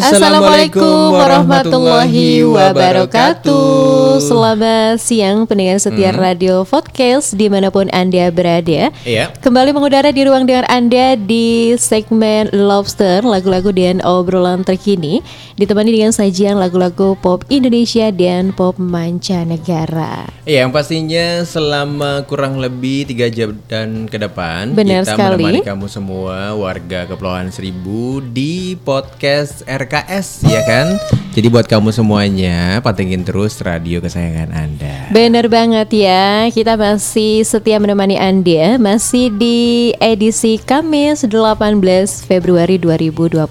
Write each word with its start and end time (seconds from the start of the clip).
Assalamualaikum 0.00 1.12
warahmatullahi 1.12 2.40
wabarakatuh. 2.40 4.16
Selamat 4.24 4.96
siang 4.96 5.44
pendengar 5.44 5.76
setia 5.76 6.16
Radio 6.16 6.64
Podcast 6.64 6.89
di 7.00 7.48
mana 7.48 7.72
pun 7.72 7.88
Anda 7.96 8.28
berada 8.28 8.92
Iya. 9.08 9.32
Kembali 9.40 9.72
mengudara 9.72 10.12
di 10.12 10.20
ruang 10.20 10.44
dengar 10.44 10.68
Anda 10.68 11.16
di 11.16 11.72
segmen 11.80 12.52
Lobster 12.52 13.24
Lagu-lagu 13.24 13.72
dan 13.72 14.04
obrolan 14.04 14.68
terkini 14.68 15.24
Ditemani 15.56 15.96
dengan 15.96 16.12
sajian 16.12 16.60
lagu-lagu 16.60 17.16
pop 17.16 17.48
Indonesia 17.48 18.12
dan 18.12 18.52
pop 18.52 18.76
mancanegara 18.76 20.28
Iya, 20.44 20.68
yang 20.68 20.76
pastinya 20.76 21.40
selama 21.40 22.28
kurang 22.28 22.60
lebih 22.60 23.08
tiga 23.08 23.32
jam 23.32 23.56
dan 23.64 24.04
ke 24.04 24.20
depan 24.20 24.76
Benar 24.76 25.08
kita 25.08 25.16
sekali. 25.16 25.40
menemani 25.40 25.60
kamu 25.64 25.86
semua 25.88 26.52
warga 26.52 27.08
Kepulauan 27.08 27.48
Seribu 27.48 28.20
di 28.20 28.76
podcast 28.76 29.64
RKS 29.64 30.44
ya 30.44 30.60
kan. 30.68 31.00
Jadi 31.30 31.46
buat 31.46 31.70
kamu 31.70 31.94
semuanya 31.94 32.82
pantengin 32.82 33.22
terus 33.22 33.62
radio 33.62 34.02
kesayangan 34.02 34.50
Anda. 34.50 35.14
Bener 35.14 35.46
banget 35.46 35.86
ya, 35.94 36.50
kita 36.50 36.74
masih 36.90 37.46
setia 37.46 37.78
menemani 37.78 38.18
Anda 38.18 38.74
Masih 38.74 39.30
di 39.30 39.94
edisi 40.02 40.58
Kamis 40.58 41.22
18 41.22 41.78
Februari 42.26 42.82
2021 42.82 43.46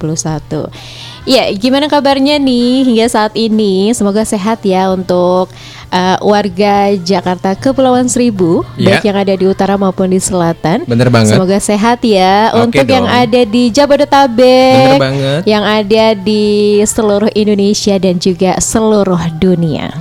Ya, 1.23 1.47
gimana 1.55 1.87
kabarnya 1.87 2.35
nih 2.35 2.83
hingga 2.83 3.07
saat 3.07 3.37
ini? 3.39 3.95
Semoga 3.95 4.25
sehat 4.27 4.65
ya 4.65 4.91
untuk 4.91 5.47
uh, 5.87 6.17
warga 6.19 6.91
Jakarta 6.99 7.55
Kepulauan 7.55 8.11
Seribu 8.11 8.67
Ya. 8.75 8.99
Baik 8.99 9.07
yang 9.07 9.17
ada 9.23 9.33
di 9.39 9.45
utara 9.47 9.79
maupun 9.79 10.11
di 10.11 10.19
selatan 10.19 10.83
Bener 10.83 11.07
banget. 11.07 11.39
Semoga 11.39 11.63
sehat 11.63 12.03
ya 12.03 12.51
Oke 12.51 12.83
Untuk 12.83 12.91
yang 12.91 13.07
dong. 13.07 13.19
ada 13.23 13.41
di 13.47 13.63
Jabodetabek 13.71 14.99
Bener 14.99 14.99
banget. 14.99 15.41
Yang 15.47 15.63
ada 15.63 16.05
di 16.19 16.45
seluruh 16.83 17.31
Indonesia 17.31 17.95
dan 17.95 18.19
juga 18.19 18.59
seluruh 18.59 19.21
dunia 19.39 19.95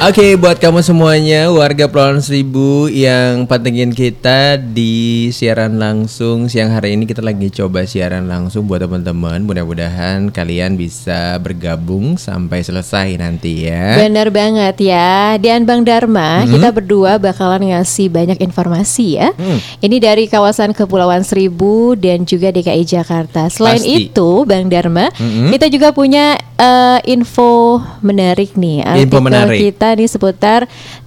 Oke, 0.00 0.32
buat 0.32 0.56
kamu 0.56 0.80
semuanya 0.80 1.52
warga 1.52 1.84
Pulau 1.84 2.16
Seribu 2.24 2.88
yang 2.88 3.44
pantengin 3.44 3.92
kita 3.92 4.56
di 4.56 5.28
siaran 5.28 5.76
langsung 5.76 6.48
siang 6.48 6.72
hari 6.72 6.96
ini 6.96 7.04
kita 7.04 7.20
lagi 7.20 7.52
coba 7.52 7.84
siaran 7.84 8.24
langsung 8.24 8.64
buat 8.64 8.80
teman-teman. 8.80 9.44
Mudah-mudahan 9.44 10.32
kalian 10.32 10.80
bisa 10.80 11.36
bergabung 11.36 12.16
sampai 12.16 12.64
selesai 12.64 13.12
nanti 13.20 13.68
ya. 13.68 14.00
Bener 14.00 14.32
banget 14.32 14.80
ya 14.80 15.36
Dan 15.36 15.68
Bang 15.68 15.84
Dharma 15.84 16.48
Kita 16.48 16.72
berdua 16.72 17.20
bakalan 17.20 17.68
ngasih 17.68 18.08
banyak 18.08 18.40
informasi 18.40 19.20
ya 19.20 19.36
Ini 19.84 19.96
dari 20.00 20.24
kawasan 20.24 20.72
Kepulauan 20.72 21.28
Seribu 21.28 21.92
Dan 21.92 22.24
juga 22.24 22.48
DKI 22.48 22.88
Jakarta 22.88 23.52
Selain 23.52 23.76
Pasti. 23.76 24.08
itu 24.08 24.48
Bang 24.48 24.72
Dharma 24.72 25.12
Kita 25.52 25.68
juga 25.68 25.92
punya 25.92 26.40
eh, 26.60 26.98
info 27.08 27.80
menarik 28.04 28.52
nih 28.52 28.84
Info 29.00 29.16
Artikel 29.16 29.24
menarik. 29.24 29.58
kita 29.72 29.88
nih 29.96 30.08
seputar 30.08 30.60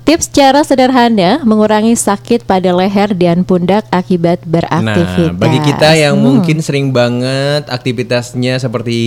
Tips 0.03 0.27
cara 0.27 0.67
sederhana 0.67 1.39
Mengurangi 1.47 1.95
sakit 1.95 2.43
pada 2.43 2.75
leher 2.75 3.15
dan 3.15 3.47
pundak 3.47 3.87
Akibat 3.87 4.43
beraktivitas 4.43 5.31
Nah, 5.31 5.39
bagi 5.39 5.59
kita 5.61 5.95
yang 5.95 6.17
Hmm. 6.17 6.25
mungkin 6.25 6.57
sering 6.59 6.89
banget 6.89 7.69
aktivitasnya 7.69 8.57
seperti 8.57 8.99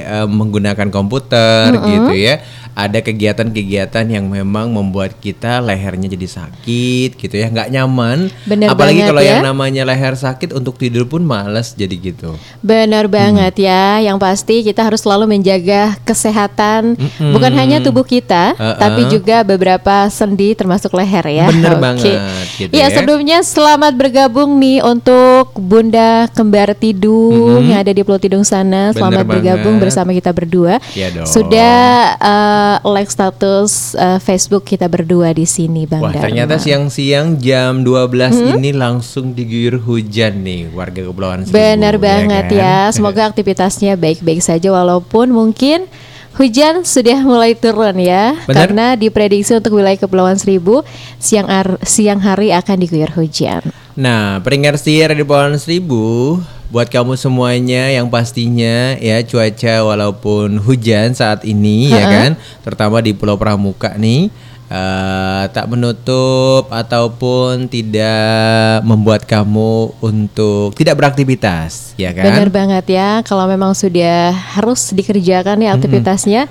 eh, 0.00 0.26
menggunakan 0.26 0.88
komputer 0.88 1.70
gitu 1.76 2.14
ya, 2.16 2.40
ada 2.82 2.98
kegiatan-kegiatan 2.98 4.04
yang 4.06 4.24
memang 4.24 4.68
membuat 4.68 5.16
kita 5.16 5.58
lehernya 5.58 6.08
jadi 6.08 6.26
sakit 6.26 7.14
gitu 7.14 7.34
ya, 7.34 7.46
nggak 7.46 7.68
nyaman. 7.70 8.32
Bener 8.44 8.68
Apalagi 8.68 9.00
banget 9.00 9.10
kalau 9.10 9.22
ya. 9.22 9.28
yang 9.34 9.44
namanya 9.44 9.82
leher 9.82 10.14
sakit 10.14 10.50
untuk 10.50 10.76
tidur 10.76 11.04
pun 11.04 11.20
males 11.20 11.72
jadi 11.72 11.92
gitu. 11.92 12.34
Benar 12.60 13.06
banget 13.06 13.54
Hmm. 13.54 13.64
ya. 13.64 13.84
Yang 14.02 14.18
pasti 14.18 14.56
kita 14.62 14.80
harus 14.80 15.00
selalu 15.00 15.28
menjaga 15.30 15.96
kesehatan 16.02 16.94
bukan 17.30 17.52
hanya 17.52 17.78
tubuh 17.78 18.02
kita, 18.02 18.52
Uh-uh. 18.52 18.76
tapi 18.76 19.06
juga 19.06 19.42
beberapa 19.42 20.06
sendi 20.08 20.52
termasuk 20.52 20.92
leher 20.92 21.24
ya. 21.26 21.46
Bener 21.48 21.74
Oke. 21.74 21.82
banget, 21.82 22.20
gitu 22.56 22.70
Iya, 22.70 22.86
ya. 22.86 22.94
sebelumnya 22.94 23.38
selamat 23.40 23.92
bergabung 23.94 24.56
nih 24.56 24.80
untuk 24.80 25.52
Bunda 25.56 26.28
Kembar 26.30 26.72
Tidung 26.74 27.62
yang 27.62 27.80
ada 27.80 27.90
di 27.90 28.00
Pulau 28.00 28.16
Tidung 28.16 28.42
sana. 28.42 28.92
Selamat 28.92 29.24
Bener 29.24 29.32
bergabung 29.32 29.76
banget. 29.76 29.84
bersama 29.84 30.10
kita 30.10 30.30
berdua. 30.30 30.78
Iya 30.92 31.08
dong. 31.12 31.26
Sudah 31.26 31.78
uh, 32.16 32.69
like 32.80 33.08
status 33.08 33.70
uh, 33.94 34.18
Facebook 34.18 34.62
kita 34.64 34.86
berdua 34.86 35.32
di 35.32 35.42
sini, 35.42 35.82
Bang 35.82 35.98
Wah, 36.00 36.10
Dharma. 36.10 36.24
ternyata 36.24 36.54
siang-siang 36.56 37.34
jam 37.36 37.82
12 37.82 38.30
Hmm? 38.30 38.54
ini 38.54 38.70
langsung 38.70 39.32
diguyur 39.32 39.80
hujan 39.80 40.40
nih 40.40 40.70
warga 40.70 41.02
Kepulauan 41.02 41.42
Seribu. 41.42 41.56
Benar 41.56 41.94
banget 41.96 42.44
kan? 42.46 42.56
ya. 42.56 42.78
Semoga 42.90 43.26
aktivitasnya 43.26 43.94
baik-baik 43.94 44.38
saja 44.40 44.70
walaupun 44.70 45.28
mungkin 45.28 45.90
hujan 46.36 46.86
sudah 46.86 47.18
mulai 47.22 47.56
turun 47.58 47.98
ya. 47.98 48.38
Benar. 48.46 48.68
Karena 48.68 48.86
diprediksi 48.94 49.56
untuk 49.56 49.78
wilayah 49.78 49.98
Kepulauan 49.98 50.38
Seribu 50.38 50.82
siang 51.18 51.48
ar- 51.50 51.80
siang 51.82 52.20
hari 52.22 52.54
akan 52.54 52.76
diguyur 52.82 53.10
hujan. 53.14 53.70
Nah, 53.98 54.40
setia 54.78 55.10
di 55.12 55.26
Pohon 55.26 55.58
Seribu, 55.60 56.38
buat 56.70 56.86
kamu 56.86 57.18
semuanya 57.18 57.90
yang 57.90 58.06
pastinya 58.08 58.94
ya 58.96 59.20
cuaca 59.26 59.82
walaupun 59.84 60.56
hujan 60.62 61.12
saat 61.12 61.42
ini 61.42 61.90
ya 61.90 62.06
kan, 62.06 62.30
terutama 62.62 63.02
di 63.02 63.12
Pulau 63.12 63.34
Pramuka 63.36 63.98
nih 63.98 64.30
eh, 64.70 65.44
tak 65.50 65.66
menutup 65.66 66.70
ataupun 66.70 67.66
tidak 67.66 68.80
membuat 68.86 69.26
kamu 69.26 69.98
untuk 69.98 70.72
tidak 70.78 70.96
beraktivitas, 70.96 71.98
ya 71.98 72.14
kan? 72.14 72.30
Benar 72.30 72.48
banget 72.54 72.86
ya. 72.86 73.10
Kalau 73.26 73.44
memang 73.50 73.74
sudah 73.74 74.30
harus 74.30 74.94
dikerjakan 74.94 75.66
ya 75.66 75.74
aktivitasnya 75.74 76.46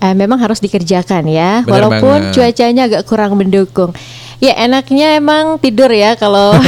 eh, 0.00 0.14
memang 0.14 0.38
harus 0.38 0.62
dikerjakan 0.62 1.26
ya. 1.26 1.66
Benar 1.66 1.72
walaupun 1.90 2.18
banget. 2.30 2.34
cuacanya 2.34 2.82
agak 2.86 3.02
kurang 3.04 3.34
mendukung. 3.34 3.90
Ya 4.36 4.52
enaknya 4.52 5.16
emang 5.16 5.56
tidur 5.56 5.88
ya 5.88 6.12
kalau 6.12 6.52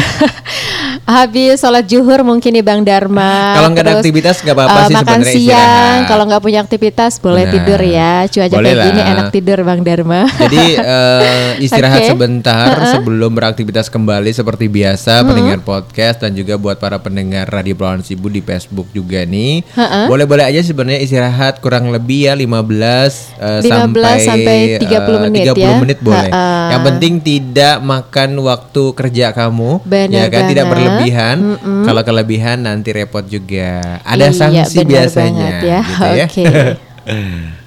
habis 1.08 1.64
sholat 1.64 1.88
zuhur 1.88 2.20
mungkin 2.20 2.52
nih 2.52 2.60
Bang 2.60 2.84
Dharma. 2.84 3.56
Kalau 3.56 3.68
nggak 3.72 3.84
ada 3.88 3.92
aktivitas 4.04 4.44
nggak 4.44 4.56
apa-apa 4.60 4.76
eh, 4.76 4.84
sih 4.84 4.94
Makan 4.94 5.08
sebenarnya 5.08 5.34
siang, 5.40 5.98
kalau 6.04 6.24
nggak 6.28 6.42
punya 6.44 6.60
aktivitas 6.60 7.12
boleh 7.16 7.44
Benar. 7.48 7.54
tidur 7.56 7.80
ya. 7.80 8.12
Cuaca 8.28 8.56
Boleh 8.60 8.72
kayak 8.76 8.84
gini 8.84 9.00
lah. 9.00 9.12
enak 9.16 9.26
tidur 9.32 9.58
Bang 9.64 9.80
Dharma. 9.80 10.20
Jadi 10.28 10.64
eh, 10.92 11.64
istirahat 11.64 12.04
Oke. 12.04 12.10
sebentar 12.12 12.76
sebelum 12.92 13.30
beraktivitas 13.32 13.88
kembali 13.88 14.30
seperti 14.36 14.68
biasa 14.68 15.24
pendengar 15.24 15.64
podcast 15.64 16.20
dan 16.20 16.36
juga 16.36 16.60
buat 16.60 16.76
para 16.76 17.00
pendengar 17.00 17.48
Radio 17.48 17.72
Pulauan 17.72 18.04
Sibu 18.04 18.28
di 18.28 18.44
Facebook 18.44 18.92
juga 18.92 19.24
nih. 19.24 19.64
Boleh-boleh 20.12 20.44
aja 20.44 20.60
sebenarnya 20.60 21.00
istirahat 21.00 21.64
kurang 21.64 21.88
lebih 21.88 22.28
ya 22.28 22.36
15 22.36 22.44
eh, 22.44 23.60
15 23.64 23.64
sampai 23.64 24.16
sampai 24.20 24.58
30 24.76 24.92
eh, 24.92 25.18
menit 25.24 25.40
30 25.56 25.56
ya. 25.56 25.70
menit 25.80 25.98
boleh. 26.04 26.28
Ha-ha. 26.28 26.68
Yang 26.76 26.82
penting 26.92 27.14
tidak 27.24 27.76
makan 27.80 28.30
waktu 28.44 28.84
kerja 28.92 29.26
kamu 29.32 29.80
Benar 29.88 30.12
ya 30.12 30.26
kan 30.28 30.42
tidak 30.52 30.66
banget. 31.00 31.38
berlebihan. 31.38 31.84
Kalau 31.84 32.02
kelebihan 32.02 32.58
nanti 32.60 32.90
repot 32.92 33.24
juga. 33.24 34.02
Ada 34.02 34.26
Iya, 34.26 34.34
sanksi 34.34 34.76
benar 34.78 34.90
biasanya 34.90 35.38
banget 35.46 35.62
ya. 35.64 35.80
gitu 35.80 36.04
ya. 36.04 36.26
Oke. 36.26 36.42
kecewa 36.42 36.74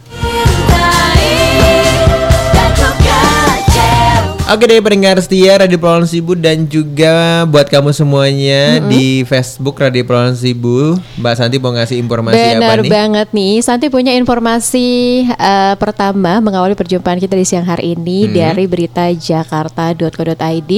Oke 4.52 4.68
deh 4.68 4.84
pendengar 4.84 5.16
setia 5.18 5.56
Radio 5.56 5.80
Pulauan 5.80 6.04
Sibu 6.04 6.36
dan 6.36 6.68
juga 6.68 7.08
buat 7.48 7.72
kamu 7.72 7.96
semuanya 7.96 8.84
di 8.84 9.24
Facebook 9.24 9.80
Radio 9.80 10.04
Pulauan 10.04 10.36
Sibu 10.36 11.00
Mbak 11.16 11.34
Santi 11.34 11.56
mau 11.56 11.72
ngasih 11.72 11.96
informasi 11.96 12.36
Benar 12.36 12.60
apa 12.60 12.84
nih? 12.84 12.92
banget 12.92 13.28
nih. 13.32 13.64
Santi 13.64 13.88
punya 13.88 14.12
informasi 14.12 14.88
eh, 15.24 15.74
pertama 15.78 16.44
mengawali 16.44 16.76
perjumpaan 16.76 17.16
kita 17.18 17.32
di 17.32 17.48
siang 17.48 17.64
hari 17.64 17.96
ini 17.96 18.28
Hmm. 18.28 18.36
dari 18.36 18.68
berita 18.68 19.08
jakarta.co.id 19.08 20.72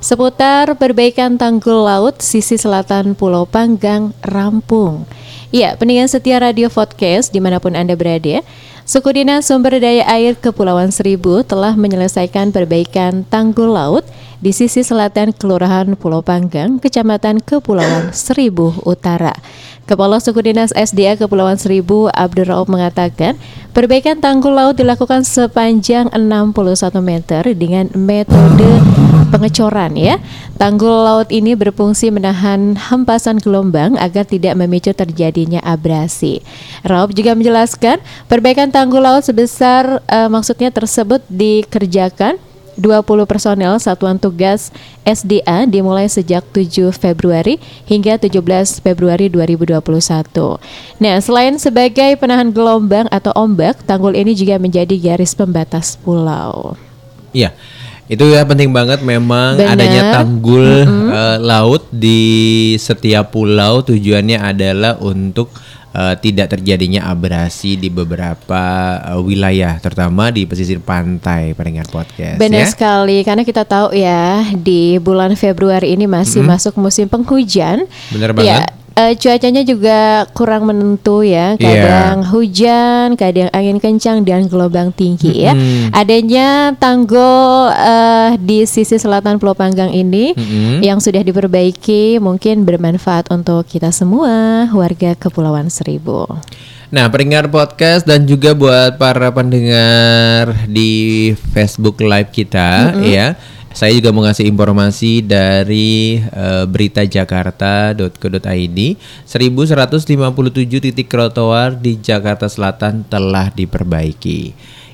seputar 0.00 0.72
perbaikan 0.80 1.36
tanggul 1.36 1.84
laut 1.84 2.24
sisi 2.24 2.56
selatan 2.56 3.12
Pulau 3.12 3.44
Panggang 3.44 4.16
rampung. 4.24 5.04
Iya, 5.52 5.76
pendengar 5.76 6.08
setia 6.08 6.40
Radio 6.40 6.72
Podcast 6.72 7.30
di 7.30 7.38
mana 7.38 7.60
pun 7.60 7.76
Anda 7.76 7.94
berada, 7.94 8.40
Suku 8.88 9.14
Dinas 9.14 9.46
Sumber 9.46 9.78
Daya 9.78 10.02
Air 10.08 10.34
Kepulauan 10.40 10.90
Seribu 10.90 11.46
telah 11.46 11.78
menyelesaikan 11.78 12.50
perbaikan 12.50 13.22
tanggul 13.28 13.70
laut 13.76 14.02
di 14.40 14.50
sisi 14.56 14.80
selatan 14.80 15.36
Kelurahan 15.36 15.94
Pulau 15.94 16.24
Panggang, 16.24 16.80
Kecamatan 16.80 17.38
Kepulauan 17.44 18.10
Seribu 18.16 18.72
Utara. 18.82 19.36
Kepala 19.90 20.22
Suku 20.22 20.38
Dinas 20.46 20.70
SDA 20.70 21.18
Kepulauan 21.18 21.58
Seribu 21.58 22.06
Abdul 22.14 22.46
Rauf 22.46 22.70
mengatakan, 22.70 23.34
perbaikan 23.74 24.22
tanggul 24.22 24.54
laut 24.54 24.78
dilakukan 24.78 25.26
sepanjang 25.26 26.06
61 26.14 26.54
meter 27.02 27.42
dengan 27.58 27.90
metode 27.98 28.70
pengecoran 29.34 29.98
ya. 29.98 30.22
Tanggul 30.62 30.94
laut 30.94 31.34
ini 31.34 31.58
berfungsi 31.58 32.14
menahan 32.14 32.78
hempasan 32.78 33.42
gelombang 33.42 33.98
agar 33.98 34.22
tidak 34.22 34.54
memicu 34.54 34.94
terjadinya 34.94 35.58
abrasi. 35.66 36.38
Rauf 36.86 37.10
juga 37.10 37.34
menjelaskan, 37.34 37.98
perbaikan 38.30 38.70
tanggul 38.70 39.02
laut 39.02 39.26
sebesar 39.26 40.06
eh, 40.06 40.30
maksudnya 40.30 40.70
tersebut 40.70 41.26
dikerjakan 41.26 42.38
20 42.80 43.04
personel 43.28 43.76
satuan 43.76 44.16
tugas 44.16 44.72
SDA 45.04 45.68
dimulai 45.68 46.08
sejak 46.08 46.40
7 46.56 46.90
Februari 46.96 47.60
hingga 47.84 48.16
17 48.16 48.80
Februari 48.80 49.28
2021. 49.28 49.76
Nah, 50.96 51.16
selain 51.20 51.60
sebagai 51.60 52.16
penahan 52.16 52.48
gelombang 52.48 53.04
atau 53.12 53.36
ombak, 53.36 53.84
tanggul 53.84 54.16
ini 54.16 54.32
juga 54.32 54.56
menjadi 54.56 54.96
garis 54.96 55.36
pembatas 55.36 56.00
pulau. 56.00 56.80
Iya. 57.36 57.52
Itu 58.10 58.26
ya 58.26 58.42
penting 58.42 58.74
banget 58.74 59.06
memang 59.06 59.54
Benar. 59.54 59.78
adanya 59.78 60.02
tanggul 60.18 60.66
eh, 61.14 61.38
laut 61.38 61.86
di 61.94 62.74
setiap 62.74 63.30
pulau 63.30 63.86
tujuannya 63.86 64.34
adalah 64.34 64.98
untuk 64.98 65.54
eh, 65.94 66.14
tidak 66.18 66.56
terjadinya 66.56 67.10
abrasi 67.10 67.76
di 67.76 67.88
beberapa 67.92 68.62
eh, 69.00 69.20
wilayah 69.20 69.78
terutama 69.78 70.30
di 70.30 70.46
pesisir 70.46 70.80
pantai 70.82 71.52
pendengar 71.54 71.86
podcast 71.90 72.38
Benar 72.40 72.64
ya. 72.64 72.70
sekali, 72.70 73.22
karena 73.22 73.42
kita 73.46 73.62
tahu 73.66 73.94
ya 73.94 74.46
di 74.56 74.98
bulan 75.02 75.34
Februari 75.38 75.94
ini 75.94 76.06
masih 76.10 76.42
masuk 76.42 76.78
musim 76.78 77.06
penghujan. 77.06 77.86
Benar 78.10 78.32
Ya, 78.40 78.64
eh, 78.96 79.14
cuacanya 79.18 79.62
juga 79.62 80.26
kurang 80.32 80.66
menentu 80.66 81.22
ya. 81.26 81.54
Kadang 81.58 82.26
hujan, 82.30 83.14
kadang 83.14 83.48
angin 83.54 83.78
kencang 83.78 84.22
dan 84.26 84.46
gelombang 84.50 84.90
tinggi 84.94 85.46
ya. 85.46 85.52
Mm-mm. 85.54 85.94
Adanya 85.94 86.74
tanggul 86.78 87.70
eh, 87.74 88.30
di 88.40 88.66
sisi 88.66 88.96
selatan 88.96 89.38
Pulau 89.38 89.54
Panggang 89.54 89.90
ini 89.90 90.32
Mm-mm. 90.34 90.82
yang 90.82 90.98
sudah 90.98 91.22
diperbaiki 91.22 92.18
mungkin 92.22 92.64
bermanfaat 92.64 93.30
untuk 93.30 93.66
kita 93.66 93.94
semua 93.94 94.66
warga 94.72 95.14
Kepulauan 95.18 95.68
Seribu. 95.68 96.26
Nah, 96.90 97.06
pendengar 97.06 97.46
podcast 97.46 98.02
dan 98.02 98.26
juga 98.26 98.50
buat 98.50 98.98
para 98.98 99.30
pendengar 99.30 100.66
di 100.66 101.30
Facebook 101.54 102.02
Live 102.02 102.34
kita 102.34 102.98
ya. 103.06 103.38
Saya 103.70 103.94
juga 103.94 104.10
mau 104.10 104.26
ngasih 104.26 104.50
informasi 104.50 105.22
dari 105.22 106.18
eh, 106.18 106.66
beritajakarta.co.id 106.66 108.78
1157 109.30 110.86
titik 110.90 111.06
trotoar 111.06 111.78
di 111.78 112.02
Jakarta 112.02 112.50
Selatan 112.50 113.06
telah 113.06 113.54
diperbaiki. 113.54 114.50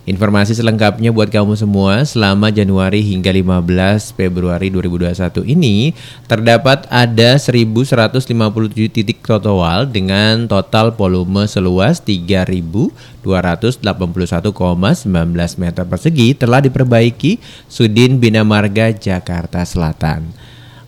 Informasi 0.06 0.54
selengkapnya 0.54 1.10
buat 1.10 1.26
kamu 1.34 1.58
semua 1.58 2.06
selama 2.06 2.54
Januari 2.54 3.02
hingga 3.02 3.34
15 3.34 4.14
Februari 4.14 4.70
2021 4.70 5.42
ini 5.50 5.98
terdapat 6.30 6.86
ada 6.94 7.34
1157 7.34 8.30
titik 8.86 9.18
trotoar 9.18 9.82
dengan 9.90 10.46
total 10.46 10.94
volume 10.94 11.50
seluas 11.50 11.98
3281,19 12.06 13.26
meter 15.58 15.82
persegi 15.82 16.38
telah 16.38 16.62
diperbaiki 16.62 17.42
Sudin 17.66 18.22
Bina 18.22 18.46
Marga 18.46 18.94
Jakarta 18.94 19.66
Selatan. 19.66 20.30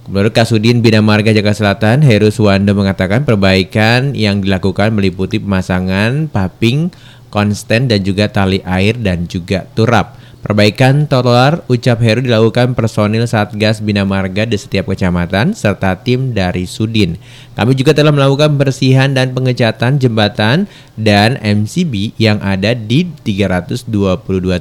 Menurut 0.09 0.33
Kasudin 0.33 0.81
Bina 0.81 1.05
Marga 1.05 1.37
Jakarta 1.37 1.61
Selatan, 1.61 2.01
Heru 2.01 2.33
Suwando 2.33 2.73
mengatakan 2.73 3.29
perbaikan 3.29 4.17
yang 4.17 4.41
dilakukan 4.41 4.97
meliputi 4.97 5.37
pemasangan 5.37 6.33
paping 6.33 6.89
konsten 7.29 7.89
dan 7.89 8.01
juga 8.05 8.29
tali 8.29 8.61
air 8.65 8.97
dan 8.99 9.29
juga 9.29 9.69
turap. 9.73 10.19
Perbaikan 10.39 11.11
trotoar 11.11 11.67
ucap 11.67 11.99
Heru 11.99 12.23
dilakukan 12.23 12.79
personil 12.79 13.27
Satgas 13.27 13.83
Bina 13.83 14.07
Marga 14.07 14.47
di 14.47 14.55
setiap 14.55 14.87
kecamatan 14.87 15.51
serta 15.51 15.99
tim 15.99 16.31
dari 16.31 16.63
Sudin. 16.63 17.19
Kami 17.59 17.75
juga 17.75 17.91
telah 17.91 18.15
melakukan 18.15 18.55
bersihan 18.55 19.11
dan 19.11 19.35
pengecatan 19.35 19.99
jembatan 19.99 20.71
dan 20.95 21.43
MCB 21.43 22.15
yang 22.23 22.39
ada 22.39 22.71
di 22.71 23.11
322 23.27 23.91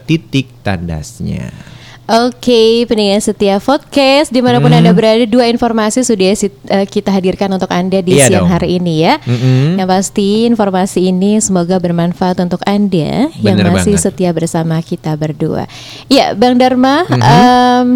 titik 0.01 0.49
tandasnya. 0.65 1.76
Oke, 2.07 2.87
pendengar 2.87 3.19
setia 3.19 3.59
podcast 3.59 4.31
di 4.31 4.39
mana 4.39 4.57
pun 4.57 4.71
Hmm. 4.71 4.79
anda 4.79 4.95
berada, 4.95 5.27
dua 5.27 5.45
informasi 5.45 6.01
sudah 6.01 6.31
eh, 6.31 6.85
kita 6.85 7.11
hadirkan 7.11 7.51
untuk 7.51 7.67
anda 7.67 7.99
di 7.99 8.15
Iya 8.15 8.31
siang 8.31 8.47
dong. 8.47 8.49
hari 8.49 8.79
ini 8.79 9.03
ya. 9.03 9.19
Mm-mm. 9.19 9.75
Yang 9.75 9.89
pasti 9.91 10.47
informasi 10.47 11.11
ini 11.11 11.35
semoga 11.37 11.75
bermanfaat 11.75 12.39
untuk 12.39 12.63
anda 12.63 13.27
yang 13.35 13.59
Bener 13.59 13.75
masih 13.75 13.93
banget. 13.93 14.07
setia 14.07 14.31
bersama 14.31 14.79
kita 14.79 15.13
berdua. 15.13 15.67
Ya, 16.07 16.31
Bang 16.31 16.55
Dharma, 16.55 17.03
Mhm. 17.03 17.19
em, 17.19 17.87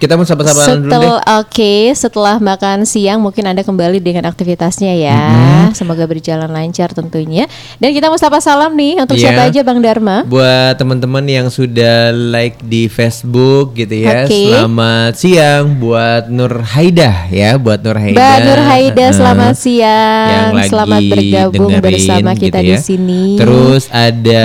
Kita 0.00 0.16
mau 0.16 0.24
sapa-sapaan 0.24 0.80
dulu 0.80 0.96
deh. 0.96 1.12
oke, 1.44 1.74
setelah 1.92 2.40
makan 2.40 2.88
siang 2.88 3.20
mungkin 3.20 3.44
anda 3.44 3.60
kembali 3.60 4.00
dengan 4.00 4.24
aktivitasnya 4.24 4.96
ya. 4.96 5.20
Mhm. 5.28 5.76
Semoga 5.76 6.08
berjalan 6.08 6.48
lancar 6.48 6.96
tentunya. 6.96 7.44
Dan 7.76 7.92
kita 7.92 8.08
mau 8.08 8.16
sapa 8.16 8.40
salam 8.40 8.72
nih 8.72 8.96
untuk 8.96 9.20
Iya. 9.20 9.28
siapa 9.28 9.52
aja 9.52 9.60
Bang 9.60 9.84
Dharma? 9.84 10.24
Buat 10.24 10.80
teman-teman 10.80 11.20
yang 11.28 11.46
sudah 11.52 12.16
like 12.16 12.56
di 12.64 12.88
Facebook 12.88 13.76
gitu 13.76 13.92
ya. 13.92 14.24
Oke. 14.24 14.56
Selamat 14.56 15.12
siang 15.20 15.76
buat 15.76 16.32
Nur 16.32 16.64
Haida 16.64 17.28
ya, 17.28 17.60
buat 17.60 17.84
Nur 17.84 18.00
Haida. 18.00 18.16
Mbak 18.16 18.36
Nur 18.40 18.60
Haida, 18.64 19.04
Heeh. 19.04 19.16
selamat 19.20 19.54
siang. 19.60 20.28
Yang 20.32 20.48
lagi 20.56 20.70
selamat 20.72 21.00
bergabung 21.12 21.70
dengerin 21.76 21.84
bersama 21.84 22.30
kita 22.32 22.40
gitu 22.40 22.64
di 22.64 22.72
ya. 22.72 22.78
sini. 22.80 23.24
Terus 23.36 23.82
ada 23.92 24.42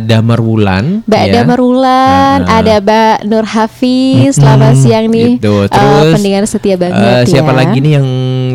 Damar 0.00 0.40
Wulan 0.40 1.04
Mbak 1.04 1.22
ya. 1.28 1.32
Damar 1.36 1.60
Wulan, 1.60 2.38
Heeh. 2.48 2.56
ada 2.56 2.74
Mbak 2.80 3.16
Nur 3.28 3.44
Hafiz, 3.44 4.40
selamat 4.40 4.77
siang 4.78 5.06
nih. 5.10 5.30
Gitu. 5.36 5.54
Eh, 5.64 5.68
Terus 5.68 6.12
pendengar 6.14 6.42
setia 6.46 6.76
banget 6.78 6.96
eh, 6.96 7.22
siapa 7.26 7.52
ya. 7.52 7.56
lagi 7.58 7.78
nih 7.82 7.92
yang 7.98 8.06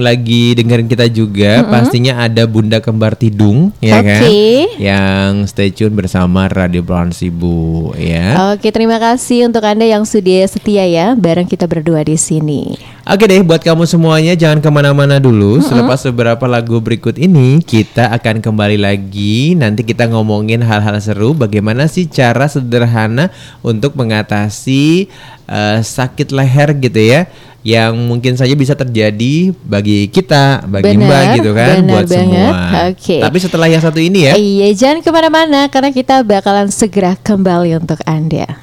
lagi 0.03 0.51
dengerin 0.59 0.91
kita 0.91 1.07
juga? 1.07 1.63
Pastinya 1.63 2.19
ada 2.19 2.43
Bunda 2.43 2.83
Kembar 2.83 3.15
Tidung 3.15 3.71
ya 3.79 4.03
kan. 4.03 4.27
Yang 4.75 5.31
stay 5.55 5.71
tune 5.71 5.95
bersama 5.95 6.51
Radio 6.51 6.83
Sibu 7.15 7.95
ya. 7.95 8.51
Oke, 8.51 8.75
terima 8.75 8.99
kasih 8.99 9.47
untuk 9.47 9.63
Anda 9.63 9.87
yang 9.87 10.03
sudah 10.03 10.43
setia 10.51 10.83
ya 10.83 11.15
bareng 11.15 11.47
kita 11.47 11.63
berdua 11.63 12.03
di 12.03 12.19
sini. 12.19 12.75
Oke 13.03 13.27
deh, 13.27 13.43
buat 13.43 13.59
kamu 13.59 13.83
semuanya 13.83 14.31
jangan 14.31 14.63
ke 14.63 14.69
mana-mana 14.71 15.19
dulu. 15.19 15.59
Selepas 15.59 16.07
beberapa 16.07 16.47
lagu 16.47 16.79
berikut 16.79 17.19
ini, 17.19 17.59
kita 17.59 18.07
akan 18.15 18.39
kembali 18.39 18.79
lagi. 18.79 19.59
Nanti 19.59 19.83
kita 19.83 20.07
ngomongin 20.07 20.63
hal-hal 20.63 20.95
seru. 21.03 21.35
Bagaimana 21.35 21.91
sih 21.91 22.07
cara 22.07 22.47
sederhana 22.47 23.27
untuk 23.59 23.99
mengatasi 23.99 25.11
eh, 25.51 25.79
sakit 25.83 26.31
leher 26.31 26.79
gitu 26.79 27.01
ya, 27.03 27.27
yang 27.63 27.95
mungkin 27.95 28.35
saja 28.35 28.51
bisa 28.59 28.75
terjadi 28.75 29.55
bagi 29.63 30.11
kita, 30.11 30.67
bagi 30.67 30.99
Benar, 30.99 31.07
mbak 31.07 31.23
gitu 31.39 31.51
kan, 31.55 31.75
benar 31.79 31.91
buat 31.95 32.05
banget. 32.11 32.19
semua. 32.19 32.59
Oke. 32.91 33.17
Tapi 33.23 33.37
setelah 33.39 33.67
yang 33.71 33.79
satu 33.79 33.99
ini 34.03 34.19
ya. 34.27 34.33
Iya, 34.35 34.67
jangan 34.75 34.99
ke 34.99 35.09
mana-mana 35.15 35.71
karena 35.71 35.89
kita 35.95 36.27
bakalan 36.27 36.67
segera 36.67 37.15
kembali 37.15 37.79
untuk 37.79 38.03
Anda. 38.03 38.59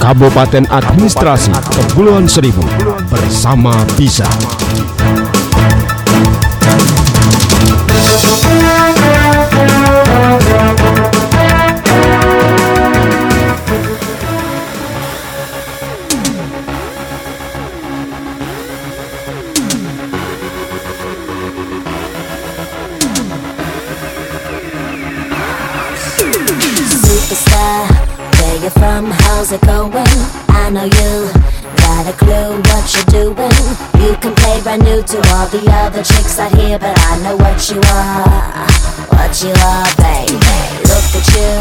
Kabupaten 0.00 0.64
Administrasi 0.72 1.52
Kepulauan 1.76 2.24
Seribu 2.24 2.64
bersama 3.12 3.84
Bisa. 4.00 4.24
Where 28.60 28.64
you 28.64 28.70
from? 28.70 29.10
How's 29.10 29.52
it 29.52 29.60
going? 29.62 29.92
I 30.48 30.70
know 30.70 30.84
you 30.84 31.32
got 31.80 32.06
a 32.06 32.12
clue 32.12 32.60
what 32.68 32.84
you're 32.92 33.34
doing. 33.34 33.56
You 34.00 34.16
can 34.20 34.34
play 34.34 34.60
brand 34.62 34.84
new 34.84 35.02
to 35.02 35.16
all 35.32 35.46
the 35.48 35.64
other 35.70 36.02
chicks 36.02 36.38
out 36.38 36.54
here, 36.54 36.78
but 36.78 36.96
I 36.98 37.22
know 37.22 37.36
what 37.36 37.58
you 37.70 37.80
are. 37.80 38.68
What 39.16 39.32
you 39.42 39.52
are, 39.52 39.88
baby. 39.96 40.36
Look 40.88 41.08
at 41.16 41.26
you, 41.36 41.52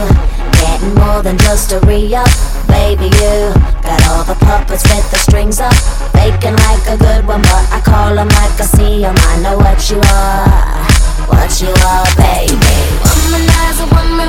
getting 0.59 0.95
more 0.95 1.21
than 1.21 1.37
just 1.37 1.71
a 1.71 1.79
re-up. 1.81 2.29
Baby, 2.67 3.05
you 3.05 3.53
got 3.81 3.99
all 4.09 4.23
the 4.23 4.35
puppets 4.35 4.83
with 4.83 5.09
the 5.11 5.17
strings 5.17 5.59
up. 5.59 5.73
Faking 6.13 6.55
like 6.67 6.85
a 6.87 6.97
good 6.97 7.25
one, 7.27 7.41
but 7.41 7.65
I 7.71 7.81
call 7.83 8.15
them 8.15 8.27
like 8.27 8.59
I 8.59 8.65
see 8.65 9.05
'em. 9.05 9.15
I 9.17 9.37
know 9.41 9.57
what 9.57 9.89
you 9.89 9.99
are. 9.99 10.87
What 11.31 11.61
you 11.61 11.71
are, 11.85 12.07
baby. 12.17 12.57
Womanizer, 13.05 13.87
woman, 13.93 14.28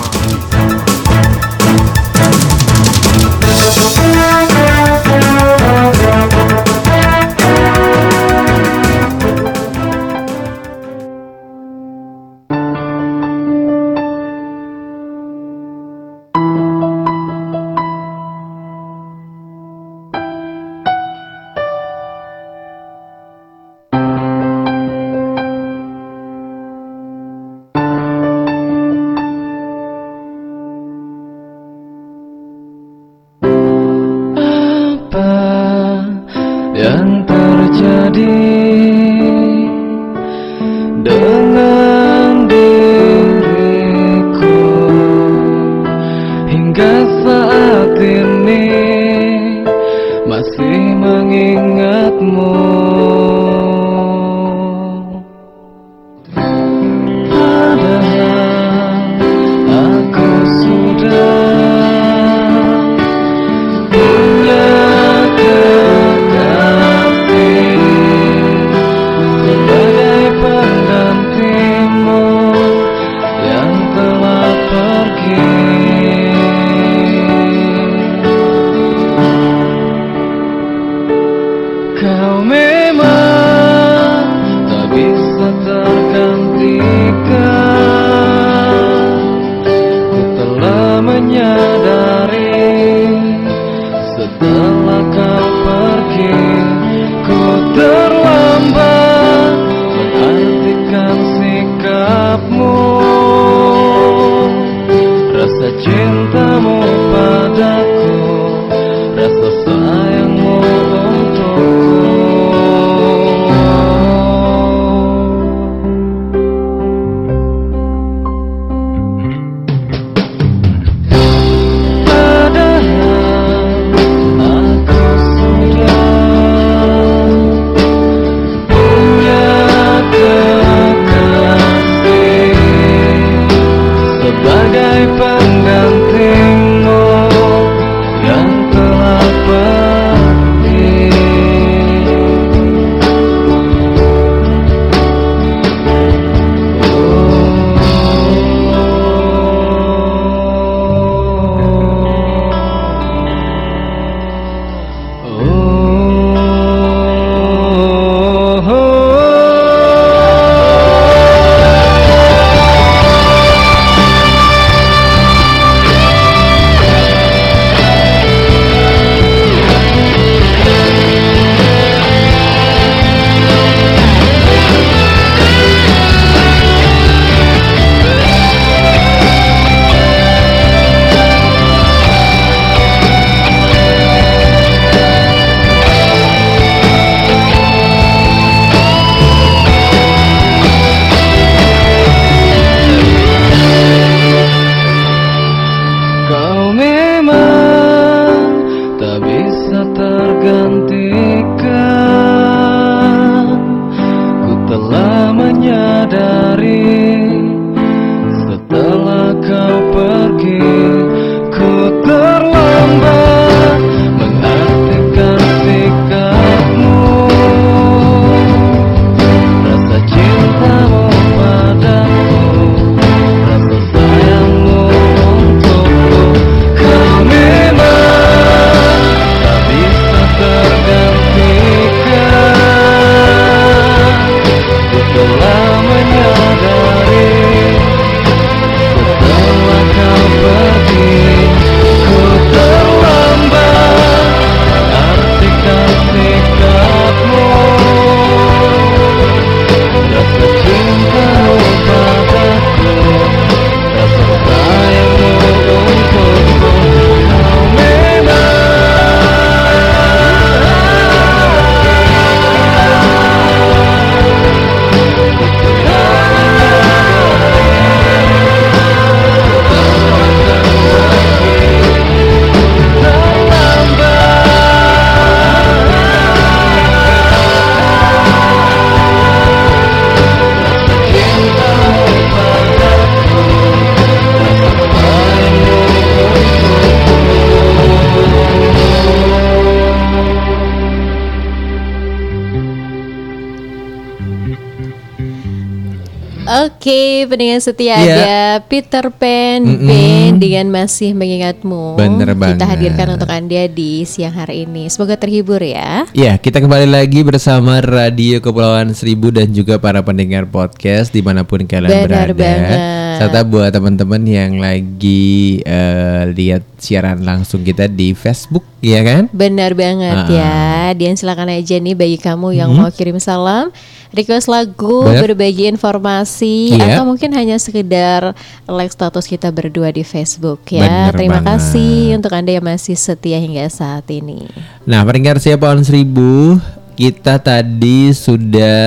Pendengar 297.31 297.57
setia 297.57 297.95
Iya. 297.95 298.03
ada 298.03 298.33
Peter 298.61 299.07
Pan, 299.09 299.63
Mm-mm. 299.63 299.87
Ben 299.87 300.31
dengan 300.35 300.67
masih 300.69 301.15
mengingatmu. 301.15 301.95
Bener 301.95 302.35
banget. 302.35 302.59
Kita 302.59 302.67
hadirkan 302.67 303.07
untuk 303.11 303.29
Anda 303.29 303.65
di 303.65 304.03
siang 304.03 304.35
hari 304.35 304.65
ini. 304.65 304.85
Semoga 304.85 305.15
terhibur 305.15 305.57
ya. 305.57 306.03
Ya, 306.11 306.35
kita 306.35 306.59
kembali 306.59 306.85
lagi 306.85 307.21
bersama 307.21 307.79
Radio 307.79 308.37
Kepulauan 308.37 308.91
Seribu 308.91 309.31
dan 309.31 309.49
juga 309.49 309.77
para 309.77 310.01
pendengar 310.01 310.43
podcast 310.45 311.09
di 311.09 311.21
mana 311.21 311.41
pun 311.41 311.63
kalian 311.63 311.87
Benar 312.05 312.29
berada. 312.29 312.35
banget. 312.35 312.79
Serta 313.17 313.39
buat 313.43 313.69
teman-teman 313.69 314.21
yang 314.23 314.57
lagi 314.57 315.31
eh, 315.61 316.23
lihat 316.27 316.65
siaran 316.75 317.21
langsung 317.21 317.61
kita 317.61 317.85
di 317.85 318.11
Facebook, 318.11 318.65
ya 318.79 318.99
kan? 318.99 319.29
Benar 319.31 319.71
banget 319.71 320.09
Ah. 320.11 320.25
Mm-hmm. 320.25 320.35
ya. 320.35 320.59
Dan 320.91 321.13
silakan 321.13 321.47
aja 321.49 321.77
nih 321.77 321.93
bagi 321.93 322.17
kamu 322.17 322.51
yang 322.51 322.73
mau 322.73 322.89
kirim 322.89 323.15
salam, 323.15 323.69
request 324.11 324.47
lagu, 324.47 325.07
Benar. 325.07 325.23
berbagi 325.23 325.71
informasi 325.71 326.75
Iya. 326.75 326.99
atau 326.99 327.03
mungkin 327.07 327.31
hanya 327.31 327.55
sekedar 327.55 328.35
like 328.67 328.91
status 328.91 329.23
kita 329.25 329.49
berdua 329.49 329.91
di 329.91 330.03
Facebook 330.03 330.59
ya. 330.67 330.83
Benar 330.83 331.11
Terima 331.15 331.39
banget. 331.39 331.47
kasih 331.63 331.95
untuk 332.19 332.31
Anda 332.35 332.51
yang 332.59 332.67
masih 332.67 332.95
setia 332.95 333.39
hingga 333.39 333.67
saat 333.67 334.03
ini. 334.11 334.51
Nah, 334.83 335.01
pendengar 335.07 335.39
siapa 335.39 335.61
pohon 335.61 335.85
seribu 335.85 336.59
kita 336.91 337.39
tadi 337.39 338.11
sudah 338.11 338.77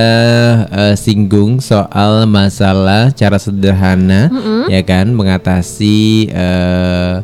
eh, 0.69 0.95
singgung 0.95 1.57
soal 1.59 2.29
masalah 2.29 3.09
cara 3.11 3.35
sederhana 3.35 4.29
ya 4.69 4.79
kan 4.85 5.09
mengatasi 5.11 6.29
eh, 6.29 7.15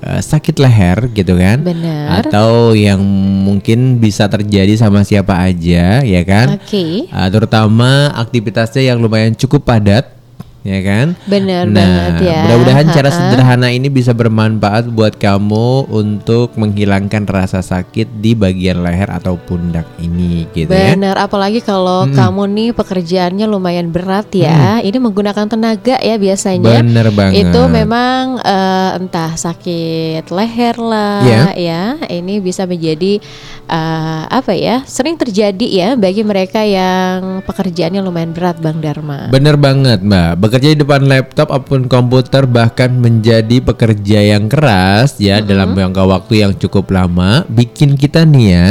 eh, 0.00 0.20
sakit 0.22 0.56
leher 0.56 1.10
gitu 1.12 1.36
kan 1.36 1.60
Benar. 1.60 2.24
atau 2.24 2.72
yang 2.72 3.02
mungkin 3.40 3.96
bisa 3.96 4.28
terjadi 4.28 4.76
sama 4.76 5.00
siapa 5.02 5.32
aja 5.32 6.04
ya 6.04 6.22
kan 6.28 6.60
Oke. 6.60 7.08
Ah, 7.08 7.32
terutama 7.32 8.12
aktivitasnya 8.12 8.92
yang 8.92 9.00
lumayan 9.00 9.32
cukup 9.32 9.64
padat 9.64 10.19
ya 10.60 10.78
kan 10.84 11.06
Benar 11.24 11.64
nah 11.66 11.80
banget 11.80 12.12
ya. 12.28 12.40
mudah-mudahan 12.44 12.86
cara 12.92 13.08
sederhana 13.08 13.72
ini 13.72 13.88
bisa 13.88 14.12
bermanfaat 14.12 14.92
buat 14.92 15.16
kamu 15.16 15.88
untuk 15.88 16.52
menghilangkan 16.54 17.24
rasa 17.24 17.64
sakit 17.64 18.20
di 18.20 18.36
bagian 18.36 18.84
leher 18.84 19.08
atau 19.08 19.40
pundak 19.40 19.88
ini 19.96 20.44
gitu 20.52 20.68
ya 20.68 20.92
Benar, 20.92 21.16
apalagi 21.16 21.64
kalau 21.64 22.04
kamu 22.10 22.42
nih 22.50 22.68
pekerjaannya 22.74 23.46
lumayan 23.46 23.88
berat 23.88 24.28
ya. 24.34 24.82
Ini 24.82 24.98
menggunakan 25.00 25.46
tenaga 25.46 25.96
ya 25.96 26.18
biasanya. 26.18 26.82
Bener 26.82 27.08
banget. 27.14 27.48
Itu 27.48 27.60
memang 27.66 28.36
eh, 28.36 28.98
entah 29.00 29.32
sakit 29.32 30.28
leher 30.28 30.76
lah 30.76 31.24
Iya. 31.24 31.42
ya. 31.56 31.82
Ini 32.04 32.42
bisa 32.42 32.68
menjadi 32.68 33.22
eh, 33.64 34.22
apa 34.28 34.52
ya? 34.52 34.84
Sering 34.84 35.16
terjadi 35.16 35.64
ya 35.64 35.88
bagi 35.96 36.20
mereka 36.20 36.60
yang 36.60 37.40
pekerjaannya 37.46 38.02
lumayan 38.02 38.36
berat, 38.36 38.60
Bang 38.60 38.82
Dharma. 38.82 39.30
Bener 39.30 39.56
banget 39.56 40.02
mbak 40.02 40.36
Bekerja 40.36 40.59
di 40.60 40.78
depan 40.84 41.08
laptop 41.08 41.48
ataupun 41.48 41.88
komputer 41.88 42.44
Bahkan 42.44 42.90
menjadi 43.00 43.64
pekerja 43.64 44.20
yang 44.36 44.46
keras 44.46 45.16
Ya 45.16 45.40
dalam 45.40 45.72
jangka 45.72 46.04
waktu 46.04 46.44
yang 46.44 46.52
cukup 46.54 46.92
lama 46.92 47.48
Bikin 47.48 47.96
kita 47.96 48.28
nih 48.28 48.46
ya 48.52 48.66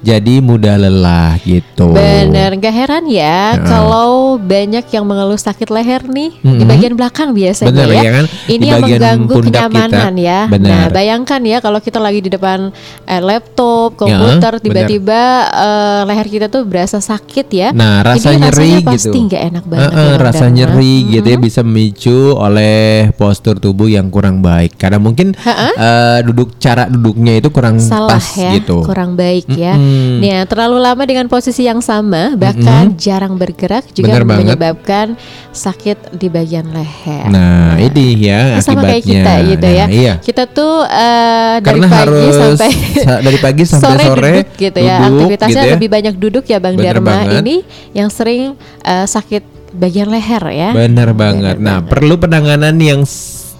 Jadi 0.00 0.38
mudah 0.38 0.78
lelah 0.78 1.36
gitu 1.42 1.90
Bener, 1.92 2.54
gak 2.56 2.74
heran 2.74 3.04
ya 3.10 3.58
kalau 3.62 4.36
banyak 4.38 4.84
yang 4.92 5.04
mengeluh 5.04 5.38
sakit 5.38 5.68
leher 5.72 6.02
nih 6.06 6.30
di 6.38 6.46
Mm-mm. 6.46 6.68
bagian 6.68 6.94
belakang 6.94 7.32
biasanya 7.32 7.72
Bener, 7.72 7.88
ya. 7.88 8.02
ya 8.02 8.10
kan? 8.12 8.24
Ini 8.46 8.58
Di 8.62 8.68
yang 8.68 8.80
mengganggu 8.84 9.34
kenyamanan 9.42 10.14
kita. 10.14 10.26
ya. 10.28 10.40
Bener. 10.46 10.70
Nah, 10.70 10.84
bayangkan 10.92 11.40
ya 11.42 11.58
kalau 11.58 11.78
kita 11.80 11.98
lagi 11.98 12.20
di 12.22 12.30
depan 12.30 12.70
eh, 13.08 13.22
laptop, 13.22 13.96
komputer, 13.96 14.52
tiba-tiba 14.60 15.22
eh, 15.50 16.00
leher 16.06 16.26
kita 16.28 16.46
tuh 16.52 16.62
berasa 16.68 16.98
sakit 17.00 17.46
ya. 17.50 17.68
Nah 17.72 18.04
rasa 18.04 18.32
Ini 18.32 18.38
nyeri 18.44 18.52
rasanya 18.52 18.86
pasti 18.86 19.08
gitu 19.08 19.18
nggak 19.28 19.42
enak 19.52 19.64
banget. 19.66 19.90
Eh, 19.90 19.96
ya, 19.96 20.02
eh, 20.02 20.12
Bang 20.12 20.20
Rasa 20.22 20.46
nyeri 20.52 20.94
gitu 21.08 21.21
ya 21.24 21.36
Bisa 21.36 21.60
memicu 21.60 22.10
oleh 22.32 22.72
postur 23.12 23.56
tubuh 23.56 23.86
yang 23.86 24.08
kurang 24.08 24.38
baik 24.38 24.74
Karena 24.74 24.96
mungkin 24.96 25.32
eh, 25.36 26.18
duduk 26.22 26.56
cara 26.56 26.86
duduknya 26.86 27.36
itu 27.36 27.48
kurang 27.48 27.76
salah 27.76 28.12
pas 28.12 28.26
ya, 28.32 28.52
gitu 28.54 28.82
kurang 28.82 29.14
baik 29.14 29.46
ya. 29.48 29.74
Nih, 29.74 30.30
ya, 30.30 30.40
terlalu 30.44 30.78
lama 30.78 31.02
dengan 31.02 31.26
posisi 31.26 31.62
yang 31.62 31.78
sama, 31.78 32.34
bahkan 32.34 32.94
jarang 32.94 33.34
bergerak 33.34 33.88
juga 33.90 34.12
Bener 34.12 34.22
banget. 34.22 34.40
menyebabkan 34.48 35.06
sakit 35.50 36.14
di 36.14 36.26
bagian 36.26 36.66
leher. 36.66 37.26
Nah 37.26 37.76
ini 37.76 38.16
ya 38.18 38.56
Ini 38.56 38.60
sama 38.60 38.80
akibatnya 38.80 38.88
kayak 38.88 39.02
kita 39.04 39.32
gitu 39.46 39.62
Nah, 39.62 39.72
ya. 39.74 39.86
Iya 39.88 40.14
Kita 40.18 40.42
tuh 40.46 40.74
eh, 40.82 41.54
dari 41.58 41.66
Karena 41.78 41.86
pagi 41.86 41.98
harus 41.98 42.34
sampai 42.34 42.70
sa- 43.04 43.20
dari 43.20 43.38
pagi 43.38 43.62
sampai 43.62 43.96
sore 43.98 44.32
duduk 44.32 44.46
gitu 44.56 44.78
ya. 44.80 44.96
duduk 44.98 45.18
Aktivitasnya 45.22 45.52
gitu 45.52 45.60
ya. 45.62 45.74
lebih 45.76 45.88
banyak 45.90 46.14
duduk 46.16 46.44
ya 46.44 46.58
Bang 46.58 46.74
Bener 46.74 46.96
Dharma. 46.96 47.10
banget. 47.12 47.40
Ini 47.40 47.56
yang 47.92 48.08
sering 48.08 48.42
eh, 48.80 49.06
sakit 49.06 49.42
bagian 49.72 50.08
leher 50.12 50.44
ya. 50.52 50.70
Bener 50.76 51.10
banget. 51.16 51.56
Nah, 51.58 51.82
perlu 51.84 52.20
penanganan 52.20 52.76
yang 52.78 53.02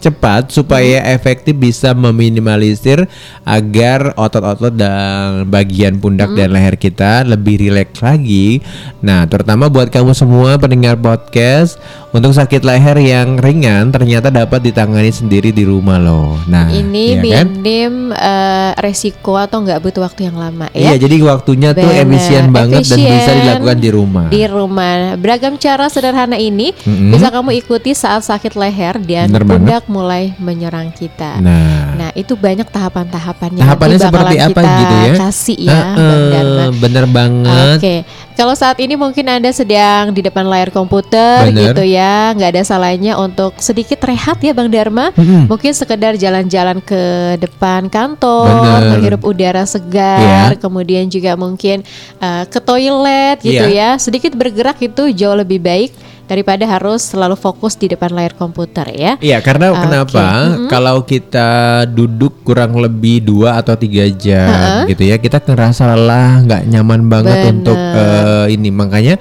cepat 0.03 0.51
supaya 0.51 0.99
Hmm. 0.99 1.15
efektif 1.15 1.55
bisa 1.55 1.95
meminimalisir 1.95 3.07
agar 3.47 4.11
otot-otot 4.19 4.75
dan 4.75 5.47
bagian 5.47 6.03
pundak 6.03 6.35
Hmm. 6.35 6.39
dan 6.43 6.49
leher 6.51 6.75
kita 6.75 7.23
lebih 7.23 7.63
rileks 7.63 8.03
lagi. 8.03 8.59
Nah, 8.99 9.31
terutama 9.31 9.71
buat 9.71 9.95
kamu 9.95 10.11
semua 10.11 10.59
pendengar 10.59 10.99
podcast, 10.99 11.79
untuk 12.13 12.31
sakit 12.31 12.61
leher 12.61 12.99
yang 12.99 13.35
ringan 13.35 13.89
ternyata 13.89 14.29
dapat 14.29 14.61
ditangani 14.63 15.09
sendiri 15.09 15.49
di 15.49 15.65
rumah 15.65 15.97
loh. 15.97 16.37
Nah, 16.45 16.69
ini 16.69 17.17
iya 17.19 17.41
kan? 17.41 17.49
minim 17.49 17.93
eh, 18.11 18.71
resiko 18.77 19.35
atau 19.35 19.59
nggak 19.59 19.81
butuh 19.81 20.03
waktu 20.03 20.29
yang 20.29 20.37
lama 20.37 20.69
Iya, 20.71 20.93
ya. 20.93 21.01
jadi 21.01 21.17
waktunya 21.25 21.73
tuh 21.73 21.83
Bener, 21.83 22.05
efisien 22.05 22.45
banget 22.49 22.85
dan 22.85 22.99
bisa 22.99 23.09
efisien 23.09 23.37
dilakukan 23.41 23.79
di 23.79 23.91
rumah. 23.91 24.27
Di 24.29 24.43
rumah. 24.45 24.93
Beragam 25.17 25.57
cara 25.57 25.89
sederhana 25.89 26.37
ini 26.37 26.77
Mm-mm. 26.79 27.11
bisa 27.11 27.29
kamu 27.29 27.57
ikuti 27.59 27.91
saat 27.93 28.23
sakit 28.23 28.55
leher 28.55 29.01
dan 29.01 29.27
Bener 29.27 29.43
banget. 29.43 29.53
pundak 29.57 29.85
mulai 29.89 30.23
menyerang 30.37 30.93
kita. 30.93 31.41
Nah, 31.41 31.97
Nah 31.97 32.11
itu 32.13 32.35
banyak 32.35 32.69
tahapan-tahapannya. 32.69 33.63
Tahapannya 33.63 33.97
Nanti 33.97 34.07
seperti 34.07 34.37
apa 34.37 34.61
kita 34.61 34.77
gitu 34.77 34.95
ya? 35.01 35.13
Kasih 35.17 35.59
ya, 35.63 35.81
Bang 35.95 36.25
Dharma. 36.29 36.65
bener 36.75 37.05
banget. 37.07 37.77
Oke, 37.79 37.95
kalau 38.35 38.53
saat 38.53 38.77
ini 38.77 38.95
mungkin 38.95 39.25
anda 39.25 39.49
sedang 39.49 40.11
di 40.11 40.21
depan 40.21 40.45
layar 40.45 40.69
komputer 40.69 41.49
Bener. 41.49 41.73
gitu 41.73 41.83
ya, 41.85 42.02
nggak 42.37 42.51
ada 42.57 42.63
salahnya 42.63 43.13
untuk 43.17 43.59
sedikit 43.59 44.03
rehat 44.05 44.39
ya 44.43 44.53
Bang 44.53 44.69
Dharma. 44.69 45.11
Mm-mm. 45.15 45.47
Mungkin 45.51 45.73
sekedar 45.73 46.15
jalan-jalan 46.17 46.79
ke 46.83 47.03
depan 47.39 47.87
kantor, 47.89 48.49
Bener. 48.49 48.83
menghirup 48.97 49.23
udara 49.23 49.65
segar, 49.65 50.55
Iya. 50.55 50.61
kemudian 50.61 51.07
juga 51.09 51.35
mungkin 51.35 51.83
uh, 52.19 52.45
ke 52.47 52.59
toilet 52.59 53.39
gitu 53.41 53.67
Iya. 53.69 53.97
ya. 53.97 54.01
Sedikit 54.03 54.33
bergerak 54.35 54.79
itu 54.81 55.11
jauh 55.13 55.37
lebih 55.37 55.63
baik 55.63 55.93
daripada 56.23 56.65
harus 56.65 57.05
selalu 57.13 57.37
fokus 57.37 57.77
di 57.77 57.93
depan 57.93 58.09
layar 58.15 58.33
komputer 58.33 58.89
ya. 58.95 59.13
Iya 59.21 59.45
karena 59.45 59.75
Oke. 59.75 59.85
kenapa 59.85 60.25
kalau 60.73 61.05
kita 61.05 61.49
duduk 61.85 62.41
kurang 62.47 62.79
lebih 62.79 63.21
dua 63.21 63.61
atau 63.61 63.77
tiga 63.77 64.09
jam 64.09 64.89
gitu 64.89 65.03
ya 65.05 65.21
kita 65.21 65.43
ngerasa 65.45 65.93
lelah 65.93 66.41
nggak 66.47 66.63
nyaman 66.73 67.05
banget 67.11 67.37
Bener. 67.37 67.53
untuk 67.53 67.77
eh, 67.77 68.47
ini 68.55 68.71
makanya 68.73 69.21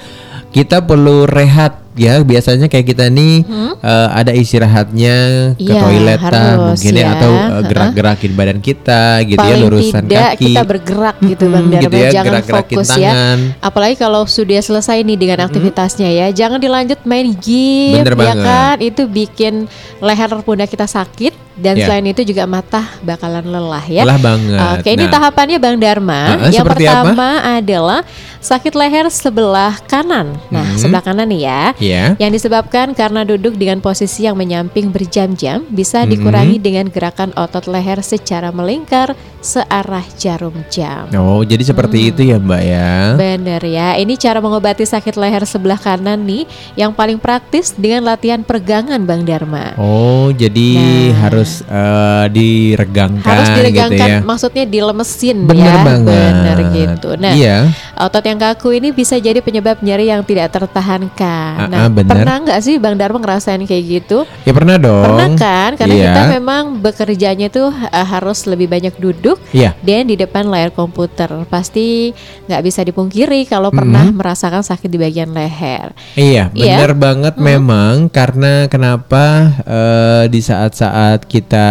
kita 0.55 0.83
perlu 0.83 1.27
rehat 1.27 1.80
ya 1.93 2.19
biasanya 2.19 2.65
kayak 2.65 2.87
kita 2.87 3.05
nih 3.07 3.43
eh, 3.77 4.07
ada 4.09 4.31
istirahatnya 4.31 5.15
ke 5.53 5.63
Iya, 5.67 5.81
toilet 5.81 6.19
harus 6.19 6.79
mungkin 6.79 6.93
ya 6.93 7.01
ya. 7.01 7.07
atau 7.13 7.31
Heeh. 7.31 7.61
gerak-gerakin 7.67 8.31
badan 8.31 8.59
kita 8.59 9.01
gitu 9.23 9.37
ya 9.37 9.51
Paling 9.51 9.61
lurusan 9.61 10.01
tidak 10.05 10.23
kaki 10.31 10.45
kita 10.47 10.61
bergerak 10.63 11.15
gitu 11.21 11.43
Bang 11.47 11.61
Mm-mm, 11.61 11.73
Dharma, 11.73 11.83
gitu 11.83 11.95
ya, 11.97 12.09
jangan 12.13 12.43
fokus 12.43 12.87
ya. 12.95 13.11
Apalagi 13.59 13.95
kalau 13.95 14.21
sudah 14.23 14.59
selesai 14.59 15.01
nih 15.01 15.17
dengan 15.17 15.43
aktivitasnya 15.43 16.09
ya, 16.09 16.27
jangan 16.29 16.57
dilanjut 16.57 16.99
main 17.03 17.33
game 17.33 17.99
Bener 17.99 18.13
ya 18.13 18.19
banget. 18.29 18.45
kan, 18.45 18.75
itu 18.79 19.01
bikin 19.03 19.53
leher 19.99 20.29
pundak 20.41 20.67
kita 20.67 20.85
sakit 20.85 21.33
dan 21.53 21.75
Ya. 21.75 21.85
selain 21.85 22.07
itu 22.07 22.23
juga 22.23 22.43
mata 22.45 22.81
bakalan 23.01 23.43
lelah 23.43 23.83
ya. 23.83 24.01
lelah 24.01 24.17
banget 24.17 24.59
Oke, 24.73 24.89
ini 24.89 25.03
Nah, 25.03 25.11
tahapannya 25.11 25.57
Bang 25.57 25.77
Dharma. 25.77 26.21
Heeh, 26.31 26.49
Yang 26.49 26.63
seperti 26.63 26.83
apa? 26.83 26.93
pertama 27.03 27.27
adalah 27.53 27.99
sakit 28.39 28.73
leher 28.73 29.05
sebelah 29.07 29.77
kanan. 29.83 30.39
Nah, 30.47 30.63
Hmm. 30.63 30.79
sebelah 30.79 31.03
kanan 31.03 31.27
nih 31.27 31.41
ya. 31.43 31.63
Ya. 31.81 32.15
Yang 32.21 32.41
disebabkan 32.41 32.93
karena 32.93 33.25
duduk 33.25 33.57
dengan 33.57 33.81
posisi 33.81 34.29
yang 34.29 34.37
menyamping 34.37 34.93
berjam-jam 34.93 35.65
bisa 35.67 36.05
dikurangi 36.05 36.61
dengan 36.61 36.87
gerakan 36.87 37.33
otot 37.33 37.65
leher 37.65 37.99
secara 38.05 38.53
melingkar 38.53 39.17
searah 39.41 40.05
jarum 40.15 40.53
jam. 40.69 41.09
oh 41.11 41.41
jadi 41.41 41.61
seperti 41.63 41.97
Hmm. 41.97 42.09
itu 42.09 42.21
ya 42.23 42.37
mbak 42.37 42.61
ya 42.63 42.91
Bener 43.13 43.61
ya, 43.61 43.89
ini 43.95 44.13
cara 44.15 44.37
mengobati 44.37 44.81
sakit 44.81 45.13
leher 45.13 45.43
sebelah 45.43 45.75
kanan 45.75 46.21
nih 46.21 46.45
yang 46.75 46.91
paling 46.91 47.17
praktis 47.17 47.73
dengan 47.73 48.05
latihan 48.05 48.41
peregangan 48.41 49.01
Bang 49.01 49.21
Dharma. 49.21 49.73
Oh, 49.75 50.29
jadi 50.31 50.69
Nah. 50.71 51.09
harus 51.19 51.51
eh, 51.63 52.25
diregangkan 52.29 53.25
Harus 53.27 53.49
diregangkan, 53.51 53.97
gitu 53.97 54.05
ya. 54.07 54.19
maksudnya 54.21 54.65
dilemesin 54.65 55.37
Bener 55.43 55.65
ya, 55.67 55.81
banget. 55.81 56.31
bener 56.31 56.57
gitu. 56.71 57.09
Nah, 57.15 57.33
iya. 57.33 57.57
otot 57.97 58.21
yang 58.21 58.37
kaku 58.37 58.69
ini 58.73 58.89
bisa 58.91 59.17
jadi 59.17 59.39
penyebab 59.39 59.81
nyeri 59.81 60.07
yang 60.07 60.21
tidak 60.21 60.51
tertahankan. 60.51 61.53
Ah, 61.57 61.67
Nah, 61.67 61.79
ah, 61.85 61.89
bener. 61.89 62.09
pernah 62.11 62.35
nggak 62.39 62.59
sih 62.59 62.75
Bang 62.77 62.95
Dharma 62.95 63.17
ngerasain 63.17 63.61
kayak 63.61 63.83
gitu? 63.83 64.23
Ya 64.43 64.51
pernah 64.51 64.77
dong. 64.77 65.03
Pernah 65.03 65.29
kan? 65.35 65.71
Karena 65.75 65.93
Iya. 65.93 66.05
kita 66.07 66.23
memang 66.31 66.63
bekerjanya 66.77 67.47
tuh 67.47 67.69
uh, 67.69 68.05
harus 68.05 68.45
lebih 68.45 68.67
banyak 68.67 68.93
duduk 68.95 69.30
duduk 69.31 69.39
Iya. 69.55 69.71
dan 69.83 70.07
di 70.07 70.15
depan 70.19 70.47
layar 70.47 70.71
komputer. 70.75 71.27
Pasti 71.47 72.11
nggak 72.47 72.61
bisa 72.63 72.81
dipungkiri 72.83 73.47
kalau 73.47 73.71
pernah 73.71 74.07
merasakan 74.11 74.63
sakit 74.63 74.91
di 74.91 74.99
bagian 74.99 75.31
leher. 75.31 75.95
Iya, 76.15 76.51
Iya. 76.51 76.75
benar 76.79 76.93
banget 76.95 77.35
memang 77.39 78.11
karena 78.11 78.67
kenapa 78.67 79.55
eh, 79.63 80.23
di 80.27 80.39
saat-saat 80.43 81.27
kita 81.27 81.67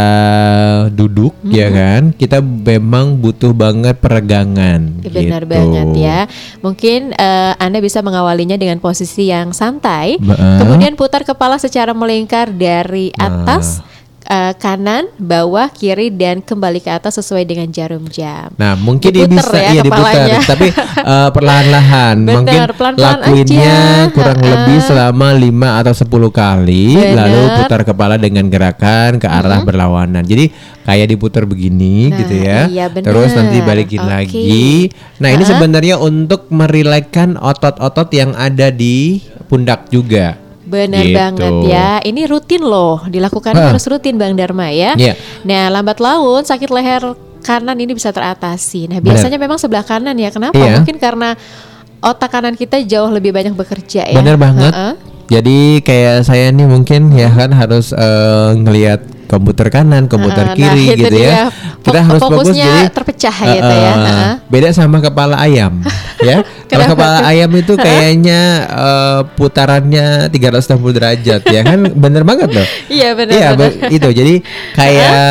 duduk 0.92 1.36
ya 1.48 1.68
kan, 1.68 2.12
kita 2.16 2.40
memang 2.40 3.20
butuh 3.20 3.52
banget 3.52 4.00
peregangan. 4.00 5.04
Benar 5.04 5.44
gitu. 5.44 5.52
banget 5.52 5.88
ya. 5.96 6.20
Mungkin 6.64 7.12
eh, 7.16 7.52
Anda 7.60 7.78
bisa 7.84 8.00
mengawalinya 8.00 8.56
dengan 8.56 8.80
posisi 8.80 9.28
yang 9.28 9.52
santai, 9.52 10.16
eh. 10.16 10.58
kemudian 10.60 10.96
putar 10.96 11.24
kepala 11.24 11.60
secara 11.60 11.92
melingkar 11.92 12.52
dari 12.52 13.12
atas 13.16 13.84
eh, 14.22 14.52
kanan, 14.56 15.08
bawah, 15.16 15.70
kiri 15.70 16.10
dan 16.10 16.40
kembali 16.40 16.80
ke 16.80 16.90
atas 16.90 17.16
sesuai 17.18 17.44
dengan 17.44 17.68
jarum 17.70 18.04
jam. 18.06 18.52
Nah, 18.56 18.76
mungkin 18.76 19.10
ini 19.10 19.24
Diputer 19.26 19.40
bisa 19.40 19.58
ya 19.58 19.70
iya 19.70 19.82
diputar, 19.82 20.28
tapi 20.52 20.66
eh, 21.00 21.28
perlahan-lahan. 21.32 22.16
Mungkin 22.24 22.60
pelan-pelan 22.76 22.94
lakuinnya 22.96 23.76
aja. 24.04 24.12
kurang 24.12 24.38
Ha-ha. 24.38 24.50
lebih 24.52 24.78
selama 24.82 25.28
5 25.32 25.80
atau 25.80 25.94
10 25.94 26.30
kali 26.32 26.86
Benar. 26.94 27.14
lalu 27.16 27.40
putar 27.62 27.80
kepala 27.86 28.14
dengan 28.16 28.44
gerakan 28.48 29.10
ke 29.16 29.28
arah 29.28 29.60
berlawanan. 29.62 30.22
Jadi 30.26 30.50
kayak 30.82 31.06
diputar 31.08 31.46
begini 31.46 32.10
Nah, 32.10 32.18
gitu 32.18 32.34
ya. 32.34 32.60
iya. 32.66 32.86
Terus 32.90 33.30
nanti 33.32 33.62
balikin 33.62 34.02
Oke. 34.02 34.10
lagi. 34.10 34.90
Nah, 35.20 35.28
ini 35.30 35.44
Ha-ha. 35.44 35.52
sebenarnya 35.54 35.96
untuk 35.96 36.50
merilekkan 36.50 37.36
otot-otot 37.36 38.08
yang 38.10 38.34
ada 38.34 38.68
di 38.68 39.20
pundak 39.46 39.86
juga. 39.88 40.49
Benar 40.70 41.02
Gitu. 41.02 41.18
banget 41.18 41.52
ya. 41.66 41.98
Ini 42.00 42.22
rutin 42.24 42.62
loh, 42.62 43.02
dilakukan 43.04 43.52
Ah. 43.52 43.74
harus 43.74 43.82
rutin 43.84 44.14
Bang 44.14 44.38
Dharma 44.38 44.70
ya. 44.70 44.94
Iya. 44.94 45.18
Nah, 45.42 45.68
lambat 45.68 45.98
laun 45.98 46.46
sakit 46.46 46.70
leher 46.70 47.02
kanan 47.42 47.74
ini 47.74 47.90
bisa 47.90 48.08
teratasi. 48.08 48.86
Nah, 48.86 49.02
Benar. 49.02 49.18
biasanya 49.18 49.36
memang 49.36 49.58
sebelah 49.58 49.82
kanan 49.82 50.14
ya. 50.14 50.30
Kenapa? 50.30 50.54
Iya. 50.56 50.78
Mungkin 50.78 50.96
karena 50.96 51.34
otak 52.00 52.30
kanan 52.30 52.54
kita 52.54 52.80
jauh 52.80 53.10
lebih 53.10 53.34
banyak 53.34 53.52
bekerja 53.52 54.06
ya. 54.06 54.14
Bener 54.14 54.38
banget. 54.38 54.70
Ha-ha. 54.70 54.94
Jadi 55.26 55.78
kayak 55.80 56.24
saya 56.24 56.50
nih 56.50 56.66
mungkin 56.66 57.10
ya 57.12 57.30
kan 57.30 57.50
harus 57.50 57.90
eh, 57.90 58.50
ngelihat 58.56 59.02
komputer 59.30 59.70
kanan, 59.70 60.10
komputer 60.10 60.42
Nah, 60.42 60.56
kiri 60.58 60.90
itu 60.90 61.06
gitu 61.06 61.14
dia. 61.14 61.30
ya. 61.30 61.44
Kita 61.80 62.00
harus 62.02 62.20
fokus 62.20 62.50
jadi 62.50 62.90
terpecah 62.90 63.36
eh, 63.46 63.50
gitu 63.56 63.74
ya. 63.78 63.92
Ha-ha. 63.94 64.30
Beda 64.50 64.68
sama 64.74 64.98
kepala 64.98 65.38
ayam, 65.38 65.78
ya. 66.28 66.42
Kalau 66.66 66.84
kepala 66.90 67.22
ayam 67.30 67.46
itu 67.54 67.78
kayaknya 67.78 68.40
eh, 68.66 69.20
putarannya 69.38 70.26
360 70.34 70.82
derajat 70.98 71.40
ya 71.46 71.60
kan, 71.62 71.78
bener 72.02 72.26
banget 72.26 72.50
loh. 72.50 72.66
Iya 72.90 73.14
benar. 73.14 73.32
Iya, 73.32 73.48
itu. 73.86 74.08
Jadi 74.10 74.34
kayak 74.74 75.22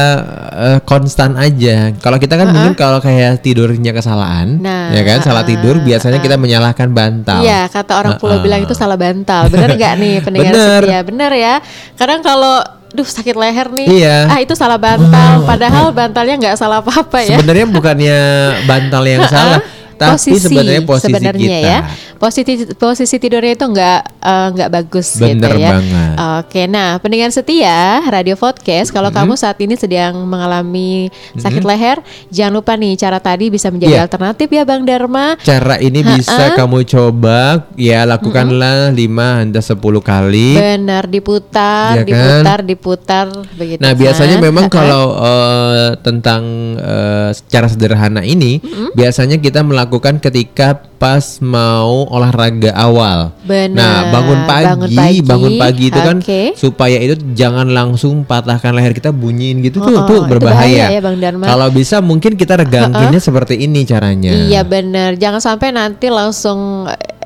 eh, 0.56 0.80
konstan 0.88 1.36
aja. 1.36 1.92
Kalau 2.00 2.16
kita 2.16 2.40
kan 2.40 2.48
mungkin 2.50 2.74
kalau 2.80 3.04
kayak 3.04 3.44
tidurnya 3.44 3.92
kesalahan, 3.92 4.56
Nah, 4.60 4.96
ya 4.96 5.04
kan, 5.04 5.20
salah 5.20 5.44
uh-uh, 5.44 5.52
tidur 5.52 5.76
biasanya 5.84 6.24
kita 6.24 6.40
menyalahkan 6.40 6.88
bantal. 6.90 7.44
Iya, 7.44 7.68
kata 7.68 8.00
orang 8.00 8.16
pulau 8.16 8.40
Ha-ha. 8.40 8.46
bilang 8.48 8.62
itu 8.64 8.72
salah 8.72 8.96
bantal. 8.96 9.52
Bener 9.52 9.76
nggak 9.76 9.94
nih 10.00 10.16
pendengar 10.26 10.54
Bener. 10.56 10.82
setia? 10.88 11.00
Bener 11.04 11.32
ya. 11.36 11.54
Kadang 12.00 12.24
kalau 12.24 12.79
duh 12.90 13.06
sakit 13.06 13.38
leher 13.38 13.70
nih, 13.70 13.88
Iya. 14.02 14.18
ah 14.28 14.40
itu 14.42 14.58
salah 14.58 14.82
bantal. 14.82 15.46
Padahal 15.46 15.94
bantalnya 15.94 16.36
nggak 16.42 16.56
salah 16.58 16.82
apa-apa 16.82 17.22
ya. 17.22 17.38
Sebenarnya 17.38 17.66
bukannya 17.70 18.20
bantal 18.66 19.04
yang 19.06 19.22
salah, 19.30 19.62
tapi 20.00 20.32
sebenarnya 20.34 20.82
posisi 20.82 21.06
sebenarnya 21.06 21.50
kita. 21.52 21.68
ya 21.68 21.78
posisi 22.16 22.52
posisi 22.74 23.16
tidurnya 23.16 23.54
itu 23.54 23.66
nggak 23.66 24.00
eh, 24.18 24.48
nggak 24.50 24.70
bagus 24.72 25.08
Bener 25.16 25.36
gitu 25.52 25.58
ya 25.58 25.70
banget. 25.74 26.14
oke 26.40 26.62
nah 26.66 26.90
pendengar 26.98 27.30
setia 27.30 27.80
radio 28.06 28.34
podcast 28.34 28.90
kalau 28.90 29.10
kamu 29.10 29.36
saat 29.36 29.58
ini 29.58 29.76
sedang 29.76 30.24
mengalami 30.24 31.08
sakit 31.34 31.62
leher 31.62 32.00
jangan 32.30 32.54
lupa 32.56 32.74
nih 32.74 32.96
cara 32.96 33.18
tadi 33.18 33.48
bisa 33.48 33.68
menjadi 33.68 33.92
Iya. 33.92 34.06
alternatif 34.06 34.48
ya 34.48 34.64
bang 34.64 34.82
Dharma 34.82 35.36
Cara 35.40 35.76
ini 35.78 36.00
bisa 36.02 36.54
kamu 36.54 36.86
coba 36.86 37.40
ya 37.76 38.06
lakukanlah 38.06 38.90
5 38.90 38.96
hingga 39.42 39.60
10 39.60 39.76
kali. 40.00 40.50
benar 40.54 41.04
diputar 41.06 41.92
Iya 41.92 42.02
kan? 42.02 42.06
diputar 42.06 42.60
diputar 42.64 43.26
begitu 43.54 43.80
Nah, 43.80 43.92
biasanya 43.94 44.38
kan? 44.38 44.44
memang 44.44 44.66
Ha-ha. 44.66 44.78
kalau 44.78 45.04
eh, 45.18 45.90
tentang 46.00 46.44
eh, 46.76 47.30
secara 47.34 47.68
sederhana 47.68 48.22
ini 48.22 48.62
biasanya 48.94 49.36
kita 49.36 49.60
melakukan 49.60 49.89
ketika 50.22 50.78
pas 51.02 51.40
mau 51.40 52.06
olahraga 52.06 52.70
awal. 52.76 53.34
Benar, 53.42 53.74
Nah, 53.74 53.98
bangun 54.12 54.40
pagi, 54.44 54.68
bangun 54.68 54.90
pagi, 54.92 55.20
bangun 55.24 55.54
pagi 55.56 55.84
itu 55.88 56.00
kan 56.00 56.18
oke. 56.20 56.42
supaya 56.54 56.98
itu 57.00 57.16
jangan 57.34 57.66
langsung 57.66 58.22
patahkan 58.22 58.76
leher 58.76 58.94
kita 58.94 59.10
bunyiin 59.10 59.64
gitu 59.64 59.80
tuh 59.80 59.90
Oh, 59.90 60.06
tuh 60.06 60.16
oh, 60.20 60.28
itu 60.28 60.32
berbahaya. 60.38 60.92
bahaya 60.92 60.94
ya, 60.94 61.02
Bang 61.02 61.18
Dharma. 61.18 61.46
Kalau 61.48 61.68
bisa 61.72 61.98
mungkin 62.00 62.36
kita 62.36 62.60
reganginnya 62.60 63.18
seperti 63.18 63.58
ini 63.58 63.82
caranya. 63.84 64.30
Iya 64.30 64.62
benar, 64.62 65.16
jangan 65.16 65.40
sampai 65.40 65.72
nanti 65.72 66.12
langsung 66.12 66.86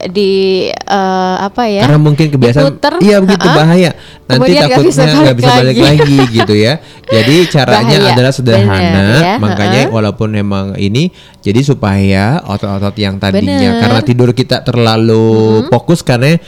di 0.10 0.32
eh, 0.74 1.36
apa 1.40 1.64
ya? 1.70 1.86
Karena 1.88 2.00
mungkin 2.02 2.28
kebiasaan 2.34 2.66
diputer, 2.74 2.94
iya 3.00 3.18
begitu 3.24 3.48
ha-ha. 3.48 3.60
bahaya. 3.60 3.92
Nanti 4.24 4.32
Kemudian 4.40 4.62
nggak 4.64 4.72
takutnya 4.72 4.90
bisa 4.90 5.02
nggak 5.04 5.20
balik 5.20 5.36
bisa 5.38 5.52
balik 5.54 5.76
lagi. 5.78 5.84
lagi 5.84 6.18
gitu 6.34 6.54
ya. 6.56 6.74
Jadi 7.04 7.36
caranya 7.52 7.98
Bahaya, 8.00 8.12
adalah 8.16 8.32
sederhana, 8.34 8.80
benar 8.80 9.22
ya, 9.22 9.34
makanya 9.38 9.82
ha-ha. 9.86 9.94
walaupun 9.94 10.30
emang 10.34 10.66
ini 10.80 11.12
jadi 11.44 11.60
supaya 11.60 12.40
otot-otot 12.48 12.96
yang 12.96 13.20
tadinya 13.20 13.60
Benar. 13.60 13.82
karena 13.84 14.00
tidur 14.08 14.30
kita 14.32 14.64
terlalu 14.64 15.68
fokus 15.68 16.00
karena 16.00 16.40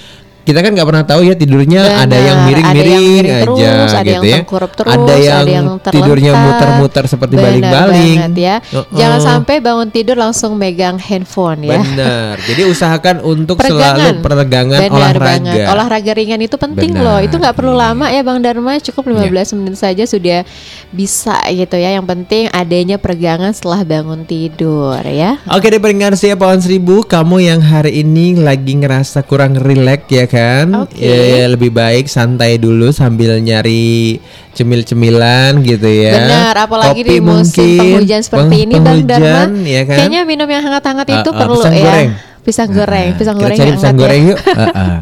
kita 0.46 0.62
kan 0.62 0.72
nggak 0.78 0.86
pernah 0.86 1.04
tahu 1.10 1.26
ya 1.26 1.34
tidurnya 1.34 2.06
ada 2.06 2.14
yang 2.14 2.38
Benar, 2.38 2.48
miring-miring 2.48 2.70
ada 2.70 2.86
yang 2.86 3.02
miring 3.02 3.26
aja 3.26 3.42
terus, 3.42 3.94
ada 3.98 4.06
gitu 4.06 4.26
yang 4.30 4.46
ya. 4.46 4.46
terus, 4.46 4.86
ada 4.86 5.14
yang, 5.18 5.42
ada 5.42 5.52
yang 5.52 5.68
tidurnya 5.82 6.32
muter-muter 6.38 7.04
seperti 7.10 7.34
baling-baling. 7.34 8.18
ya. 8.38 8.56
Uh-uh. 8.62 8.94
Jangan 8.94 9.20
sampai 9.26 9.56
bangun 9.58 9.90
tidur 9.90 10.22
langsung 10.22 10.54
megang 10.54 11.02
handphone 11.02 11.66
ya. 11.66 11.82
Benar. 11.82 12.38
Jadi 12.46 12.62
usahakan 12.70 13.26
untuk 13.26 13.58
Peregangan. 13.58 13.98
selalu 13.98 14.22
peregangan 14.22 14.80
Benar 14.86 14.94
olahraga. 14.94 15.26
banget. 15.26 15.66
Olahraga 15.66 16.12
ringan 16.14 16.42
itu 16.46 16.56
penting 16.62 16.92
Benar, 16.94 17.06
loh. 17.10 17.20
Itu 17.26 17.36
nggak 17.42 17.56
perlu 17.58 17.74
iya. 17.74 17.82
lama 17.90 18.06
ya 18.14 18.22
Bang 18.22 18.40
Dharma, 18.46 18.78
cukup 18.78 19.04
15 19.18 19.58
menit 19.58 19.76
saja 19.82 20.04
sudah 20.06 20.46
bisa 20.94 21.42
gitu 21.50 21.74
ya. 21.74 21.90
Yang 21.98 22.06
penting 22.06 22.44
adanya 22.54 23.02
peregangan 23.02 23.50
setelah 23.50 23.82
bangun 23.82 24.22
tidur 24.30 25.02
ya. 25.02 25.42
Oke 25.50 25.74
deh 25.74 25.82
pendengar 25.82 26.14
siap 26.14 26.38
pohon 26.38 26.62
seribu 26.62 27.02
Kamu 27.02 27.42
yang 27.42 27.66
hari 27.66 28.06
ini 28.06 28.38
lagi 28.38 28.78
ngerasa 28.78 29.26
kurang 29.26 29.58
rileks 29.58 30.06
ya 30.14 30.30
kan 30.36 30.68
Oke. 30.82 31.00
ya, 31.00 31.16
ya, 31.16 31.46
Lebih 31.48 31.72
baik 31.72 32.06
santai 32.06 32.58
dulu 32.58 32.92
sambil 32.92 33.40
nyari 33.40 34.20
cemil-cemilan 34.52 35.62
gitu 35.62 35.86
ya 35.86 36.16
Benar, 36.18 36.54
apalagi 36.60 37.02
Kopi 37.02 37.10
di 37.10 37.18
musim 37.20 37.64
mungkin, 37.64 37.80
penghujan 37.80 38.22
seperti 38.22 38.50
peng- 38.52 38.64
ini 38.66 38.76
Bang 38.78 39.02
Dharma. 39.04 39.42
ya 39.64 39.82
kan? 39.84 39.98
Kayaknya 39.98 40.22
minum 40.24 40.48
yang 40.48 40.62
hangat-hangat 40.62 41.08
itu 41.10 41.24
Uh, 41.26 41.32
uh, 41.32 41.40
perlu 41.40 41.60
ya. 41.62 41.72
goreng. 41.72 42.10
Pisang 42.46 42.70
goreng, 42.70 43.10
Nah, 43.10 43.18
pisang 43.18 43.36
kita 43.36 43.44
goreng 43.44 43.58
cari 43.58 43.66
yang 43.66 43.78
pisang 43.82 43.96
ya. 43.96 44.00
goreng 44.00 44.22
yuk 44.24 44.38
Uh, 44.46 44.62
uh. 44.78 44.98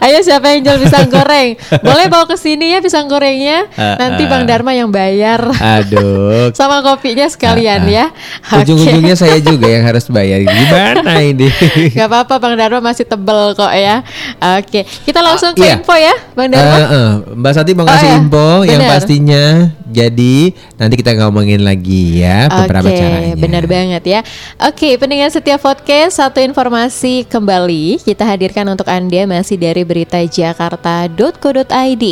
Ayo 0.00 0.18
siapa 0.20 0.46
yang 0.48 0.62
jual 0.62 0.78
pisang 0.78 1.08
goreng? 1.08 1.48
Boleh 1.80 2.06
bawa 2.06 2.24
ke 2.24 2.36
sini 2.36 2.70
ya 2.70 2.78
pisang 2.78 3.04
gorengnya. 3.04 3.66
Uh, 3.72 3.96
Nanti 3.96 4.22
uh. 4.22 4.28
Bang 4.28 4.44
Dharma 4.44 4.70
yang 4.70 4.88
bayar. 4.88 5.42
Aduh 5.50 6.52
Sama 6.58 6.80
kopinya 6.80 7.26
sekalian 7.26 7.82
Uh, 7.82 7.88
uh. 7.88 7.90
ya. 7.90 8.06
Oke. 8.46 8.62
Ujung-ujungnya 8.64 9.14
saya 9.14 9.38
juga 9.38 9.66
yang 9.66 9.82
harus 9.82 10.06
bayar 10.06 10.38
Gimana 10.46 11.18
ini 11.18 11.50
Gak 11.90 12.06
apa-apa 12.06 12.38
Bang 12.38 12.54
Dharma 12.54 12.78
masih 12.80 13.02
tebel 13.02 13.52
kok 13.52 13.72
ya. 13.72 14.06
Oke, 14.54 14.86
kita 15.02 15.18
langsung 15.18 15.50
ke 15.52 15.64
iya. 15.64 15.74
info 15.74 15.94
ya, 15.94 16.14
Bang 16.32 16.46
Dharma. 16.48 16.76
Eh, 16.76 16.86
eh, 16.86 17.10
Mbak 17.34 17.52
Sati 17.52 17.70
mau 17.72 17.82
Oh, 17.82 17.88
ngasih 17.88 18.06
ya. 18.06 18.16
info 18.16 18.46
yang 18.62 18.80
Benar. 18.80 18.92
pastinya 18.92 19.44
jadi 19.86 20.34
nanti 20.74 20.94
kita 20.96 21.14
ngomongin 21.16 21.62
lagi 21.62 22.18
ya 22.18 22.50
beberapa 22.50 22.86
Oke, 22.86 22.98
caranya. 22.98 23.34
benar 23.36 23.64
banget 23.64 24.02
ya. 24.04 24.20
Oke, 24.60 24.96
pendengar 24.96 25.30
setiap 25.30 25.58
podcast 25.58 26.18
satu 26.18 26.38
informasi 26.38 26.83
kembali 27.24 28.04
kita 28.04 28.28
hadirkan 28.28 28.68
untuk 28.68 28.92
Anda 28.92 29.24
masih 29.24 29.56
dari 29.56 29.88
berita 29.88 30.20
jakarta.co.id. 30.20 32.04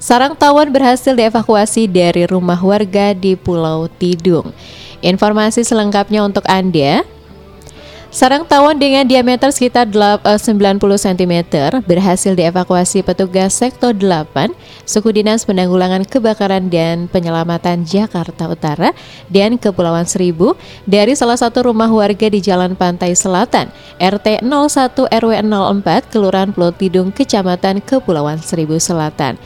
Sarang 0.00 0.32
tawon 0.32 0.72
berhasil 0.72 1.12
dievakuasi 1.12 1.84
dari 1.84 2.24
rumah 2.24 2.56
warga 2.56 3.12
di 3.12 3.36
Pulau 3.36 3.92
Tidung. 4.00 4.56
Informasi 5.04 5.68
selengkapnya 5.68 6.24
untuk 6.24 6.48
Anda 6.48 7.04
Sarang 8.16 8.48
tawon 8.48 8.80
dengan 8.80 9.04
diameter 9.04 9.52
sekitar 9.52 9.92
delap- 9.92 10.24
eh, 10.24 10.40
90 10.40 10.96
cm 10.96 11.34
berhasil 11.84 12.32
dievakuasi 12.32 13.04
petugas 13.04 13.52
Sektor 13.52 13.92
8 13.92 14.56
Suku 14.88 15.20
Dinas 15.20 15.44
Penanggulangan 15.44 16.08
Kebakaran 16.08 16.72
dan 16.72 17.12
Penyelamatan 17.12 17.84
Jakarta 17.84 18.48
Utara 18.48 18.96
dan 19.28 19.60
Kepulauan 19.60 20.08
Seribu 20.08 20.56
dari 20.88 21.12
salah 21.12 21.36
satu 21.36 21.68
rumah 21.68 21.92
warga 21.92 22.32
di 22.32 22.40
Jalan 22.40 22.72
Pantai 22.72 23.12
Selatan 23.12 23.68
RT 24.00 24.40
01 24.48 25.12
RW 25.12 25.32
04 25.84 26.08
Kelurahan 26.08 26.56
Pulau 26.56 26.72
Kecamatan 27.12 27.84
Kepulauan 27.84 28.40
Seribu 28.40 28.80
Selatan. 28.80 29.36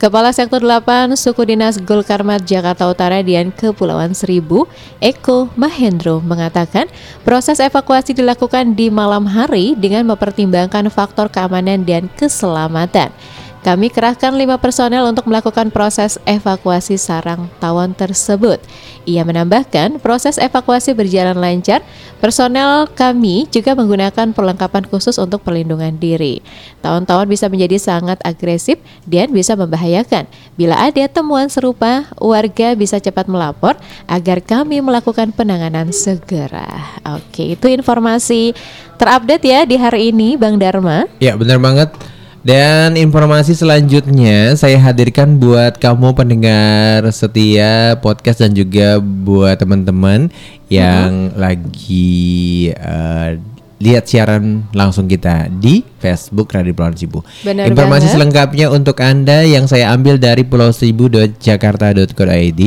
Kepala 0.00 0.32
Sektor 0.32 0.64
8 0.64 1.12
Suku 1.12 1.44
Dinas 1.44 1.76
Gulkarmat 1.76 2.48
Jakarta 2.48 2.88
Utara 2.88 3.20
dan 3.20 3.52
Kepulauan 3.52 4.16
Seribu, 4.16 4.64
Eko 4.96 5.52
Mahendro 5.60 6.24
mengatakan 6.24 6.88
proses 7.20 7.60
evakuasi 7.60 8.16
dilakukan 8.16 8.72
di 8.72 8.88
malam 8.88 9.28
hari 9.28 9.76
dengan 9.76 10.08
mempertimbangkan 10.08 10.88
faktor 10.88 11.28
keamanan 11.28 11.84
dan 11.84 12.08
keselamatan. 12.16 13.12
Kami 13.60 13.92
kerahkan 13.92 14.32
lima 14.32 14.56
personel 14.56 15.04
untuk 15.04 15.28
melakukan 15.28 15.68
proses 15.68 16.16
evakuasi 16.24 16.96
sarang 16.96 17.52
tawon 17.60 17.92
tersebut. 17.92 18.56
Ia 19.04 19.20
menambahkan, 19.20 20.00
proses 20.00 20.40
evakuasi 20.40 20.96
berjalan 20.96 21.36
lancar. 21.36 21.84
Personel 22.24 22.88
kami 22.88 23.44
juga 23.52 23.76
menggunakan 23.76 24.32
perlengkapan 24.32 24.88
khusus 24.88 25.20
untuk 25.20 25.44
perlindungan 25.44 25.96
diri. 26.00 26.40
Tawon-tawon 26.80 27.28
bisa 27.28 27.52
menjadi 27.52 27.76
sangat 27.76 28.16
agresif 28.24 28.80
dan 29.04 29.28
bisa 29.28 29.52
membahayakan. 29.56 30.24
Bila 30.56 30.80
ada 30.80 31.04
temuan 31.08 31.52
serupa, 31.52 32.08
warga 32.16 32.72
bisa 32.72 32.96
cepat 32.96 33.28
melapor 33.28 33.76
agar 34.08 34.40
kami 34.40 34.80
melakukan 34.80 35.36
penanganan 35.36 35.92
segera. 35.92 36.96
Oke, 37.04 37.56
itu 37.56 37.68
informasi 37.68 38.56
terupdate 38.96 39.44
ya 39.44 39.60
di 39.68 39.76
hari 39.76 40.12
ini, 40.12 40.40
Bang 40.40 40.56
Dharma. 40.56 41.04
Ya 41.20 41.36
benar 41.36 41.60
banget. 41.60 41.92
Dan 42.40 42.96
informasi 42.96 43.52
selanjutnya 43.52 44.56
saya 44.56 44.80
hadirkan 44.80 45.36
buat 45.36 45.76
kamu 45.76 46.16
pendengar 46.16 47.04
setia 47.12 48.00
podcast 48.00 48.40
dan 48.40 48.56
juga 48.56 48.96
buat 48.96 49.60
teman-teman 49.60 50.32
yang 50.72 51.36
lagi 51.36 52.72
uh, 52.80 53.36
lihat 53.80 54.04
siaran 54.08 54.64
langsung 54.76 55.04
kita 55.04 55.52
di 55.52 55.84
Facebook 56.00 56.52
Radio 56.52 56.72
Pulau 56.72 56.96
Seribu. 56.96 57.20
Benar 57.44 57.68
Informasi 57.68 58.08
banget. 58.08 58.16
selengkapnya 58.16 58.66
untuk 58.72 58.96
Anda 59.00 59.44
yang 59.44 59.68
saya 59.68 59.92
ambil 59.92 60.16
dari 60.20 60.44
pulau 60.44 60.72
seribu.jakarta.co.id 60.72 62.60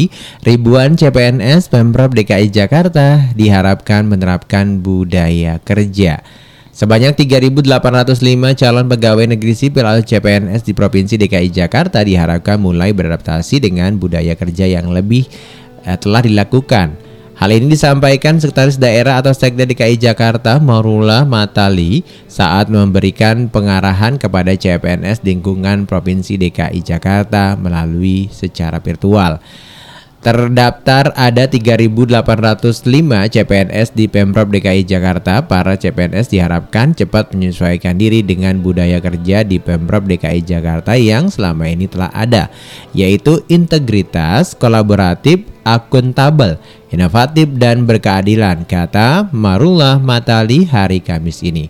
Ribuan 0.45 0.97
CPNS 0.97 1.69
Pemprov 1.69 2.17
DKI 2.17 2.49
Jakarta 2.49 3.29
diharapkan 3.37 4.09
menerapkan 4.09 4.81
budaya 4.81 5.61
kerja. 5.61 6.21
Sebanyak 6.73 7.13
3.805 7.13 7.69
calon 8.57 8.89
pegawai 8.89 9.29
negeri 9.29 9.53
sipil 9.53 9.85
atau 9.85 10.01
CPNS 10.01 10.65
di 10.65 10.73
Provinsi 10.73 11.21
DKI 11.21 11.53
Jakarta 11.53 12.01
diharapkan 12.01 12.57
mulai 12.57 12.89
beradaptasi 12.97 13.61
dengan 13.61 13.93
budaya 14.01 14.33
kerja 14.33 14.65
yang 14.65 14.89
lebih 14.89 15.29
eh, 15.85 15.93
telah 16.01 16.25
dilakukan. 16.25 16.97
Hal 17.37 17.53
ini 17.53 17.77
disampaikan 17.77 18.41
Sekretaris 18.41 18.81
Daerah 18.81 19.21
atau 19.21 19.37
Sekda 19.37 19.69
DKI 19.69 20.01
Jakarta 20.01 20.57
Marula 20.57 21.29
Matali 21.29 22.01
saat 22.25 22.73
memberikan 22.73 23.53
pengarahan 23.53 24.17
kepada 24.17 24.57
CPNS 24.57 25.21
lingkungan 25.21 25.85
Provinsi 25.85 26.41
DKI 26.41 26.81
Jakarta 26.81 27.53
melalui 27.53 28.33
secara 28.33 28.81
virtual. 28.81 29.37
Terdaftar 30.23 31.11
ada 31.19 31.51
3.805 31.51 32.23
CPNS 33.27 33.91
di 33.91 34.07
Pemprov 34.07 34.47
DKI 34.55 34.87
Jakarta. 34.87 35.43
Para 35.43 35.75
CPNS 35.75 36.31
diharapkan 36.31 36.95
cepat 36.95 37.35
menyesuaikan 37.35 37.99
diri 37.99 38.23
dengan 38.23 38.55
budaya 38.63 39.03
kerja 39.03 39.43
di 39.43 39.59
Pemprov 39.59 40.07
DKI 40.07 40.47
Jakarta 40.47 40.95
yang 40.95 41.27
selama 41.27 41.67
ini 41.67 41.91
telah 41.91 42.07
ada, 42.15 42.47
yaitu 42.95 43.43
integritas, 43.51 44.55
kolaboratif, 44.55 45.43
akuntabel, 45.67 46.55
inovatif, 46.87 47.51
dan 47.59 47.83
berkeadilan, 47.83 48.63
kata 48.63 49.27
Marullah 49.35 49.99
Matali 49.99 50.63
hari 50.63 51.03
Kamis 51.03 51.43
ini. 51.43 51.67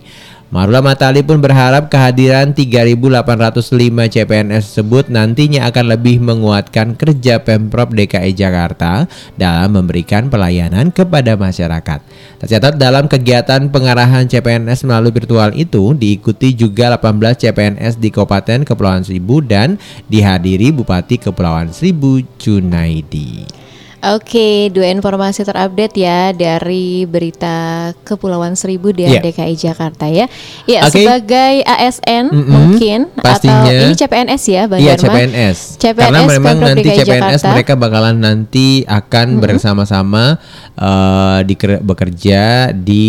Marula 0.52 0.84
Matali 0.84 1.24
pun 1.24 1.40
berharap 1.40 1.88
kehadiran 1.88 2.52
3.805 2.52 3.72
CPNS 4.12 4.64
tersebut 4.70 5.08
nantinya 5.08 5.64
akan 5.72 5.96
lebih 5.96 6.20
menguatkan 6.20 7.00
kerja 7.00 7.40
Pemprov 7.40 7.96
DKI 7.96 8.36
Jakarta 8.36 9.08
dalam 9.40 9.72
memberikan 9.72 10.28
pelayanan 10.28 10.92
kepada 10.92 11.40
masyarakat. 11.40 12.04
Tercatat 12.44 12.76
dalam 12.76 13.08
kegiatan 13.08 13.72
pengarahan 13.72 14.28
CPNS 14.28 14.84
melalui 14.84 15.16
virtual 15.16 15.56
itu 15.56 15.96
diikuti 15.96 16.52
juga 16.52 16.92
18 16.92 17.40
CPNS 17.40 17.96
di 17.96 18.12
Kabupaten 18.12 18.68
Kepulauan 18.68 19.02
Seribu 19.02 19.40
dan 19.40 19.80
dihadiri 20.12 20.76
Bupati 20.76 21.16
Kepulauan 21.16 21.72
Seribu 21.72 22.20
Junaidi. 22.36 23.63
Oke, 24.06 24.68
dua 24.68 24.92
informasi 24.92 25.40
terupdate 25.42 25.96
ya 25.96 26.28
dari 26.30 27.04
berita 27.04 27.56
Kepulauan 28.02 28.52
Seribu 28.52 28.92
dan 28.92 29.08
Iya. 29.08 29.20
DKI 29.22 29.56
Jakarta 29.56 30.04
ya. 30.04 30.28
Ya, 30.64 30.84
Oke. 30.84 31.00
sebagai 31.00 31.64
ASN 31.64 32.28
Mm-mm, 32.28 32.44
mungkin 32.44 33.08
pastinya. 33.16 33.64
atau 33.64 33.72
ini 33.80 33.94
CPNS 33.94 34.42
ya, 34.44 34.62
Bang 34.66 34.78
Iya? 34.78 34.94
CPNS. 34.94 35.58
CPNS 35.78 36.04
Karena 36.04 36.20
memang 36.22 36.54
Pemprov 36.54 36.68
nanti 36.68 36.82
DKI 36.84 36.98
CPNS 37.00 37.08
Jakarta. 37.40 37.48
mereka 37.50 37.72
bakalan 37.74 38.16
nanti 38.18 38.68
akan 38.84 39.26
bersama-sama 39.38 40.36
eh, 40.74 41.38
diker- 41.42 41.80
bekerja 41.80 42.42
di 42.70 43.06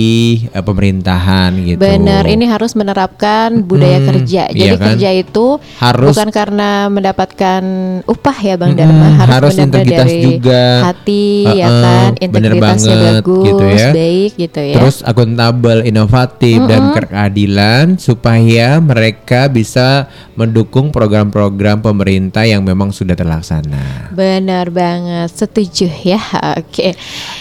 eh, 0.47 0.62
pemerintahan 0.62 1.49
gitu. 1.65 1.82
Benar, 1.82 2.25
ini 2.25 2.45
harus 2.45 2.73
menerapkan 2.73 3.62
budaya 3.62 3.97
Mm-mm, 3.97 4.10
kerja. 4.13 4.43
Jadi 4.49 4.60
iya 4.60 4.78
kan? 4.78 4.93
kerja 4.93 5.10
itu 5.12 5.58
Harus- 5.80 6.13
bukan 6.13 6.30
karena 6.30 6.88
mendapatkan 6.88 7.63
upah 8.06 8.38
ya 8.38 8.56
Bang 8.56 8.73
Dharma, 8.73 9.08
harus, 9.17 9.34
harus 9.34 9.54
benar-benar 9.56 9.65
integritas 9.82 10.06
dari 10.06 10.23
juga. 10.23 10.63
hati 10.86 11.25
ya 11.45 11.65
Uh-uh, 11.65 11.82
kan, 11.82 12.10
integritasnya 12.19 12.95
banget 12.95 13.13
bagus, 13.21 13.45
gitu 13.45 13.63
ya. 13.65 13.89
baik 13.93 14.32
gitu 14.36 14.60
ya. 14.62 14.75
Terus 14.75 14.95
akuntabel, 15.01 15.78
inovatif 15.84 16.58
dan 16.65 16.82
keadilan 16.91 17.86
supaya 17.97 18.77
mereka 18.77 19.48
bisa 19.48 20.06
mendukung 20.35 20.92
program-program 20.92 21.79
pemerintah 21.79 22.44
yang 22.44 22.62
memang 22.62 22.92
sudah 22.92 23.15
terlaksana. 23.15 24.12
Benar 24.12 24.67
banget, 24.69 25.31
setuju 25.31 25.87
ya. 26.04 26.19
Oke. 26.60 26.94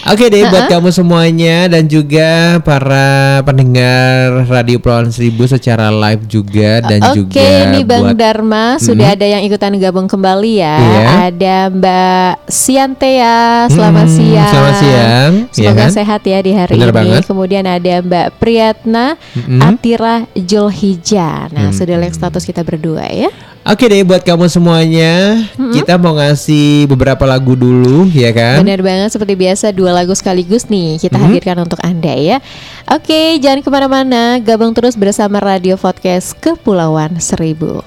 Oke 0.07 0.14
deh 0.23 0.43
buat 0.45 0.65
kamu 0.67 0.89
semuanya 0.89 1.67
dan 1.67 1.83
juga 1.85 2.29
para 2.59 3.05
pendengar 3.41 4.47
Radio 4.47 4.77
Pulauan 4.77 5.09
Seribu 5.09 5.43
secara 5.43 5.91
live 5.91 6.23
juga 6.25 6.79
dan 6.79 7.03
Oke, 7.03 7.17
juga 7.17 7.47
nih 7.69 7.83
Bang 7.83 8.03
buat 8.05 8.15
Dharma 8.15 8.65
sudah 8.77 9.11
ada 9.11 9.25
yang 9.25 9.41
ikutan 9.41 9.75
gabung 9.75 10.05
kembali 10.05 10.53
ya. 10.55 10.75
Iya. 10.77 11.05
Ada 11.27 11.55
Mbak 11.69 12.31
Siantea, 12.47 13.39
selamat 13.67 14.05
Hmm, 14.05 14.15
siang. 14.15 14.49
selamat 14.49 14.75
siang, 14.77 15.31
Semoga 15.49 15.65
ya 15.65 15.71
kan? 15.75 15.89
sehat 15.91 16.21
ya 16.23 16.39
di 16.39 16.51
hari 16.51 16.73
Benar 16.73 16.89
ini. 16.89 16.95
banget. 16.95 17.21
Kemudian 17.25 17.65
ada 17.65 17.93
Mbak 17.99 18.27
Priyatna 18.37 19.05
Mm-mm. 19.33 19.59
Atira 19.59 20.15
Julhija. 20.33 21.49
Nah, 21.49 21.69
sudah 21.69 21.97
like 21.97 22.13
status 22.13 22.43
kita 22.43 22.61
berdua 22.61 23.03
ya. 23.07 23.31
Oke 23.65 23.89
deh 23.89 24.05
buat 24.05 24.21
kamu 24.21 24.45
semuanya 24.45 25.41
kita 25.73 25.97
mau 25.97 26.13
ngasih 26.13 26.85
beberapa 26.85 27.25
lagu 27.25 27.57
dulu 27.57 28.05
ya 28.13 28.29
kan? 28.29 28.61
Benar 28.61 28.85
banget 28.85 29.09
seperti 29.09 29.33
biasa 29.33 29.73
dua 29.73 29.89
lagu 29.89 30.13
sekaligus 30.13 30.69
nih 30.69 31.01
kita 31.01 31.17
Mm-hmm. 31.17 31.33
hadirkan 31.33 31.57
untuk 31.65 31.81
Anda 31.81 32.13
ya. 32.13 32.37
Oke, 32.93 33.41
jangan 33.41 33.65
ke 33.65 33.69
mana-mana, 33.73 34.37
gabung 34.37 34.77
terus 34.77 34.93
bersama 34.93 35.41
Radio 35.41 35.81
Podcast 35.81 36.37
Kepulauan 36.37 37.17
Seribu. 37.17 37.81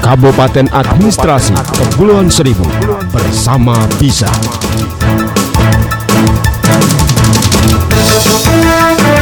Kabupaten 0.00 0.72
Administrasi 0.72 1.52
Kepulauan 1.76 2.32
Seribu 2.32 2.64
bersama 3.12 3.76
Bisa. 4.00 4.32
You 9.12 9.21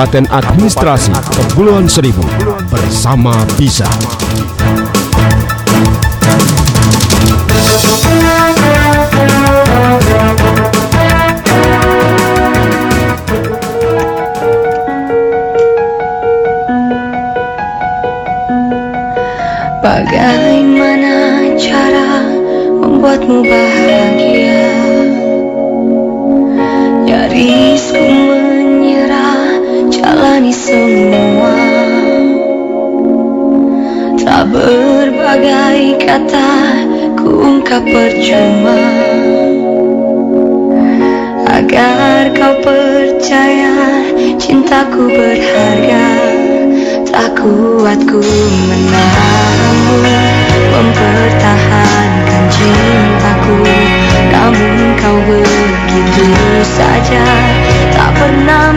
Kabupaten 0.00 0.32
Administrasi 0.32 1.12
Kepulauan 1.12 1.84
Seribu 1.84 2.24
bersama 2.72 3.36
bisa. 3.60 3.84
Bagaimana 19.84 21.44
cara 21.60 22.24
membuatmu 22.80 23.44
bahagia 23.44 23.79
kata 36.10 36.50
ku 37.14 37.30
ungkap 37.38 37.86
percuma. 37.86 38.82
Agar 41.46 42.34
kau 42.34 42.54
percaya 42.66 44.02
cintaku 44.40 45.06
berharga 45.06 46.06
Tak 47.06 47.36
kuat 47.36 48.00
ku 48.08 48.22
menahanmu 48.66 49.94
Mempertahankan 50.72 52.42
cintaku 52.48 53.54
Namun 54.34 54.98
kau 54.98 55.18
begitu 55.30 56.26
saja. 56.74 57.26
Tak 57.94 58.10
pernah 58.18 58.74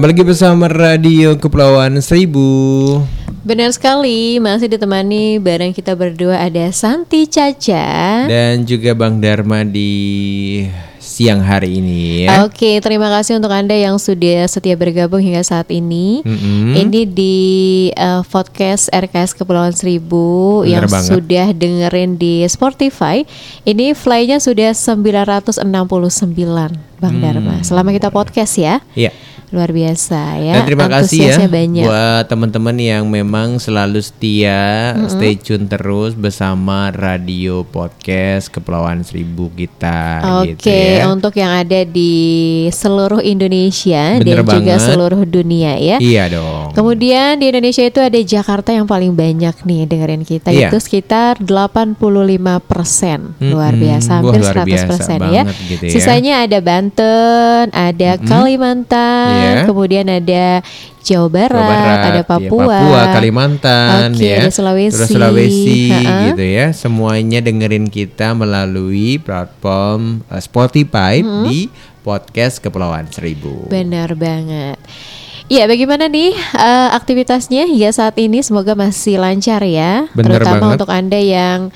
Kembali 0.00 0.16
lagi 0.16 0.32
bersama 0.32 0.64
Radio 0.64 1.36
Kepulauan 1.36 2.00
Seribu. 2.00 2.48
Benar 3.44 3.68
sekali, 3.68 4.40
masih 4.40 4.72
ditemani 4.72 5.36
bareng 5.36 5.76
kita 5.76 5.92
berdua 5.92 6.40
ada 6.40 6.72
Santi 6.72 7.28
Caca. 7.28 8.24
Dan 8.24 8.64
juga 8.64 8.96
Bang 8.96 9.20
Dharma 9.20 9.60
di 9.60 9.92
siang 10.96 11.44
hari 11.44 11.84
ini 11.84 12.09
ya. 12.32 12.38
Oke, 12.42 12.78
terima 12.78 13.10
kasih 13.10 13.36
untuk 13.36 13.50
Anda 13.50 13.74
yang 13.74 13.96
sudah 13.96 14.46
setia 14.46 14.74
bergabung 14.74 15.18
hingga 15.18 15.42
saat 15.42 15.66
ini. 15.68 16.22
Mm-mm. 16.22 16.72
Ini 16.74 17.00
di 17.04 17.36
uh, 17.92 18.22
podcast 18.24 18.88
RKS 18.88 19.34
Kepulauan 19.34 19.72
Seribu 19.72 20.22
Bener 20.60 20.70
yang 20.72 20.86
banget. 20.86 21.10
sudah 21.10 21.46
dengerin 21.50 22.14
di 22.14 22.46
Spotify. 22.46 23.26
Ini 23.62 23.92
fly-nya 23.92 24.38
sudah 24.38 24.70
969, 24.72 25.60
Bang 26.96 27.12
Hmm. 27.12 27.22
Dharma. 27.22 27.54
Selama 27.60 27.90
kita 27.90 28.08
podcast 28.08 28.54
ya. 28.54 28.78
Iya. 28.92 29.10
Luar 29.50 29.74
biasa 29.74 30.38
ya. 30.38 30.54
Dan 30.54 30.62
terima 30.62 30.86
kasih 30.86 31.26
ya 31.26 31.50
banyak. 31.50 31.82
buat 31.82 32.22
teman-teman 32.24 32.76
yang 32.78 33.02
memang 33.04 33.58
selalu 33.58 33.98
setia, 33.98 34.94
stay 35.10 35.34
tune 35.34 35.66
terus 35.66 36.14
bersama 36.14 36.94
radio 36.94 37.66
podcast 37.66 38.46
Kepulauan 38.46 39.02
Seribu 39.02 39.50
kita 39.50 40.22
Oke, 40.38 40.54
gitu 40.54 40.70
ya. 40.70 41.02
ya. 41.02 41.04
untuk 41.10 41.34
yang 41.34 41.50
ada 41.50 41.82
di 41.82 42.14
seluruh 42.70 43.20
Indonesia 43.20 44.16
Bener 44.16 44.40
dan 44.40 44.46
juga 44.46 44.74
banget. 44.74 44.86
seluruh 44.86 45.22
dunia 45.24 45.72
ya. 45.76 45.96
Iya 45.96 46.24
dong. 46.30 46.72
Kemudian 46.72 47.36
di 47.36 47.48
Indonesia 47.48 47.82
itu 47.82 47.98
ada 47.98 48.16
Jakarta 48.16 48.70
yang 48.70 48.84
paling 48.84 49.12
banyak 49.12 49.54
nih 49.60 49.80
dengerin 49.84 50.22
kita 50.22 50.48
Iya. 50.50 50.68
itu 50.68 50.78
sekitar 50.78 51.38
85 51.40 51.96
persen 52.60 53.34
luar 53.38 53.72
Mm-mm. 53.72 53.82
biasa 53.82 54.10
hampir 54.16 54.40
luar 54.40 54.54
100 54.56 54.66
biasa 54.66 54.86
persen 54.86 55.18
ya. 55.28 55.42
gitu 55.66 55.84
ya. 55.84 55.90
Sisanya 55.90 56.34
ada 56.42 56.58
Banten, 56.60 57.64
ada 57.70 58.10
Kalimantan, 58.20 59.34
Iya. 59.34 59.66
kemudian 59.66 60.06
ada 60.06 60.62
Jawa 61.00 61.28
Barat, 61.28 61.56
Jawa 61.56 61.66
Barat, 61.66 61.98
ada 62.04 62.20
ya, 62.20 62.24
Papua, 62.24 62.64
Papua, 62.68 63.00
Kalimantan, 63.10 64.08
Oke, 64.12 64.28
ya, 64.28 64.44
ada 64.44 64.52
Sulawesi. 64.52 64.92
terus 64.96 65.08
Sulawesi, 65.08 65.80
Ha-ha. 65.88 66.16
gitu 66.28 66.44
ya. 66.44 66.66
Semuanya 66.70 67.40
dengerin 67.40 67.88
kita 67.88 68.32
melalui 68.32 69.16
platform 69.16 70.20
eh, 70.28 70.38
Spotify 70.38 71.24
di 71.48 71.72
podcast 72.00 72.60
Kepulauan 72.60 73.08
Seribu. 73.08 73.66
Benar 73.66 74.12
banget. 74.14 74.76
Iya, 75.50 75.66
bagaimana 75.66 76.06
nih 76.06 76.30
eh, 76.36 76.88
aktivitasnya 76.94 77.66
hingga 77.66 77.90
saat 77.90 78.14
ini? 78.16 78.38
Semoga 78.38 78.78
masih 78.78 79.18
lancar 79.18 79.64
ya, 79.64 80.06
Benar 80.14 80.38
terutama 80.38 80.70
banget. 80.70 80.74
untuk 80.78 80.90
anda 80.92 81.18
yang 81.18 81.74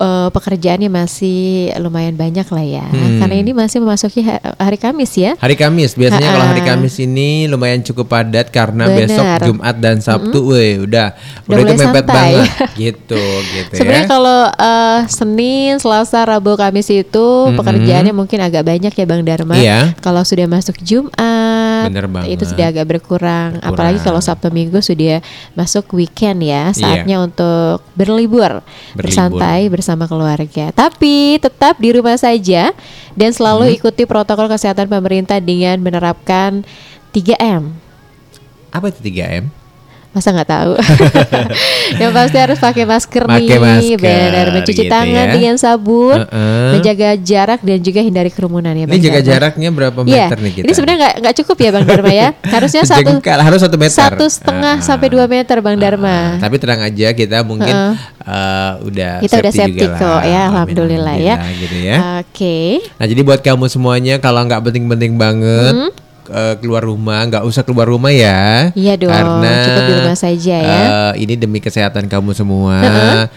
eh, 0.00 0.28
pekerjaannya 0.30 0.88
masih 0.88 1.38
lumayan 1.76 2.14
banyak 2.14 2.42
lah 2.44 2.64
ya, 2.64 2.86
Hmm. 2.86 3.20
karena 3.20 3.36
ini 3.36 3.52
masih 3.52 3.78
memasuki 3.78 4.20
ha- 4.22 4.40
hari 4.56 4.74
Kamis 4.74 5.12
ya. 5.14 5.36
Hari 5.36 5.54
Kamis 5.54 5.92
biasanya 5.92 6.24
kalau 6.30 6.46
hari. 6.46 6.62
Kamis 6.62 6.96
ini 6.98 7.28
lumayan 7.44 7.80
cukup 7.80 8.08
padat 8.08 8.48
karena 8.48 8.86
Benar. 8.86 8.98
besok 9.02 9.24
Jumat 9.44 9.76
dan 9.76 9.96
Sabtu, 9.98 10.38
weh 10.46 10.78
udah 10.78 11.12
Udah 11.44 11.56
udah, 11.56 11.60
itu 11.62 11.74
mepet 11.76 12.04
santai. 12.04 12.32
banget 12.32 12.48
gitu 12.82 13.22
gitu 13.50 13.74
Sebenarnya 13.74 14.04
ya. 14.04 14.08
kalau 14.08 14.40
eh, 14.50 14.98
Senin, 15.06 15.72
Selasa, 15.76 16.24
Rabu, 16.24 16.54
Kamis 16.54 16.88
itu 16.88 17.26
pekerjaannya 17.52 18.12
mungkin 18.12 18.40
agak 18.40 18.62
banyak 18.62 18.90
ya 18.90 19.04
Bang 19.04 19.22
Dharma. 19.22 19.54
Iya. 19.54 19.92
Kalau 19.98 20.22
sudah 20.22 20.46
masuk 20.46 20.80
Jumat, 20.80 21.12
Bener 21.86 22.06
banget. 22.10 22.28
itu 22.34 22.44
sudah 22.44 22.66
agak 22.68 22.84
berkurang. 22.84 23.56
Berkurang. 23.56 23.70
Apalagi 23.70 23.98
kalau 24.02 24.18
Sabtu 24.18 24.50
Minggu 24.50 24.82
sudah 24.82 25.22
masuk 25.54 25.94
weekend 25.94 26.42
ya, 26.42 26.68
Iya. 26.68 26.76
saatnya 26.76 27.16
untuk 27.22 27.80
berlibur, 27.94 28.60
bersantai 28.92 29.70
bersama 29.70 30.04
keluarga. 30.04 30.74
Tapi 30.74 31.38
tetap 31.38 31.78
di 31.78 31.94
rumah 31.94 32.18
saja 32.18 32.74
dan 33.14 33.30
selalu 33.30 33.70
Hmm. 33.70 33.76
ikuti 33.76 34.02
protokol 34.04 34.50
kesehatan 34.50 34.90
pemerintah 34.90 35.38
dengan 35.38 35.78
menerapkan 35.78 36.66
3M. 37.10 37.70
Apa 38.70 38.90
itu 38.90 39.00
3M? 39.00 39.59
Masa 40.10 40.34
nggak 40.34 40.50
tahu? 40.50 40.72
yang 42.02 42.10
pasti 42.10 42.34
harus 42.34 42.58
pakai 42.58 42.82
masker 42.82 43.22
Pakai 43.24 43.46
nih, 43.46 43.58
masker, 43.94 43.98
benar. 44.00 44.46
Mencuci 44.52 44.82
gitu 44.82 44.90
tangan 44.90 45.06
ya. 45.22 45.32
dengan 45.32 45.54
sabun, 45.54 46.18
Heeh. 46.20 46.70
menjaga 46.74 47.08
jarak 47.16 47.60
dan 47.60 47.78
juga 47.78 48.00
hindari 48.00 48.26
kerumunan 48.28 48.74
ya. 48.74 48.84
Ini 48.84 48.90
Bang 48.90 48.98
jaga 49.00 49.14
Dharma. 49.16 49.30
jaraknya 49.30 49.68
berapa 49.70 49.98
Iya, 50.02 50.26
meter 50.26 50.38
nih 50.40 50.52
kita? 50.52 50.64
ini 50.66 50.72
sebenarnya 50.74 50.98
nggak 51.00 51.14
nggak 51.20 51.34
cukup 51.38 51.56
ya 51.56 51.70
Bang 51.70 51.86
Dharma 51.86 52.10
ya. 52.10 52.28
Harusnya 52.54 52.82
satu 52.82 53.10
harus 53.22 53.60
satu 53.60 53.76
meter. 53.76 53.94
satu 54.02 54.24
setengah 54.26 54.74
Ah. 54.76 54.82
sampai 54.82 55.08
dua 55.08 55.24
meter 55.24 55.56
Bang 55.60 55.78
Dharma. 55.78 56.18
tapi 56.36 56.58
tenang 56.58 56.82
aja 56.82 57.08
kita 57.12 57.36
mungkin 57.40 57.70
Heeh. 57.70 57.94
eh, 58.20 58.72
udah 58.82 59.12
Kita 59.20 59.34
udah 59.38 59.52
safety 59.52 59.78
juga 59.80 59.94
kok 59.94 60.10
lah. 60.10 60.22
ya, 60.24 60.40
Amin, 60.40 60.50
alhamdulillah 60.50 61.14
ya. 61.16 61.34
alhamdulillah, 61.36 61.60
gitu 61.62 61.76
ya. 61.78 61.96
Oke. 62.18 62.58
Nah 62.98 63.06
jadi 63.06 63.20
buat 63.22 63.40
kamu 63.40 63.64
semuanya 63.66 64.18
kalau 64.18 64.42
nggak 64.42 64.58
penting-penting 64.60 65.14
banget 65.14 65.94
eh, 66.30 66.54
keluar 66.56 66.80
rumah 66.80 67.20
nggak 67.22 67.42
usah 67.42 67.60
keluar 67.60 67.84
rumah 67.84 68.08
ya. 68.08 68.70
Iya 68.72 68.94
dong, 68.94 69.10
Karena 69.10 69.52
cukup 69.62 69.82
di 69.82 69.94
rumah 69.98 70.16
saja 70.16 70.56
ya. 70.56 70.80
eh, 71.10 71.12
ini 71.20 71.34
demi 71.34 71.58
kesehatan 71.58 72.06
kamu 72.06 72.32
semua. 72.32 72.78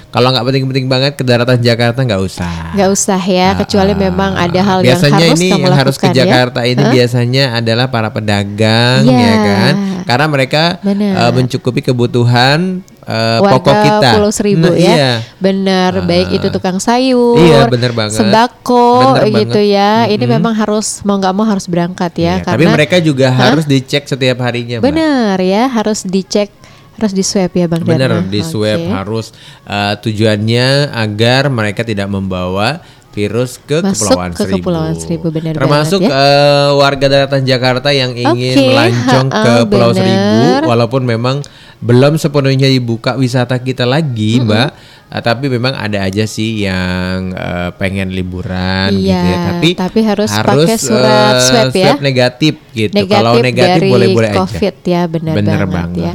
Kalau 0.07 0.29
nggak 0.29 0.45
penting-penting 0.45 0.85
banget 0.85 1.11
ke 1.13 1.23
daratan 1.23 1.57
Jakarta 1.57 1.99
nggak 1.99 2.21
usah. 2.21 2.71
Nggak 2.71 2.89
usah 2.89 3.19
ya, 3.19 3.57
kecuali 3.57 3.91
Ah, 3.91 3.99
memang 3.99 4.31
ada 4.33 4.61
hal 4.61 4.79
biasanya 4.79 5.17
yang 5.19 5.29
harus 5.29 5.39
ini 5.39 5.49
kamu 5.49 5.63
yang 5.63 5.75
harus 5.75 5.95
ke 5.97 6.07
ya. 6.07 6.13
Jakarta 6.15 6.59
ini 6.63 6.83
biasanya 6.85 7.43
adalah 7.55 7.85
para 7.87 8.09
pedagang 8.09 9.01
Iya. 9.03 9.17
ya 9.19 9.33
kan 9.41 9.73
karena 10.03 10.25
mereka 10.27 10.63
eh, 10.83 11.31
mencukupi 11.31 11.81
kebutuhan 11.81 12.83
eh, 13.03 13.37
warga 13.37 13.53
pokok 13.53 13.75
kita 13.77 14.09
Pulau 14.13 14.31
Seribu 14.31 14.65
Nah, 14.65 14.75
ya. 14.75 14.93
iya. 14.93 15.11
Benar, 15.37 15.91
baik 16.01 16.27
itu 16.33 16.47
tukang 16.49 16.77
sayur, 16.77 17.35
Iya, 17.35 17.67
bener 17.67 17.91
banget. 17.91 18.17
sembako 18.17 19.19
Bener 19.19 19.43
gitu 19.43 19.59
banget. 19.59 19.75
ya. 19.75 19.91
Ini 20.07 20.25
memang 20.25 20.53
harus 20.53 20.99
mau 21.01 21.15
nggak 21.15 21.31
mau 21.31 21.43
harus 21.43 21.65
berangkat 21.65 22.11
ya 22.15 22.33
Iya, 22.35 22.45
tapi 22.45 22.63
karena 22.63 22.73
mereka 22.73 22.97
juga 22.97 23.27
harus 23.29 23.63
dicek 23.63 24.03
setiap 24.03 24.39
harinya 24.39 24.77
Mbak. 24.77 24.85
benar 24.85 25.37
ya, 25.37 25.67
harus 25.67 26.03
dicek, 26.03 26.49
harus 26.93 27.11
di 27.11 27.21
swab 27.21 27.51
ya 27.51 27.65
Bang 27.65 27.81
Bener 27.81 28.07
Dharma. 28.07 28.25
di 28.25 28.39
swab 28.39 28.79
Oke. 28.79 28.89
harus 28.89 29.25
eh, 29.63 29.93
tujuannya 29.97 30.67
agar 30.89 31.47
mereka 31.47 31.81
tidak 31.81 32.07
membawa 32.07 32.79
virus 33.13 33.61
ke 33.61 33.77
Masuk 33.79 34.09
Kepulauan 34.09 34.31
ke 34.33 34.41
Seribu. 34.41 34.57
Kepulauan 34.59 34.95
Seribu, 34.97 35.27
benar 35.29 35.53
Termasuk 35.53 36.01
banget 36.01 36.17
ya. 36.17 36.25
eh, 36.25 36.69
warga 36.73 37.05
daratan 37.07 37.43
Jakarta 37.45 37.89
yang 37.93 38.11
ingin 38.11 38.57
Oke, 38.57 38.67
melancong 38.67 39.27
ke 39.29 39.53
ha-ha, 39.61 39.69
Pulau 39.69 39.89
benar. 39.89 40.01
Seribu 40.01 40.41
walaupun 40.65 41.01
memang 41.05 41.37
belum 41.77 42.15
sepenuhnya 42.15 42.65
dibuka 42.65 43.13
wisata 43.13 43.59
kita 43.59 43.83
lagi, 43.83 44.41
Mbak. 44.41 44.69
Eh, 45.13 45.21
tapi 45.21 45.45
memang 45.45 45.77
ada 45.77 46.01
aja 46.01 46.25
sih 46.25 46.65
yang 46.65 47.29
eh, 47.29 47.69
pengen 47.77 48.09
liburan 48.09 48.89
gitu 48.97 49.13
ya. 49.13 49.21
Iya, 49.21 49.37
Tapi 49.53 49.69
tapi 49.77 49.99
harus 50.01 50.31
pakai 50.33 50.73
surat 50.73 51.37
eh, 51.37 51.41
swab 51.45 51.69
ya. 51.69 51.93
negatif 52.01 52.57
gitu. 52.73 52.97
Negatif, 52.97 53.13
Kalau 53.13 53.33
negatif 53.37 53.81
boleh-boleh 53.93 54.29
aja. 54.33 54.39
COVID 54.41 54.75
ya, 54.81 55.01
benar, 55.05 55.33
Bener 55.37 55.61
banget, 55.69 56.01
ya. 56.01 56.13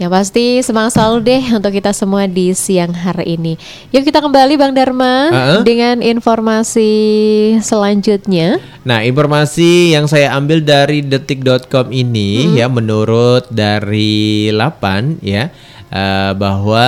Yang 0.00 0.16
pasti 0.16 0.44
semangat 0.64 0.96
selalu 0.96 1.18
deh 1.28 1.42
untuk 1.60 1.76
kita 1.76 1.92
semua 1.92 2.24
di 2.24 2.56
siang 2.56 2.88
hari 2.88 3.36
ini. 3.36 3.60
Yuk 3.92 4.00
kita 4.08 4.24
kembali 4.24 4.56
Bang 4.56 4.72
Dharma 4.72 5.28
Uh-uh. 5.28 5.60
dengan 5.60 6.00
informasi 6.00 6.88
selanjutnya. 7.60 8.56
Nah, 8.80 9.04
informasi 9.04 9.92
yang 9.92 10.08
saya 10.08 10.32
ambil 10.32 10.64
dari 10.64 11.04
detik.com 11.04 11.92
ini 11.92 12.48
Hmm. 12.48 12.56
ya 12.56 12.66
menurut 12.72 13.44
dari 13.52 14.48
Lapan 14.56 15.20
ya 15.20 15.52
eh, 15.90 16.32
bahwa 16.38 16.86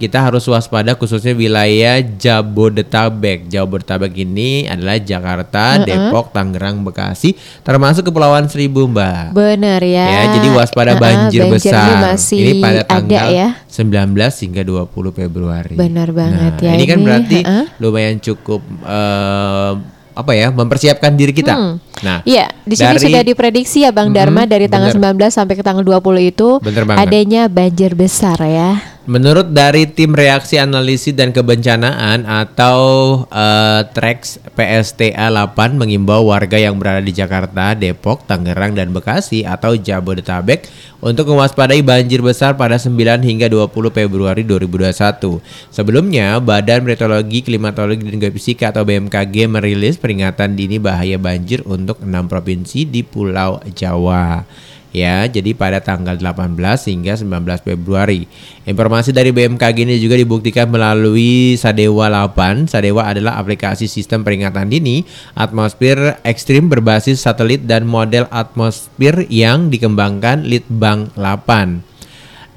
kita 0.00 0.18
harus 0.18 0.42
waspada 0.48 0.96
khususnya 0.96 1.36
wilayah 1.36 2.00
Jabodetabek. 2.00 3.46
Jabodetabek 3.46 4.12
ini 4.24 4.64
adalah 4.64 4.96
Jakarta, 4.98 5.84
Depok, 5.84 6.32
Tangerang, 6.32 6.80
Bekasi 6.82 7.36
termasuk 7.62 8.08
Kepulauan 8.08 8.48
Seribu, 8.48 8.88
Mbak. 8.88 9.36
Benar 9.36 9.80
ya. 9.84 10.06
Ya, 10.08 10.22
jadi 10.40 10.48
waspada 10.56 10.96
Uh-uh, 10.96 11.02
banjir, 11.04 11.44
banjir 11.44 11.52
besar. 11.52 11.84
Ini 11.84 11.94
masih 12.00 12.38
ini 12.40 12.52
pada 12.58 12.80
ada 12.80 12.88
tanggal 12.88 13.26
ya. 13.28 13.48
19 13.68 14.16
hingga 14.16 14.62
20 14.64 15.18
Februari. 15.18 15.76
Benar 15.76 16.08
banget 16.16 16.52
Nah, 16.58 16.64
ya, 16.64 16.72
Ini 16.74 16.84
kan 16.88 16.98
ini, 16.98 17.04
berarti 17.04 17.38
uh-uh. 17.44 17.64
lumayan 17.78 18.16
cukup 18.18 18.60
eh, 18.82 19.72
apa 20.18 20.34
ya, 20.34 20.50
mempersiapkan 20.50 21.14
diri 21.14 21.30
kita. 21.30 21.54
Nah, 22.02 22.26
Iya, 22.26 22.50
di 22.66 22.74
sini 22.74 22.98
dari- 22.98 23.06
sudah 23.06 23.22
diprediksi 23.22 23.86
ya 23.86 23.94
Bang 23.94 24.10
Dharma 24.10 24.42
Mhm, 24.42 24.50
dari 24.50 24.66
tanggal 24.66 24.90
bener. 24.90 25.14
19 25.14 25.30
sampai 25.30 25.54
ke 25.54 25.62
tanggal 25.62 25.86
20 25.86 26.18
itu 26.18 26.58
adanya 26.98 27.46
banjir 27.46 27.94
besar 27.94 28.34
ya. 28.42 28.97
Menurut 29.08 29.56
dari 29.56 29.88
tim 29.88 30.12
reaksi 30.12 30.60
analisis 30.60 31.16
dan 31.16 31.32
kebencanaan 31.32 32.28
atau 32.28 33.24
eh, 33.32 33.80
TREX 33.88 34.36
PSTA 34.52 35.32
8 35.32 35.80
mengimbau 35.80 36.28
warga 36.28 36.60
yang 36.60 36.76
berada 36.76 37.00
di 37.00 37.16
Jakarta, 37.16 37.72
Depok, 37.72 38.28
Tangerang 38.28 38.76
dan 38.76 38.92
Bekasi 38.92 39.48
atau 39.48 39.80
Jabodetabek 39.80 40.68
untuk 41.00 41.32
mewaspadai 41.32 41.80
banjir 41.80 42.20
besar 42.20 42.60
pada 42.60 42.76
9 42.76 43.24
hingga 43.24 43.48
20 43.48 43.72
Februari 43.96 44.44
2021. 44.44 45.40
Sebelumnya, 45.72 46.36
Badan 46.36 46.84
Meteorologi, 46.84 47.40
Klimatologi 47.40 48.12
dan 48.12 48.20
Geofisika 48.20 48.76
atau 48.76 48.84
BMKG 48.84 49.48
merilis 49.48 49.96
peringatan 49.96 50.52
dini 50.52 50.76
bahaya 50.76 51.16
banjir 51.16 51.64
untuk 51.64 52.04
enam 52.04 52.28
provinsi 52.28 52.84
di 52.84 53.00
Pulau 53.00 53.64
Jawa. 53.72 54.44
Ya, 54.88 55.28
jadi 55.28 55.52
pada 55.52 55.84
tanggal 55.84 56.16
18 56.16 56.56
hingga 56.88 57.12
19 57.20 57.60
Februari. 57.60 58.24
Informasi 58.64 59.12
dari 59.12 59.36
BMKG 59.36 59.84
ini 59.84 60.00
juga 60.00 60.16
dibuktikan 60.16 60.72
melalui 60.72 61.60
Sadewa 61.60 62.08
8. 62.08 62.72
Sadewa 62.72 63.04
adalah 63.04 63.36
aplikasi 63.36 63.84
sistem 63.84 64.24
peringatan 64.24 64.72
dini 64.72 65.04
atmosfer 65.36 66.16
ekstrim 66.24 66.72
berbasis 66.72 67.20
satelit 67.20 67.68
dan 67.68 67.84
model 67.84 68.28
atmosfer 68.32 69.28
yang 69.28 69.68
dikembangkan 69.68 70.48
Litbang 70.48 71.12
8. 71.16 71.87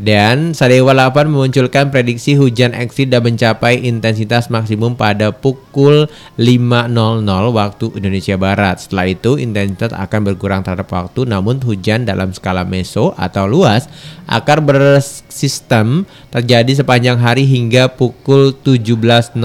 Dan 0.02 0.58
Sadewa 0.58 0.98
8 0.98 1.30
memunculkan 1.30 1.94
prediksi 1.94 2.34
hujan 2.34 2.74
ekstrim 2.74 3.14
dan 3.14 3.22
mencapai 3.22 3.86
intensitas 3.86 4.50
maksimum 4.50 4.98
pada 4.98 5.30
pukul 5.30 6.10
5.00 6.42 7.22
waktu 7.54 7.86
Indonesia 8.02 8.34
Barat. 8.34 8.82
Setelah 8.82 9.14
itu 9.14 9.38
intensitas 9.38 9.94
akan 9.94 10.34
berkurang 10.34 10.66
terhadap 10.66 10.90
waktu 10.90 11.30
namun 11.30 11.62
hujan 11.62 12.10
dalam 12.10 12.34
skala 12.34 12.66
meso 12.66 13.14
atau 13.14 13.46
luas 13.46 13.86
akan 14.26 14.60
bersistem 14.66 16.10
terjadi 16.34 16.82
sepanjang 16.82 17.22
hari 17.22 17.46
hingga 17.46 17.94
pukul 17.94 18.58
17.00 18.58 19.38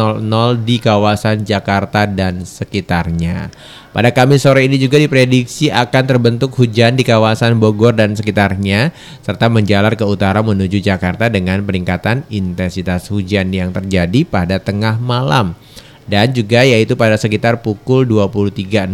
di 0.65 0.77
kawasan 0.81 1.45
Jakarta 1.45 2.09
dan 2.09 2.49
sekitarnya. 2.49 3.53
Pada 3.97 4.13
Kamis 4.13 4.45
sore 4.45 4.69
ini 4.69 4.77
juga 4.77 5.01
diprediksi 5.01 5.73
akan 5.73 6.05
terbentuk 6.05 6.53
hujan 6.53 7.01
di 7.01 7.01
kawasan 7.01 7.57
Bogor 7.57 7.97
dan 7.97 8.13
sekitarnya 8.13 8.93
serta 9.25 9.49
menjalar 9.49 9.97
ke 9.97 10.05
utara 10.05 10.45
menuju 10.45 10.85
Jakarta 10.85 11.33
dengan 11.33 11.65
peningkatan 11.65 12.29
intensitas 12.29 13.09
hujan 13.09 13.49
yang 13.57 13.73
terjadi 13.73 14.29
pada 14.29 14.61
tengah 14.61 15.01
malam. 15.01 15.57
dan 16.07 16.31
juga 16.31 16.63
yaitu 16.63 16.95
pada 16.95 17.19
sekitar 17.19 17.65
pukul 17.65 18.07
23.00. 18.07 18.87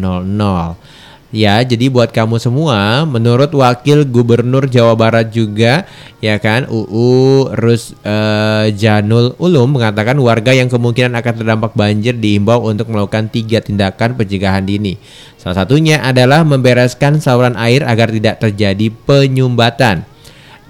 Ya, 1.33 1.65
jadi 1.65 1.89
buat 1.89 2.13
kamu 2.13 2.37
semua, 2.37 3.09
menurut 3.09 3.49
Wakil 3.57 4.05
Gubernur 4.05 4.69
Jawa 4.69 4.93
Barat 4.93 5.33
juga, 5.33 5.89
ya 6.21 6.37
kan, 6.37 6.69
UU 6.69 7.49
Rus 7.57 7.97
eh, 8.05 8.69
Janul 8.77 9.33
Ulum 9.41 9.81
mengatakan 9.81 10.21
warga 10.21 10.53
yang 10.53 10.69
kemungkinan 10.69 11.17
akan 11.17 11.33
terdampak 11.41 11.73
banjir 11.73 12.21
diimbau 12.21 12.61
untuk 12.69 12.93
melakukan 12.93 13.33
tiga 13.33 13.65
tindakan 13.65 14.13
pencegahan 14.13 14.61
dini. 14.69 15.01
Salah 15.41 15.65
satunya 15.65 16.05
adalah 16.05 16.45
membereskan 16.45 17.17
saluran 17.17 17.57
air 17.57 17.81
agar 17.81 18.13
tidak 18.13 18.37
terjadi 18.37 18.93
penyumbatan. 18.93 20.12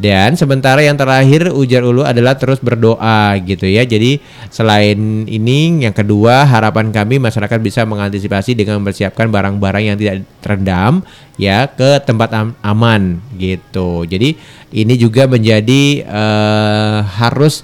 Dan 0.03 0.35
sementara 0.35 0.83
yang 0.83 0.99
terakhir 0.99 1.55
ujar 1.55 1.87
ulu 1.87 2.03
adalah 2.03 2.35
terus 2.35 2.59
berdoa 2.59 3.39
gitu 3.47 3.71
ya. 3.71 3.87
Jadi 3.87 4.19
selain 4.51 5.31
ini 5.31 5.87
yang 5.87 5.95
kedua 5.95 6.43
harapan 6.43 6.91
kami 6.91 7.23
masyarakat 7.23 7.63
bisa 7.63 7.87
mengantisipasi 7.87 8.59
dengan 8.59 8.83
mempersiapkan 8.83 9.31
barang-barang 9.31 9.95
yang 9.95 9.97
tidak 9.97 10.27
terendam 10.43 11.07
ya 11.39 11.71
ke 11.71 12.03
tempat 12.03 12.35
am- 12.35 12.59
aman 12.67 13.23
gitu. 13.39 14.03
Jadi 14.03 14.35
ini 14.75 14.95
juga 14.99 15.31
menjadi 15.31 16.03
eh, 16.03 16.99
harus 17.23 17.63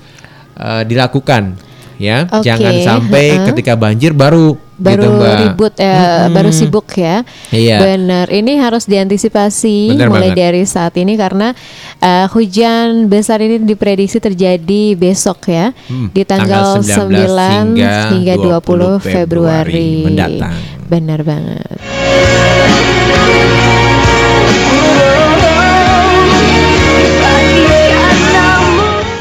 eh, 0.54 0.86
dilakukan 0.86 1.58
ya. 1.98 2.30
Oke, 2.30 2.46
Jangan 2.46 2.74
sampai 2.86 3.24
heeh. 3.34 3.46
ketika 3.50 3.74
banjir 3.74 4.14
baru 4.14 4.67
gitu, 4.78 4.86
baru 4.86 5.10
Mbak. 5.12 5.36
ribut 5.42 5.74
ya, 5.76 5.98
baru 6.30 6.50
sibuk 6.50 6.86
ya. 6.94 7.26
Iya. 7.50 7.76
Benar. 7.82 8.26
Ini 8.30 8.52
harus 8.58 8.86
diantisipasi 8.86 9.92
Benar 9.92 10.08
mulai 10.08 10.30
banget. 10.30 10.38
dari 10.38 10.62
saat 10.62 10.94
ini 10.94 11.14
karena 11.14 11.50
uh, 11.98 12.26
hujan 12.30 13.06
besar 13.06 13.42
ini 13.42 13.58
diprediksi 13.58 14.18
terjadi 14.18 14.94
besok 14.94 15.50
ya 15.50 15.74
Hmm, 15.84 16.08
di 16.10 16.22
tanggal, 16.22 16.78
tanggal 16.78 17.10
9 17.10 17.74
19 17.74 17.74
hingga 17.74 17.92
hingga 18.14 18.34
20 18.38 18.54
20 18.54 19.02
Februari 19.02 19.16
Februari 19.18 19.90
mendatang. 20.04 20.54
Benar 20.86 21.20
banget. 21.20 21.78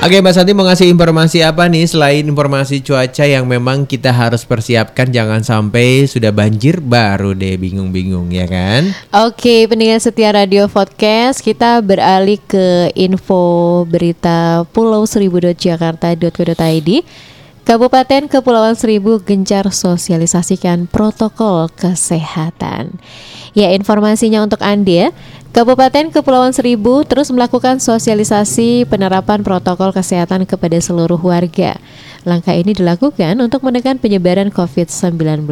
Oke 0.08 0.24
Mbak 0.24 0.40
Santi 0.40 0.56
mau 0.56 0.64
ngasih 0.64 0.88
informasi 0.88 1.44
apa 1.44 1.68
nih 1.68 1.84
selain 1.84 2.24
informasi 2.24 2.80
cuaca 2.80 3.28
yang 3.28 3.44
memang 3.44 3.84
kita 3.84 4.08
harus 4.16 4.48
persiapkan 4.48 5.12
jangan 5.12 5.44
sampai 5.44 6.08
sudah 6.08 6.32
banjir 6.32 6.80
baru 6.80 7.36
deh 7.36 7.60
bingung-bingung 7.60 8.32
ya 8.32 8.48
kan? 8.48 8.88
Oke, 9.12 9.68
pendengar 9.68 10.00
setia 10.00 10.32
Radio 10.32 10.72
Podcast, 10.72 11.44
kita 11.44 11.84
beralih 11.84 12.40
ke 12.40 12.88
info 12.96 13.84
berita 13.84 14.64
Pulau 14.72 15.04
Seribu.jakarta.co.id. 15.04 16.90
Kabupaten 17.68 18.32
Kepulauan 18.32 18.80
Seribu 18.80 19.20
gencar 19.20 19.68
sosialisasikan 19.76 20.88
protokol 20.88 21.68
kesehatan. 21.76 22.96
Ya, 23.58 23.74
informasinya 23.74 24.46
untuk 24.46 24.62
Anda. 24.62 25.10
Kabupaten 25.50 26.14
Kepulauan 26.14 26.54
Seribu 26.54 27.02
terus 27.02 27.34
melakukan 27.34 27.82
sosialisasi 27.82 28.86
penerapan 28.86 29.42
protokol 29.42 29.90
kesehatan 29.90 30.46
kepada 30.46 30.78
seluruh 30.78 31.18
warga. 31.18 31.82
Langkah 32.22 32.54
ini 32.54 32.78
dilakukan 32.78 33.34
untuk 33.42 33.66
menekan 33.66 33.98
penyebaran 33.98 34.54
COVID-19 34.54 35.50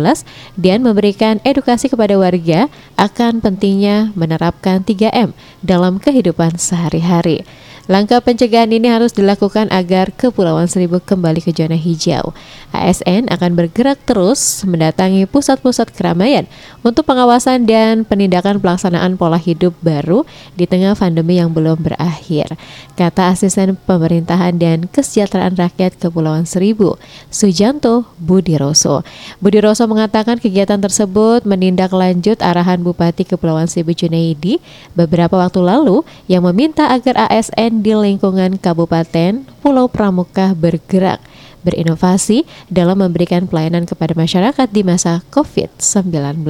dan 0.53 0.85
memberikan 0.85 1.41
edukasi 1.41 1.89
kepada 1.89 2.13
warga 2.13 2.69
akan 2.93 3.41
pentingnya 3.41 4.13
menerapkan 4.13 4.85
3M 4.85 5.33
dalam 5.65 5.97
kehidupan 5.97 6.61
sehari-hari. 6.61 7.41
Langkah 7.85 8.17
pencegahan 8.17 8.73
ini 8.73 8.89
harus 8.89 9.13
dilakukan 9.13 9.69
agar 9.69 10.09
Kepulauan 10.09 10.65
Seribu 10.65 10.97
kembali 10.97 11.37
ke 11.37 11.53
zona 11.53 11.77
hijau. 11.77 12.33
ASN 12.73 13.29
akan 13.29 13.53
bergerak 13.53 14.01
terus 14.09 14.65
mendatangi 14.65 15.29
pusat-pusat 15.29 15.93
keramaian 15.93 16.49
untuk 16.81 17.05
pengawasan 17.05 17.69
dan 17.69 17.94
penindakan 18.03 18.59
pelaksanaan 18.59 19.15
pola 19.15 19.39
hidup 19.39 19.71
baru 19.79 20.27
di 20.59 20.67
tengah 20.67 20.97
pandemi 20.97 21.39
yang 21.39 21.55
belum 21.55 21.79
berakhir. 21.79 22.57
Kata 22.99 23.31
Asisten 23.31 23.77
Pemerintahan 23.77 24.57
dan 24.59 24.91
Kesejahteraan 24.91 25.55
Rakyat 25.55 26.01
Kepulauan 26.01 26.43
Seribu, 26.43 26.99
Sujanto 27.29 28.09
Budiroso. 28.19 29.05
Budiroso 29.39 29.85
mengatakan 29.85 30.41
kegiatan 30.41 30.81
tersebut 30.81 31.45
menindaklanjut 31.45 32.41
arahan 32.41 32.81
Bupati 32.81 33.23
Kepulauan 33.23 33.69
Seribu 33.69 33.93
Junaidi 33.93 34.57
beberapa 34.97 35.37
waktu 35.37 35.61
lalu 35.61 36.01
yang 36.25 36.43
meminta 36.43 36.89
agar 36.89 37.29
ASN 37.29 37.85
di 37.85 37.93
lingkungan 37.93 38.57
Kabupaten 38.57 39.45
Pulau 39.61 39.85
Pramuka 39.85 40.57
bergerak 40.57 41.21
berinovasi 41.65 42.45
dalam 42.69 43.01
memberikan 43.01 43.49
pelayanan 43.49 43.89
kepada 43.89 44.13
masyarakat 44.13 44.67
di 44.69 44.85
masa 44.85 45.25
COVID-19. 45.33 46.45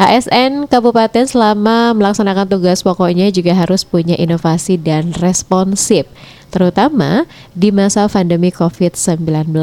ASN 0.00 0.64
Kabupaten 0.64 1.28
selama 1.28 1.92
melaksanakan 1.92 2.48
tugas 2.48 2.80
pokoknya 2.80 3.28
juga 3.28 3.52
harus 3.52 3.84
punya 3.84 4.16
inovasi 4.16 4.80
dan 4.80 5.12
responsif 5.20 6.08
terutama 6.50 7.24
di 7.54 7.70
masa 7.70 8.10
pandemi 8.10 8.50
COVID-19 8.50 9.54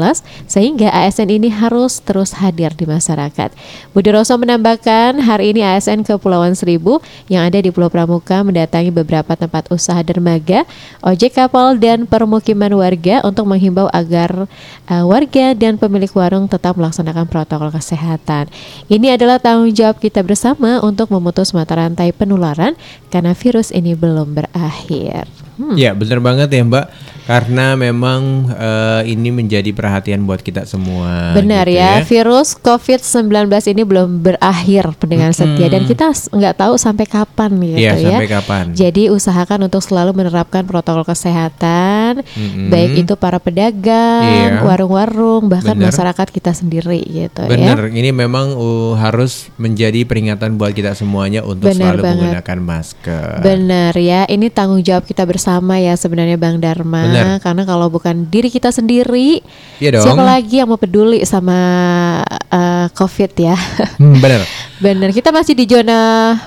sehingga 0.48 0.88
ASN 0.90 1.28
ini 1.28 1.52
harus 1.52 2.00
terus 2.00 2.34
hadir 2.40 2.72
di 2.74 2.88
masyarakat. 2.88 3.52
Budi 3.92 4.10
Roso 4.10 4.34
menambahkan 4.40 5.20
hari 5.20 5.52
ini 5.52 5.62
ASN 5.62 6.02
Kepulauan 6.02 6.56
Seribu 6.56 7.04
yang 7.28 7.44
ada 7.44 7.60
di 7.60 7.68
Pulau 7.68 7.92
Pramuka 7.92 8.40
mendatangi 8.40 8.88
beberapa 8.88 9.36
tempat 9.36 9.68
usaha 9.68 10.00
dermaga, 10.00 10.64
ojek 11.04 11.36
kapal 11.36 11.76
dan 11.76 12.08
permukiman 12.08 12.72
warga 12.74 13.20
untuk 13.22 13.44
menghimbau 13.44 13.92
agar 13.92 14.48
uh, 14.88 15.04
warga 15.04 15.52
dan 15.52 15.76
pemilik 15.76 16.10
warung 16.16 16.48
tetap 16.48 16.74
melaksanakan 16.80 17.28
protokol 17.28 17.68
kesehatan. 17.68 18.48
Ini 18.88 19.20
adalah 19.20 19.36
tanggung 19.36 19.70
jawab 19.76 20.00
kita 20.00 20.24
bersama 20.24 20.80
untuk 20.80 21.12
memutus 21.12 21.52
mata 21.52 21.76
rantai 21.76 22.10
penularan 22.16 22.74
karena 23.12 23.36
virus 23.36 23.68
ini 23.70 23.92
belum 23.92 24.32
berakhir. 24.32 25.47
Hmm. 25.58 25.74
Ya 25.74 25.90
bener 25.92 26.22
banget 26.22 26.48
ya 26.54 26.62
Mbak 26.62 26.86
karena 27.28 27.76
memang 27.76 28.48
eh, 28.48 29.12
ini 29.12 29.28
menjadi 29.28 29.68
perhatian 29.70 30.24
buat 30.24 30.40
kita 30.40 30.64
semua. 30.64 31.36
Benar 31.36 31.68
gitu 31.68 31.76
ya, 31.76 32.00
virus 32.00 32.56
COVID-19 32.56 33.28
ini 33.68 33.82
belum 33.84 34.24
berakhir 34.24 34.96
pendengar 34.96 35.36
setia 35.36 35.68
dan 35.68 35.84
kita 35.84 36.08
nggak 36.32 36.56
tahu 36.56 36.80
sampai 36.80 37.04
kapan 37.04 37.52
gitu 37.60 37.76
Iya, 37.76 37.92
ya. 38.00 38.16
sampai 38.16 38.28
kapan. 38.32 38.64
Jadi 38.72 39.12
usahakan 39.12 39.68
untuk 39.68 39.84
selalu 39.84 40.16
menerapkan 40.16 40.64
protokol 40.64 41.04
kesehatan, 41.04 42.24
Mm-mm. 42.24 42.72
baik 42.72 43.04
itu 43.04 43.12
para 43.14 43.36
pedagang, 43.36 44.24
Iya. 44.24 44.64
warung-warung, 44.64 45.52
bahkan 45.52 45.76
Bener. 45.76 45.92
masyarakat 45.92 46.26
kita 46.32 46.56
sendiri 46.56 47.04
gitu 47.04 47.44
ya. 47.44 47.50
Bener, 47.52 47.92
ini 47.92 48.08
memang 48.08 48.56
uh, 48.56 48.96
harus 48.96 49.52
menjadi 49.60 50.08
peringatan 50.08 50.56
buat 50.56 50.72
kita 50.72 50.96
semuanya 50.96 51.44
untuk 51.44 51.68
Benar 51.68 51.92
selalu 51.92 52.00
banget. 52.00 52.16
menggunakan 52.16 52.58
masker. 52.64 53.28
Benar 53.44 53.92
ya, 54.00 54.24
ini 54.26 54.48
tanggung 54.48 54.80
jawab 54.80 55.04
kita 55.04 55.28
bersama 55.28 55.76
ya 55.76 55.92
sebenarnya 55.92 56.40
Bang 56.40 56.56
Dharma. 56.56 57.17
Benar. 57.20 57.38
Karena 57.40 57.62
kalau 57.64 57.86
bukan 57.88 58.26
diri 58.26 58.48
kita 58.48 58.68
sendiri, 58.68 59.42
Iya 59.78 59.96
dong. 59.96 60.04
siapa 60.04 60.22
lagi 60.22 60.58
yang 60.58 60.68
mau 60.68 60.76
peduli 60.76 61.22
sama 61.22 61.58
eh, 62.48 62.86
COVID 62.90 63.32
ya? 63.34 63.56
Hmm, 63.96 64.18
bener. 64.18 64.42
Benar, 64.78 65.10
kita 65.10 65.34
masih 65.34 65.58
di 65.58 65.66
zona 65.66 65.98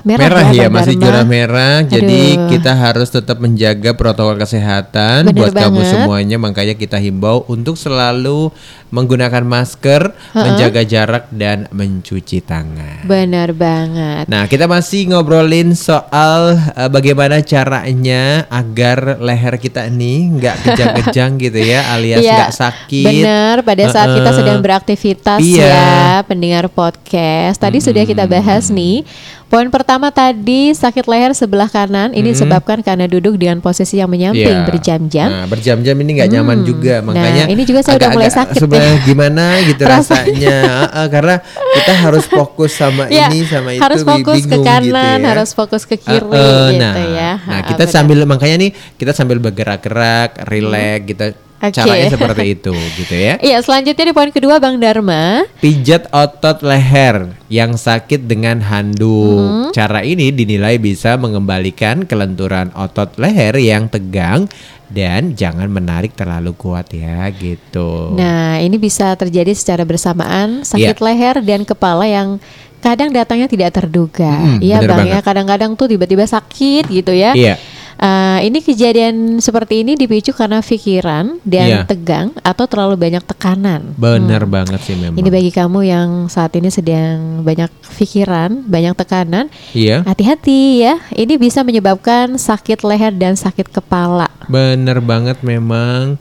merah, 0.08 0.24
Merah 0.24 0.48
ya, 0.56 0.72
Bang 0.72 0.80
masih 0.80 0.96
Dharma. 0.96 1.04
zona 1.04 1.22
merah. 1.28 1.76
Jadi 1.84 2.40
Aduh. 2.40 2.48
kita 2.48 2.72
harus 2.72 3.12
tetap 3.12 3.44
menjaga 3.44 3.92
protokol 3.92 4.40
kesehatan 4.40 5.28
Bener 5.28 5.36
buat 5.36 5.52
kamu 5.52 5.76
banget. 5.76 5.92
semuanya. 5.92 6.38
Makanya 6.40 6.76
kita 6.80 6.96
himbau 6.96 7.44
untuk 7.52 7.76
selalu 7.76 8.48
menggunakan 8.92 9.42
masker, 9.42 10.12
menjaga 10.32 10.84
jarak 10.84 11.26
dan 11.32 11.66
mencuci 11.72 12.40
tangan. 12.40 13.08
Benar 13.08 13.56
banget. 13.56 14.28
Nah, 14.28 14.46
kita 14.46 14.68
masih 14.68 15.10
ngobrolin 15.10 15.74
soal 15.74 16.54
eh, 16.76 16.88
bagaimana 16.88 17.40
caranya 17.40 18.44
agar 18.48 19.18
leher 19.18 19.56
kita 19.56 19.88
nih 19.88 20.20
nggak 20.36 20.56
kejang-kejang 20.68 21.32
gitu 21.40 21.60
ya, 21.60 21.88
alias 21.90 22.20
Iya, 22.20 22.36
nggak 22.36 22.54
sakit. 22.54 23.06
Benar, 23.08 23.56
pada 23.64 23.84
saat 23.88 24.10
kita 24.12 24.30
Heeh. 24.30 24.38
sedang 24.38 24.60
beraktivitas 24.60 25.40
Iya. 25.40 25.66
ya, 25.66 26.00
pendengar 26.28 26.68
podcast. 26.68 27.58
Tadi 27.58 27.80
sudah 27.80 28.04
kita 28.04 28.28
bahas 28.28 28.68
nih. 28.68 29.08
Poin 29.52 29.68
pertama 29.68 30.08
tadi 30.10 30.72
sakit 30.72 31.12
leher 31.12 31.36
sebelah 31.36 31.68
kanan 31.68 32.16
ini 32.16 32.32
disebabkan 32.32 32.80
karena 32.80 33.04
duduk 33.04 33.36
dengan 33.36 33.60
posisi 33.60 34.00
yang 34.00 34.08
menyamping 34.08 34.48
Iya. 34.48 34.64
berjam-jam. 34.64 35.28
Nah, 35.28 35.44
berjam-jam 35.44 35.92
ini 35.92 36.12
nggak 36.16 36.30
nyaman 36.32 36.64
Hmm. 36.64 36.68
juga, 36.72 36.96
Nah, 36.98 37.12
makanya 37.12 37.44
ini 37.52 37.64
juga 37.68 37.84
saya 37.84 38.00
udah 38.00 38.10
mulai 38.16 38.32
sakit 38.32 38.56
sebenarnya 38.56 38.96
ya. 38.96 39.04
gimana 39.04 39.46
gitu 39.68 39.84
Rasanya. 39.92 40.58
Heeh, 40.88 41.08
karena 41.12 41.36
kita 41.44 41.94
harus 42.00 42.26
fokus 42.26 42.72
sama 42.72 43.12
Ya, 43.12 43.28
ini 43.28 43.44
sama 43.44 43.76
itu, 43.76 43.84
harus 43.84 44.02
fokus 44.08 44.40
ke 44.40 44.48
bingung 44.48 44.64
kanan, 44.64 44.88
gitu 44.88 45.20
ya. 45.20 45.28
harus 45.36 45.50
fokus 45.52 45.84
ke 45.84 45.96
kiri 46.00 46.32
Heeh, 46.32 46.64
gitu 46.72 46.80
nah, 46.80 46.96
ya. 47.12 47.32
Nah, 47.44 47.60
kita 47.68 47.84
sambil 47.92 48.24
makanya 48.24 48.56
nih 48.56 48.72
kita 48.96 49.12
sambil 49.12 49.36
bergerak-gerak, 49.38 50.48
relax, 50.48 51.00
kita 51.04 51.26
Oke. 51.62 51.78
caranya 51.78 52.10
seperti 52.10 52.46
itu 52.58 52.74
gitu 52.98 53.14
ya. 53.14 53.38
Iya, 53.38 53.62
selanjutnya 53.62 54.06
di 54.10 54.14
poin 54.18 54.32
kedua 54.34 54.58
Bang 54.58 54.82
Dharma. 54.82 55.46
Pijat 55.62 56.10
otot 56.10 56.66
leher 56.66 57.38
yang 57.48 57.78
sakit 57.78 58.26
dengan 58.26 58.66
handuk. 58.66 59.70
Cara 59.72 60.02
ini 60.02 60.34
dinilai 60.34 60.82
bisa 60.82 61.16
mengembalikan 61.16 62.10
kelenturan 62.10 62.74
otot 62.74 63.14
leher 63.22 63.62
yang 63.62 63.86
tegang 63.88 64.50
dan 64.92 65.38
jangan 65.38 65.72
menarik 65.72 66.18
terlalu 66.18 66.52
kuat 66.52 66.92
ya 66.92 67.30
gitu. 67.32 68.12
Nah, 68.18 68.60
ini 68.60 68.76
bisa 68.76 69.16
terjadi 69.16 69.56
secara 69.56 69.88
bersamaan 69.88 70.68
sakit 70.68 70.98
Iya. 71.00 71.06
leher 71.06 71.36
dan 71.46 71.64
kepala 71.64 72.04
yang 72.04 72.44
kadang 72.82 73.14
datangnya 73.14 73.48
tidak 73.48 73.72
terduga. 73.72 74.58
Mm, 74.58 74.60
Iya, 74.60 74.78
bener 74.82 74.90
Bang 74.90 74.98
ya. 74.98 75.04
banget. 75.16 75.24
Kadang-kadang 75.24 75.72
tuh 75.78 75.88
tiba-tiba 75.88 76.26
sakit 76.26 76.90
gitu 76.90 77.14
ya. 77.14 77.32
Iya. 77.38 77.56
Eh, 78.02 78.48
ini 78.48 78.64
kejadian 78.64 79.38
seperti 79.38 79.84
ini 79.84 79.94
dipicu 79.94 80.32
karena 80.32 80.64
pikiran 80.64 81.38
dan 81.44 81.68
Iya. 81.68 81.82
tegang 81.86 82.32
atau 82.42 82.66
terlalu 82.66 82.98
banyak 82.98 83.22
tekanan. 83.22 83.94
Bener 84.00 84.48
banget 84.50 84.82
sih 84.82 84.98
memang. 84.98 85.20
Ini 85.20 85.30
bagi 85.30 85.52
kamu 85.54 85.80
yang 85.86 86.10
saat 86.26 86.56
ini 86.58 86.72
sedang 86.74 87.44
banyak 87.44 87.70
pikiran, 88.00 88.66
banyak 88.66 88.98
tekanan, 88.98 89.54
Iya. 89.76 90.02
hati-hati 90.02 90.82
ya. 90.82 90.98
Ini 91.14 91.38
bisa 91.38 91.62
menyebabkan 91.62 92.42
sakit 92.42 92.82
leher 92.82 93.14
dan 93.14 93.38
sakit 93.38 93.70
kepala. 93.70 94.32
Bener 94.50 94.98
banget 95.04 95.44
memang. 95.46 96.18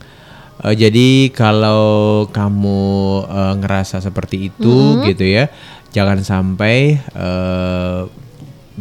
Eh, 0.61 0.75
jadi 0.77 1.33
kalau 1.33 2.27
kamu 2.29 2.81
eh, 3.25 3.53
ngerasa 3.57 4.05
seperti 4.05 4.53
itu 4.53 5.01
gitu 5.01 5.25
ya, 5.25 5.49
jangan 5.89 6.21
sampai 6.21 7.01
eh, 7.01 8.01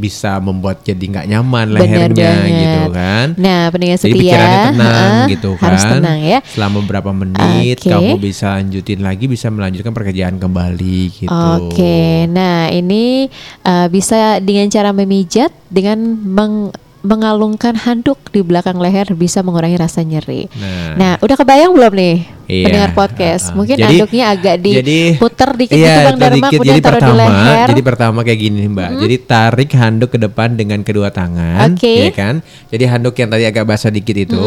bisa 0.01 0.41
membuat 0.41 0.81
jadi 0.81 1.05
nggak 1.05 1.27
nyaman 1.29 1.67
Bener 1.77 2.09
lehernya 2.09 2.33
banget. 2.33 2.57
gitu 2.57 2.81
kan. 2.91 3.27
Nah, 3.37 3.61
pendengar 3.69 3.99
Jadi 4.01 4.05
setia, 4.09 4.17
pikirannya 4.25 4.61
tenang 4.73 4.89
heeh, 4.89 5.31
gitu 5.37 5.51
kan. 5.55 5.65
harus 5.69 5.83
tenang 5.85 6.19
ya. 6.25 6.39
Selama 6.49 6.77
beberapa 6.81 7.11
menit 7.13 7.77
Oke. 7.85 7.93
kamu 7.93 8.15
bisa 8.17 8.47
lanjutin 8.57 9.01
lagi 9.05 9.25
bisa 9.29 9.47
melanjutkan 9.53 9.93
pekerjaan 9.93 10.41
kembali 10.41 11.01
gitu. 11.13 11.31
Oke, 11.31 12.25
nah 12.27 12.73
ini 12.73 13.29
uh, 13.63 13.87
bisa 13.87 14.41
dengan 14.41 14.67
cara 14.67 14.91
memijat 14.91 15.53
dengan 15.69 16.01
meng- 16.17 16.73
mengalungkan 17.01 17.73
handuk 17.75 18.21
di 18.29 18.45
belakang 18.45 18.77
leher 18.77 19.09
bisa 19.17 19.41
mengurangi 19.41 19.81
rasa 19.81 20.05
nyeri. 20.05 20.53
Nah. 20.53 20.95
Nah, 20.97 21.13
udah 21.25 21.33
kebayang 21.33 21.73
belum 21.73 21.93
nih 21.97 22.17
Iya, 22.45 22.65
pendengar 22.69 22.91
podcast? 22.93 23.49
uh-uh. 23.49 23.57
Mungkin 23.57 23.77
Jadi- 23.81 23.87
handuknya 23.97 24.25
agak 24.29 24.55
jadi- 24.61 24.85
diputer 24.85 25.51
dikit 25.57 25.77
Iya, 25.77 25.89
gitu 25.89 26.01
Bang 26.05 26.19
Dharma, 26.21 26.37
dikit. 26.37 26.59
jadi 26.61 26.81
taruh 26.81 26.85
pertama, 27.01 27.09
di 27.09 27.17
leher. 27.17 27.67
Jadi 27.73 27.83
pertama 27.83 28.19
kayak 28.21 28.41
gini 28.41 28.63
Mbak. 28.69 28.91
Jadi 29.01 29.17
tarik 29.25 29.71
handuk 29.73 30.11
ke 30.13 30.19
depan 30.21 30.49
dengan 30.55 30.81
kedua 30.85 31.09
tangan. 31.09 31.69
Mm-hmm. 31.73 32.05
ya 32.05 32.13
kan? 32.13 32.35
Jadi 32.69 32.85
handuk 32.85 33.15
yang 33.17 33.29
tadi 33.33 33.45
agak 33.49 33.65
basah 33.65 33.89
dikit 33.89 34.17
itu 34.21 34.45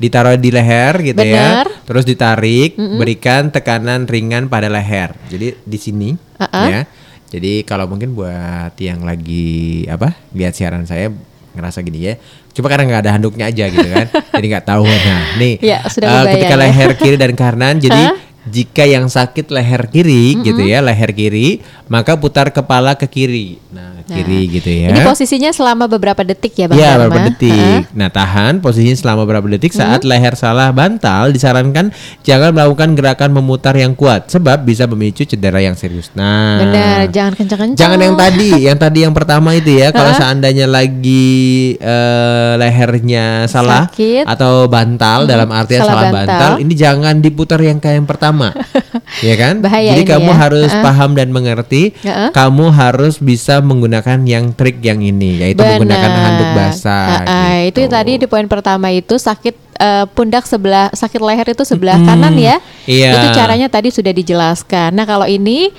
ditaruh 0.00 0.40
di 0.40 0.48
leher 0.48 0.94
gitu 1.04 1.20
Benar. 1.20 1.68
ya. 1.68 1.84
Terus 1.84 2.04
ditarik, 2.08 2.80
berikan 2.96 3.52
tekanan 3.52 4.08
ringan 4.08 4.48
pada 4.48 4.72
leher. 4.72 5.12
Jadi 5.28 5.52
di 5.60 5.78
sini 5.78 6.08
Uh-uh. 6.16 6.68
ya. 6.70 6.82
Jadi 7.30 7.62
kalau 7.62 7.86
mungkin 7.86 8.10
buat 8.10 8.74
yang 8.80 9.06
lagi 9.06 9.86
apa? 9.86 10.18
lihat 10.34 10.50
siaran 10.50 10.82
saya 10.82 11.14
ngerasa 11.52 11.82
gini 11.82 11.98
ya. 12.10 12.14
Cuma 12.50 12.66
karena 12.70 12.84
nggak 12.88 13.02
ada 13.06 13.12
handuknya 13.14 13.44
aja 13.50 13.64
gitu 13.68 13.88
kan. 13.88 14.06
jadi 14.38 14.46
nggak 14.56 14.66
tahu. 14.66 14.84
Nah, 14.86 15.24
nih 15.38 15.54
Ya, 15.60 15.78
sudah 15.86 16.08
kebayang 16.08 16.32
ketika 16.36 16.54
ya. 16.56 16.60
leher 16.62 16.90
kiri 16.96 17.16
dan 17.20 17.32
kanan 17.36 17.76
jadi 17.84 18.02
jika 18.48 18.88
yang 18.88 19.06
sakit 19.06 19.52
leher 19.52 19.84
kiri 19.92 20.40
gitu 20.40 20.64
ya, 20.64 20.80
leher 20.80 21.12
kiri, 21.12 21.60
maka 21.92 22.16
putar 22.16 22.48
kepala 22.48 22.96
ke 22.96 23.04
kiri. 23.04 23.60
Nah, 23.68 23.99
kiri 24.12 24.40
gitu 24.50 24.68
ya. 24.68 24.88
Ini 24.88 25.00
posisinya 25.02 25.50
selama 25.50 25.86
beberapa 25.86 26.20
detik 26.20 26.52
ya 26.54 26.66
Bang 26.66 26.76
Ya, 26.76 26.84
Dharma? 26.90 27.06
beberapa 27.06 27.20
detik. 27.28 27.52
Heeh. 27.52 27.80
Nah, 27.92 28.08
tahan 28.08 28.58
posisinya 28.58 28.96
selama 28.96 29.20
beberapa 29.22 29.46
detik 29.48 29.70
Hmm. 29.70 29.80
saat 29.80 30.00
leher 30.02 30.34
salah 30.34 30.68
bantal 30.70 31.30
disarankan 31.30 31.94
jangan 32.20 32.50
melakukan 32.50 32.92
gerakan 32.92 33.30
memutar 33.30 33.72
yang 33.72 33.92
kuat 33.92 34.26
sebab 34.26 34.60
bisa 34.60 34.84
memicu 34.84 35.22
cedera 35.22 35.58
yang 35.58 35.74
serius. 35.74 36.10
Nah, 36.12 36.58
Benar, 36.60 37.06
jangan 37.08 37.32
kencang-kencang. 37.34 37.78
Jangan 37.78 37.98
yang 37.98 38.16
tadi, 38.16 38.50
yang 38.60 38.76
tadi 38.76 38.98
yang 39.00 39.12
pertama 39.12 39.52
itu 39.52 39.70
ya. 39.72 39.90
Kalau 39.90 40.10
seandainya 40.12 40.66
lagi 40.66 41.30
eh, 41.76 42.52
lehernya 42.56 43.46
salah 43.46 43.86
Sakit. 43.86 44.24
atau 44.24 44.66
bantal 44.66 45.24
dalam 45.24 45.46
artian 45.48 45.80
salah 45.80 45.92
salah, 46.00 46.10
bantal. 46.10 46.26
bantal. 46.30 46.52
ini 46.58 46.72
jangan 46.74 47.14
diputar 47.18 47.60
yang 47.60 47.76
kayak 47.76 48.00
yang 48.00 48.08
pertama. 48.08 48.50
ya 49.26 49.34
kan? 49.34 49.60
Bahaya 49.60 49.92
Jadi 49.92 50.02
kamu 50.04 50.30
ya. 50.30 50.36
harus 50.38 50.70
Heeh. 50.70 50.82
paham 50.82 51.10
dan 51.12 51.28
mengerti. 51.28 51.92
Heeh. 52.00 52.30
Kamu 52.32 52.72
harus 52.72 53.18
bisa 53.18 53.60
menggunakan 53.60 53.99
yang 54.26 54.52
trik 54.56 54.80
yang 54.80 55.00
ini 55.00 55.40
yaitu 55.40 55.60
menggunakan 55.60 56.10
Benar. 56.10 56.24
handuk 56.26 56.50
basah. 56.56 57.06
Ah, 57.22 57.22
ah, 57.28 57.58
Itu 57.64 57.84
gitu. 57.84 57.92
tadi 57.92 58.12
di 58.20 58.26
poin 58.26 58.46
pertama 58.48 58.88
itu 58.92 59.14
sakit 59.16 59.54
eh, 59.80 60.04
pundak 60.12 60.44
sebelah 60.44 60.92
sakit 60.92 61.20
leher 61.20 61.46
itu 61.52 61.64
sebelah 61.64 61.96
Mm-mm. 61.96 62.08
kanan 62.08 62.34
ya. 62.36 62.56
Iya. 62.84 63.16
Itu 63.16 63.26
caranya 63.36 63.68
tadi 63.68 63.88
sudah 63.92 64.12
dijelaskan. 64.12 64.92
Nah 64.96 65.06
kalau 65.08 65.24
ini 65.28 65.72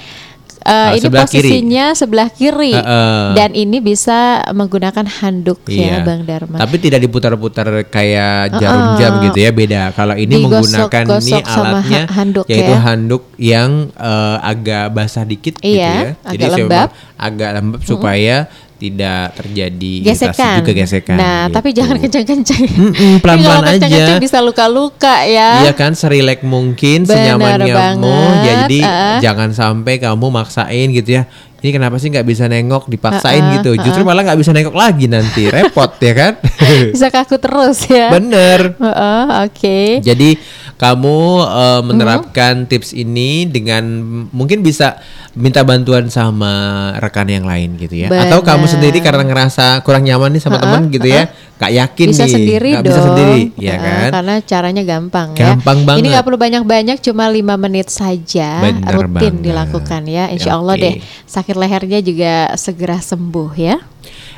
eh, 0.62 0.70
Ah, 0.72 0.90
ini 0.92 1.02
sebelah 1.02 1.26
kiri. 1.26 1.42
posisinya 1.44 1.86
sebelah 1.92 2.30
kiri 2.30 2.74
Heeh. 2.74 3.24
dan 3.34 3.50
ini 3.52 3.78
bisa 3.78 4.20
menggunakan 4.50 5.06
handuk 5.12 5.60
ya 5.66 5.82
Iya. 5.92 5.96
Bang 6.02 6.22
Dharma. 6.22 6.56
Tapi 6.56 6.76
tidak 6.78 7.02
diputar-putar 7.02 7.68
kayak 7.86 8.56
jarum 8.56 8.96
jam 8.96 9.12
Uh-uh. 9.14 9.26
gitu 9.26 9.40
ya, 9.40 9.52
beda. 9.52 9.82
Kalau 9.92 10.14
ini 10.14 10.34
Digosok- 10.38 10.54
menggunakan 10.88 11.04
ini 11.18 11.34
alatnya 11.42 12.02
ha- 12.02 12.12
handuk 12.14 12.46
yaitu 12.46 12.72
ya. 12.72 12.80
handuk 12.80 13.24
yang 13.36 13.72
eh, 13.92 14.38
agak 14.42 14.86
basah 14.92 15.24
dikit 15.24 15.58
gitu 15.58 15.76
Iya, 15.76 15.92
ya. 15.92 16.10
agak 16.24 16.48
saya 16.48 16.58
lembab. 16.62 16.90
agak 17.18 17.50
lembab 17.54 17.82
supaya 17.82 18.36
tidak 18.82 19.38
terjadi 19.38 19.94
gesekan. 20.10 20.66
juga 20.66 20.74
gesekan. 20.74 21.18
Nah, 21.22 21.46
gitu. 21.46 21.54
tapi 21.54 21.70
jangan 21.78 21.96
kencang-kencang. 22.02 22.64
Pelan-pelan 23.24 23.62
aja. 23.62 23.70
kencang-kencang 23.78 24.18
bisa 24.18 24.40
luka-luka 24.42 25.16
ya. 25.30 25.62
Iya 25.62 25.74
kan 25.78 25.94
serilek 25.94 26.42
mungkin 26.42 27.06
senyamannya 27.06 27.76
mau 28.02 28.02
banget, 28.02 28.42
jadi 28.42 28.80
uh. 28.82 29.20
jangan 29.22 29.50
sampai 29.54 30.02
kamu 30.02 30.34
maksain 30.34 30.90
gitu 30.90 31.22
ya 31.22 31.30
ini 31.62 31.78
kenapa 31.78 32.02
sih 32.02 32.10
nggak 32.10 32.26
bisa 32.26 32.50
nengok 32.50 32.90
dipaksain 32.90 33.38
Uh-uh, 33.38 33.56
gitu 33.62 33.78
justru 33.86 34.02
malah 34.02 34.26
nggak 34.26 34.40
bisa 34.42 34.50
nengok 34.50 34.74
lagi 34.74 35.06
nanti 35.06 35.46
repot 35.46 35.94
ya 36.02 36.14
kan 36.18 36.34
Bisa 36.96 37.14
kaku 37.14 37.38
terus 37.38 37.86
ya. 37.86 38.10
bener 38.10 38.74
Heeh, 38.82 39.24
Oke. 39.46 40.02
Jadi 40.02 40.38
kamu 40.82 41.18
eh, 41.46 41.82
menerapkan 41.86 42.66
tips 42.66 42.98
ini 42.98 43.46
dengan 43.46 43.86
mungkin 44.34 44.66
bisa 44.66 44.98
minta 45.38 45.62
bantuan 45.62 46.10
sama 46.10 46.90
rekan 46.98 47.30
yang 47.30 47.46
lain 47.46 47.78
gitu 47.78 48.02
ya. 48.02 48.10
Atau 48.10 48.42
kamu 48.42 48.66
sendiri 48.66 48.98
karena 49.00 49.22
ngerasa 49.22 49.86
kurang 49.86 50.04
nyaman 50.10 50.34
nih 50.34 50.42
sama 50.42 50.58
teman 50.58 50.90
gitu 50.90 51.06
ya, 51.06 51.30
gak 51.62 51.72
yakin 51.72 52.08
bisa 52.12 52.26
nih, 52.26 52.34
sendiri 52.34 52.70
nggak 52.74 52.84
dong. 52.84 52.90
bisa 52.92 53.02
sendiri, 53.06 53.40
ya 53.62 53.76
kan? 53.78 54.10
Karena 54.12 54.36
caranya 54.42 54.84
gampang, 54.84 55.30
ya. 55.38 55.54
Gampang 55.56 55.78
Ini 55.78 55.86
banget. 55.88 56.10
nggak 56.12 56.26
perlu 56.26 56.40
banyak-banyak, 56.42 56.98
cuma 57.00 57.24
lima 57.30 57.56
menit 57.62 57.88
saja 57.94 58.50
Bener 58.66 58.92
rutin 58.92 59.38
banget. 59.38 59.46
dilakukan 59.46 60.02
ya. 60.10 60.26
Insya 60.34 60.58
Allah 60.58 60.76
Oke. 60.76 60.84
deh 60.84 60.96
sakit 61.30 61.56
lehernya 61.56 62.00
juga 62.02 62.34
segera 62.58 62.98
sembuh 62.98 63.52
ya. 63.56 63.78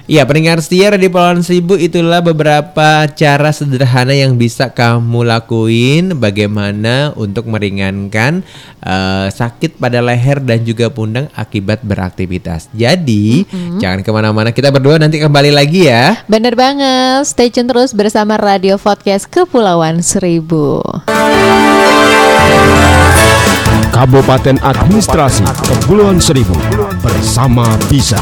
Iya 0.03 0.27
pendengar 0.27 0.59
setia 0.59 0.91
di 0.99 1.07
Pulauan 1.07 1.39
Seribu 1.47 1.79
itulah 1.79 2.19
beberapa 2.19 3.07
cara 3.07 3.55
sederhana 3.55 4.11
yang 4.11 4.35
bisa 4.35 4.67
kamu 4.67 5.23
lakuin 5.23 6.19
bagaimana 6.19 7.15
untuk 7.15 7.47
meringankan 7.47 8.43
eh, 8.83 9.27
sakit 9.31 9.79
pada 9.79 10.03
leher 10.03 10.43
dan 10.43 10.67
juga 10.67 10.91
pundak 10.91 11.31
akibat 11.31 11.87
beraktivitas. 11.87 12.67
Jadi 12.75 13.47
jangan 13.79 14.03
ke 14.03 14.11
mana-mana 14.11 14.51
kita 14.51 14.75
berdua 14.75 14.99
nanti 14.99 15.23
kembali 15.23 15.55
lagi 15.55 15.87
ya. 15.87 16.19
Bener 16.27 16.51
banget, 16.51 17.23
stay 17.23 17.47
tune 17.47 17.71
terus 17.71 17.95
bersama 17.95 18.35
Radio 18.35 18.75
Podcast 18.75 19.31
Kepulauan 19.31 20.03
Seribu. 20.03 20.83
Kabupaten 23.95 24.59
Administrasi 24.59 25.47
Kepulauan 25.63 26.19
Seribu 26.19 26.59
bersama 26.99 27.71
Bisa. 27.87 28.19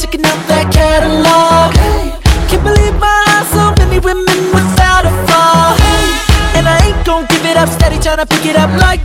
checking 0.00 0.24
out 0.24 0.40
that 0.48 0.72
catalog. 0.72 1.76
Hey, 1.76 2.16
can't 2.48 2.64
believe 2.64 2.96
my 2.96 3.20
eyes, 3.36 3.44
so 3.52 3.68
many 3.84 4.00
women 4.00 4.40
without 4.48 5.04
a 5.04 5.12
flaw. 5.28 5.76
Hey, 5.76 6.56
and 6.56 6.64
I 6.64 6.80
ain't 6.88 7.04
gon' 7.04 7.28
give 7.28 7.44
it 7.44 7.58
up, 7.60 7.68
steady 7.68 8.00
trying 8.00 8.16
to 8.16 8.24
pick 8.24 8.46
it 8.46 8.56
up 8.56 8.72
like 8.80 9.04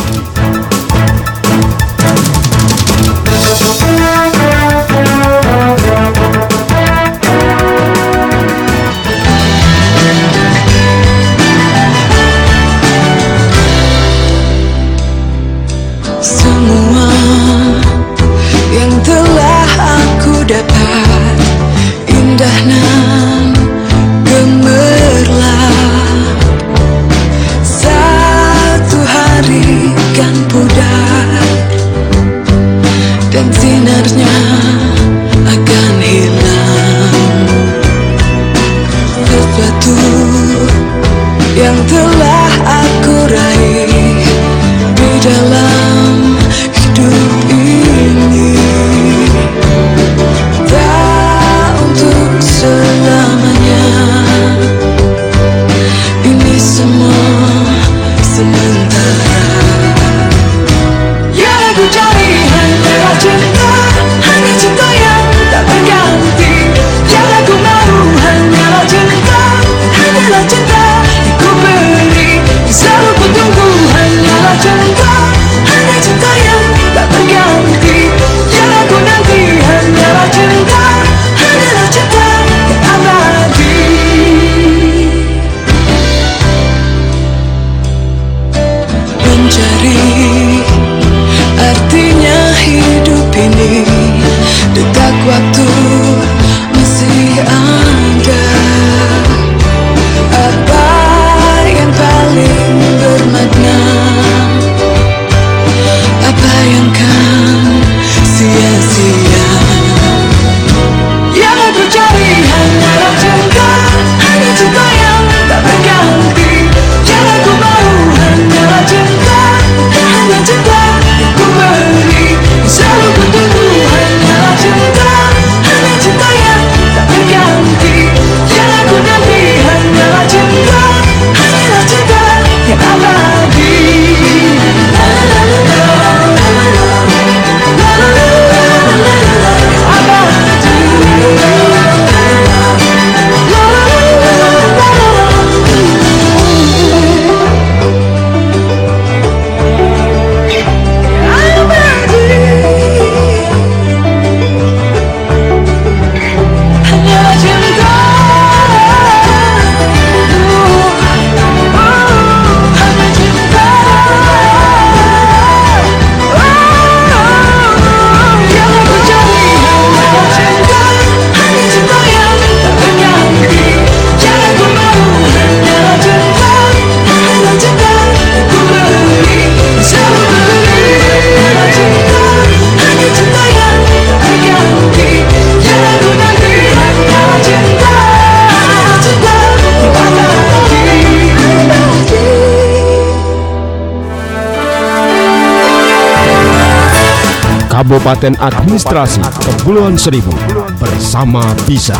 Kabupaten 197.91 198.39
Administrasi 198.39 199.19
Kepulauan 199.43 199.99
Seribu 199.99 200.31
bersama 200.79 201.43
bisa. 201.67 201.99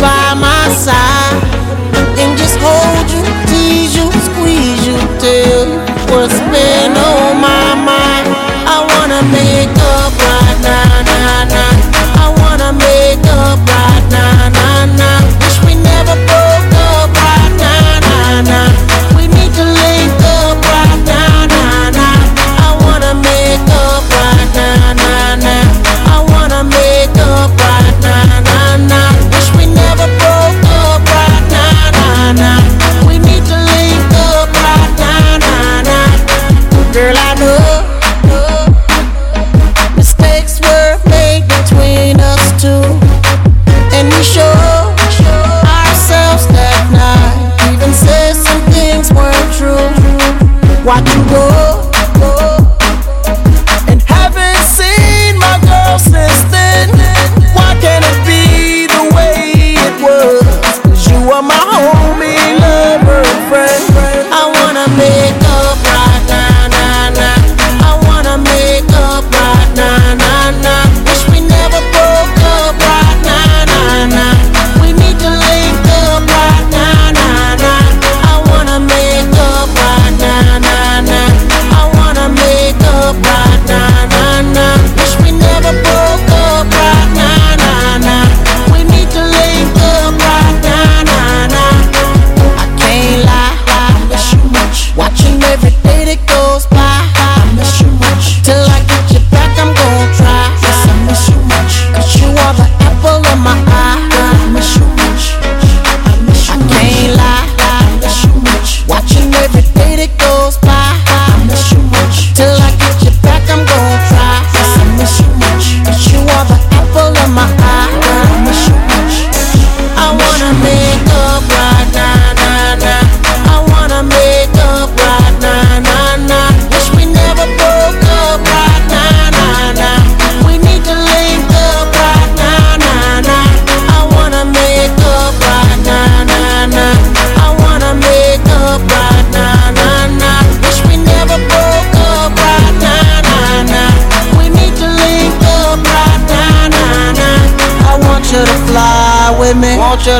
By 0.00 0.36
my 0.36 0.68
side 0.76 1.29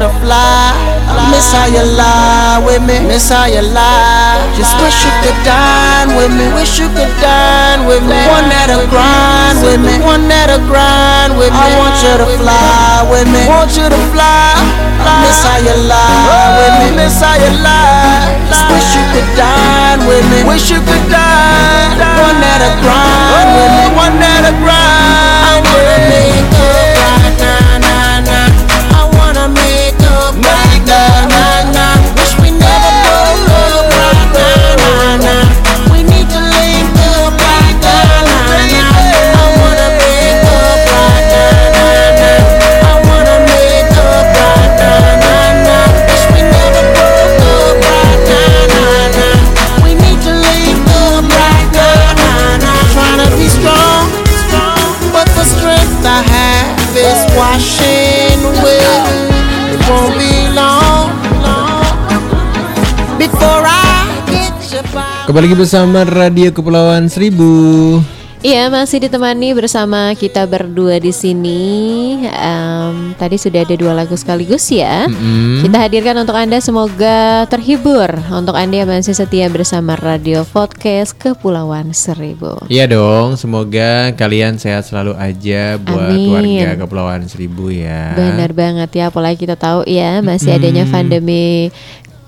want 0.00 0.12
you 0.12 0.18
to 0.18 0.24
fly. 0.24 0.72
Miss 1.30 1.52
how 1.52 1.66
you 1.66 1.84
lie 1.96 2.62
with 2.64 2.82
me. 2.82 3.00
Miss 3.06 3.28
how 3.28 3.44
you 3.44 3.60
lie. 3.60 4.40
Just 4.56 4.72
wish 4.80 5.04
you 5.04 5.12
could 5.20 5.36
dine 5.44 6.16
with 6.16 6.32
me. 6.32 6.48
Wish 6.56 6.78
you 6.78 6.88
could 6.88 7.12
dine 7.20 7.86
with 7.86 8.02
me. 8.02 8.16
One 8.32 8.48
that'll 8.48 8.88
grind 8.88 9.60
with 9.60 9.80
me. 9.80 10.00
One 10.00 10.28
that'll 10.28 10.64
grind 10.66 11.36
with 11.36 11.52
me. 11.52 11.60
I 11.60 11.76
want 11.76 11.96
you 12.00 12.14
to 12.16 12.28
fly 12.40 13.04
with 13.12 13.28
me. 13.28 13.42
Want 13.46 13.72
you 13.76 13.86
to 13.88 14.00
fly. 14.12 14.56
Miss 15.20 15.44
how 15.44 15.58
you 15.60 15.76
lie 15.84 16.48
with 16.56 16.74
me. 16.80 16.88
Miss 16.96 17.20
how 17.20 17.36
you 17.36 17.52
lie. 17.60 18.40
Just 18.48 18.64
wish 18.72 18.88
you 18.96 19.04
could 19.12 19.28
dine 19.36 20.00
with 20.08 20.24
me. 20.32 20.48
Wish 20.48 20.70
you 20.70 20.80
could 20.80 21.04
dine. 21.12 21.92
One 22.00 22.38
that'll 22.40 22.76
grind 22.80 23.48
with 23.52 23.72
me. 23.76 23.89
Kembali 65.30 65.46
lagi 65.46 65.62
bersama 65.62 66.02
Radio 66.02 66.50
Kepulauan 66.50 67.06
Seribu. 67.06 67.46
Iya, 68.42 68.66
masih 68.66 69.06
ditemani 69.06 69.54
bersama 69.54 70.10
kita 70.18 70.42
berdua 70.42 70.98
di 70.98 71.14
sini. 71.14 71.62
Em, 72.26 73.14
tadi 73.14 73.38
sudah 73.38 73.62
ada 73.62 73.70
dua 73.78 73.94
lagu 73.94 74.18
sekaligus 74.18 74.66
ya. 74.74 75.06
Kita 75.62 75.86
hadirkan 75.86 76.18
untuk 76.18 76.34
Anda 76.34 76.58
semoga 76.58 77.46
terhibur. 77.46 78.10
Untuk 78.26 78.58
Anda 78.58 78.82
yang 78.82 78.90
masih 78.90 79.14
setia 79.14 79.46
bersama 79.46 79.94
Radio 80.02 80.42
Podcast 80.50 81.14
Kepulauan 81.14 81.94
Seribu. 81.94 82.66
Iya 82.66 82.90
dong, 82.90 83.38
semoga 83.38 84.10
kalian 84.18 84.58
sehat 84.58 84.90
selalu 84.90 85.14
aja 85.14 85.78
buat 85.78 86.10
Amin. 86.10 86.34
warga 86.34 86.82
Kepulauan 86.82 87.22
Seribu 87.30 87.70
ya. 87.70 88.18
Benar 88.18 88.50
banget 88.50 88.90
ya, 88.98 89.14
apalagi 89.14 89.46
kita 89.46 89.54
tahu 89.54 89.86
ya 89.86 90.26
masih 90.26 90.58
adanya 90.58 90.90
pandemi 90.90 91.70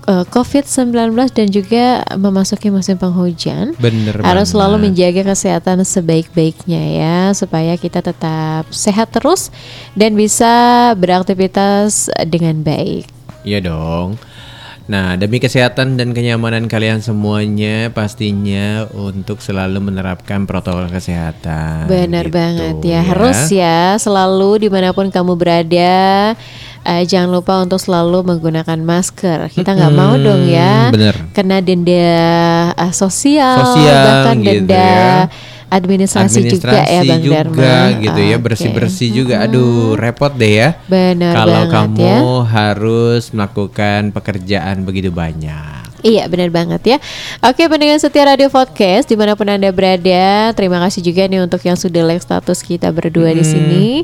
eh, 0.07 0.25
COVID-19 0.27 1.13
dan 1.33 1.47
juga 1.49 1.85
memasuki 2.15 2.69
musim 2.69 2.95
penghujan. 2.99 3.75
Bener 3.79 4.19
Harus 4.21 4.47
banget. 4.47 4.51
selalu 4.51 4.75
menjaga 4.89 5.21
kesehatan 5.33 5.83
sebaik-baiknya 5.83 6.83
ya 6.99 7.17
supaya 7.31 7.75
kita 7.75 8.03
tetap 8.03 8.67
sehat 8.69 9.11
terus 9.11 9.49
dan 9.95 10.15
bisa 10.15 10.91
beraktivitas 10.97 12.11
dengan 12.27 12.61
baik. 12.61 13.07
Iya 13.43 13.59
dong. 13.59 14.15
Nah, 14.83 15.15
demi 15.15 15.39
kesehatan 15.39 15.95
dan 15.95 16.11
kenyamanan 16.11 16.67
kalian 16.67 16.99
semuanya 16.99 17.87
pastinya 17.95 18.83
untuk 18.91 19.39
selalu 19.39 19.79
menerapkan 19.79 20.43
protokol 20.43 20.91
kesehatan. 20.91 21.87
Benar 21.87 22.27
gitu 22.27 22.35
banget 22.35 22.75
ya. 22.83 22.99
Harus 22.99 23.47
ya 23.47 23.95
selalu 23.95 24.67
di 24.67 24.69
mana 24.69 24.91
pun 24.91 25.07
kamu 25.07 25.39
berada. 25.39 26.35
Eh, 26.83 27.03
jangan 27.03 27.31
lupa 27.31 27.59
untuk 27.59 27.79
selalu 27.79 28.21
menggunakan 28.23 28.77
masker. 28.77 29.47
Kita 29.49 29.73
nggak 29.73 29.93
mau 29.93 30.13
dong 30.15 30.45
ya 30.45 30.91
bener. 30.91 31.15
kena 31.31 31.59
denda 31.59 32.19
eh, 32.71 32.93
sosial, 32.93 33.59
Sosial 33.63 33.97
bahkan 34.03 34.35
gitu 34.39 34.49
denda 34.67 34.77
ya. 34.77 35.11
administrasi, 35.67 36.39
juga 36.45 36.85
ya 36.85 37.01
Bang 37.01 37.21
juga 37.23 37.35
Dharma. 37.49 37.97
gitu 37.97 38.21
ya 38.21 38.37
bersih-bersih 38.37 39.09
juga 39.09 39.41
aduh 39.41 39.97
repot 39.97 40.29
deh 40.29 40.53
ya 40.61 40.69
Benar 40.85 41.33
kalau 41.33 41.61
kamu 41.65 41.97
ya. 42.05 42.19
harus 42.45 43.33
melakukan 43.33 44.13
pekerjaan 44.13 44.85
begitu 44.85 45.09
banyak 45.09 45.81
Iya 46.03 46.27
benar 46.27 46.51
banget 46.51 46.81
ya 46.83 46.97
Oke 47.39 47.63
pendengar 47.71 47.95
setia 47.95 48.27
Radio 48.27 48.51
Podcast 48.51 49.07
Di 49.07 49.15
mana 49.15 49.39
pun 49.39 49.47
Anda 49.47 49.71
berada 49.71 50.51
Terima 50.51 50.75
kasih 50.83 50.99
juga 50.99 51.23
nih 51.31 51.39
untuk 51.39 51.63
yang 51.63 51.79
sudah 51.79 52.03
like 52.03 52.19
status 52.19 52.59
kita 52.59 52.91
berdua 52.91 53.31
di 53.31 53.39
sini 53.39 54.03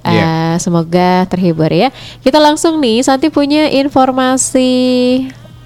Iya. 0.00 0.54
Eh, 0.54 0.54
Semoga 0.60 1.28
terhibur 1.28 1.68
ya 1.68 1.92
Kita 2.24 2.40
langsung 2.40 2.80
nih 2.80 3.04
Santi 3.04 3.28
punya 3.28 3.68
informasi 3.68 4.72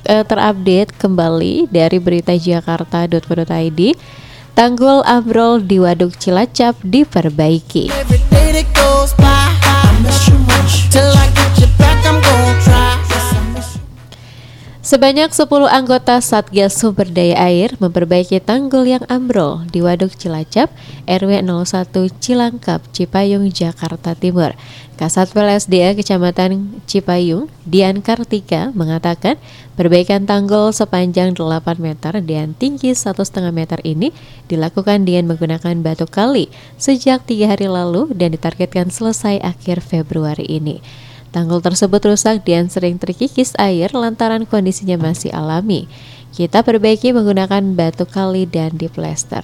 eh, 0.05 0.25
terupdate 0.27 0.91
kembali 0.99 1.71
Dari 1.71 1.99
berita 2.03 2.35
jakarta.co.id 2.35 3.81
Tanggul 4.55 5.03
ambrol 5.03 5.63
di 5.63 5.83
Waduk 5.83 6.15
Cilacap 6.19 6.79
diperbaiki 6.83 7.91
Every 7.91 8.23
day 8.31 8.55
that 8.55 8.67
goes 8.71 9.11
by, 9.19 9.51
I 9.51 9.91
miss 10.03 10.31
you 10.31 10.39
much. 10.47 10.87
Till 10.95 11.11
I 11.11 11.27
get 11.35 11.59
you 11.59 11.71
back, 11.75 11.99
I'm 12.07 12.24
Sebanyak 14.85 15.33
10 15.33 15.49
anggota 15.65 16.21
Satgas 16.21 16.77
Sumber 16.77 17.09
Daya 17.09 17.41
Air 17.49 17.73
memperbaiki 17.81 18.37
tanggul 18.37 18.85
yang 18.85 19.01
ambrol 19.09 19.65
di 19.73 19.81
Waduk 19.81 20.13
Cilacap, 20.13 20.69
RW 21.09 21.41
01 21.41 21.89
Cilangkap, 22.21 22.85
Cipayung, 22.93 23.49
Jakarta 23.49 24.13
Timur. 24.13 24.53
Kasatpol 25.01 25.49
SDA 25.57 25.97
Kecamatan 25.97 26.85
Cipayung, 26.85 27.49
Dian 27.65 28.05
Kartika 28.05 28.77
mengatakan 28.77 29.41
perbaikan 29.73 30.29
tanggul 30.29 30.69
sepanjang 30.69 31.33
8 31.33 31.81
meter 31.81 32.21
dan 32.21 32.53
tinggi 32.53 32.93
1,5 32.93 33.25
meter 33.57 33.81
ini 33.89 34.13
dilakukan 34.53 35.09
dengan 35.09 35.33
menggunakan 35.33 35.81
batu 35.81 36.05
kali 36.05 36.53
sejak 36.77 37.25
tiga 37.25 37.57
hari 37.57 37.73
lalu 37.73 38.13
dan 38.13 38.37
ditargetkan 38.37 38.93
selesai 38.93 39.41
akhir 39.41 39.81
Februari 39.81 40.45
ini. 40.45 40.85
Tanggul 41.35 41.59
tersebut 41.59 41.99
rusak 41.99 42.47
dan 42.47 42.71
sering 42.71 42.95
terkikis 42.95 43.59
air 43.59 43.91
lantaran 43.91 44.47
kondisinya 44.47 44.95
masih 45.11 45.35
alami. 45.35 45.91
Kita 46.31 46.63
perbaiki 46.63 47.11
menggunakan 47.11 47.75
batu 47.75 48.07
kali 48.07 48.47
dan 48.47 48.79
diplester. 48.79 49.43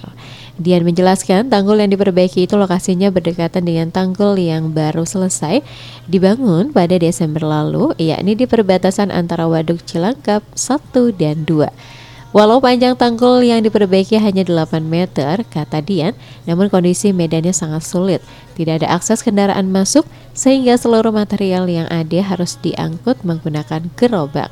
Dian 0.55 0.87
menjelaskan 0.87 1.51
tanggul 1.51 1.83
yang 1.83 1.91
diperbaiki 1.91 2.47
itu 2.47 2.55
lokasinya 2.55 3.11
berdekatan 3.11 3.67
dengan 3.67 3.91
tanggul 3.91 4.39
yang 4.39 4.71
baru 4.71 5.03
selesai 5.03 5.63
dibangun 6.07 6.71
pada 6.71 6.95
Desember 6.95 7.43
lalu, 7.43 7.91
yakni 7.99 8.39
di 8.39 8.47
perbatasan 8.47 9.11
antara 9.11 9.51
Waduk 9.51 9.83
Cilangkap 9.83 10.47
1 10.55 11.11
dan 11.19 11.43
2. 11.43 12.00
Walau 12.31 12.63
panjang 12.63 12.95
tanggul 12.95 13.43
yang 13.43 13.59
diperbaiki 13.59 14.15
hanya 14.15 14.47
8 14.47 14.87
meter, 14.87 15.43
kata 15.51 15.83
Dian, 15.83 16.15
namun 16.47 16.71
kondisi 16.71 17.11
medannya 17.11 17.51
sangat 17.51 17.83
sulit. 17.83 18.23
Tidak 18.55 18.79
ada 18.79 18.87
akses 18.95 19.19
kendaraan 19.19 19.67
masuk, 19.67 20.07
sehingga 20.31 20.79
seluruh 20.79 21.11
material 21.11 21.67
yang 21.67 21.91
ada 21.91 22.23
harus 22.23 22.55
diangkut 22.63 23.27
menggunakan 23.27 23.83
gerobak. 23.99 24.47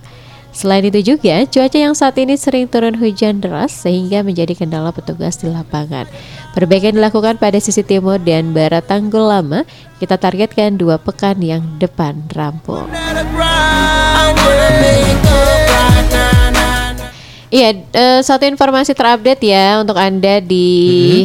Selain 0.51 0.83
itu 0.83 1.15
juga, 1.15 1.45
cuaca 1.47 1.77
yang 1.79 1.95
saat 1.95 2.19
ini 2.19 2.35
sering 2.35 2.67
turun 2.67 2.97
hujan 2.97 3.39
deras 3.39 3.71
sehingga 3.71 4.25
menjadi 4.27 4.57
kendala 4.57 4.89
petugas 4.89 5.39
di 5.39 5.47
lapangan. 5.47 6.09
Perbaikan 6.57 6.97
dilakukan 6.97 7.37
pada 7.37 7.61
sisi 7.61 7.85
timur 7.85 8.19
dan 8.19 8.51
barat 8.51 8.83
tanggul 8.89 9.29
lama. 9.29 9.63
Kita 10.01 10.17
targetkan 10.17 10.75
dua 10.75 10.97
pekan 10.97 11.39
yang 11.39 11.63
depan 11.77 12.27
rampung. 12.33 12.89
Iya, 17.49 17.81
eh, 17.81 18.21
satu 18.21 18.45
informasi 18.45 18.93
terupdate 18.93 19.41
ya 19.49 19.81
untuk 19.81 19.97
anda 19.97 20.37
di 20.37 20.69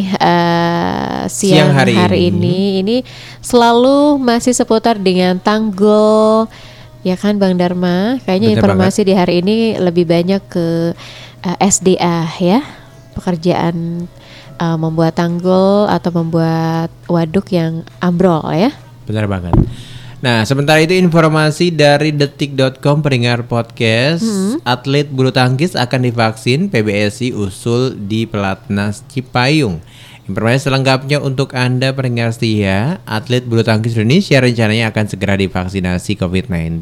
eh, 0.09 1.23
siang, 1.29 1.69
Siang 1.69 1.73
hari 1.77 1.93
hari, 1.93 2.19
ini. 2.33 2.41
ini. 2.41 2.61
Ini 2.81 2.97
selalu 3.45 4.17
masih 4.17 4.57
seputar 4.57 4.97
dengan 4.97 5.37
tanggul, 5.37 6.49
ya 7.05 7.21
kan 7.21 7.37
Bang 7.37 7.61
Dharma? 7.61 8.17
Kayaknya 8.25 8.57
informasi 8.57 9.05
di 9.05 9.13
hari 9.13 9.45
ini 9.45 9.77
lebih 9.77 10.09
banyak 10.09 10.41
ke 10.49 10.97
eh, 11.45 11.57
SDA 11.61 12.25
ya, 12.41 12.65
pekerjaan 13.13 14.09
eh, 14.57 14.77
membuat 14.81 15.21
tanggul 15.21 15.93
atau 15.93 16.09
membuat 16.09 16.89
waduk 17.05 17.53
yang 17.53 17.85
ambrol 18.01 18.49
ya. 18.49 18.73
Benar 19.05 19.29
banget. 19.29 19.53
Nah, 20.25 20.41
sementara 20.49 20.81
itu 20.81 20.97
informasi 20.97 21.69
dari 21.69 22.09
detik.com 22.09 23.05
pendengar 23.05 23.45
podcast, 23.45 24.25
atlet 24.65 25.05
bulu 25.05 25.29
tangkis 25.29 25.77
akan 25.77 26.09
divaksin 26.09 26.73
PBSI 26.73 27.37
usul 27.37 27.93
di 27.93 28.25
Pelatnas 28.25 29.05
Cipayung. 29.13 29.85
Informasi 30.25 30.73
selengkapnya 30.73 31.21
untuk 31.21 31.53
Anda 31.53 31.93
pendengar 31.93 32.33
setia, 32.33 33.05
atlet 33.05 33.45
bulu 33.45 33.61
tangkis 33.69 34.01
Indonesia 34.01 34.41
rencananya 34.41 34.97
akan 34.97 35.05
segera 35.13 35.37
divaksinasi 35.37 36.17
COVID-19. 36.17 36.81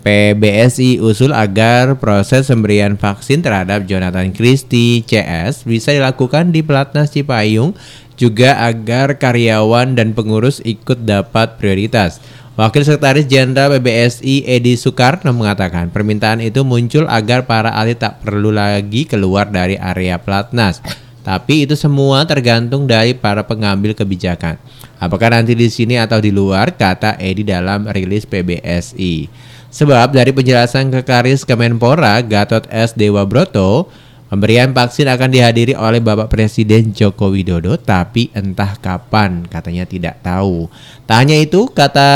PBSI 0.00 1.04
usul 1.04 1.36
agar 1.36 2.00
proses 2.00 2.48
pemberian 2.48 2.96
vaksin 2.96 3.44
terhadap 3.44 3.84
Jonathan 3.84 4.32
Christie 4.32 5.04
CS 5.04 5.68
bisa 5.68 5.92
dilakukan 5.92 6.56
di 6.56 6.64
Pelatnas 6.64 7.12
Cipayung 7.12 7.76
juga 8.16 8.56
agar 8.64 9.20
karyawan 9.20 9.92
dan 9.92 10.16
pengurus 10.16 10.64
ikut 10.64 11.04
dapat 11.04 11.60
prioritas. 11.60 12.18
Wakil 12.56 12.88
Sekretaris 12.88 13.28
Jenderal 13.28 13.68
PBSI 13.76 14.48
Edi 14.48 14.80
Soekarno 14.80 15.28
mengatakan 15.36 15.92
permintaan 15.92 16.40
itu 16.40 16.64
muncul 16.64 17.04
agar 17.04 17.44
para 17.44 17.68
atlet 17.76 18.00
tak 18.00 18.24
perlu 18.24 18.48
lagi 18.48 19.04
keluar 19.04 19.44
dari 19.52 19.76
area 19.76 20.16
pelatnas. 20.16 20.80
Tapi 21.20 21.68
itu 21.68 21.76
semua 21.76 22.24
tergantung 22.24 22.88
dari 22.88 23.12
para 23.12 23.44
pengambil 23.44 23.92
kebijakan. 23.92 24.56
Apakah 24.96 25.36
nanti 25.36 25.52
di 25.52 25.68
sini 25.68 26.00
atau 26.00 26.16
di 26.16 26.32
luar, 26.32 26.72
kata 26.72 27.20
Edi 27.20 27.44
dalam 27.44 27.92
rilis 27.92 28.24
PBSI. 28.24 29.28
Sebab 29.68 30.16
dari 30.16 30.32
penjelasan 30.32 30.88
Kekaris 30.88 31.44
Kemenpora 31.44 32.24
Gatot 32.24 32.64
S. 32.72 32.96
Dewa 32.96 33.28
Broto, 33.28 33.92
pemberian 34.26 34.74
vaksin 34.74 35.06
akan 35.06 35.30
dihadiri 35.30 35.78
oleh 35.78 36.02
Bapak 36.02 36.30
Presiden 36.30 36.90
Joko 36.90 37.30
Widodo, 37.30 37.78
tapi 37.78 38.30
entah 38.34 38.74
kapan, 38.78 39.46
katanya 39.46 39.86
tidak 39.86 40.22
tahu. 40.22 40.66
Tak 41.06 41.16
hanya 41.22 41.38
itu, 41.38 41.70
kata 41.70 42.08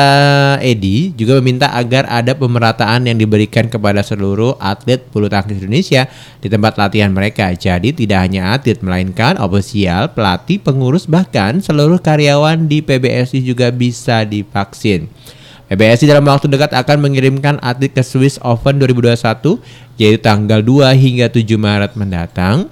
Edi 0.58 1.14
juga 1.14 1.38
meminta 1.38 1.70
agar 1.70 2.10
ada 2.10 2.34
pemerataan 2.34 3.06
yang 3.06 3.14
diberikan 3.14 3.70
kepada 3.70 4.02
seluruh 4.02 4.58
atlet 4.58 4.98
bulu 5.14 5.30
tangkis 5.30 5.62
Indonesia 5.62 6.10
di 6.42 6.50
tempat 6.50 6.74
latihan 6.74 7.14
mereka. 7.14 7.54
Jadi 7.54 7.94
tidak 7.94 8.18
hanya 8.26 8.58
atlet, 8.58 8.82
melainkan 8.82 9.38
ofisial, 9.38 10.10
pelatih, 10.10 10.58
pengurus, 10.58 11.06
bahkan 11.06 11.62
seluruh 11.62 12.02
karyawan 12.02 12.66
di 12.66 12.82
PBSI 12.82 13.46
juga 13.46 13.70
bisa 13.70 14.26
divaksin. 14.26 15.06
PBSI 15.70 16.10
dalam 16.10 16.26
waktu 16.26 16.50
dekat 16.50 16.74
akan 16.74 16.98
mengirimkan 16.98 17.62
atlet 17.62 17.94
ke 17.94 18.02
Swiss 18.02 18.42
Open 18.42 18.82
2021 18.82 19.62
yaitu 20.02 20.18
tanggal 20.18 20.58
2 20.66 20.98
hingga 20.98 21.30
7 21.30 21.46
Maret 21.54 21.94
mendatang 21.94 22.66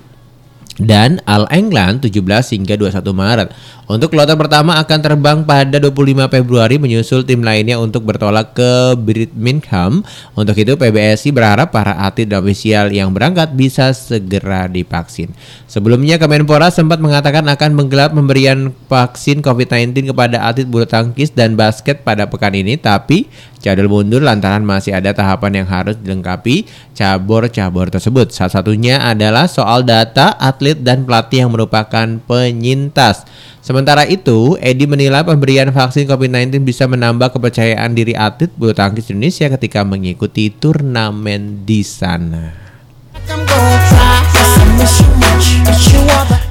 dan 0.78 1.18
All 1.26 1.46
England 1.50 2.06
17 2.06 2.22
hingga 2.54 2.74
21 2.78 3.02
Maret. 3.10 3.48
Untuk 3.88 4.12
kloter 4.12 4.36
pertama 4.36 4.76
akan 4.76 4.98
terbang 5.00 5.38
pada 5.48 5.80
25 5.80 6.28
Februari 6.28 6.76
menyusul 6.76 7.24
tim 7.24 7.40
lainnya 7.40 7.80
untuk 7.80 8.04
bertolak 8.04 8.52
ke 8.52 8.92
Birmingham. 9.00 10.04
Untuk 10.36 10.52
itu 10.60 10.76
PBSI 10.76 11.32
berharap 11.32 11.72
para 11.72 11.96
atlet 11.96 12.28
dan 12.28 12.44
ofisial 12.44 12.92
yang 12.92 13.16
berangkat 13.16 13.56
bisa 13.56 13.96
segera 13.96 14.68
divaksin. 14.68 15.32
Sebelumnya 15.64 16.20
Kemenpora 16.20 16.68
sempat 16.68 17.00
mengatakan 17.00 17.48
akan 17.48 17.72
menggelar 17.72 18.12
pemberian 18.12 18.76
vaksin 18.92 19.40
COVID-19 19.40 20.12
kepada 20.12 20.44
atlet 20.44 20.68
bulu 20.68 20.84
tangkis 20.84 21.32
dan 21.32 21.56
basket 21.56 22.04
pada 22.04 22.28
pekan 22.28 22.52
ini 22.52 22.76
tapi 22.76 23.24
jadwal 23.64 23.88
mundur 23.88 24.20
lantaran 24.20 24.68
masih 24.68 24.92
ada 24.92 25.16
tahapan 25.16 25.64
yang 25.64 25.68
harus 25.68 25.96
dilengkapi 25.96 26.68
cabur-cabur 26.92 27.88
tersebut. 27.88 28.36
Salah 28.36 28.60
satunya 28.60 29.00
adalah 29.00 29.48
soal 29.48 29.80
data 29.80 30.36
atlet 30.36 30.67
dan 30.76 31.08
pelatih 31.08 31.46
yang 31.46 31.52
merupakan 31.54 32.06
penyintas. 32.28 33.24
Sementara 33.64 34.04
itu, 34.08 34.56
Edi 34.60 34.84
menilai 34.84 35.24
pemberian 35.24 35.68
vaksin 35.72 36.08
COVID-19 36.08 36.64
bisa 36.64 36.84
menambah 36.84 37.32
kepercayaan 37.32 37.92
diri 37.92 38.16
atlet 38.16 38.52
bulu 38.56 38.72
tangkis 38.76 39.08
Indonesia 39.12 39.48
ketika 39.52 39.84
mengikuti 39.84 40.52
turnamen 40.52 41.64
di 41.64 41.80
sana. 41.84 42.52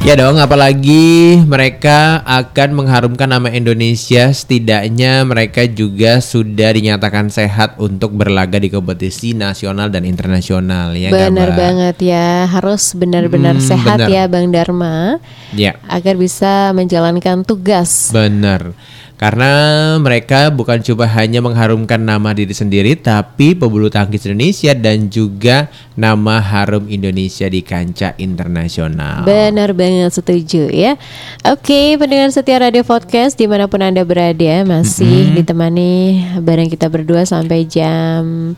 Ya 0.02 0.16
dong, 0.16 0.40
apalagi 0.40 1.36
mereka 1.44 2.24
akan 2.24 2.80
mengharumkan 2.80 3.28
nama 3.28 3.52
Indonesia. 3.52 4.32
Setidaknya 4.32 5.28
mereka 5.28 5.68
juga 5.68 6.24
sudah 6.24 6.72
dinyatakan 6.72 7.28
sehat 7.28 7.76
untuk 7.76 8.16
berlaga 8.16 8.56
di 8.56 8.72
kompetisi 8.72 9.36
nasional 9.36 9.92
dan 9.92 10.08
internasional. 10.08 10.96
Ya 10.96 11.12
Benar 11.12 11.52
banget 11.60 11.98
ya, 12.00 12.48
harus 12.48 12.96
benar-benar 12.96 13.60
Hmm, 13.60 13.68
sehat 13.68 14.00
benar. 14.00 14.08
ya 14.08 14.24
Bang 14.32 14.48
Dharma 14.48 15.20
Ya. 15.52 15.76
agar 15.92 16.16
bisa 16.16 16.72
menjalankan 16.72 17.44
tugas. 17.44 18.08
Benar. 18.16 18.72
Karena 19.18 19.50
mereka 19.98 20.54
bukan 20.54 20.78
cuma 20.86 21.10
hanya 21.10 21.42
mengharumkan 21.42 21.98
nama 21.98 22.38
diri 22.38 22.54
sendiri, 22.54 22.94
tapi 22.94 23.58
pebulu 23.58 23.90
tangkis 23.90 24.30
Indonesia 24.30 24.78
dan 24.78 25.10
juga 25.10 25.74
nama 25.98 26.38
harum 26.38 26.86
Indonesia 26.86 27.50
di 27.50 27.66
kancah 27.66 28.14
internasional. 28.22 29.26
Benar 29.26 29.74
banget 29.74 30.14
setuju 30.14 30.70
ya. 30.70 31.02
Oke, 31.50 31.98
pendengar 31.98 32.30
setia 32.30 32.62
Radio 32.62 32.86
Podcast 32.86 33.42
di 33.42 33.50
mana 33.50 33.66
pun 33.66 33.82
anda 33.82 34.06
berada 34.06 34.62
masih 34.62 35.34
ditemani 35.34 36.22
bareng 36.38 36.70
kita 36.70 36.86
berdua 36.86 37.26
sampai 37.26 37.66
jam 37.66 38.54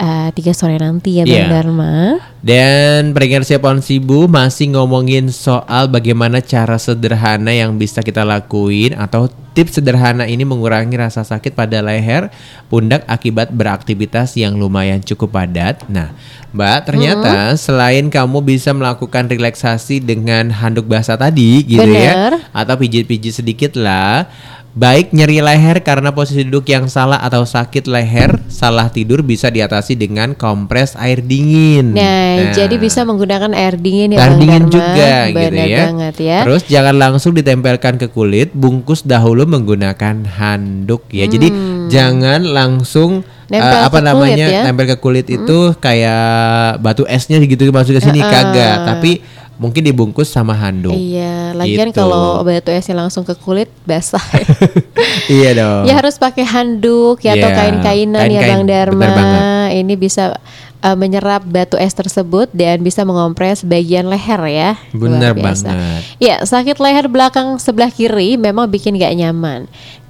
uh, 0.00 0.28
3 0.32 0.52
sore 0.56 0.76
nanti 0.80 1.20
ya 1.20 1.24
Bang 1.24 1.34
Iya. 1.36 1.48
Dharma. 1.48 1.94
Dan 2.46 3.10
pendengar 3.10 3.42
Siapon 3.42 3.82
Sibu 3.82 4.30
masih 4.30 4.70
ngomongin 4.78 5.34
soal 5.34 5.90
bagaimana 5.90 6.38
cara 6.38 6.78
sederhana 6.78 7.50
yang 7.50 7.74
bisa 7.74 8.06
kita 8.06 8.22
lakuin 8.22 8.94
atau 8.94 9.26
tips 9.56 9.80
sederhana 9.80 10.28
ini 10.28 10.44
mengurangi 10.44 10.94
rasa 11.00 11.24
sakit 11.24 11.56
pada 11.56 11.80
leher, 11.82 12.28
pundak 12.68 13.02
akibat 13.08 13.50
beraktivitas 13.50 14.36
yang 14.36 14.60
lumayan 14.60 15.00
cukup 15.02 15.32
padat. 15.34 15.82
Nah, 15.88 16.12
Mbak, 16.52 16.78
ternyata 16.86 17.56
selain 17.56 18.12
kamu 18.12 18.44
bisa 18.44 18.70
melakukan 18.76 19.26
relaksasi 19.26 20.04
dengan 20.04 20.52
handuk 20.52 20.86
basah 20.86 21.16
tadi 21.18 21.64
gitu 21.64 21.82
Bener. 21.82 22.36
ya 22.36 22.46
atau 22.52 22.76
pijit-pijit 22.78 23.42
sedikit 23.42 23.74
lah. 23.80 24.28
Baik 24.76 25.16
nyeri 25.16 25.40
leher 25.40 25.80
karena 25.80 26.12
posisi 26.12 26.44
duduk 26.44 26.68
yang 26.68 26.84
salah 26.84 27.16
atau 27.24 27.48
sakit 27.48 27.88
leher, 27.88 28.36
salah 28.52 28.92
tidur 28.92 29.24
bisa 29.24 29.48
diatasi 29.48 29.96
dengan 29.96 30.36
kompres 30.36 30.92
air 31.00 31.24
dingin. 31.24 31.96
Nah, 31.96 32.52
jadi 32.52 32.76
bisa 32.76 33.00
menggunakan 33.08 33.56
air 33.56 33.80
dingin 33.80 34.12
ya 34.12 34.20
air 34.20 34.36
Bang 34.36 34.36
dingin 34.36 34.64
Dharma. 34.68 34.76
juga 34.76 35.12
Benar 35.32 35.32
gitu 35.32 35.56
ya. 35.64 35.78
banget 35.80 36.16
ya. 36.20 36.38
Terus 36.44 36.62
jangan 36.68 36.94
langsung 37.00 37.32
ditempelkan 37.32 37.96
ke 37.96 38.12
kulit, 38.12 38.52
bungkus 38.52 39.00
dahulu 39.00 39.48
menggunakan 39.48 40.28
handuk 40.28 41.08
ya. 41.08 41.24
Jadi 41.24 41.48
jangan 41.88 42.44
langsung 42.44 43.24
Hmm. 43.46 43.62
Nempel 43.62 43.78
eh, 43.78 43.86
apa 43.86 43.86
ke 43.86 44.02
kulit 44.02 44.06
namanya 44.10 44.46
ya. 44.50 44.62
tempel 44.66 44.86
ke 44.90 44.96
kulit 44.98 45.26
itu 45.30 45.58
kayak 45.78 46.82
batu 46.82 47.06
esnya 47.06 47.38
gitu 47.38 47.62
masuk 47.70 47.94
ke 47.94 48.02
sini 48.02 48.18
kagak, 48.18 48.82
tapi 48.82 49.22
mungkin 49.56 49.82
dibungkus 49.84 50.28
sama 50.28 50.52
handuk. 50.52 50.92
Iya, 50.92 51.56
lagian 51.56 51.88
Gitu. 51.90 51.98
kalau 52.00 52.44
batu 52.44 52.68
esnya 52.72 52.96
langsung 52.96 53.24
ke 53.24 53.32
kulit 53.36 53.72
basah. 53.88 54.22
iya 55.32 55.56
dong. 55.56 55.84
ya 55.88 55.96
harus 55.96 56.20
pakai 56.20 56.44
handuk 56.44 57.24
ya 57.24 57.36
atau 57.36 57.48
Iya, 57.50 57.56
kain-kainan 57.56 58.26
ya 58.28 58.40
Bang 58.44 58.64
Dharma. 58.68 59.08
Ini 59.72 59.94
bisa 59.98 60.36
uh, 60.84 60.96
menyerap 60.96 61.42
batu 61.48 61.74
es 61.80 61.92
tersebut 61.96 62.52
dan 62.52 62.84
bisa 62.84 63.02
mengompres 63.02 63.64
bagian 63.64 64.06
leher 64.06 64.40
ya. 64.46 64.70
Biasa. 64.92 65.34
banget. 65.34 66.02
Ya, 66.22 66.36
sakit 66.44 66.76
leher 66.78 67.06
belakang 67.08 67.56
sebelah 67.58 67.90
kiri 67.90 68.36
memang 68.36 68.68
bikin 68.68 68.94
gak 69.00 69.14
nyaman. 69.16 69.66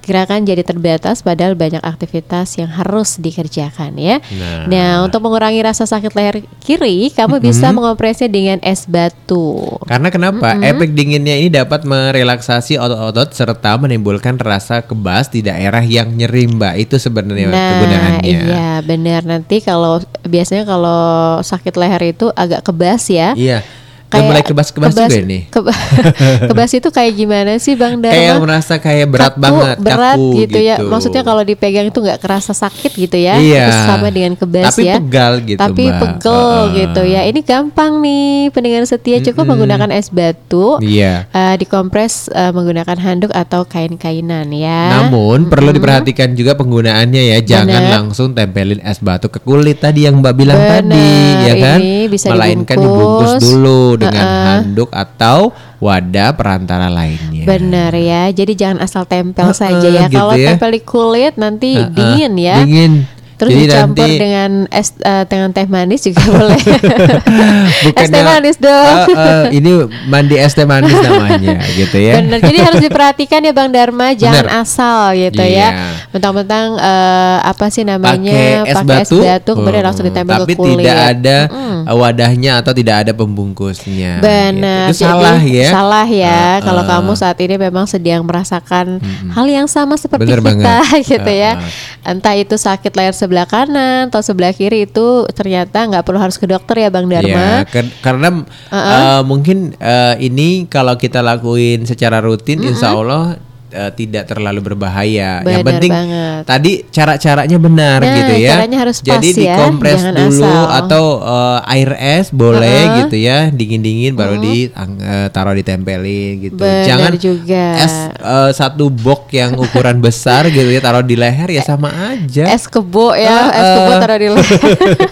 Gerakan 0.07 0.47
jadi 0.47 0.63
terbatas 0.63 1.19
padahal 1.19 1.59
banyak 1.59 1.83
aktivitas 1.83 2.55
yang 2.55 2.71
harus 2.71 3.19
dikerjakan 3.19 3.99
ya. 3.99 4.23
Nah. 4.39 4.63
Nah, 4.71 4.91
untuk 5.03 5.19
mengurangi 5.19 5.59
rasa 5.59 5.83
sakit 5.83 6.15
leher 6.15 6.47
kiri, 6.63 7.11
kamu 7.11 7.43
bisa 7.43 7.75
mengompresnya 7.75 8.31
dengan 8.31 8.63
es 8.63 8.87
batu. 8.87 9.59
Karena 9.83 10.07
kenapa? 10.07 10.55
Efek 10.63 10.95
dinginnya 10.95 11.35
ini 11.35 11.51
dapat 11.51 11.83
merelaksasi 11.83 12.79
otot-otot 12.79 13.35
serta 13.35 13.75
menimbulkan 13.75 14.39
rasa 14.39 14.79
kebas 14.79 15.27
di 15.27 15.43
daerah 15.43 15.83
yang 15.83 16.15
nyeri, 16.15 16.47
Mbak. 16.47 16.73
Itu 16.87 16.95
sebenarnya 16.97 17.51
Nah, 17.51 17.67
kegunaannya. 17.75 18.23
iya 18.23 18.69
benar. 18.79 19.27
Nanti 19.27 19.59
kalau 19.59 19.99
biasanya 20.23 20.63
kalau 20.63 21.03
sakit 21.43 21.75
leher 21.75 22.15
itu 22.15 22.31
agak 22.31 22.63
kebas 22.63 23.11
ya. 23.11 23.35
Iya. 23.35 23.59
Udah 24.07 24.23
mulai 24.23 24.39
kebas-kebas 24.39 24.93
juga 24.93 25.19
nih. 25.19 25.41
keba- 25.53 25.75
kebas 26.49 26.71
itu 26.71 26.87
kayak 26.87 27.13
gimana 27.13 27.51
sih 27.57 27.75
Bang 27.75 27.99
Dharma? 27.99 28.15
Kayak 28.15 28.35
merasa 28.39 28.73
kayak 28.75 29.07
berat 29.07 29.33
Kaku, 29.33 29.43
banget, 29.43 29.75
berat 29.77 30.15
kaku 30.15 30.27
gitu, 30.37 30.57
ya. 30.57 30.75
Maksudnya 30.79 31.21
kalau 31.21 31.43
dipegang 31.43 31.85
itu 31.85 31.99
nggak 31.99 32.17
kerasa 32.17 32.51
sakit 32.51 32.91
gitu 32.93 33.17
ya. 33.17 33.35
Iya. 33.35 33.67
Sama 33.85 34.07
dengan 34.07 34.33
kebas 34.33 34.71
Tapi 34.71 34.81
ya. 34.85 34.95
pegal 34.97 35.33
gitu, 35.41 35.59
Tapi 35.59 35.83
Mbak. 35.85 35.99
pegel 35.99 36.39
Heeh. 36.39 36.75
gitu 36.77 37.01
ya. 37.03 37.21
Ini 37.23 37.39
gampang 37.41 37.91
nih 37.99 38.25
pendengar 38.49 38.83
setia 38.83 39.19
cukup 39.21 39.43
menggunakan 39.45 39.89
es 39.91 40.07
batu. 40.07 40.79
Iya. 40.79 41.27
eh, 41.29 41.55
dikompres 41.57 42.29
eh, 42.29 42.49
menggunakan 42.49 42.95
handuk 42.95 43.31
atau 43.31 43.67
kain-kainan 43.67 44.47
ya. 44.49 45.03
Namun 45.03 45.47
perlu 45.47 45.69
diperhatikan 45.69 46.31
juga 46.31 46.55
penggunaannya 46.55 47.23
ya, 47.27 47.37
jangan 47.41 47.81
Bener. 47.83 47.91
langsung 47.91 48.31
tempelin 48.31 48.79
es 48.79 48.97
batu 48.97 49.27
ke 49.27 49.37
kulit 49.37 49.77
tadi 49.77 50.03
yang 50.03 50.17
Mbak 50.17 50.33
bilang 50.33 50.55
Bener, 50.55 50.81
tadi, 50.87 51.09
ya 51.43 51.53
kan? 51.57 51.79
ini 51.79 52.07
bisa 52.07 52.29
Melainkan 52.29 52.77
dibungkus. 52.77 53.35
dibungkus 53.35 53.43
dulu 53.43 53.81
dengan 53.97 54.23
Heeh. 54.23 54.45
handuk 54.61 54.89
atau 54.93 55.51
wadah 55.77 56.33
perantara 56.37 56.87
lainnya. 56.87 57.43
Benar 57.45 57.93
ya. 57.93 58.29
Jadi 58.31 58.53
jangan 58.53 58.79
asal 58.81 59.03
tempel 59.05 59.49
Heeh, 59.49 59.57
saja 59.57 59.87
ya. 59.89 60.05
gitu 60.07 60.17
Kalau 60.17 60.33
ya. 60.37 60.53
tempel 60.53 60.71
di 60.73 60.81
kulit 60.85 61.33
nanti 61.35 61.75
Heeh, 61.77 61.89
dingin 61.91 62.33
ya. 62.37 62.55
Dingin. 62.63 62.93
Terus 63.37 63.53
Jadi 63.53 63.63
dicampur 63.63 64.01
nanti- 64.01 64.17
dengan 64.17 64.51
es 64.67 64.89
eh, 64.97 65.23
dengan 65.25 65.49
teh 65.51 65.65
manis 65.65 66.01
juga 66.01 66.23
boleh. 66.33 66.57
es 66.57 66.81
teh 66.81 67.85
Bukannya, 67.85 68.21
manis 68.23 68.57
dong. 68.57 68.97
eh, 69.05 69.13
eh, 69.13 69.43
ini 69.53 69.71
mandi 70.05 70.35
es 70.35 70.51
teh 70.51 70.65
manis 70.65 70.93
namanya 70.95 71.61
gitu 71.79 71.97
ya. 71.97 72.17
Bener. 72.17 72.39
Jadi 72.39 72.57
harus 72.57 72.81
diperhatikan 72.81 73.39
ya 73.39 73.51
Bang 73.51 73.69
Dharma, 73.69 74.11
jangan 74.11 74.41
Bener. 74.43 74.61
asal 74.61 75.01
gitu 75.13 75.37
Iya. 75.39 75.69
ya. 75.69 75.69
Mentang-mentang 76.09 76.65
eh, 76.75 77.37
apa 77.43 77.65
sih 77.67 77.83
namanya 77.83 78.65
pakai 78.65 78.65
es 78.65 78.75
pakai 78.75 78.89
batu, 79.05 79.17
kemudian 79.53 79.75
Hmm, 79.77 79.85
langsung 79.85 80.05
ditempel 80.05 80.37
tapi 80.39 80.53
ke 80.53 80.57
kulit. 80.57 80.77
tidak 80.79 80.97
ada 80.97 81.37
uh, 81.85 81.95
wadahnya 81.95 82.51
atau 82.57 82.71
tidak 82.71 82.95
ada 83.01 83.11
pembungkusnya. 83.13 84.17
Benar. 84.17 84.89
gitu. 84.89 84.97
Itu 84.97 84.97
Jadi, 84.97 85.13
salah 85.13 85.39
ya. 85.39 85.69
Salah 85.69 86.07
ya. 86.07 86.33
Ah, 86.33 86.57
Kalau 86.59 86.81
ah. 86.81 86.87
kamu 86.89 87.11
saat 87.13 87.37
ini 87.37 87.55
memang 87.55 87.85
sedang 87.85 88.21
merasakan 88.23 88.97
hal 89.29 89.45
yang 89.45 89.67
sama 89.67 89.93
seperti 89.93 90.25
Bener 90.25 90.39
kita 90.39 90.47
banget. 90.47 90.65
gitu 91.13 91.31
ya. 91.31 91.51
Ah, 91.55 91.69
Entah 92.07 92.33
itu 92.33 92.55
sakit 92.55 92.91
leher 92.91 93.13
sebelah 93.27 93.43
kanan 93.43 94.07
atau 94.07 94.23
sebelah 94.23 94.49
kiri 94.49 94.87
itu 94.87 95.07
ternyata 95.29 95.83
nggak 95.83 96.01
perlu 96.01 96.17
harus 96.17 96.39
ke 96.39 96.47
dokter 96.47 96.79
ya 96.79 96.89
Bang 96.89 97.05
Ya, 97.05 97.19
Dharma. 97.19 97.47
ker- 97.67 97.95
karena 97.99 98.29
uh, 98.71 99.21
mungkin 99.21 99.75
uh, 99.75 100.15
ini 100.17 100.65
kalau 100.65 100.95
kita 100.95 101.19
lakuin 101.19 101.83
secara 101.83 102.17
rutin, 102.17 102.63
insya 102.63 102.95
Allah 102.95 103.35
uh, 103.69 103.91
tidak 103.91 104.23
terlalu 104.25 104.59
berbahaya. 104.63 105.39
Yang 105.39 105.45
Benar 105.45 105.67
penting 105.67 105.91
banget. 105.91 106.41
tadi 106.43 106.71
cara-caranya 106.87 107.57
benar 107.57 107.99
Nah, 107.99 108.15
gitu 108.15 108.33
ya. 108.37 108.51
caranya 108.55 108.77
harus 108.79 108.97
pas 108.99 109.07
Jadi 109.09 109.29
ya, 109.29 109.37
dikompres 109.55 110.01
dulu 110.03 110.43
asal. 110.43 110.65
atau 110.77 111.03
uh, 111.19 111.59
air 111.65 111.89
es 111.97 112.27
boleh 112.29 112.77
gitu 113.01 113.17
ya, 113.17 113.47
dingin-dingin 113.49 114.13
baru 114.13 114.37
di 114.37 114.69
uh, 114.69 115.27
taruh 115.29 115.53
ditempelin 115.53 116.33
gitu. 116.43 116.57
Benar 116.57 116.83
Jangan 116.83 117.11
juga. 117.17 117.63
es 117.77 117.93
uh, 118.17 118.49
satu 118.51 118.87
box 118.87 119.31
yang 119.31 119.55
ukuran 119.55 119.97
besar 119.97 120.47
gitu 120.53 120.67
ya 120.67 120.79
taruh 120.79 121.01
di 121.01 121.15
leher 121.15 121.49
ya 121.49 121.61
sama 121.61 121.89
aja. 122.11 122.47
Es 122.47 122.65
kebo 122.65 123.13
ya, 123.13 123.27
Ah, 123.27 123.47
es 123.51 123.69
kebo 123.73 123.91
taruh 123.97 124.17
di 124.17 124.29
leher. 124.29 124.61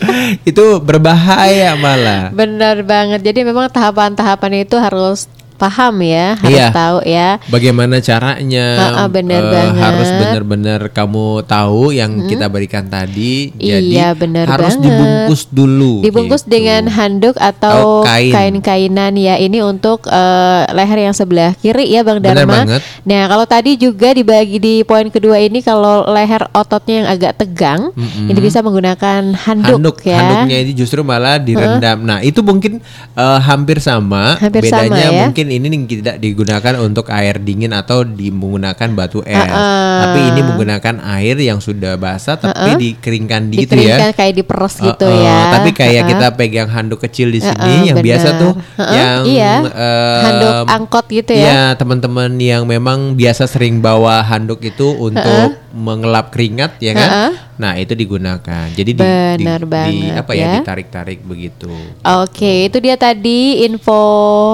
itu 0.50 0.66
berbahaya 0.80 1.76
malah. 1.76 2.32
Benar 2.32 2.82
banget. 2.82 3.22
Jadi 3.22 3.44
memang 3.44 3.68
tahapan-tahapan 3.68 4.62
itu 4.62 4.76
harus 4.76 5.28
paham 5.56 5.96
ya, 6.00 6.36
harus 6.38 6.56
Iya. 6.56 6.68
tahu 6.70 6.98
ya. 7.04 7.30
Bagaimana 7.48 7.96
caranya? 8.00 8.66
Ah, 8.96 9.08
benar 9.08 9.42
eh, 9.42 9.52
banget. 9.52 9.82
Harus 9.82 10.10
benar-benar 10.12 10.82
kamu 10.90 11.26
tahu 11.44 11.92
yang 11.92 12.28
kita 12.28 12.46
berikan 12.46 12.86
tadi. 12.86 13.50
Jadi 13.56 13.96
Iya, 13.96 14.12
benar 14.14 14.46
harus 14.48 14.76
banget. 14.76 14.86
dibungkus 14.86 15.42
dulu. 15.50 15.94
Dibungkus 16.02 16.44
gitu. 16.44 16.52
dengan 16.54 16.88
handuk 16.88 17.36
Oh, 17.36 17.48
atau 17.48 17.78
kain. 18.04 18.32
kain-kainan 18.32 19.16
ya. 19.16 19.36
Ini 19.36 19.60
untuk 19.62 20.06
eh, 20.06 20.64
leher 20.70 21.00
yang 21.02 21.16
sebelah 21.16 21.56
kiri 21.56 21.88
ya 21.88 22.04
Bang 22.04 22.20
Dharma. 22.20 22.68
banget. 22.68 22.82
Nah, 23.04 23.26
kalau 23.26 23.46
tadi 23.46 23.76
juga 23.76 24.12
dibagi 24.12 24.60
di 24.60 24.76
poin 24.84 25.08
kedua 25.08 25.40
ini 25.40 25.60
kalau 25.60 26.04
leher 26.06 26.46
ototnya 26.52 26.96
yang 27.02 27.10
agak 27.10 27.34
tegang, 27.38 27.90
ini 27.96 28.38
bisa 28.38 28.60
menggunakan 28.60 29.32
handuk, 29.34 29.80
handuk 29.80 29.98
ya. 30.04 30.20
handuknya 30.20 30.58
ini 30.62 30.72
justru 30.74 31.00
malah 31.02 31.38
direndam. 31.38 32.02
Nah 32.02 32.20
itu 32.20 32.42
mungkin 32.42 32.84
eh, 33.14 33.40
hampir 33.40 33.80
sama. 33.80 34.36
Hampir 34.38 34.68
Bedanya 34.68 34.90
sama 34.90 35.14
ya. 35.16 35.22
mungkin 35.26 35.45
ini 35.50 35.66
nih 35.72 35.82
tidak 36.02 36.16
digunakan 36.22 36.74
untuk 36.82 37.10
air 37.10 37.42
dingin 37.42 37.74
atau 37.74 38.06
menggunakan 38.06 38.90
batu 38.94 39.26
es. 39.26 39.36
Uh-uh. 39.36 40.00
Tapi 40.06 40.20
ini 40.34 40.42
menggunakan 40.46 40.96
air 41.18 41.36
yang 41.42 41.60
sudah 41.60 41.96
basah 41.98 42.38
tapi 42.38 42.76
Uh-uh. 42.76 42.80
dikeringkan 42.80 43.50
gitu 43.52 43.76
ya. 43.76 43.98
Dikeringkan 43.98 44.12
kayak 44.16 44.34
diperes 44.38 44.76
gitu 44.80 45.06
Uh-uh, 45.08 45.24
ya. 45.24 45.38
Tapi 45.60 45.70
kayak 45.74 46.02
Uh-uh. 46.06 46.12
kita 46.16 46.28
pegang 46.38 46.70
handuk 46.70 47.00
kecil 47.04 47.34
di 47.34 47.42
sini 47.42 47.56
Uh-uh, 47.56 47.88
yang 47.92 47.98
biasa 48.00 48.28
benar. 48.32 48.42
tuh 48.42 48.54
Uh-uh, 48.56 48.94
yang 48.96 49.20
iya. 49.26 49.54
eh, 49.66 50.24
Handuk 50.26 50.54
angkot 50.70 51.06
gitu 51.10 51.32
ya. 51.36 51.46
Iya, 51.46 51.62
teman-teman 51.76 52.32
yang 52.40 52.64
memang 52.70 53.14
biasa 53.18 53.50
sering 53.50 53.82
bawa 53.82 54.22
handuk 54.26 54.62
itu 54.62 54.88
untuk 54.96 55.65
mengelap 55.76 56.32
keringat 56.32 56.80
ya 56.80 56.96
kan. 56.96 57.10
Uh-uh. 57.12 57.34
Nah, 57.56 57.80
itu 57.80 57.96
digunakan. 57.96 58.68
Jadi 58.72 58.92
di, 58.96 59.04
di, 59.40 59.46
di- 59.48 60.12
apa 60.12 60.32
ya, 60.36 60.44
ya. 60.44 60.52
ditarik-tarik 60.60 61.24
begitu. 61.24 61.72
Oke, 62.04 62.68
itu 62.68 62.78
dia 62.84 63.00
tadi 63.00 63.64
info 63.64 64.00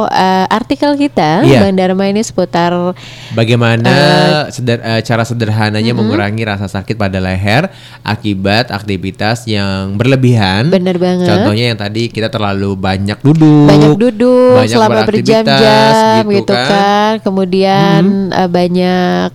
eh, 0.06 0.46
artikel 0.50 0.94
kita 0.98 1.42
Iya. 1.42 1.66
Bang 1.66 1.78
Dharma 1.78 2.06
ini 2.10 2.22
seputar 2.22 2.74
Bagaimana 3.34 3.94
seder- 4.54 4.86
eh, 4.86 5.02
cara 5.02 5.26
sederhananya 5.26 5.94
mengurangi 5.98 6.46
rasa 6.46 6.70
sakit 6.70 6.94
pada 6.94 7.18
leher 7.18 7.70
akibat 8.06 8.70
aktivitas 8.70 9.50
yang 9.50 9.98
berlebihan. 9.98 10.70
Bener 10.70 10.98
banget. 11.02 11.26
Contohnya 11.26 11.74
yang 11.74 11.80
tadi 11.82 12.10
kita 12.10 12.30
terlalu 12.30 12.78
banyak 12.78 13.18
duduk. 13.22 13.66
banyak 13.70 13.94
duduk 13.98 14.62
banyak 14.62 14.74
selama 14.78 15.02
berjam-jam 15.10 16.22
gitu 16.26 16.34
gitu, 16.38 16.54
kan. 16.54 16.70
kan. 16.70 17.14
Kemudian 17.26 18.30
eh, 18.30 18.50
banyak 18.50 19.30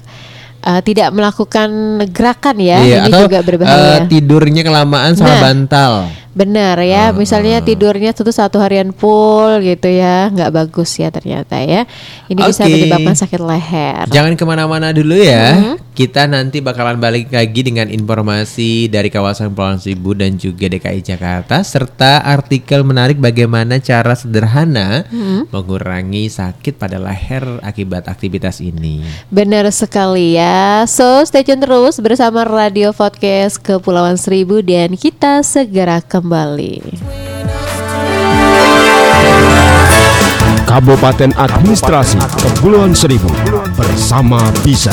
eh, 0.66 0.80
tidak 0.82 1.08
melakukan 1.14 1.68
gerakan 2.10 2.56
ya. 2.58 2.78
Iya, 2.82 2.96
ini 3.06 3.10
atau 3.14 3.20
juga 3.24 3.38
berbahaya. 3.40 4.02
eh, 4.02 4.10
tidurnya 4.10 4.62
kelamaan 4.62 5.14
sama 5.14 5.38
Nah. 5.38 5.42
bantal. 5.42 5.92
Benar 6.36 6.76
ya, 6.84 7.16
misalnya 7.16 7.64
tidurnya 7.64 8.12
itu 8.12 8.28
satu 8.28 8.60
harian 8.60 8.92
full 8.92 9.56
gitu 9.64 9.88
ya, 9.88 10.28
nggak 10.28 10.52
bagus 10.52 11.00
ya 11.00 11.08
ternyata 11.08 11.56
ya. 11.64 11.88
Ini 12.28 12.44
bisa 12.44 12.68
Oke. 12.68 12.76
menyebabkan 12.76 13.16
sakit 13.16 13.40
leher. 13.40 14.04
Jangan 14.12 14.36
ke 14.36 14.44
mana-mana 14.44 14.92
dulu 14.92 15.16
ya. 15.16 15.56
Mm-hmm. 15.56 15.96
Kita 15.96 16.28
nanti 16.28 16.60
bakalan 16.60 17.00
balik 17.00 17.32
lagi 17.32 17.64
dengan 17.64 17.88
informasi 17.88 18.92
dari 18.92 19.08
kawasan 19.08 19.56
Pulau 19.56 19.80
Seribu 19.80 20.12
dan 20.12 20.36
juga 20.36 20.68
DKI 20.68 21.00
Jakarta 21.00 21.64
serta 21.64 22.20
artikel 22.20 22.84
menarik 22.84 23.16
bagaimana 23.16 23.80
cara 23.80 24.12
sederhana 24.12 25.08
Mm-hmm. 25.08 25.48
mengurangi 25.54 26.28
sakit 26.28 26.76
pada 26.76 27.00
leher 27.00 27.64
akibat 27.64 28.12
aktivitas 28.12 28.60
ini. 28.60 29.00
Benar 29.32 29.72
sekali 29.72 30.36
ya. 30.36 30.84
So 30.84 31.24
stay 31.24 31.48
tune 31.48 31.64
terus 31.64 31.96
bersama 31.96 32.44
Radio 32.44 32.92
Podcast 32.92 33.56
Kepulauan 33.56 34.20
Seribu 34.20 34.60
dan 34.60 35.00
kita 35.00 35.40
segera 35.40 36.04
kembali. 36.04 36.25
Kabupaten 40.66 41.30
Administrasi 41.38 42.18
Kepulauan 42.18 42.92
Seribu 42.92 43.30
bersama 43.78 44.42
Bisa. 44.66 44.92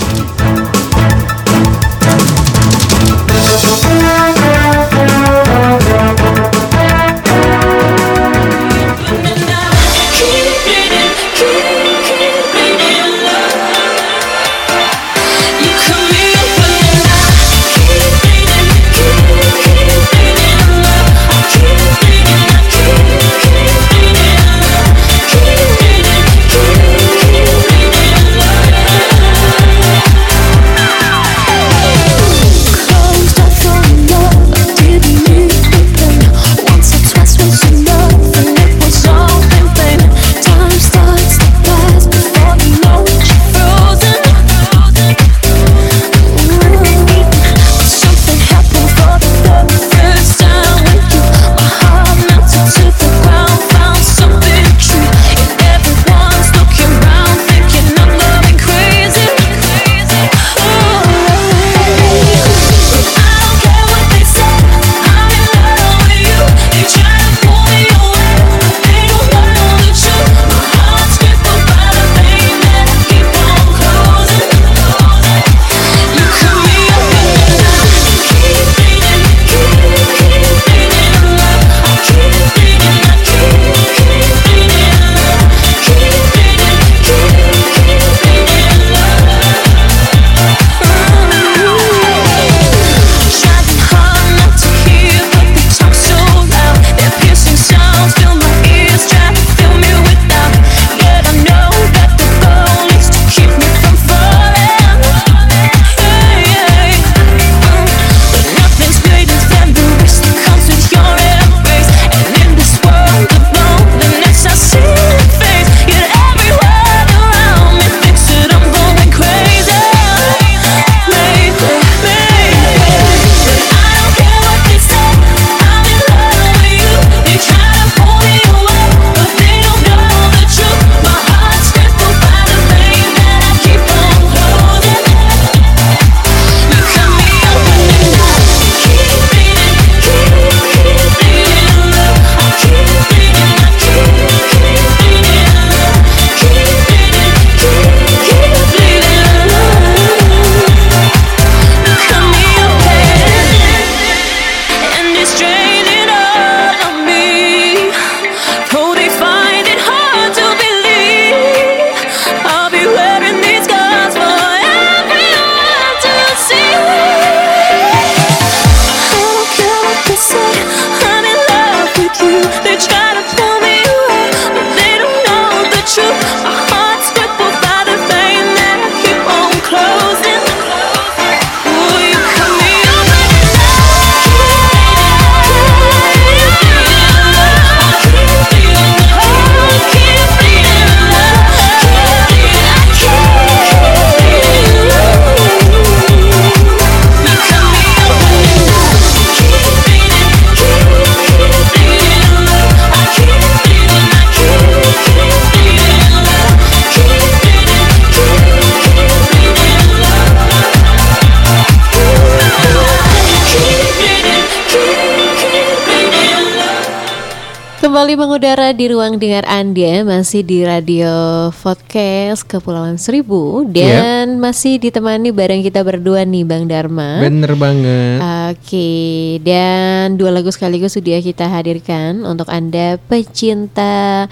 Kembali 218.01 218.17
mengudara 218.17 218.73
di 218.73 218.89
ruang 218.89 219.21
dengar 219.21 219.45
Anda 219.45 220.01
masih 220.01 220.41
di 220.41 220.65
radio 220.65 221.13
podcast 221.53 222.41
Kepulauan 222.49 222.97
Seribu 222.97 223.61
dan 223.69 224.41
masih 224.41 224.81
ditemani 224.81 225.29
bareng 225.29 225.61
kita 225.61 225.85
berdua 225.85 226.25
nih 226.25 226.41
Bang 226.41 226.65
Dharma. 226.65 227.21
Bener 227.21 227.53
banget. 227.53 228.17
Oke, 228.57 229.37
dan 229.45 230.17
dua 230.17 230.33
lagu 230.33 230.49
sekaligus 230.49 230.97
sudah 230.97 231.21
kita 231.21 231.45
hadirkan 231.45 232.25
untuk 232.25 232.49
Anda 232.49 232.97
pecinta 233.05 234.25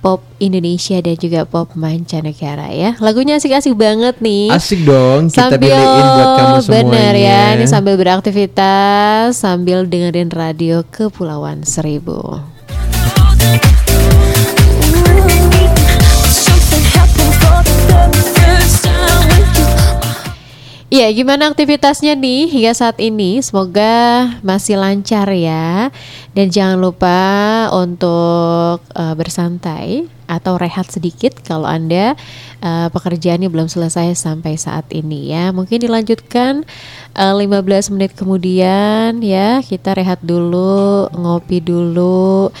pop 0.00 0.24
Indonesia 0.40 0.96
dan 1.04 1.12
juga 1.20 1.44
pop 1.44 1.68
mancanegara 1.76 2.72
ya. 2.72 2.96
Lagunya 2.96 3.36
asik-asik 3.36 3.76
banget 3.76 4.24
nih. 4.24 4.56
Asik 4.56 4.88
dong 4.88 5.28
kita 5.28 5.52
sambil 5.52 5.68
pilihin 5.68 6.06
buat 6.16 6.30
kamu 6.32 6.56
semuanya. 6.64 6.72
bener 6.80 7.14
ya, 7.20 7.40
ini 7.60 7.66
sambil 7.68 7.94
beraktivitas, 8.00 9.36
sambil 9.36 9.84
dengerin 9.84 10.32
radio 10.32 10.80
Kepulauan 10.88 11.60
Seribu. 11.68 12.51
Iya, 20.92 21.08
gimana 21.08 21.48
aktivitasnya 21.48 22.12
nih 22.20 22.52
hingga 22.52 22.76
saat 22.76 23.00
ini? 23.00 23.40
Semoga 23.40 24.28
masih 24.44 24.76
lancar 24.76 25.24
ya. 25.32 25.88
Dan 26.36 26.52
jangan 26.52 26.76
lupa 26.84 27.18
untuk 27.72 28.84
eh, 28.92 29.14
bersantai 29.16 30.04
atau 30.28 30.60
rehat 30.60 30.92
sedikit 30.92 31.32
kalau 31.40 31.64
Anda 31.64 32.12
eh, 32.60 32.88
pekerjaannya 32.92 33.48
belum 33.48 33.72
selesai 33.72 34.12
sampai 34.20 34.60
saat 34.60 34.84
ini 34.92 35.32
ya. 35.32 35.48
Mungkin 35.56 35.80
dilanjutkan 35.80 36.68
eh, 37.16 37.34
15 37.40 37.96
menit 37.96 38.12
kemudian 38.12 39.16
ya. 39.24 39.64
Kita 39.64 39.96
rehat 39.96 40.20
dulu, 40.20 41.08
ngopi 41.08 41.64
dulu, 41.64 42.52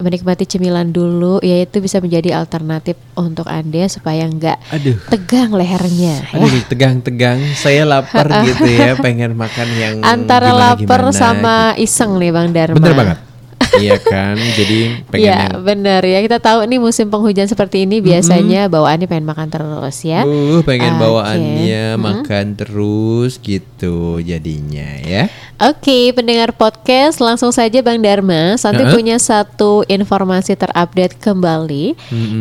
menikmati 0.00 0.44
cemilan 0.48 0.90
dulu 0.90 1.38
ya 1.40 1.62
itu 1.62 1.78
bisa 1.78 2.00
menjadi 2.00 2.40
alternatif 2.40 2.96
untuk 3.14 3.46
Anda 3.46 3.86
supaya 3.86 4.26
enggak 4.26 4.58
Aduh. 4.72 4.96
tegang 5.08 5.52
lehernya 5.54 6.24
ya. 6.26 6.36
Aduh 6.36 6.50
nih, 6.50 6.64
tegang-tegang, 6.66 7.38
saya 7.54 7.86
lapar 7.86 8.26
gitu 8.48 8.66
ya, 8.66 8.96
pengen 8.98 9.36
makan 9.36 9.68
yang 9.76 9.94
antara 10.02 10.50
lapar 10.50 11.12
sama 11.14 11.76
iseng 11.76 12.18
nih 12.18 12.30
Bang 12.32 12.50
Dharma. 12.50 12.74
gitu. 12.74 12.80
Bener 12.82 12.94
banget. 12.96 13.29
Iya 13.78 13.96
kan, 14.00 14.34
jadi 14.34 15.04
pengen 15.06 15.22
Iya 15.22 15.40
yang 15.52 15.62
bener 15.62 16.02
ya 16.02 16.18
kita 16.24 16.42
tahu 16.42 16.66
nih 16.66 16.80
musim 16.82 17.06
penghujan 17.06 17.46
seperti 17.46 17.86
ini 17.86 18.02
biasanya 18.02 18.66
bawaannya 18.66 19.06
pengen 19.06 19.28
makan 19.28 19.48
terus 19.52 20.02
ya. 20.02 20.26
Uh, 20.26 20.64
pengen 20.66 20.98
Oke. 20.98 21.02
bawaannya 21.06 21.84
makan 22.00 22.46
terus 22.58 23.38
gitu 23.38 24.18
jadinya 24.24 24.88
ya. 25.04 25.30
Oke 25.60 26.16
pendengar 26.16 26.56
podcast 26.56 27.20
langsung 27.20 27.52
saja 27.52 27.84
Bang 27.84 28.00
Dharma 28.00 28.56
Santi 28.56 28.80
Heeh. 28.80 28.96
punya 28.96 29.20
satu 29.20 29.84
informasi 29.84 30.56
terupdate 30.56 31.20
kembali 31.20 31.92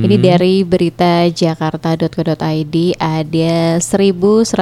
Ini 0.07 0.15
dari 0.15 0.63
berita 0.63 1.27
jakarta.co.id 1.27 2.75
ada 2.95 3.55
1157 3.83 4.55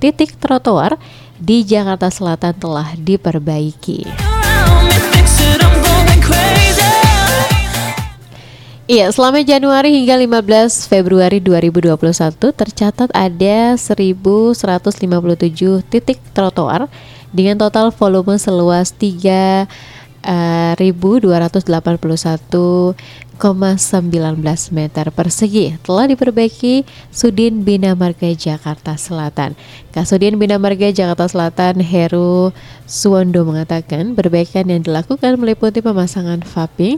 titik 0.00 0.40
trotoar 0.40 0.96
di 1.38 1.62
Jakarta 1.62 2.10
Selatan 2.10 2.56
telah 2.58 2.96
diperbaiki. 2.98 4.27
Iya, 8.88 9.12
selama 9.12 9.44
Januari 9.44 10.00
hingga 10.00 10.16
15 10.16 10.88
Februari 10.88 11.44
2021 11.44 11.92
tercatat 12.40 13.12
ada 13.12 13.76
1157 13.76 15.84
titik 15.92 16.16
trotoar 16.32 16.88
dengan 17.28 17.60
total 17.60 17.92
volume 17.92 18.40
seluas 18.40 18.96
eh, 18.96 19.68
3.281,19 20.24 20.72
meter 24.72 25.06
persegi 25.12 25.76
telah 25.84 26.08
diperbaiki 26.08 26.88
Sudin 27.12 27.68
Bina 27.68 27.92
Marga 27.92 28.32
Jakarta 28.32 28.96
Selatan. 28.96 29.52
Kasudin 29.92 30.40
Bina 30.40 30.56
Marga 30.56 30.88
Jakarta 30.88 31.28
Selatan 31.28 31.84
Heru 31.84 32.56
Suwondo 32.88 33.44
mengatakan 33.44 34.16
perbaikan 34.16 34.72
yang 34.72 34.80
dilakukan 34.80 35.36
meliputi 35.36 35.84
pemasangan 35.84 36.40
vaping, 36.40 36.96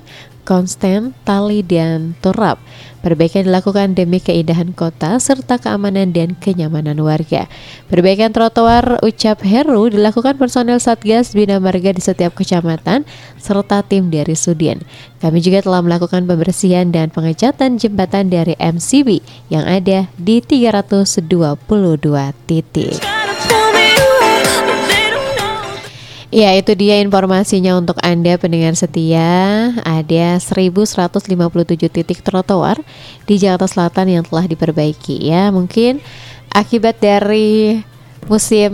konsten, 0.50 1.14
tali, 1.22 1.62
dan 1.62 2.18
turap. 2.18 2.58
Perbaikan 3.06 3.46
dilakukan 3.46 3.94
demi 3.94 4.18
keindahan 4.18 4.74
kota 4.74 5.16
serta 5.22 5.62
keamanan 5.62 6.10
dan 6.10 6.34
kenyamanan 6.34 6.98
warga. 7.00 7.46
Perbaikan 7.86 8.34
trotoar 8.34 8.98
ucap 9.00 9.46
Heru 9.46 9.88
dilakukan 9.88 10.36
personel 10.36 10.82
Satgas 10.82 11.32
Bina 11.32 11.62
Marga 11.62 11.94
di 11.94 12.02
setiap 12.02 12.34
kecamatan 12.34 13.06
serta 13.38 13.86
tim 13.86 14.10
dari 14.10 14.34
Sudin. 14.34 14.82
Kami 15.22 15.38
juga 15.38 15.62
telah 15.62 15.80
melakukan 15.80 16.26
pembersihan 16.26 16.90
dan 16.90 17.08
pengecatan 17.14 17.78
jembatan 17.78 18.28
dari 18.28 18.58
MCB 18.58 19.22
yang 19.48 19.64
ada 19.64 20.10
di 20.18 20.42
322 20.42 21.30
titik. 22.50 23.19
Ya 26.30 26.54
itu 26.54 26.78
dia 26.78 27.02
informasinya 27.02 27.74
untuk 27.74 27.98
Anda 28.06 28.38
pendengar 28.38 28.78
setia. 28.78 29.74
Ada 29.82 30.38
1157 30.38 31.90
titik 31.90 32.22
trotoar 32.22 32.78
di 33.26 33.34
Jakarta 33.34 33.66
Selatan 33.66 34.06
yang 34.06 34.22
telah 34.22 34.46
diperbaiki 34.46 35.26
ya. 35.26 35.50
Mungkin 35.50 35.98
akibat 36.54 37.02
dari 37.02 37.82
musim 38.30 38.72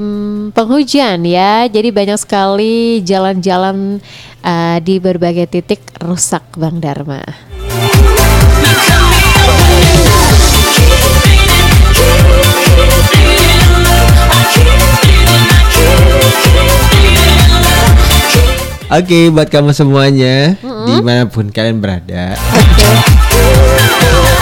penghujan 0.52 1.24
ya. 1.24 1.64
Jadi 1.64 1.88
banyak 1.88 2.20
sekali 2.20 3.00
jalan-jalan 3.00 4.04
uh, 4.44 4.76
di 4.84 5.00
berbagai 5.00 5.48
titik 5.48 5.80
rusak 5.96 6.44
Bang 6.60 6.76
Dharma 6.84 7.55
Oke, 18.86 19.34
buat 19.34 19.50
kamu 19.50 19.74
semuanya 19.74 20.54
di 20.62 20.94
mana 21.02 21.26
pun 21.26 21.50
kalian 21.50 21.82
berada. 21.82 22.38
Closed 22.38 24.32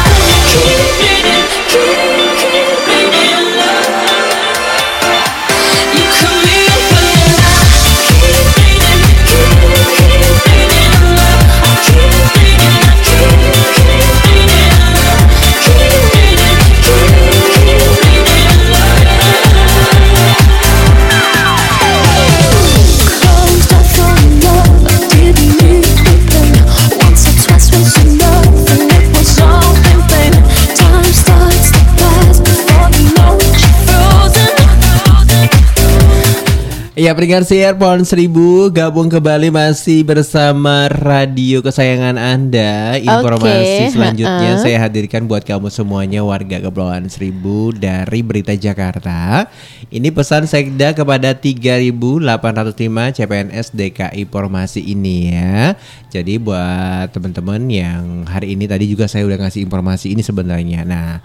Ya 36.94 37.10
pendengar 37.10 37.42
siar 37.42 37.74
pohon 37.74 38.06
seribu 38.06 38.70
gabung 38.70 39.10
kembali 39.10 39.50
masih 39.50 40.06
bersama 40.06 40.86
radio 40.86 41.58
kesayangan 41.58 42.14
anda. 42.14 42.94
Informasi 43.02 43.90
Oke, 43.90 43.98
selanjutnya 43.98 44.54
ha-ha. 44.54 44.62
saya 44.62 44.78
hadirkan 44.78 45.26
buat 45.26 45.42
kamu 45.42 45.74
semuanya 45.74 46.22
warga 46.22 46.62
Kepulauan 46.62 47.10
Seribu 47.10 47.74
dari 47.74 48.22
Berita 48.22 48.54
Jakarta. 48.54 49.50
Ini 49.90 50.14
pesan 50.14 50.46
sekda 50.46 50.94
kepada 50.94 51.34
3.805 51.34 52.78
CPNS 53.18 53.74
DKI 53.74 54.22
Formasi 54.30 54.86
ini 54.86 55.34
ya. 55.34 55.74
Jadi 56.14 56.38
buat 56.38 57.10
teman-teman 57.10 57.74
yang 57.74 58.22
hari 58.22 58.54
ini 58.54 58.70
tadi 58.70 58.86
juga 58.86 59.10
saya 59.10 59.26
udah 59.26 59.42
ngasih 59.42 59.66
informasi 59.66 60.14
ini 60.14 60.22
sebenarnya. 60.22 60.86
Nah. 60.86 61.18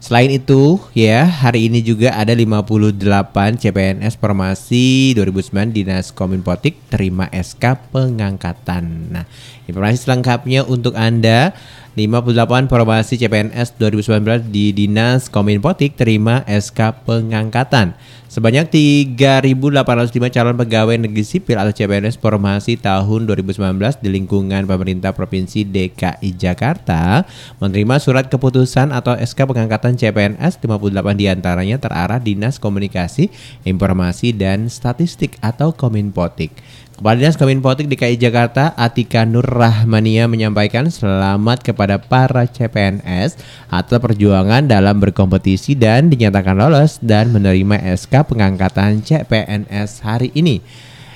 Selain 0.00 0.32
itu, 0.32 0.80
ya, 0.96 1.28
hari 1.28 1.68
ini 1.68 1.84
juga 1.84 2.16
ada 2.16 2.32
58 2.32 3.60
CPNS 3.60 4.16
Formasi 4.16 5.12
2009 5.12 5.76
Dinas 5.76 6.08
Kominfotik 6.08 6.80
terima 6.88 7.28
SK 7.28 7.92
pengangkatan. 7.92 9.12
Nah, 9.12 9.28
informasi 9.68 10.08
selengkapnya 10.08 10.64
untuk 10.64 10.96
Anda 10.96 11.52
58 12.00 12.72
Formasi 12.72 13.20
CPNS 13.20 13.76
2019 13.76 14.48
di 14.48 14.72
Dinas 14.72 15.28
Kominfotik 15.28 16.00
terima 16.00 16.48
SK 16.48 17.04
pengangkatan. 17.04 17.92
Sebanyak 18.30 18.70
3.805 19.18 20.30
calon 20.30 20.54
pegawai 20.54 20.94
negeri 21.02 21.26
sipil 21.26 21.58
atau 21.58 21.74
CPNS 21.74 22.14
formasi 22.14 22.78
tahun 22.78 23.26
2019 23.26 23.58
di 24.06 24.06
lingkungan 24.06 24.70
pemerintah 24.70 25.10
Provinsi 25.10 25.66
DKI 25.66 26.38
Jakarta 26.38 27.26
menerima 27.58 27.98
surat 27.98 28.30
keputusan 28.30 28.94
atau 28.94 29.18
SK 29.18 29.50
pengangkatan 29.50 29.98
CPNS 29.98 30.62
58 30.62 31.18
di 31.18 31.26
antaranya 31.26 31.82
terarah 31.82 32.22
Dinas 32.22 32.62
Komunikasi, 32.62 33.34
Informasi 33.66 34.30
dan 34.30 34.70
Statistik 34.70 35.34
atau 35.42 35.74
Kominfotik. 35.74 36.54
Kepala 37.00 37.16
Dinas 37.16 37.40
Kominfotik 37.40 37.88
DKI 37.88 38.20
Jakarta 38.20 38.76
Atika 38.76 39.24
Nur 39.24 39.48
Rahmania 39.48 40.28
menyampaikan 40.28 40.84
selamat 40.92 41.64
kepada 41.64 41.96
para 41.96 42.44
CPNS 42.44 43.40
atas 43.72 43.98
perjuangan 44.04 44.68
dalam 44.68 45.00
berkompetisi 45.00 45.72
dan 45.80 46.12
dinyatakan 46.12 46.60
lolos 46.60 47.00
dan 47.00 47.32
menerima 47.32 47.96
SK 47.96 48.19
pengangkatan 48.24 49.04
CPNS 49.04 50.04
hari 50.04 50.32
ini. 50.32 50.60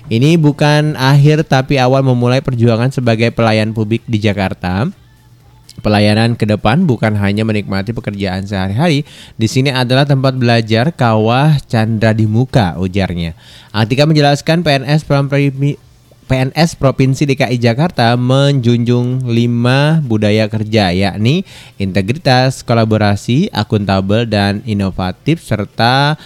Ini 0.05 0.37
bukan 0.37 1.01
akhir 1.01 1.49
tapi 1.49 1.81
awal 1.81 2.05
memulai 2.05 2.45
perjuangan 2.45 2.93
sebagai 2.93 3.33
pelayan 3.33 3.73
publik 3.73 4.05
di 4.05 4.21
Jakarta. 4.21 4.85
Pelayanan 5.81 6.39
ke 6.39 6.47
depan 6.47 6.87
bukan 6.87 7.19
hanya 7.19 7.43
menikmati 7.43 7.91
pekerjaan 7.91 8.47
sehari-hari, 8.47 9.03
di 9.35 9.49
sini 9.51 9.75
adalah 9.75 10.07
tempat 10.07 10.39
belajar 10.39 10.95
kawah 10.95 11.59
candra 11.67 12.15
di 12.15 12.31
muka, 12.31 12.79
ujarnya. 12.79 13.35
Atika 13.75 14.07
menjelaskan 14.07 14.63
PNS 14.63 15.03
PNS 16.25 16.81
Provinsi 16.81 17.29
DKI 17.29 17.61
Jakarta 17.61 18.17
menjunjung 18.17 19.29
lima 19.29 20.01
budaya 20.01 20.49
kerja 20.49 20.89
yakni 20.89 21.45
integritas, 21.77 22.65
kolaborasi, 22.65 23.53
akuntabel 23.53 24.25
dan 24.25 24.65
inovatif 24.65 25.45
serta 25.45 26.17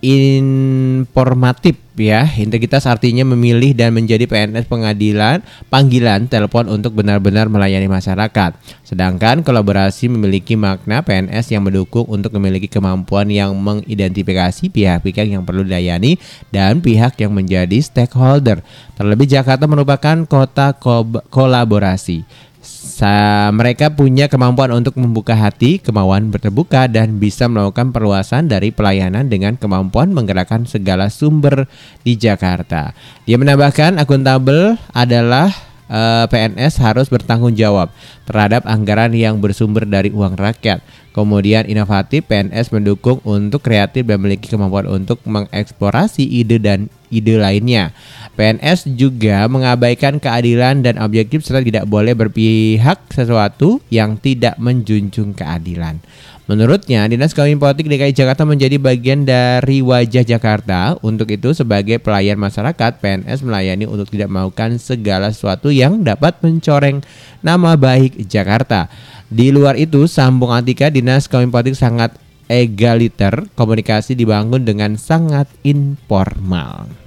informatif 0.00 1.76
ya. 2.00 2.24
Integritas 2.24 2.88
artinya 2.88 3.24
memilih 3.28 3.76
dan 3.76 3.92
menjadi 3.92 4.24
PNS 4.24 4.64
pengadilan 4.64 5.44
panggilan 5.68 6.24
telepon 6.26 6.68
untuk 6.72 6.96
benar-benar 6.96 7.52
melayani 7.52 7.86
masyarakat. 7.86 8.56
Sedangkan 8.82 9.44
kolaborasi 9.44 10.08
memiliki 10.08 10.56
makna 10.56 11.04
PNS 11.04 11.52
yang 11.52 11.68
mendukung 11.68 12.08
untuk 12.08 12.32
memiliki 12.40 12.66
kemampuan 12.66 13.28
yang 13.28 13.52
mengidentifikasi 13.60 14.72
pihak-pihak 14.72 15.28
yang 15.28 15.44
perlu 15.44 15.62
dilayani 15.62 16.16
dan 16.48 16.80
pihak 16.80 17.20
yang 17.20 17.36
menjadi 17.36 17.76
stakeholder. 17.78 18.64
Terlebih 18.96 19.28
Jakarta 19.28 19.68
merupakan 19.68 20.16
kota 20.24 20.72
ko- 20.76 21.24
kolaborasi. 21.28 22.48
Sa 23.00 23.48
mereka 23.56 23.88
punya 23.96 24.28
kemampuan 24.28 24.76
untuk 24.76 25.00
membuka 25.00 25.32
hati, 25.32 25.80
kemauan 25.80 26.28
berterbuka 26.28 26.84
dan 26.84 27.16
bisa 27.16 27.48
melakukan 27.48 27.96
perluasan 27.96 28.44
dari 28.44 28.68
pelayanan 28.76 29.24
dengan 29.24 29.56
kemampuan 29.56 30.12
menggerakkan 30.12 30.68
segala 30.68 31.08
sumber 31.08 31.64
di 32.04 32.20
Jakarta. 32.20 32.92
Dia 33.24 33.40
menambahkan 33.40 33.96
akuntabel 33.96 34.76
adalah 34.92 35.48
eh, 35.90 36.24
PNS 36.30 36.78
harus 36.78 37.10
bertanggung 37.10 37.58
jawab 37.58 37.90
terhadap 38.24 38.62
anggaran 38.64 39.10
yang 39.10 39.42
bersumber 39.42 39.82
dari 39.82 40.14
uang 40.14 40.38
rakyat. 40.38 40.80
Kemudian 41.10 41.66
inovatif 41.66 42.22
PNS 42.30 42.70
mendukung 42.70 43.18
untuk 43.26 43.66
kreatif 43.66 44.06
dan 44.06 44.22
memiliki 44.22 44.46
kemampuan 44.46 44.86
untuk 44.86 45.18
mengeksplorasi 45.26 46.22
ide 46.22 46.62
dan 46.62 46.86
ide 47.10 47.34
lainnya. 47.34 47.90
PNS 48.38 48.94
juga 48.94 49.50
mengabaikan 49.50 50.22
keadilan 50.22 50.86
dan 50.86 51.02
objektif 51.02 51.42
serta 51.42 51.66
tidak 51.66 51.84
boleh 51.90 52.14
berpihak 52.14 53.10
sesuatu 53.10 53.82
yang 53.90 54.22
tidak 54.22 54.54
menjunjung 54.62 55.34
keadilan. 55.34 55.98
Menurutnya, 56.50 57.06
Dinas 57.06 57.30
Kominfotik 57.30 57.86
DKI 57.86 58.10
Jakarta 58.10 58.42
menjadi 58.42 58.74
bagian 58.74 59.22
dari 59.22 59.86
wajah 59.86 60.26
Jakarta. 60.26 60.98
Untuk 60.98 61.30
itu, 61.30 61.54
sebagai 61.54 62.02
pelayan 62.02 62.42
masyarakat, 62.42 62.98
PNS 62.98 63.46
melayani 63.46 63.86
untuk 63.86 64.10
tidak 64.10 64.34
melakukan 64.34 64.74
segala 64.82 65.30
sesuatu 65.30 65.70
yang 65.70 66.02
dapat 66.02 66.42
mencoreng 66.42 67.06
nama 67.38 67.78
baik 67.78 68.26
Jakarta. 68.26 68.90
Di 69.30 69.54
luar 69.54 69.78
itu, 69.78 70.10
sambung 70.10 70.50
Atika, 70.50 70.90
Dinas 70.90 71.30
Kominfotik 71.30 71.78
sangat 71.78 72.18
egaliter, 72.50 73.46
komunikasi 73.54 74.18
dibangun 74.18 74.66
dengan 74.66 74.98
sangat 74.98 75.46
informal. 75.62 76.99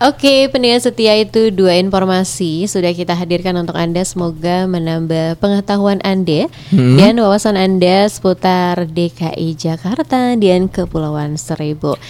Oke, 0.00 0.48
pendengar 0.48 0.80
setia 0.80 1.12
itu 1.20 1.52
dua 1.52 1.76
informasi 1.76 2.64
sudah 2.64 2.88
kita 2.96 3.12
hadirkan 3.12 3.52
untuk 3.60 3.76
Anda. 3.76 4.00
Semoga 4.00 4.64
menambah 4.64 5.36
pengetahuan 5.36 6.00
Anda 6.00 6.48
dan 6.72 7.20
wawasan 7.20 7.60
Anda 7.60 8.08
seputar 8.08 8.88
DKI 8.88 9.60
Jakarta 9.60 10.40
dan 10.40 10.72
Kepulauan 10.72 11.36
Seribu. 11.36 12.00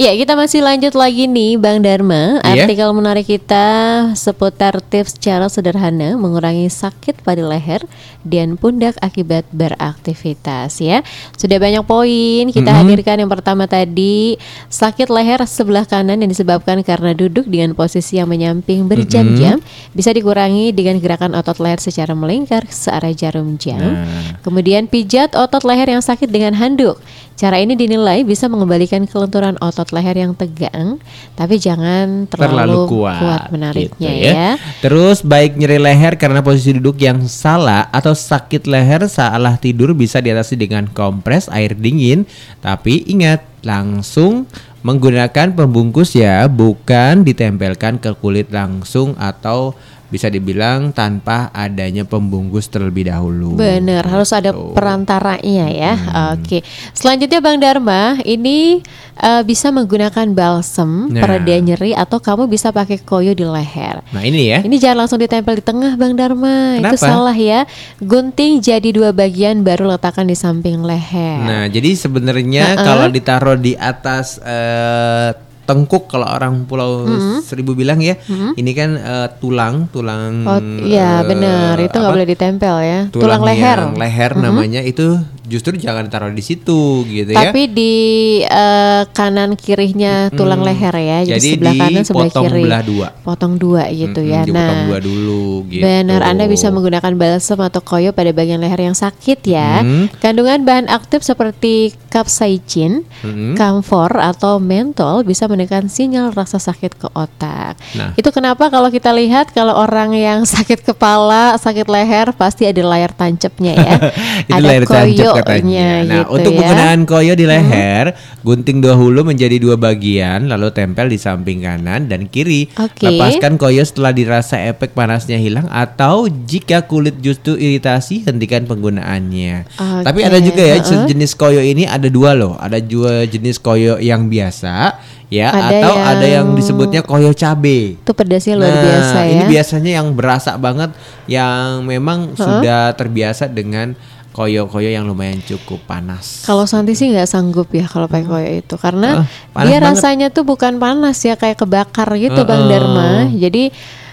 Ya, 0.00 0.16
kita 0.16 0.32
masih 0.32 0.64
lanjut 0.64 0.96
lagi 0.96 1.28
nih 1.28 1.60
Bang 1.60 1.84
Dharma. 1.84 2.40
Iya. 2.40 2.64
Artikel 2.64 2.88
menarik 2.96 3.28
kita 3.28 3.68
seputar 4.16 4.80
tips 4.80 5.20
cara 5.20 5.52
sederhana 5.52 6.16
mengurangi 6.16 6.64
sakit 6.72 7.20
pada 7.20 7.44
leher 7.44 7.84
dan 8.24 8.56
pundak 8.56 8.96
akibat 9.04 9.44
beraktivitas 9.52 10.80
ya. 10.80 11.04
Sudah 11.36 11.60
banyak 11.60 11.84
poin 11.84 12.48
kita 12.48 12.72
hadirkan 12.72 13.20
yang 13.20 13.28
pertama 13.28 13.68
tadi 13.68 14.40
sakit 14.72 15.12
leher 15.12 15.44
sebelah 15.44 15.84
kanan 15.84 16.24
yang 16.24 16.32
disebabkan 16.32 16.80
karena 16.80 17.12
duduk 17.12 17.44
dengan 17.44 17.76
posisi 17.76 18.16
yang 18.16 18.32
menyamping 18.32 18.88
berjam-jam 18.88 19.60
bisa 19.92 20.08
dikurangi 20.16 20.72
dengan 20.72 21.04
gerakan 21.04 21.36
otot 21.36 21.60
leher 21.60 21.84
secara 21.84 22.16
melingkar 22.16 22.64
searah 22.64 23.12
jarum 23.12 23.60
jam. 23.60 24.08
Kemudian 24.40 24.88
pijat 24.88 25.36
otot 25.36 25.68
leher 25.68 25.92
yang 25.92 26.00
sakit 26.00 26.32
dengan 26.32 26.56
handuk. 26.56 26.96
Cara 27.32 27.58
ini 27.58 27.74
dinilai 27.74 28.22
bisa 28.22 28.46
mengembalikan 28.46 29.02
kelenturan 29.08 29.58
otot 29.58 29.90
leher 29.90 30.14
yang 30.14 30.32
tegang, 30.36 31.00
tapi 31.34 31.58
jangan 31.58 32.30
terlalu, 32.30 32.86
kuat, 32.86 33.50
menariknya 33.50 34.10
gitu 34.14 34.30
ya. 34.30 34.50
Terus 34.78 35.24
baik 35.26 35.58
nyeri 35.58 35.82
leher 35.82 36.14
karena 36.20 36.44
posisi 36.44 36.76
duduk 36.78 37.00
yang 37.02 37.24
salah 37.26 37.88
atau 37.90 38.14
sakit 38.14 38.68
leher 38.68 39.08
salah 39.10 39.58
tidur 39.58 39.96
bisa 39.96 40.22
diatasi 40.22 40.54
dengan 40.54 40.86
kompres 40.92 41.50
air 41.50 41.74
dingin. 41.74 42.28
Tapi 42.62 43.08
ingat 43.10 43.42
langsung 43.66 44.46
menggunakan 44.82 45.54
pembungkus 45.54 46.18
ya, 46.18 46.46
bukan 46.50 47.22
ditempelkan 47.22 48.02
ke 48.02 48.12
kulit 48.18 48.50
langsung 48.50 49.14
atau 49.14 49.74
bisa 50.12 50.28
dibilang 50.28 50.92
tanpa 50.92 51.48
adanya 51.50 52.04
pembungkus 52.04 52.68
terlebih 52.68 53.08
dahulu. 53.08 53.56
Bener, 53.56 54.04
harus 54.04 54.28
ada 54.30 54.52
Gitu. 54.52 54.76
perantaranya 54.76 55.66
ya. 55.66 55.92
Hmm. 55.96 56.36
Oke, 56.36 56.60
selanjutnya 56.92 57.40
Bang 57.40 57.56
Dharma, 57.56 58.20
ini 58.22 58.84
eh, 59.14 59.42
bisa 59.42 59.68
menggunakan 59.68 60.28
balsem 60.32 61.08
Nah. 61.08 61.20
pereda 61.20 61.56
nyeri 61.56 61.92
atau 61.92 62.16
kamu 62.16 62.44
bisa 62.46 62.68
pakai 62.68 63.00
koyo 63.00 63.32
di 63.32 63.44
leher. 63.44 64.04
Nah 64.08 64.20
ini 64.20 64.48
ya. 64.48 64.60
Ini 64.60 64.76
jangan 64.76 65.04
langsung 65.04 65.16
ditempel 65.16 65.56
di 65.56 65.64
tengah 65.64 65.96
Bang 65.96 66.12
Dharma, 66.12 66.76
itu 66.76 66.92
Kenapa? 66.92 67.00
salah 67.00 67.36
ya. 67.36 67.64
Gunting 67.98 68.60
jadi 68.60 68.88
dua 68.88 69.10
bagian 69.10 69.62
baru 69.62 69.88
letakkan 69.88 70.24
di 70.24 70.34
samping 70.34 70.80
leher. 70.80 71.40
Nah, 71.40 71.64
jadi 71.66 71.92
sebenarnya 71.94 72.76
Uh-uh. 72.76 72.84
kalau 72.84 73.06
ditaruh 73.08 73.56
di 73.56 73.72
atas 73.72 74.36
eh, 74.42 75.32
tengkuk 75.62 76.10
kalau 76.10 76.26
orang 76.26 76.66
Pulau 76.66 77.06
Seribu 77.40 77.78
bilang 77.78 78.02
ya, 78.02 78.18
ini 78.58 78.72
kan 78.74 78.98
eh, 78.98 79.28
tulang, 79.38 79.86
tulang. 79.94 80.42
Oh 80.46 80.58
iya 80.82 81.22
eh, 81.22 81.28
bener, 81.28 81.74
itu 81.78 81.96
nggak 81.96 82.14
boleh 82.18 82.28
ditempel 82.28 82.74
ya. 82.82 83.00
Tulang, 83.14 83.42
leher. 83.46 83.78
yang 83.78 83.96
leher 83.98 84.32
namanya 84.38 84.80
itu 84.82 85.18
justru 85.52 85.76
jangan 85.76 86.08
ditaruh 86.08 86.32
di 86.32 86.40
situ 86.40 87.04
gitu 87.04 87.36
ya. 87.36 87.52
Tapi 87.52 87.68
di 87.68 87.92
eh, 88.40 89.02
kanan 89.12 89.52
kirinya 89.52 90.32
tulang 90.32 90.64
leher 90.64 90.96
ya, 90.96 91.18
jadi, 91.28 91.36
Jadi 91.36 91.48
sebelah 91.60 91.74
kanan 91.76 92.02
sebelah 92.08 92.32
kiri. 92.32 92.62
belah 92.64 92.82
dua. 92.82 93.08
Potong 93.20 93.54
dua 93.60 93.84
gitu 93.92 94.24
ya. 94.24 94.48
dipotong 94.48 94.80
Nah, 94.80 94.88
dua 94.88 94.98
dulu 95.04 95.68
gitu. 95.68 95.84
Benar, 95.84 96.24
Anda 96.24 96.48
bisa 96.48 96.72
menggunakan 96.72 97.12
balsem 97.20 97.60
atau 97.60 97.84
koyo 97.84 98.16
pada 98.16 98.32
bagian 98.32 98.64
leher 98.64 98.80
yang 98.80 98.96
sakit 98.96 99.44
ya. 99.44 99.84
Hmm. 99.84 100.08
Kandungan 100.24 100.64
bahan 100.64 100.88
aktif 100.88 101.20
seperti 101.20 101.92
capsaicin, 102.08 103.08
Mm-mm. 103.24 103.56
camphor 103.56 104.12
atau 104.20 104.60
mentol 104.60 105.24
bisa 105.24 105.48
menekan 105.48 105.88
sinyal 105.88 106.32
rasa 106.36 106.60
sakit 106.60 107.00
ke 107.00 107.08
otak. 107.16 107.80
Nah. 107.96 108.12
Itu 108.16 108.28
kenapa 108.28 108.68
kalau 108.68 108.92
kita 108.92 109.10
lihat 109.16 109.50
kalau 109.56 109.76
orang 109.76 110.12
yang 110.12 110.44
sakit 110.54 110.84
kepala, 110.84 111.56
sakit 111.56 111.88
leher 111.88 112.36
pasti 112.36 112.68
ada 112.68 112.84
layar 112.84 113.12
tancapnya 113.16 113.72
ya. 113.74 113.94
itu 114.48 114.52
ada 114.52 114.64
layar 114.64 114.84
tancap 114.84 115.41
katanya. 115.42 115.62
koyonya 115.62 115.88
Nah, 116.02 116.22
gitu 116.22 116.32
untuk 116.32 116.50
ya. 116.50 116.58
penggunaan 116.58 117.00
koyo 117.04 117.32
di 117.34 117.44
leher, 117.44 118.04
gunting 118.40 118.78
dua 118.78 118.94
hulu 118.94 119.20
menjadi 119.22 119.56
dua 119.58 119.74
bagian, 119.74 120.46
lalu 120.46 120.70
tempel 120.70 121.06
di 121.06 121.18
samping 121.18 121.62
kanan 121.62 122.06
dan 122.06 122.26
kiri. 122.26 122.70
Oke. 122.74 123.04
Lepaskan 123.04 123.54
koyo 123.54 123.82
setelah 123.82 124.10
dirasa 124.10 124.56
efek 124.58 124.92
panasnya 124.92 125.36
hilang 125.36 125.66
atau 125.68 126.26
jika 126.26 126.82
kulit 126.82 127.18
justru 127.18 127.54
iritasi, 127.54 128.24
hentikan 128.24 128.64
penggunaannya. 128.64 129.66
Oke, 129.74 130.04
Tapi 130.04 130.20
ada 130.22 130.38
juga 130.38 130.62
ya 130.62 130.78
heeh. 130.78 131.06
jenis 131.06 131.32
koyo 131.32 131.60
ini 131.60 131.84
ada 131.84 132.06
dua 132.06 132.32
loh. 132.32 132.54
Ada 132.56 132.78
dua 132.78 133.24
jenis 133.24 133.58
koyo 133.58 133.98
yang 133.98 134.26
biasa, 134.26 134.96
ya, 135.28 135.48
Ada 135.48 135.80
atau 135.80 135.94
ada 135.96 136.26
yang 136.26 136.52
yang- 136.52 136.56
disebutnya 136.56 137.00
koyo 137.00 137.32
cabe. 137.32 137.96
Itu 137.96 138.12
pedasnya 138.12 138.54
luar 138.54 138.70
Nah, 138.70 138.82
biasa 138.82 139.18
ya. 139.24 139.30
Ini 139.32 139.44
biasanya 139.48 139.90
yang 140.02 140.08
berasa 140.12 140.54
banget 140.56 140.90
yang 141.24 141.84
memang 141.84 142.36
sudah 142.36 142.92
terbiasa 142.92 143.48
dengan 143.48 143.94
koyo-koyo 144.32 144.88
yang 144.88 145.04
lumayan 145.04 145.38
cukup 145.40 145.84
panas. 145.84 146.42
Kalau 146.42 146.64
Santi 146.64 146.92
sih 146.92 147.08
nggak 147.08 147.24
sanggup 147.24 147.68
ya 147.68 147.84
kalau 147.84 148.08
pakai 148.08 148.24
koyo 148.24 148.50
itu 148.56 148.74
karena 148.76 149.28
panas 149.48 149.64
dia 149.64 149.76
banget. 149.76 149.86
rasanya 149.86 150.26
tuh 150.28 150.42
bukan 150.42 150.76
panas 150.76 151.20
ya 151.20 151.36
kayak 151.36 151.56
kebakar 151.58 152.08
gitu 152.16 152.40
Bang 152.42 152.64
Heeh. 152.64 152.70
Dharma. 152.72 153.10
Jadi 153.30 153.64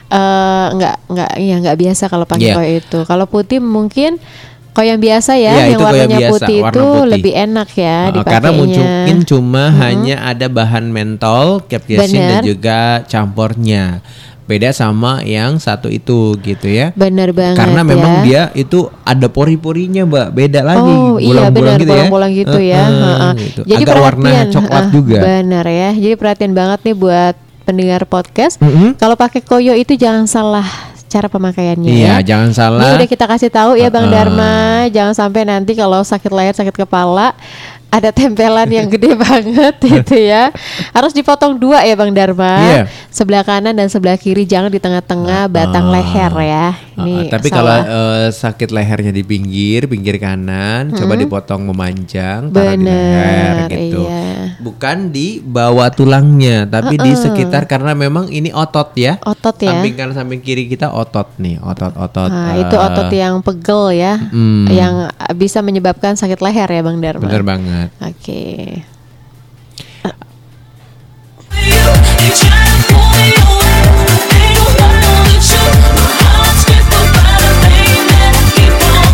eh, 0.09 0.67
nggak 0.69 0.95
nggak 1.07 1.31
ya 1.37 1.55
nggak 1.59 1.77
biasa 1.77 2.03
kalau 2.05 2.25
pakai 2.25 2.45
Iya. 2.45 2.55
koyo 2.55 2.71
itu. 2.77 2.99
Kalau 3.03 3.25
putih 3.25 3.59
mungkin 3.59 4.19
Kalau 4.69 4.85
yang 4.85 5.01
biasa 5.01 5.33
ya, 5.35 5.53
Iya, 5.59 5.65
yang 5.65 5.81
koyo 5.81 5.87
warnanya 5.91 6.17
biasa, 6.21 6.31
putih 6.31 6.57
warna 6.61 6.71
itu 6.71 6.83
putih. 6.85 7.09
lebih 7.09 7.33
enak 7.35 7.69
ya 7.73 7.97
Uh, 7.99 8.05
dipakainya. 8.13 8.31
karena 8.31 8.49
mungkin 8.53 9.17
cuma 9.25 9.63
hanya 9.75 10.15
ada 10.23 10.45
bahan 10.47 10.85
mentol, 10.87 11.47
capsaicin 11.65 12.15
dan 12.21 12.43
juga 12.45 12.79
campurnya. 13.03 13.99
Beda 14.49 14.73
sama 14.73 15.21
yang 15.21 15.61
satu 15.61 15.85
itu 15.87 16.33
gitu 16.41 16.65
ya. 16.65 16.89
Bener 16.97 17.29
banget 17.29 17.61
Karena 17.61 17.85
memang 17.85 18.13
ya. 18.19 18.21
dia 18.25 18.41
itu 18.57 18.89
ada 19.05 19.29
pori-porinya, 19.29 20.09
Mbak. 20.09 20.27
Beda 20.33 20.65
lagi. 20.65 20.89
Oh 20.89 21.21
iya 21.21 21.53
benar 21.53 21.77
gitu 21.77 21.85
ya. 21.85 22.09
bolang-bolang 22.09 22.31
gitu 22.33 22.57
ya. 22.57 22.81
Heeh, 22.81 22.97
Heeh. 22.97 23.31
gitu. 23.37 23.61
Jadi 23.69 23.83
Agak 23.85 23.97
warna 24.01 24.25
perhatian, 24.25 24.47
coklat 24.49 24.81
heeh, 24.81 24.93
juga. 24.97 25.17
Benar 25.21 25.65
ya. 25.69 25.89
Jadi 25.93 26.13
perhatian 26.17 26.53
banget 26.57 26.79
nih 26.81 26.95
buat 26.97 27.35
pendengar 27.61 28.01
podcast. 28.09 28.57
Mm-mm. 28.57 28.97
Kalau 28.97 29.13
pakai 29.13 29.45
koyo 29.45 29.77
itu 29.77 29.93
jangan 29.93 30.25
salah 30.25 30.65
cara 31.05 31.25
pemakaiannya 31.25 31.89
Iya, 31.89 32.21
ya. 32.21 32.33
jangan 32.33 32.49
Ini 32.49 32.57
salah. 32.57 32.93
udah 32.97 33.09
kita 33.09 33.25
kasih 33.25 33.49
tahu 33.49 33.77
ya 33.77 33.89
Bang 33.89 34.09
Heeh. 34.09 34.13
Dharma, 34.17 34.53
jangan 34.89 35.13
sampai 35.13 35.41
nanti 35.45 35.73
kalau 35.73 36.01
sakit 36.01 36.29
leher, 36.29 36.53
sakit 36.53 36.73
kepala 36.73 37.33
ada 37.89 38.09
tempelan 38.09 38.69
yang 38.69 38.87
gede 38.87 39.17
banget 39.25 39.75
gitu 39.77 40.15
ya. 40.15 40.53
Harus 40.89 41.11
dipotong 41.11 41.57
dua 41.57 41.81
ya 41.81 41.93
Bang 41.93 42.11
Dharma. 42.11 42.53
Iya. 42.55 42.81
Sebelah 43.09 43.41
kanan 43.41 43.73
dan 43.73 43.87
sebelah 43.87 44.15
kiri 44.15 44.45
jangan 44.45 44.69
di 44.69 44.77
tengah-tengah 44.77 45.45
batang 45.47 45.89
leher 45.89 46.33
ya. 46.39 46.67
Heeh, 46.71 46.99
Ini 46.99 47.13
tapi 47.27 47.47
kalau 47.47 47.73
salah. 47.73 47.83
eh, 47.83 48.29
sakit 48.29 48.69
lehernya 48.69 49.09
di 49.09 49.23
pinggir, 49.23 49.85
pinggir 49.85 50.15
kanan, 50.17 50.91
coba 50.91 51.13
dipotong 51.15 51.65
memanjang, 51.65 52.47
taruh 52.47 52.75
di 52.75 52.85
Bener, 52.85 52.93
leher 52.93 53.55
gitu. 53.67 54.01
iya. 54.03 54.23
Bukan 54.59 55.09
di 55.09 55.39
bawah 55.39 55.89
tulangnya, 55.89 56.67
tapi 56.67 56.95
di 56.95 57.11
sekitar 57.15 57.65
karena 57.65 57.95
memang 57.95 58.27
ini 58.27 58.51
otot 58.51 58.91
ya. 58.93 59.17
Otot 59.19 59.55
ya. 59.57 59.71
Samping 59.73 59.95
kanan, 59.95 60.13
samping 60.13 60.39
kiri 60.39 60.67
kita 60.67 60.91
otot 60.91 61.31
nih, 61.37 61.57
otot-otot. 61.57 62.27
Nah, 62.29 62.53
eh, 62.53 62.61
itu 62.61 62.75
otot 62.75 63.09
yang 63.09 63.39
pegel 63.39 63.95
ya, 63.95 64.13
Hmm. 64.19 64.67
yang 64.67 64.93
uh, 65.07 65.33
bisa 65.33 65.59
menyebabkan 65.59 66.13
sakit 66.13 66.37
leher 66.37 66.67
ya 66.67 66.81
Bang 66.81 66.99
Dharma. 66.99 67.23
Bener 67.23 67.41
banget. 67.41 67.78
Oke. 68.03 68.83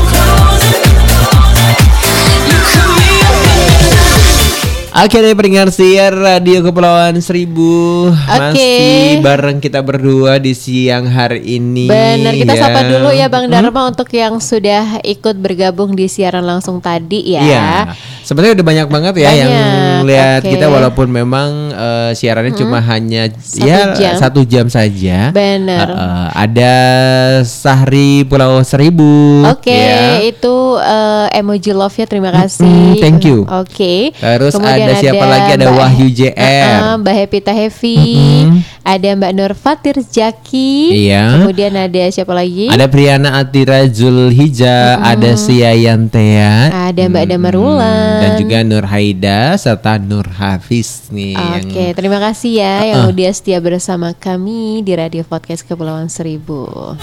Closing. 0.05 0.85
You 2.49 2.59
cut 2.71 2.89
me 2.95 3.15
open. 3.27 3.65
Akhirnya 4.95 5.35
pendengar 5.35 5.67
siar 5.75 6.15
Radio 6.15 6.63
Kepulauan 6.63 7.19
Seribu 7.19 8.07
Masih 8.15 9.19
bareng 9.19 9.59
kita 9.59 9.83
berdua 9.83 10.39
di 10.39 10.55
siang 10.55 11.11
hari 11.11 11.43
ini 11.59 11.91
Benar, 11.91 12.31
kita 12.31 12.55
ya. 12.55 12.61
sapa 12.63 12.79
dulu 12.87 13.11
ya 13.11 13.27
Bang 13.27 13.51
Dharma 13.51 13.91
untuk 13.91 14.07
yang 14.15 14.39
sudah 14.39 15.03
ikut 15.03 15.35
bergabung 15.35 15.99
di 15.99 16.07
siaran 16.07 16.47
langsung 16.47 16.79
tadi 16.79 17.35
ya. 17.35 17.43
Iya, 17.43 17.67
sebenarnya 18.26 18.57
udah 18.57 18.68
banyak 18.68 18.88
banget 18.89 19.14
ya 19.15 19.30
yang 19.31 19.52
Banyak, 19.53 20.02
lihat 20.03 20.41
oke. 20.41 20.49
kita 20.49 20.65
walaupun 20.68 21.07
memang 21.07 21.49
eh, 21.69 22.11
siarannya 22.11 22.52
cuma 22.52 22.81
hanya 22.81 23.30
Satu 23.31 23.64
ya 23.64 23.80
jam. 23.93 24.14
satu 24.18 24.41
jam 24.43 24.65
saja. 24.65 25.30
Benar. 25.30 25.88
Eh, 25.88 25.95
eh, 25.95 26.27
ada 26.35 26.73
Sahri 27.41 28.26
Pulau 28.26 28.60
Seribu. 28.61 29.45
Oke, 29.45 29.69
ya. 29.69 30.19
itu 30.19 30.56
uh, 30.76 31.30
emoji 31.31 31.72
love 31.72 31.93
ya 31.93 32.06
terima 32.06 32.34
kasih. 32.34 32.65
Mm-mm, 32.65 32.97
thank 32.97 33.22
you. 33.23 33.45
Oke. 33.45 34.10
Terus 34.11 34.53
ada 34.56 34.93
siapa 34.95 35.22
lagi? 35.23 35.49
Ada 35.53 35.65
Mbak- 35.69 35.77
Wahyu 35.77 36.07
JR. 36.10 36.34
Uh-uh, 36.34 36.93
Mbak 36.99 37.14
Happy 37.15 37.39
Tahevi, 37.39 37.99
ada 38.86 39.18
Mbak 39.18 39.34
Nur 39.34 39.52
Fatir 39.57 39.98
Jaki. 39.98 40.94
Iya. 41.10 41.41
Kemudian 41.41 41.74
ada 41.74 42.06
siapa 42.07 42.32
lagi? 42.32 42.70
Ada 42.70 42.86
Priana 42.86 43.41
Atira 43.41 43.82
Zulhija, 43.90 45.02
ada 45.02 45.34
Sia 45.34 45.74
Yantea, 45.74 46.70
Ada 46.70 47.10
Mbak 47.10 47.26
Damarulan. 47.26 48.22
dan 48.22 48.32
juga 48.38 48.62
Nur 48.62 48.86
Haida 48.86 49.57
serta 49.57 49.98
Nur 49.98 50.30
Hafiz 50.30 51.10
nih. 51.10 51.34
yang- 51.34 51.66
Oke, 51.66 51.86
terima 51.91 52.22
kasih 52.22 52.62
ya 52.62 52.76
yang 52.86 53.10
udah 53.10 53.32
setia 53.34 53.57
bersama 53.57 54.14
kami 54.14 54.86
di 54.86 54.94
Radio 54.94 55.26
Podcast 55.26 55.66
Kepulauan 55.66 56.06
Seribu. 56.06 56.94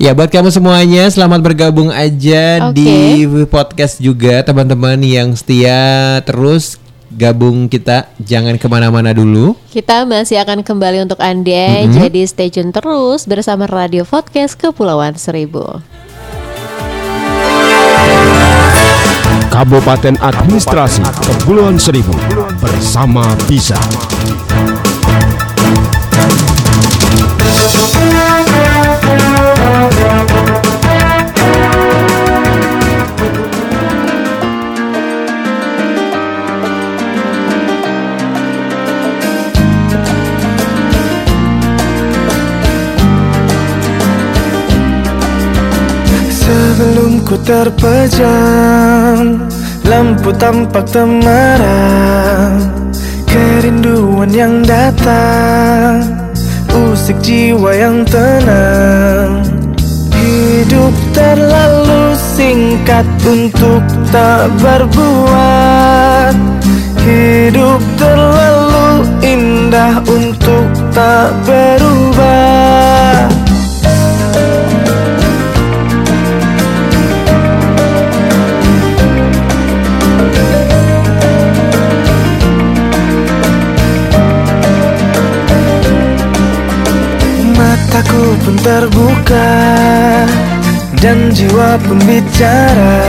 Ya 0.00 0.18
buat 0.18 0.34
kamu 0.34 0.50
semuanya 0.50 1.06
selamat 1.06 1.46
bergabung 1.46 1.86
aja 1.86 2.58
Oke. 2.66 2.74
di 2.74 3.22
podcast 3.46 4.02
juga 4.02 4.42
teman-teman 4.42 4.98
yang 4.98 5.30
setia 5.30 6.18
terus 6.26 6.74
gabung 7.16 7.68
kita 7.68 8.08
jangan 8.20 8.56
ke 8.56 8.66
mana-mana 8.68 9.12
dulu. 9.12 9.54
Kita 9.68 10.04
masih 10.08 10.40
akan 10.40 10.64
kembali 10.64 11.04
untuk 11.04 11.20
Anda, 11.20 11.86
jadi 11.88 12.22
stay 12.24 12.48
tune 12.48 12.72
terus 12.72 13.28
bersama 13.28 13.68
Radio 13.68 14.08
Podcast 14.08 14.56
Kepulauan 14.56 15.16
Seribu. 15.16 15.80
Kabupaten 19.52 20.16
Administrasi 20.16 21.04
Kepulauan 21.04 21.76
Seribu 21.76 22.16
bersama 22.56 23.36
Bisa. 23.44 23.76
Ku 47.32 47.40
terpejam 47.48 49.24
Lampu 49.88 50.36
tampak 50.36 50.84
temaram 50.84 52.60
Kerinduan 53.24 54.28
yang 54.36 54.60
datang 54.60 56.04
Usik 56.72 57.20
jiwa 57.20 57.76
yang 57.76 58.00
tenang. 58.08 59.44
Hidup 60.16 60.94
terlalu 61.12 62.16
singkat 62.16 63.04
untuk 63.28 63.84
tak 64.08 64.48
berbuat. 64.56 66.32
Hidup 67.04 67.80
terlalu 68.00 69.04
indah 69.20 70.00
untuk 70.08 70.64
tak 70.96 71.28
berubah 71.44 72.91
Mataku 87.92 88.24
pun 88.40 88.56
terbuka 88.64 89.52
Dan 90.96 91.28
jiwa 91.28 91.76
pun 91.76 92.00
bicara. 92.08 93.04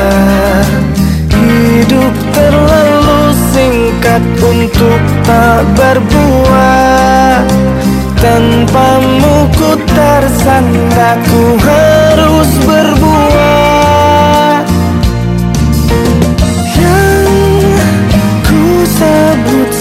Hidup 1.32 2.12
terlalu 2.36 3.32
singkat 3.56 4.20
untuk 4.44 5.00
tak 5.24 5.64
berbuat 5.80 7.48
Tanpamu 8.20 9.48
ku 9.56 9.72
tersandar 9.88 11.16
Ku 11.32 11.56
harus 11.64 12.52
berbuat 12.68 14.64
Yang 16.76 17.32
ku 18.52 18.84
sebut 18.84 19.72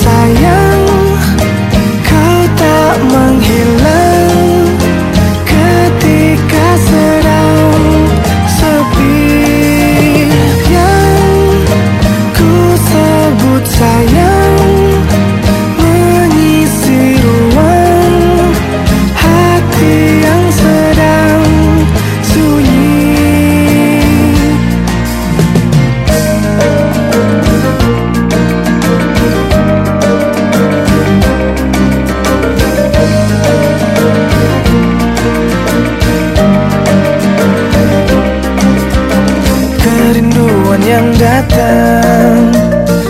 dilupakan 41.73 42.37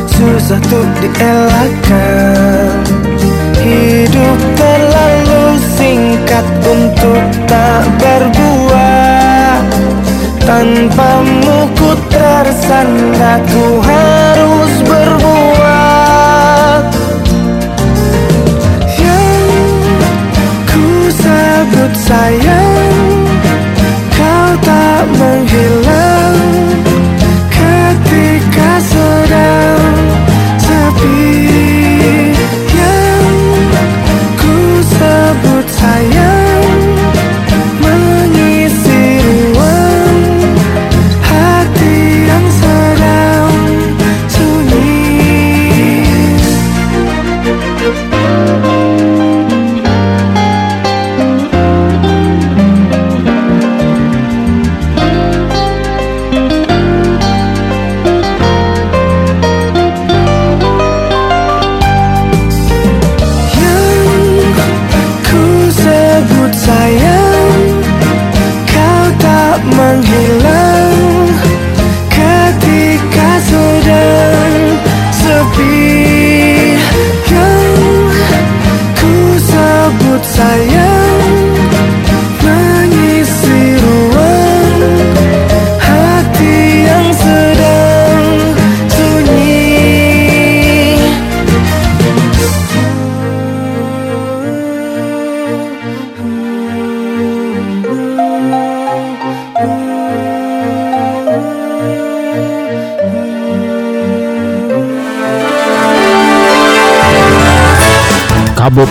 Susah 0.06 0.60
untuk 0.60 0.86
dielakkan. 1.02 2.70
Hidup 3.62 4.38
terlalu 4.58 5.44
singkat 5.78 6.46
untuk 6.66 7.22
tak 7.46 7.86
berbuat 8.02 9.62
Tanpamu 10.42 11.70
ku 11.78 11.94
tersandat 12.10 13.46
ku 13.46 13.78
harus 13.86 14.72
berbuat 14.82 16.82
Yang 18.98 19.38
ku 20.66 20.86
sebut 21.14 21.92
sayang 22.02 22.61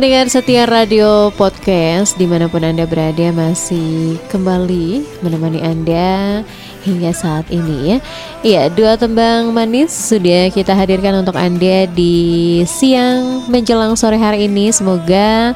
pendengar 0.00 0.32
setia 0.32 0.64
radio 0.64 1.28
podcast 1.36 2.16
di 2.16 2.24
mana 2.24 2.48
pun 2.48 2.64
Anda 2.64 2.88
berada 2.88 3.28
masih 3.36 4.16
kembali 4.32 5.20
menemani 5.20 5.60
Anda 5.60 6.40
hingga 6.88 7.12
saat 7.12 7.44
ini 7.52 7.76
ya. 7.84 7.96
Iya, 8.40 8.62
dua 8.72 8.96
tembang 8.96 9.52
manis 9.52 9.92
sudah 9.92 10.48
kita 10.56 10.72
hadirkan 10.72 11.20
untuk 11.20 11.36
Anda 11.36 11.84
di 11.84 12.64
siang 12.64 13.44
menjelang 13.52 13.92
sore 13.92 14.16
hari 14.16 14.48
ini. 14.48 14.72
Semoga 14.72 15.52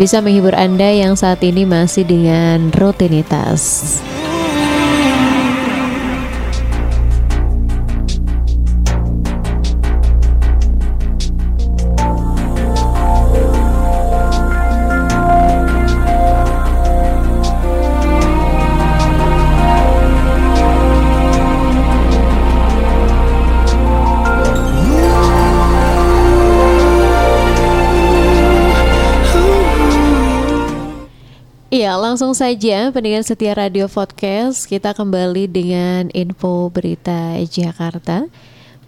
bisa 0.00 0.24
menghibur 0.24 0.56
Anda 0.56 0.88
yang 0.88 1.12
saat 1.12 1.44
ini 1.44 1.68
masih 1.68 2.08
dengan 2.08 2.72
rutinitas. 2.72 4.00
Langsung 32.12 32.36
saja 32.36 32.92
pendengar 32.92 33.24
setia 33.24 33.56
Radio 33.56 33.88
Podcast, 33.88 34.68
kita 34.68 34.92
kembali 34.92 35.48
dengan 35.48 36.12
info 36.12 36.68
berita 36.68 37.40
Jakarta. 37.40 38.28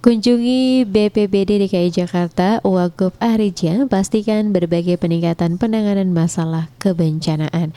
Kunjungi 0.05 0.84
BPBD 0.84 1.64
DKI 1.64 1.88
Jakarta, 1.88 2.60
Wagub 2.60 3.16
Arija, 3.24 3.88
pastikan 3.88 4.52
berbagai 4.52 5.01
peningkatan 5.01 5.56
penanganan 5.56 6.12
masalah 6.12 6.68
kebencanaan. 6.76 7.72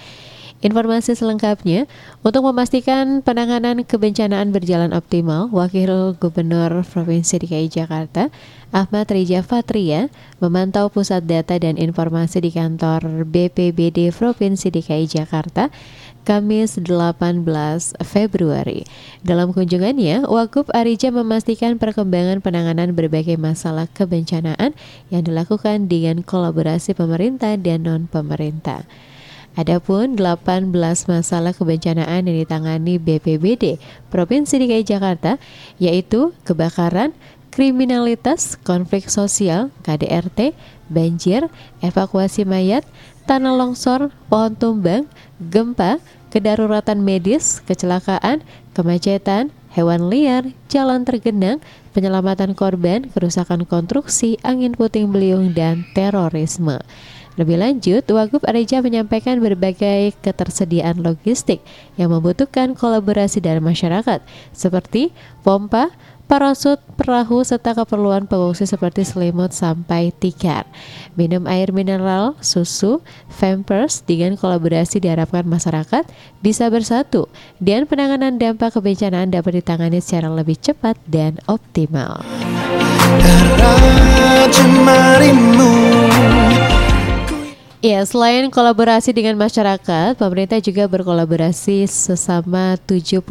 Informasi 0.60 1.16
selengkapnya, 1.16 1.88
untuk 2.28 2.44
memastikan 2.44 3.24
penanganan 3.24 3.88
kebencanaan 3.88 4.52
berjalan 4.52 4.92
optimal, 4.92 5.48
Wakil 5.56 6.20
Gubernur 6.20 6.84
Provinsi 6.84 7.40
DKI 7.40 7.72
Jakarta, 7.72 8.36
Ahmad 8.76 9.08
Rija 9.08 9.40
Fatria, 9.48 10.12
memantau 10.44 10.92
pusat 10.92 11.24
data 11.24 11.56
dan 11.56 11.80
informasi 11.80 12.44
di 12.44 12.52
kantor 12.52 13.24
BPBD 13.24 14.12
Provinsi 14.12 14.68
DKI 14.68 15.08
Jakarta, 15.08 15.72
Kamis 16.28 16.76
18 16.76 17.48
Februari. 18.04 18.84
Dalam 19.24 19.56
kunjungannya, 19.56 20.28
Wagub 20.28 20.68
Arija 20.76 21.16
memastikan 21.16 21.80
perkembangan 21.80 22.44
penanganan 22.44 22.92
berbagai 22.92 23.40
masalah 23.40 23.88
kebencanaan 23.88 24.76
yang 25.08 25.24
dilakukan 25.24 25.88
dengan 25.88 26.20
kolaborasi 26.28 26.92
pemerintah 26.92 27.56
dan 27.56 27.88
non-pemerintah. 27.88 28.84
Adapun 29.58 30.20
18 30.20 30.70
masalah 31.10 31.50
kebencanaan 31.50 32.30
yang 32.30 32.38
ditangani 32.46 33.02
BPBD 33.02 33.82
Provinsi 34.14 34.62
DKI 34.62 34.86
Jakarta 34.86 35.42
yaitu 35.82 36.30
kebakaran, 36.46 37.18
kriminalitas, 37.52 38.56
konflik 38.62 39.10
sosial, 39.12 39.74
KDRT, 39.84 40.54
banjir, 40.88 41.48
evakuasi 41.84 42.48
mayat, 42.48 42.88
tanah 43.28 43.56
longsor, 43.56 44.14
pohon 44.32 44.56
tumbang, 44.56 45.04
gempa, 45.40 46.00
kedaruratan 46.32 47.04
medis, 47.04 47.60
kecelakaan, 47.66 48.44
kemacetan, 48.72 49.52
hewan 49.76 50.10
liar, 50.10 50.54
jalan 50.72 51.06
tergenang, 51.06 51.62
penyelamatan 51.94 52.58
korban, 52.58 53.10
kerusakan 53.14 53.66
konstruksi, 53.70 54.42
angin 54.42 54.74
puting 54.74 55.14
beliung, 55.14 55.54
dan 55.54 55.86
terorisme. 55.94 56.82
Lebih 57.38 57.62
lanjut, 57.62 58.02
Wagub 58.10 58.42
Areja 58.50 58.82
menyampaikan 58.82 59.38
berbagai 59.38 60.18
ketersediaan 60.26 61.06
logistik 61.06 61.62
yang 61.94 62.10
membutuhkan 62.10 62.74
kolaborasi 62.74 63.46
dari 63.46 63.62
masyarakat, 63.62 64.26
seperti 64.58 65.14
pompa, 65.46 65.94
parasut, 66.28 66.78
perahu, 67.00 67.42
serta 67.42 67.74
keperluan 67.74 68.28
pengungsi 68.28 68.68
seperti 68.68 69.08
selimut 69.08 69.56
sampai 69.56 70.12
tikar. 70.12 70.68
Minum 71.16 71.48
air 71.48 71.72
mineral, 71.72 72.36
susu, 72.44 73.00
pampers 73.32 74.04
dengan 74.04 74.36
kolaborasi 74.36 75.00
diharapkan 75.02 75.48
masyarakat 75.48 76.04
bisa 76.44 76.68
bersatu 76.68 77.32
dan 77.64 77.88
penanganan 77.88 78.38
dampak 78.38 78.76
kebencanaan 78.76 79.32
dapat 79.32 79.64
ditangani 79.64 80.04
secara 80.04 80.30
lebih 80.30 80.60
cepat 80.60 81.00
dan 81.08 81.40
optimal. 81.48 82.22
Marimu 84.88 85.74
Ya, 87.78 88.02
selain 88.10 88.50
kolaborasi 88.50 89.14
dengan 89.14 89.38
masyarakat, 89.38 90.18
pemerintah 90.18 90.58
juga 90.58 90.90
berkolaborasi 90.90 91.86
sesama 91.86 92.74
77 92.90 93.22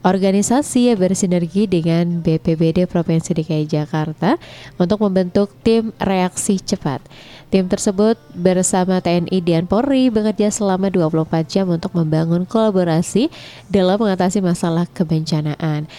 organisasi 0.00 0.88
yang 0.88 0.96
bersinergi 0.96 1.68
dengan 1.68 2.24
BPBD 2.24 2.88
Provinsi 2.88 3.36
DKI 3.36 3.68
Jakarta 3.68 4.40
untuk 4.80 5.04
membentuk 5.04 5.52
tim 5.60 5.92
reaksi 6.00 6.56
cepat. 6.56 7.04
Tim 7.52 7.68
tersebut 7.68 8.16
bersama 8.32 9.04
TNI 9.04 9.36
dan 9.44 9.68
Polri 9.68 10.08
bekerja 10.08 10.48
selama 10.48 10.88
24 10.88 11.44
jam 11.44 11.68
untuk 11.68 11.92
membangun 11.92 12.48
kolaborasi 12.48 13.28
dalam 13.68 14.00
mengatasi 14.00 14.40
masalah 14.40 14.88
kebencanaan. 14.88 15.92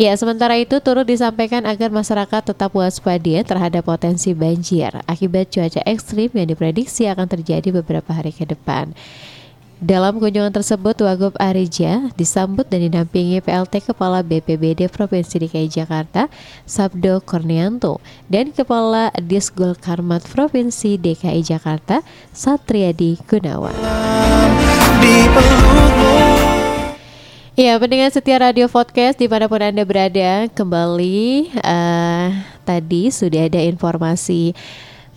Ya, 0.00 0.16
sementara 0.16 0.56
itu 0.56 0.80
turut 0.80 1.04
disampaikan 1.04 1.68
agar 1.68 1.92
masyarakat 1.92 2.40
tetap 2.40 2.72
waspada 2.72 3.44
terhadap 3.44 3.84
potensi 3.84 4.32
banjir 4.32 4.96
akibat 5.04 5.52
cuaca 5.52 5.84
ekstrim 5.84 6.32
yang 6.32 6.48
diprediksi 6.48 7.04
akan 7.04 7.28
terjadi 7.28 7.68
beberapa 7.68 8.08
hari 8.08 8.32
ke 8.32 8.48
depan. 8.48 8.96
Dalam 9.76 10.16
kunjungan 10.16 10.56
tersebut, 10.56 10.96
Wagub 11.04 11.36
Arija 11.36 12.08
disambut 12.16 12.64
dan 12.72 12.80
didampingi 12.80 13.44
PLT 13.44 13.92
Kepala 13.92 14.24
BPBD 14.24 14.88
Provinsi 14.88 15.36
DKI 15.36 15.68
Jakarta, 15.68 16.32
Sabdo 16.64 17.20
Kornianto, 17.20 18.00
dan 18.32 18.56
Kepala 18.56 19.12
Disgul 19.20 19.76
Karmat 19.76 20.24
Provinsi 20.24 20.96
DKI 20.96 21.44
Jakarta, 21.44 22.00
Satriadi 22.32 23.20
Gunawan. 23.28 23.76
di 25.00 25.28
Ya, 27.60 27.76
pendengar 27.76 28.08
setia 28.08 28.40
Radio 28.40 28.72
Podcast 28.72 29.20
di 29.20 29.28
mana 29.28 29.44
pun 29.44 29.60
Anda 29.60 29.84
berada, 29.84 30.48
kembali 30.48 31.52
eh, 31.60 32.28
tadi 32.64 33.12
sudah 33.12 33.52
ada 33.52 33.60
informasi 33.60 34.56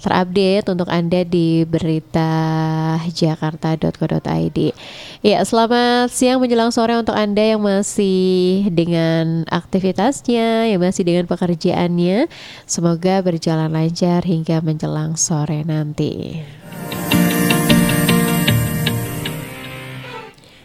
terupdate 0.03 0.68
untuk 0.68 0.91
Anda 0.91 1.24
di 1.24 1.64
berita 1.64 2.28
jakarta.co.id. 3.07 4.60
Ya, 5.24 5.40
selamat 5.40 6.11
siang 6.11 6.44
menjelang 6.44 6.76
sore 6.76 6.99
untuk 6.99 7.15
Anda 7.15 7.56
yang 7.56 7.64
masih 7.64 8.68
dengan 8.76 9.48
aktivitasnya, 9.48 10.68
yang 10.68 10.84
masih 10.84 11.07
dengan 11.07 11.32
pekerjaannya. 11.32 12.28
Semoga 12.68 13.24
berjalan 13.24 13.72
lancar 13.72 14.20
hingga 14.28 14.60
menjelang 14.60 15.15
sore 15.15 15.64
nanti. 15.64 16.44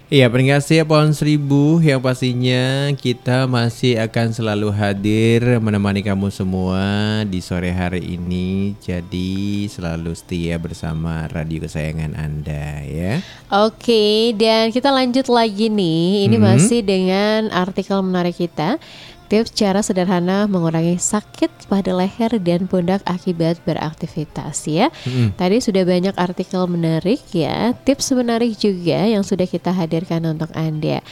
Iya, 0.09 0.25
pendengar 0.33 0.65
setia 0.65 0.89
pohon 0.89 1.13
seribu 1.13 1.85
yang 1.85 2.01
pastinya 2.01 2.89
kita 2.97 3.45
masih 3.45 4.01
akan 4.01 4.33
selalu 4.33 4.73
hadir 4.73 5.61
menemani 5.61 6.01
kamu 6.01 6.33
semua 6.33 6.81
di 7.29 7.45
sore 7.45 7.69
hari 7.69 8.17
ini. 8.17 8.73
Jadi 8.81 9.69
selalu 9.69 10.17
setia 10.17 10.57
bersama 10.57 11.29
radio 11.29 11.61
kesayangan 11.61 12.17
Anda 12.17 12.89
ya. 12.89 13.21
Oke, 13.53 14.33
dan 14.33 14.73
kita 14.73 14.89
lanjut 14.89 15.29
lagi 15.29 15.69
nih. 15.69 16.25
Ini 16.25 16.37
Mhm. 16.41 16.45
masih 16.57 16.81
dengan 16.81 17.53
artikel 17.53 18.01
menarik 18.01 18.41
kita. 18.41 18.81
Tips 19.29 19.53
cara 19.53 19.85
sederhana 19.85 20.49
mengurangi 20.49 20.97
sakit 20.97 21.69
pada 21.69 21.93
leher 21.93 22.41
dan 22.41 22.65
pundak 22.65 23.05
akibat 23.05 23.61
beraktivitas 23.69 24.65
ya. 24.65 24.89
Mhm. 25.05 25.37
Tadi 25.37 25.57
sudah 25.61 25.85
banyak 25.85 26.17
artikel 26.17 26.65
menarik 26.65 27.21
ya, 27.37 27.77
tips 27.85 28.17
menarik 28.17 28.57
juga 28.57 29.05
yang 29.05 29.21
sudah 29.21 29.45
kita 29.45 29.69
hadirkan 29.69 30.25
untuk 30.25 30.49
Anda. 30.57 31.05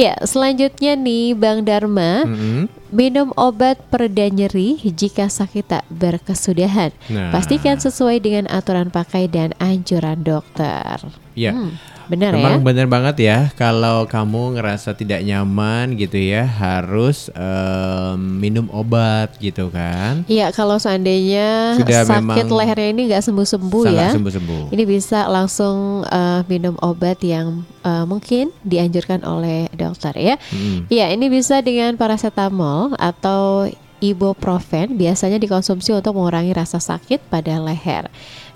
Ya, 0.00 0.16
selanjutnya 0.24 0.96
nih 0.96 1.36
Bang 1.36 1.68
Dharma, 1.68 2.24
Mhm. 2.24 2.72
minum 2.88 3.36
obat 3.36 3.76
pereda 3.92 4.32
nyeri 4.32 4.80
jika 4.80 5.28
sakit 5.28 5.64
tak 5.68 5.84
berkesudahan. 5.92 6.96
Nah. 7.12 7.28
Pastikan 7.36 7.76
sesuai 7.76 8.24
dengan 8.24 8.48
aturan 8.48 8.88
pakai 8.88 9.28
dan 9.28 9.52
anjuran 9.60 10.24
dokter. 10.24 11.04
Ya. 11.36 11.52
Hmm, 11.52 11.76
benar 12.08 12.32
Memang 12.34 12.60
ya? 12.60 12.64
benar 12.64 12.86
banget 12.88 13.16
ya 13.20 13.38
kalau 13.54 14.08
kamu 14.08 14.56
ngerasa 14.56 14.96
tidak 14.96 15.20
nyaman 15.22 15.92
gitu 15.94 16.16
ya 16.16 16.48
harus 16.48 17.28
em, 17.36 18.18
minum 18.40 18.66
obat 18.72 19.36
gitu 19.38 19.68
kan. 19.68 20.24
Iya, 20.26 20.50
kalau 20.56 20.80
seandainya 20.80 21.76
Sudah 21.78 22.04
sakit 22.08 22.48
lehernya 22.48 22.88
ini 22.96 23.02
nggak 23.12 23.24
sembuh-sembuh 23.28 23.84
ya, 23.92 24.10
sembuh-sembuh. 24.16 24.64
ini 24.72 24.82
bisa 24.88 25.28
langsung 25.28 26.02
eh, 26.08 26.40
minum 26.48 26.74
obat 26.80 27.20
yang 27.20 27.62
eh, 27.84 28.04
mungkin 28.08 28.50
dianjurkan 28.64 29.22
oleh 29.22 29.68
dokter 29.76 30.16
ya. 30.16 30.34
Iya, 30.88 31.12
ini 31.12 31.28
bisa 31.28 31.60
dengan 31.60 31.94
paracetamol 32.00 32.96
atau 32.96 33.68
ibuprofen 33.98 34.94
biasanya 34.94 35.42
dikonsumsi 35.42 35.90
untuk 35.90 36.14
mengurangi 36.14 36.54
rasa 36.54 36.78
sakit 36.78 37.26
pada 37.26 37.58
leher. 37.58 38.06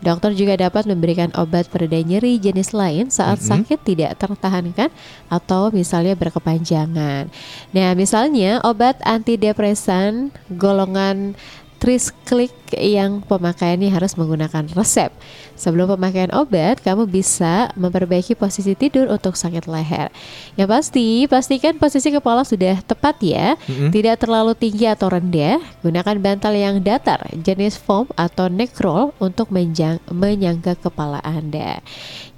Dokter 0.03 0.35
juga 0.35 0.59
dapat 0.59 0.85
memberikan 0.91 1.31
obat 1.39 1.71
pereda 1.71 2.03
nyeri 2.03 2.43
jenis 2.43 2.75
lain 2.75 3.07
saat 3.09 3.39
Mhm. 3.39 3.47
sakit 3.47 3.79
tidak 3.87 4.19
tertahankan 4.19 4.91
atau 5.31 5.71
misalnya 5.71 6.19
berkepanjangan. 6.19 7.31
Nah, 7.71 7.91
misalnya 7.95 8.59
obat 8.67 8.99
antidepresan 9.07 10.35
golongan 10.51 11.39
Trisklik 11.83 12.55
yang 12.79 13.27
pemakaiannya 13.27 13.91
harus 13.91 14.15
menggunakan 14.15 14.71
resep. 14.79 15.11
Sebelum 15.59 15.91
pemakaian 15.99 16.31
obat, 16.31 16.79
kamu 16.79 17.11
bisa 17.11 17.75
memperbaiki 17.75 18.39
posisi 18.39 18.79
tidur 18.79 19.11
untuk 19.11 19.35
sakit 19.35 19.67
leher. 19.67 20.15
Yang 20.55 20.69
pasti, 20.71 21.07
pastikan 21.27 21.83
posisi 21.83 22.15
kepala 22.15 22.47
sudah 22.47 22.79
tepat 22.87 23.19
ya, 23.19 23.59
Mm-mm. 23.67 23.91
tidak 23.91 24.23
terlalu 24.23 24.55
tinggi 24.55 24.87
atau 24.87 25.11
rendah. 25.11 25.59
Gunakan 25.83 26.23
bantal 26.23 26.55
yang 26.55 26.79
datar, 26.79 27.27
jenis 27.35 27.75
foam 27.75 28.07
atau 28.15 28.47
neck 28.47 28.79
roll 28.79 29.11
untuk 29.19 29.51
menjang- 29.51 29.99
menyangga 30.07 30.79
kepala 30.79 31.19
Anda. 31.27 31.83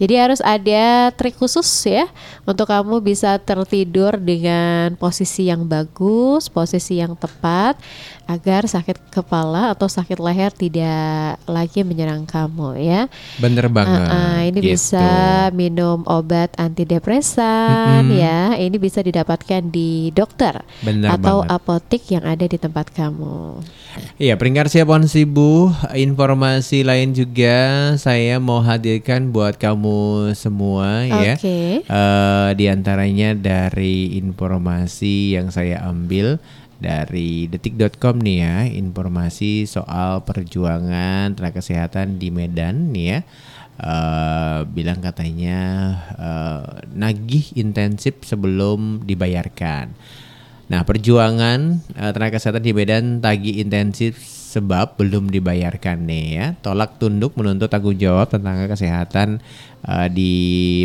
Jadi 0.00 0.14
harus 0.16 0.40
ada 0.40 1.12
trik 1.12 1.36
khusus 1.36 1.68
ya 1.84 2.08
untuk 2.48 2.72
kamu 2.72 3.04
bisa 3.04 3.36
tertidur 3.44 4.16
dengan 4.16 4.96
posisi 4.96 5.52
yang 5.52 5.68
bagus, 5.68 6.48
posisi 6.48 6.96
yang 6.98 7.12
tepat 7.12 7.76
agar 8.24 8.64
sakit 8.64 9.12
kepala 9.12 9.33
kepala 9.34 9.74
atau 9.74 9.90
sakit 9.90 10.22
leher 10.22 10.54
tidak 10.54 11.42
lagi 11.50 11.82
menyerang 11.82 12.22
kamu 12.22 12.78
ya. 12.78 13.10
Bener 13.42 13.66
banget. 13.66 14.06
Ah, 14.06 14.38
ah, 14.38 14.40
ini 14.46 14.62
gitu. 14.62 14.78
bisa 14.78 15.10
minum 15.50 16.06
obat 16.06 16.54
antidepresan 16.54 18.14
ya. 18.14 18.54
Ini 18.54 18.78
bisa 18.78 19.02
didapatkan 19.02 19.74
di 19.74 20.14
dokter 20.14 20.62
Bener 20.86 21.18
atau 21.18 21.42
banget. 21.42 21.50
apotik 21.50 22.02
yang 22.14 22.22
ada 22.22 22.46
di 22.46 22.54
tempat 22.54 22.94
kamu. 22.94 23.58
Iya, 24.22 24.38
peringkat 24.38 24.70
siap 24.70 24.86
pohon 24.86 25.10
seribu. 25.10 25.74
Informasi 25.90 26.86
lain 26.86 27.10
juga 27.10 27.90
saya 27.98 28.38
mau 28.38 28.62
hadirkan 28.62 29.34
buat 29.34 29.58
kamu 29.58 30.30
semua 30.38 31.10
ya. 31.10 31.34
Oke. 31.34 31.82
Eh, 31.82 32.48
di 32.54 32.70
antaranya 32.70 33.34
dari 33.34 34.14
informasi 34.14 35.34
yang 35.34 35.50
saya 35.50 35.82
ambil 35.90 36.38
dari 36.82 37.46
detik.com 37.46 38.18
nih 38.18 38.38
ya, 38.42 38.56
informasi 38.68 39.66
soal 39.68 40.26
perjuangan 40.26 41.34
tenaga 41.34 41.62
kesehatan 41.62 42.18
di 42.18 42.28
Medan 42.34 42.90
nih 42.90 43.06
ya. 43.06 43.20
Eh, 43.74 44.60
bilang 44.70 45.02
katanya 45.02 45.60
eh, 46.14 46.86
nagih 46.94 47.58
intensif 47.58 48.22
sebelum 48.22 49.02
dibayarkan. 49.02 49.90
Nah, 50.70 50.80
perjuangan 50.86 51.82
eh, 51.98 52.12
tenaga 52.14 52.38
kesehatan 52.38 52.62
di 52.62 52.70
Medan 52.70 53.18
tagih 53.18 53.58
intensif 53.58 54.33
sebab 54.54 54.94
belum 54.94 55.34
dibayarkan 55.34 56.06
nih 56.06 56.26
ya. 56.38 56.46
Tolak 56.62 57.02
tunduk 57.02 57.34
menuntut 57.34 57.66
tanggung 57.66 57.98
jawab 57.98 58.30
tenaga 58.30 58.70
kesehatan 58.70 59.42
eh, 59.82 60.08
di 60.14 60.34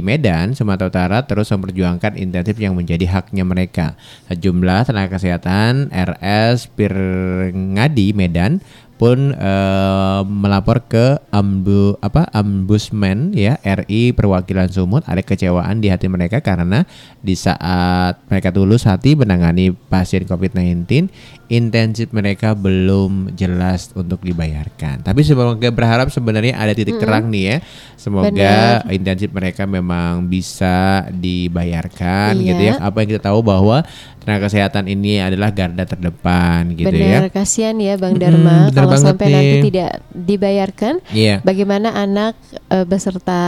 Medan, 0.01 0.57
Sumatera 0.57 0.89
Utara 0.89 1.17
terus 1.29 1.53
memperjuangkan 1.53 2.17
intensif 2.17 2.57
yang 2.57 2.73
menjadi 2.73 3.05
haknya 3.05 3.45
mereka. 3.45 3.93
Sejumlah 4.33 4.89
tenaga 4.89 5.21
kesehatan 5.21 5.93
RS 5.93 6.73
Pirngadi 6.73 8.17
Medan 8.17 8.65
pun 8.99 9.31
eh, 9.31 10.21
melapor 10.27 10.83
ke 10.91 11.23
ambu 11.31 11.95
apa 12.03 12.27
ambusmen 12.35 13.31
ya 13.31 13.55
RI 13.63 14.11
perwakilan 14.11 14.67
Sumut 14.67 15.07
ada 15.07 15.23
kecewaan 15.23 15.79
di 15.79 15.87
hati 15.87 16.11
mereka 16.11 16.43
karena 16.43 16.83
di 17.23 17.31
saat 17.39 18.19
mereka 18.27 18.51
tulus 18.51 18.83
hati 18.83 19.15
menangani 19.15 19.71
pasien 19.71 20.27
COVID-19 20.27 21.07
intensif 21.49 22.13
mereka 22.13 22.53
belum 22.53 23.33
jelas 23.33 23.89
untuk 23.97 24.21
dibayarkan. 24.21 25.01
Tapi 25.01 25.25
semoga 25.25 25.73
berharap 25.73 26.13
sebenarnya 26.13 26.53
ada 26.61 26.77
titik 26.77 27.01
terang 27.01 27.33
nih 27.33 27.43
ya. 27.43 27.57
Semoga 27.97 28.85
intensif 28.93 29.33
mereka 29.33 29.65
memang 29.65 30.29
bisa 30.29 31.09
dibayarkan 31.09 32.37
Iya. 32.37 32.45
gitu 32.53 32.61
ya. 32.69 32.73
Apa 32.77 33.01
yang 33.01 33.17
kita 33.17 33.33
tahu 33.33 33.41
bahwa 33.41 33.81
tenaga 34.19 34.51
kesehatan 34.51 34.85
ini 34.91 35.23
adalah 35.23 35.49
garda 35.49 35.87
terdepan 35.87 36.75
gitu 36.75 36.91
ya. 36.91 37.23
Benar, 37.23 37.31
kasihan 37.31 37.75
ya 37.79 37.95
Bang 37.95 38.19
Dharma 38.19 38.67
benar 38.67 38.83
kalau 38.85 38.97
sampai 38.99 39.25
nih. 39.25 39.33
nanti 39.33 39.57
tidak 39.71 39.91
dibayarkan. 40.11 40.93
Iya. 41.15 41.35
Bagaimana 41.41 41.95
anak 41.95 42.35
eh, 42.67 42.85
beserta 42.85 43.41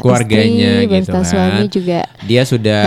keluarganya 0.00 0.82
istri, 0.82 0.88
gitu 0.88 1.12
beserta 1.12 1.20
kan. 1.20 1.28
suami 1.28 1.64
juga 1.68 2.00
Dia 2.24 2.42
sudah 2.48 2.84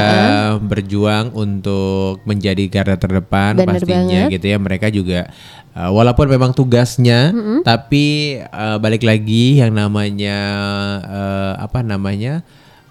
berjuang 0.60 1.32
untuk 1.38 2.20
menjadi 2.26 2.66
garda 2.68 2.98
terdepan 2.98 3.56
Bener 3.56 3.78
pastinya 3.78 4.26
banget. 4.26 4.34
gitu 4.36 4.46
ya. 4.50 4.58
Mereka 4.58 4.88
juga 4.90 5.20
uh, 5.78 5.90
walaupun 5.94 6.28
memang 6.28 6.52
tugasnya 6.52 7.32
tapi 7.62 8.38
uh, 8.50 8.82
balik 8.82 9.06
lagi 9.06 9.62
yang 9.62 9.72
namanya 9.72 10.38
uh, 11.06 11.54
apa 11.62 11.86
namanya? 11.86 12.42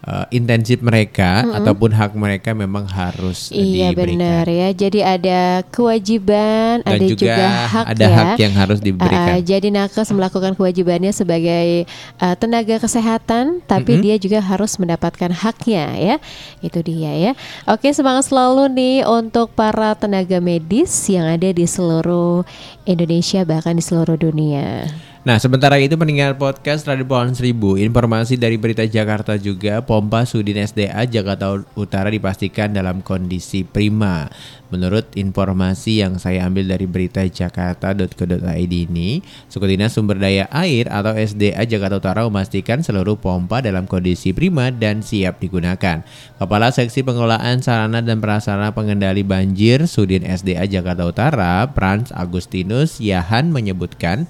Uh, 0.08 0.24
intensif 0.32 0.80
mereka 0.80 1.44
ataupun 1.52 1.92
hak 1.92 2.16
mereka 2.16 2.56
memang 2.56 2.88
harus 2.88 3.52
uh, 3.52 3.60
Iya 3.60 3.92
diberikan. 3.92 4.16
benar 4.16 4.44
ya. 4.48 4.68
Jadi 4.72 5.00
ada 5.04 5.40
kewajiban, 5.68 6.80
Dan 6.82 6.96
ada 6.96 7.04
juga 7.04 7.20
juga, 7.28 7.46
hak 7.68 7.84
ada 7.92 8.06
ya. 8.08 8.16
hak 8.16 8.36
yang 8.40 8.54
harus 8.56 8.78
diberikan. 8.80 9.36
Ah, 9.36 9.40
jadi 9.44 9.68
nakes 9.68 10.08
melakukan 10.16 10.56
kewajibannya 10.56 11.12
sebagai 11.12 11.84
ah, 12.16 12.34
tenaga 12.34 12.80
kesehatan, 12.80 13.60
tapi 13.68 14.00
dia 14.00 14.16
juga 14.16 14.40
harus 14.40 14.80
mendapatkan 14.80 15.30
haknya 15.30 15.84
ya. 16.00 16.16
Itu 16.64 16.80
dia 16.80 17.12
ya. 17.12 17.32
Oke 17.68 17.92
semangat 17.92 18.32
selalu 18.32 18.72
nih 18.72 18.96
untuk 19.04 19.52
para 19.52 19.92
tenaga 19.92 20.40
medis 20.40 20.90
yang 21.12 21.28
ada 21.28 21.52
di 21.52 21.66
seluruh 21.68 22.46
Indonesia 22.88 23.44
bahkan 23.44 23.76
di 23.76 23.84
seluruh 23.84 24.16
dunia. 24.16 24.88
Nah, 25.28 25.36
sementara 25.36 25.76
itu 25.76 25.92
pendengar 26.00 26.40
podcast 26.40 26.88
Radio 26.88 27.04
Pohon 27.04 27.36
Seribu, 27.36 27.76
informasi 27.76 28.40
dari 28.40 28.56
Berita 28.56 28.80
Jakarta 28.88 29.36
juga, 29.36 29.84
pompa 29.84 30.24
Sudin 30.24 30.56
SDA 30.56 31.04
Jakarta 31.04 31.52
Utara 31.76 32.08
dipastikan 32.08 32.72
dalam 32.72 33.04
kondisi 33.04 33.60
prima. 33.60 34.32
Menurut 34.72 35.04
informasi 35.20 36.00
yang 36.00 36.16
saya 36.16 36.48
ambil 36.48 36.72
dari 36.72 36.88
berita 36.88 37.20
jakarta.co.id 37.24 38.72
ini, 38.72 39.20
Suku 39.52 39.68
Sumber 39.92 40.16
Daya 40.16 40.48
Air 40.48 40.88
atau 40.88 41.12
SDA 41.12 41.60
Jakarta 41.68 42.00
Utara 42.00 42.24
memastikan 42.24 42.80
seluruh 42.80 43.20
pompa 43.20 43.60
dalam 43.60 43.84
kondisi 43.84 44.32
prima 44.32 44.72
dan 44.72 45.04
siap 45.04 45.44
digunakan. 45.44 46.04
Kepala 46.40 46.72
Seksi 46.72 47.04
Pengelolaan 47.04 47.60
Sarana 47.60 48.00
dan 48.00 48.24
Prasarana 48.24 48.72
Pengendali 48.72 49.24
Banjir 49.24 49.84
Sudin 49.88 50.24
SDA 50.24 50.64
Jakarta 50.64 51.04
Utara, 51.04 51.68
Frans 51.68 52.12
Agustinus 52.16 52.96
Yahan 52.96 53.52
menyebutkan 53.52 54.24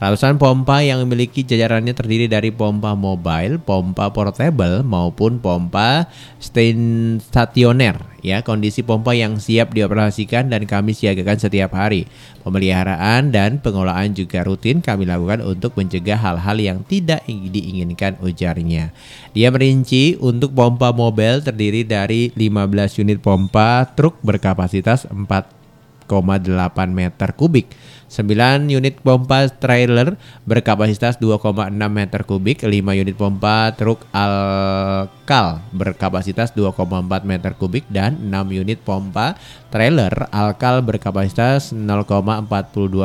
Ratusan 0.00 0.40
pompa 0.40 0.80
yang 0.80 1.04
memiliki 1.04 1.44
jajarannya 1.44 1.92
terdiri 1.92 2.24
dari 2.24 2.48
pompa 2.48 2.96
mobile, 2.96 3.60
pompa 3.60 4.08
portable 4.08 4.80
maupun 4.80 5.36
pompa 5.36 6.08
stasioner 6.40 8.10
ya 8.24 8.44
kondisi 8.44 8.84
pompa 8.84 9.16
yang 9.16 9.40
siap 9.40 9.76
dioperasikan 9.76 10.48
dan 10.48 10.64
kami 10.64 10.96
siagakan 10.96 11.36
setiap 11.40 11.76
hari. 11.76 12.08
Pemeliharaan 12.40 13.28
dan 13.28 13.60
pengelolaan 13.60 14.16
juga 14.16 14.40
rutin 14.40 14.80
kami 14.80 15.04
lakukan 15.04 15.44
untuk 15.44 15.76
mencegah 15.76 16.16
hal-hal 16.16 16.56
yang 16.56 16.78
tidak 16.88 17.20
diinginkan 17.28 18.16
ujarnya. 18.24 18.96
Dia 19.36 19.52
merinci 19.52 20.16
untuk 20.16 20.56
pompa 20.56 20.96
mobile 20.96 21.44
terdiri 21.44 21.84
dari 21.84 22.32
15 22.32 23.04
unit 23.04 23.20
pompa 23.20 23.84
truk 23.92 24.16
berkapasitas 24.24 25.04
4,8 25.12 26.08
meter 26.88 27.28
kubik. 27.36 27.68
9 28.10 28.66
unit 28.66 28.98
pompa 29.06 29.46
trailer 29.46 30.18
berkapasitas 30.42 31.22
2,6 31.22 31.70
meter 31.70 32.26
kubik, 32.26 32.66
5 32.66 32.74
unit 32.74 33.14
pompa 33.14 33.70
truk 33.78 34.02
alkal 34.10 35.62
berkapasitas 35.70 36.50
2,4 36.58 37.06
meter 37.22 37.54
kubik 37.54 37.86
dan 37.86 38.18
6 38.18 38.50
unit 38.50 38.82
pompa 38.82 39.38
trailer 39.70 40.10
alkal 40.34 40.82
berkapasitas 40.82 41.70
0,42 41.70 42.50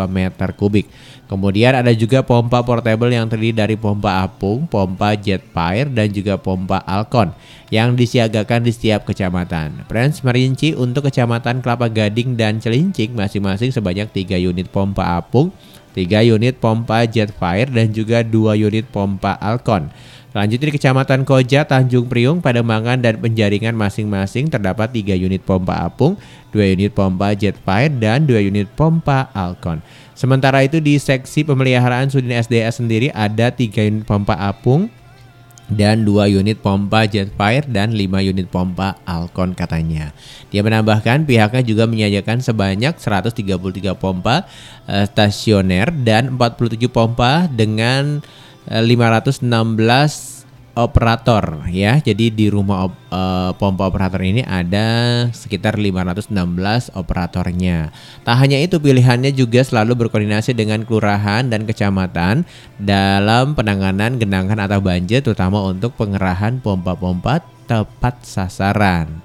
meter 0.10 0.49
kubik. 0.57 0.90
Kemudian 1.30 1.77
ada 1.77 1.94
juga 1.94 2.26
pompa 2.26 2.65
portable 2.65 3.14
yang 3.14 3.30
terdiri 3.30 3.53
dari 3.53 3.76
pompa 3.77 4.26
apung, 4.26 4.65
pompa 4.65 5.14
jet 5.14 5.45
fire 5.53 5.90
dan 5.90 6.10
juga 6.10 6.41
pompa 6.41 6.82
alkon 6.82 7.30
yang 7.73 7.97
disiagakan 7.97 8.65
di 8.65 8.71
setiap 8.73 9.09
kecamatan. 9.09 9.85
Friends 9.89 10.21
merinci 10.21 10.77
untuk 10.77 11.09
kecamatan 11.09 11.65
Kelapa 11.65 11.89
Gading 11.89 12.37
dan 12.37 12.61
Celincing 12.61 13.17
masing-masing 13.17 13.73
sebanyak 13.73 14.11
3 14.13 14.37
unit 14.37 14.69
pompa 14.69 15.17
apung, 15.17 15.49
3 15.97 16.27
unit 16.27 16.59
pompa 16.61 17.07
jet 17.09 17.33
fire 17.33 17.71
dan 17.71 17.89
juga 17.95 18.21
2 18.21 18.59
unit 18.59 18.85
pompa 18.91 19.39
alkon. 19.41 19.89
Selanjutnya 20.35 20.67
di 20.67 20.75
Kecamatan 20.75 21.23
Koja, 21.23 21.63
Tanjung 21.63 22.11
Priung, 22.11 22.43
Pademangan, 22.43 22.99
dan 22.99 23.15
Penjaringan 23.23 23.71
masing-masing 23.71 24.51
terdapat 24.51 24.91
3 24.91 25.15
unit 25.15 25.39
pompa 25.39 25.79
apung, 25.79 26.19
2 26.51 26.75
unit 26.75 26.91
pompa 26.91 27.31
jet 27.31 27.55
fire, 27.63 27.87
dan 27.87 28.27
2 28.27 28.51
unit 28.51 28.67
pompa 28.75 29.31
alkon. 29.31 29.79
Sementara 30.11 30.59
itu 30.67 30.83
di 30.83 30.99
seksi 30.99 31.47
pemeliharaan 31.47 32.11
Sudin 32.11 32.35
SDA 32.35 32.67
sendiri 32.67 33.15
ada 33.15 33.47
3 33.47 33.87
unit 33.87 34.03
pompa 34.03 34.35
apung, 34.35 34.91
dan 35.71 36.05
2 36.05 36.41
unit 36.41 36.61
pompa 36.61 37.09
jet 37.09 37.33
fire 37.33 37.65
dan 37.65 37.95
5 37.97 38.21
unit 38.21 38.47
pompa 38.51 38.99
alkon 39.07 39.57
katanya. 39.57 40.13
Dia 40.53 40.61
menambahkan 40.61 41.25
pihaknya 41.25 41.63
juga 41.65 41.89
menyajikan 41.89 42.43
sebanyak 42.43 42.99
133 42.99 43.95
pompa 43.97 44.45
eh, 44.85 45.05
stasioner 45.09 45.89
dan 46.05 46.37
47 46.37 46.85
pompa 46.91 47.49
dengan 47.49 48.21
eh, 48.69 48.83
516 48.83 50.35
operator 50.76 51.64
ya. 51.72 51.97
Jadi 52.03 52.30
di 52.35 52.52
rumah 52.52 52.91
op- 52.91 52.99
eh, 53.10 53.52
pompa 53.56 53.88
operator 53.88 54.22
ini 54.22 54.43
ada 54.43 54.85
sekitar 55.31 55.80
516 55.80 56.91
operatornya. 56.93 57.89
Tak 58.27 58.35
hanya 58.35 58.60
itu 58.60 58.77
pilihannya 58.77 59.31
juga 59.31 59.64
selalu 59.64 60.06
berkoordinasi 60.06 60.52
dengan 60.52 60.84
kelurahan 60.84 61.47
dan 61.47 61.64
kecamatan 61.64 62.43
dalam 62.77 63.56
penanganan 63.56 64.19
genangan 64.19 64.60
atau 64.60 64.84
banjir 64.84 65.23
terutama 65.23 65.64
untuk 65.64 65.95
pengerahan 65.95 66.60
pompa-pompa 66.60 67.41
tepat 67.65 68.22
sasaran. 68.22 69.23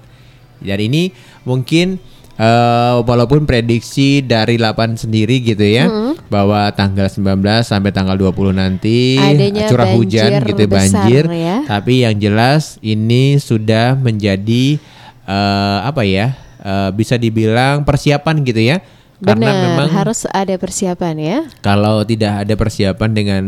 Dan 0.61 0.79
ini 0.79 1.11
mungkin 1.43 1.99
eh, 2.41 2.95
walaupun 3.05 3.45
prediksi 3.45 4.25
dari 4.25 4.57
8 4.57 4.97
sendiri 4.97 5.45
gitu 5.45 5.61
ya 5.61 5.85
bahwa 6.25 6.73
tanggal 6.73 7.05
19 7.05 7.37
sampai 7.61 7.93
tanggal 7.93 8.17
20 8.17 8.57
nanti 8.57 9.21
Adanya 9.21 9.69
curah 9.69 9.93
hujan 9.93 10.41
gitu 10.41 10.65
besar 10.65 11.05
banjir. 11.05 11.23
ya. 11.29 11.57
Tapi 11.69 12.01
yang 12.01 12.17
jelas 12.17 12.81
ini 12.81 13.37
sudah 13.37 13.93
menjadi 13.93 14.81
eh, 15.23 15.79
apa 15.85 16.01
ya? 16.01 16.33
eh, 16.61 16.89
bisa 16.91 17.15
dibilang 17.15 17.85
persiapan 17.85 18.41
gitu 18.41 18.61
ya 18.61 18.81
Karena 19.21 19.53
Benar, 19.53 19.61
memang 19.61 19.89
harus 19.93 20.25
ada 20.33 20.57
persiapan 20.57 21.13
ya. 21.21 21.37
kalau 21.61 22.01
tidak 22.01 22.41
ada 22.41 22.57
persiapan 22.57 23.09
dengan 23.13 23.43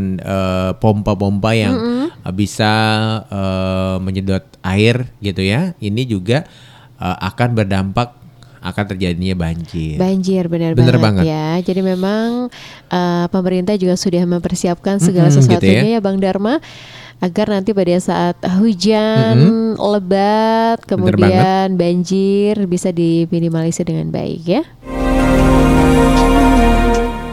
pompa-pompa 0.77 1.49
yang 1.57 1.73
eh, 2.21 2.33
bisa 2.33 2.69
eh, 3.25 3.97
menyedot 3.97 4.45
air 4.61 5.09
gitu 5.17 5.41
ya, 5.41 5.73
ini 5.81 6.05
juga 6.05 6.45
eh, 7.01 7.17
akan 7.25 7.57
berdampak 7.57 8.21
akan 8.63 8.83
terjadinya 8.95 9.35
banjir. 9.35 9.99
Banjir 9.99 10.47
benar. 10.47 10.71
Bener 10.73 10.95
banget, 10.95 11.27
banget. 11.27 11.35
ya. 11.35 11.47
Jadi 11.59 11.81
memang 11.83 12.47
eh, 12.87 13.25
pemerintah 13.27 13.75
juga 13.75 13.99
sudah 13.99 14.23
mempersiapkan 14.23 15.03
segala 15.03 15.27
Mm-mm, 15.27 15.43
gitu 15.43 15.59
sesuatunya 15.59 15.99
ya. 15.99 16.01
Bang 16.01 16.17
Dharma 16.23 16.63
agar 17.23 17.55
nanti 17.55 17.71
pada 17.71 17.95
saat 18.03 18.35
hujan 18.59 19.75
lebat 19.79 20.83
kemudian 20.83 21.79
banjir 21.79 22.59
bisa 22.67 22.91
diminimalisir 22.91 23.87
dengan 23.87 24.11
baik 24.11 24.43
ya. 24.43 24.63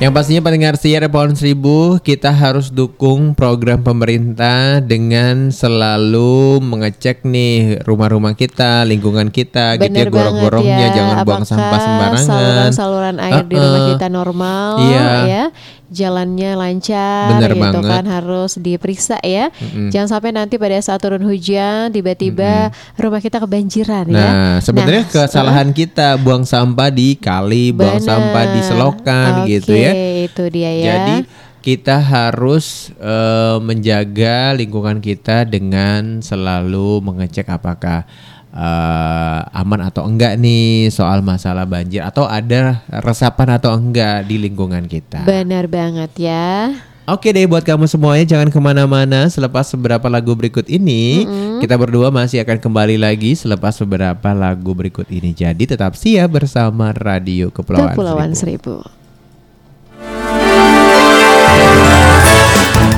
Yang 0.01 0.17
pastinya 0.17 0.43
pendengar 0.49 0.75
siar 0.81 1.05
pohon 1.13 1.37
seribu 1.37 2.01
kita 2.01 2.33
harus 2.33 2.73
dukung 2.73 3.37
program 3.37 3.85
pemerintah 3.85 4.81
dengan 4.81 5.53
selalu 5.53 6.57
mengecek 6.65 7.21
nih 7.21 7.85
rumah-rumah 7.85 8.33
kita, 8.33 8.89
lingkungan 8.89 9.29
kita, 9.29 9.77
gitu 9.77 9.93
ya 9.93 10.09
gorong-gorongnya 10.09 10.89
ya. 10.89 10.97
jangan 10.97 11.17
buang 11.29 11.45
Apakah 11.45 11.53
sampah 11.53 11.81
sembarangan. 11.85 12.25
Saluran-saluran 12.33 13.17
air 13.21 13.45
di 13.45 13.57
rumah 13.61 13.81
kita 13.93 14.07
normal 14.09 14.69
Iya. 14.89 15.11
ya. 15.29 15.45
Jalannya 15.91 16.55
lancar 16.55 17.43
Bener 17.43 17.51
gitu 17.51 17.83
banget. 17.83 17.91
kan 17.91 18.05
harus 18.07 18.55
diperiksa 18.57 19.19
ya. 19.27 19.51
Mm-mm. 19.51 19.91
Jangan 19.91 20.07
sampai 20.07 20.31
nanti 20.31 20.55
pada 20.55 20.79
saat 20.79 21.03
turun 21.03 21.27
hujan 21.27 21.91
tiba-tiba 21.91 22.71
rumah 22.95 23.19
kita 23.19 23.43
kebanjiran 23.43 24.07
ya. 24.07 24.15
Nah, 24.15 24.53
sebenarnya 24.63 25.03
Nah, 25.03 25.11
kesalahan 25.27 25.75
kita 25.83 26.15
buang 26.23 26.47
sampah 26.47 26.95
di 26.95 27.19
kali, 27.19 27.75
buang 27.75 27.99
Bener. 27.99 28.07
sampah 28.07 28.45
di 28.55 28.61
selokan 28.63 29.33
gitu 29.51 29.75
ya. 29.75 29.93
Itu 30.31 30.47
dia 30.47 30.71
ya. 30.71 30.87
Jadi 30.87 31.17
kita 31.61 32.01
harus 32.01 32.89
eh, 32.97 33.59
menjaga 33.61 34.57
lingkungan 34.57 35.03
kita 35.03 35.45
dengan 35.45 36.25
selalu 36.25 37.05
mengecek 37.05 37.51
apakah 37.51 38.07
eh, 38.51 39.41
aman 39.61 39.81
atau 39.87 40.07
enggak 40.07 40.37
nih 40.39 40.91
soal 40.91 41.23
masalah 41.23 41.67
banjir 41.67 42.03
atau 42.03 42.27
ada 42.27 42.83
resapan 43.03 43.59
atau 43.59 43.75
enggak 43.75 44.27
di 44.27 44.37
lingkungan 44.39 44.87
kita. 44.87 45.25
benar 45.25 45.67
banget 45.67 46.11
ya. 46.19 46.75
Oke 47.11 47.35
deh 47.35 47.43
buat 47.43 47.67
kamu 47.67 47.91
semuanya 47.91 48.23
jangan 48.23 48.55
ke 48.55 48.61
mana-mana 48.63 49.27
selepas 49.27 49.67
beberapa 49.75 50.07
lagu 50.07 50.31
berikut 50.39 50.63
ini 50.71 51.27
kita 51.59 51.75
berdua 51.75 52.07
masih 52.15 52.39
akan 52.39 52.63
kembali 52.63 53.03
lagi 53.03 53.35
selepas 53.35 53.75
beberapa 53.83 54.31
lagu 54.31 54.71
berikut 54.79 55.11
ini 55.11 55.35
jadi 55.35 55.59
tetap 55.59 55.99
siap 55.99 56.39
bersama 56.39 56.95
Radio 56.95 57.51
Kepulauan, 57.51 57.99
Kepulauan 57.99 58.31
Seribu. 58.39 58.79
Seribu. 58.87 59.01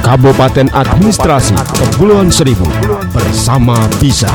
Kabupaten 0.02 0.68
Administrasi 0.76 1.56
Kepulauan 1.72 2.28
Seribu 2.28 2.68
bersama 3.14 3.80
Bisa. 3.96 4.28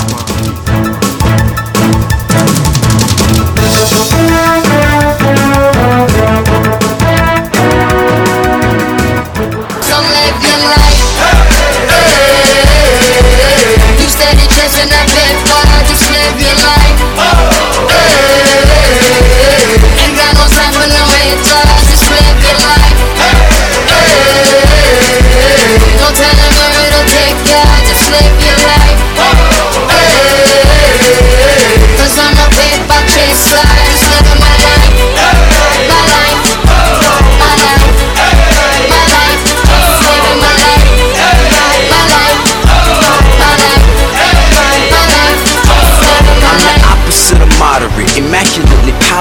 So 9.82 9.96
live 9.98 10.42
your 10.44 10.60
life. 10.70 10.98
You 17.20 17.57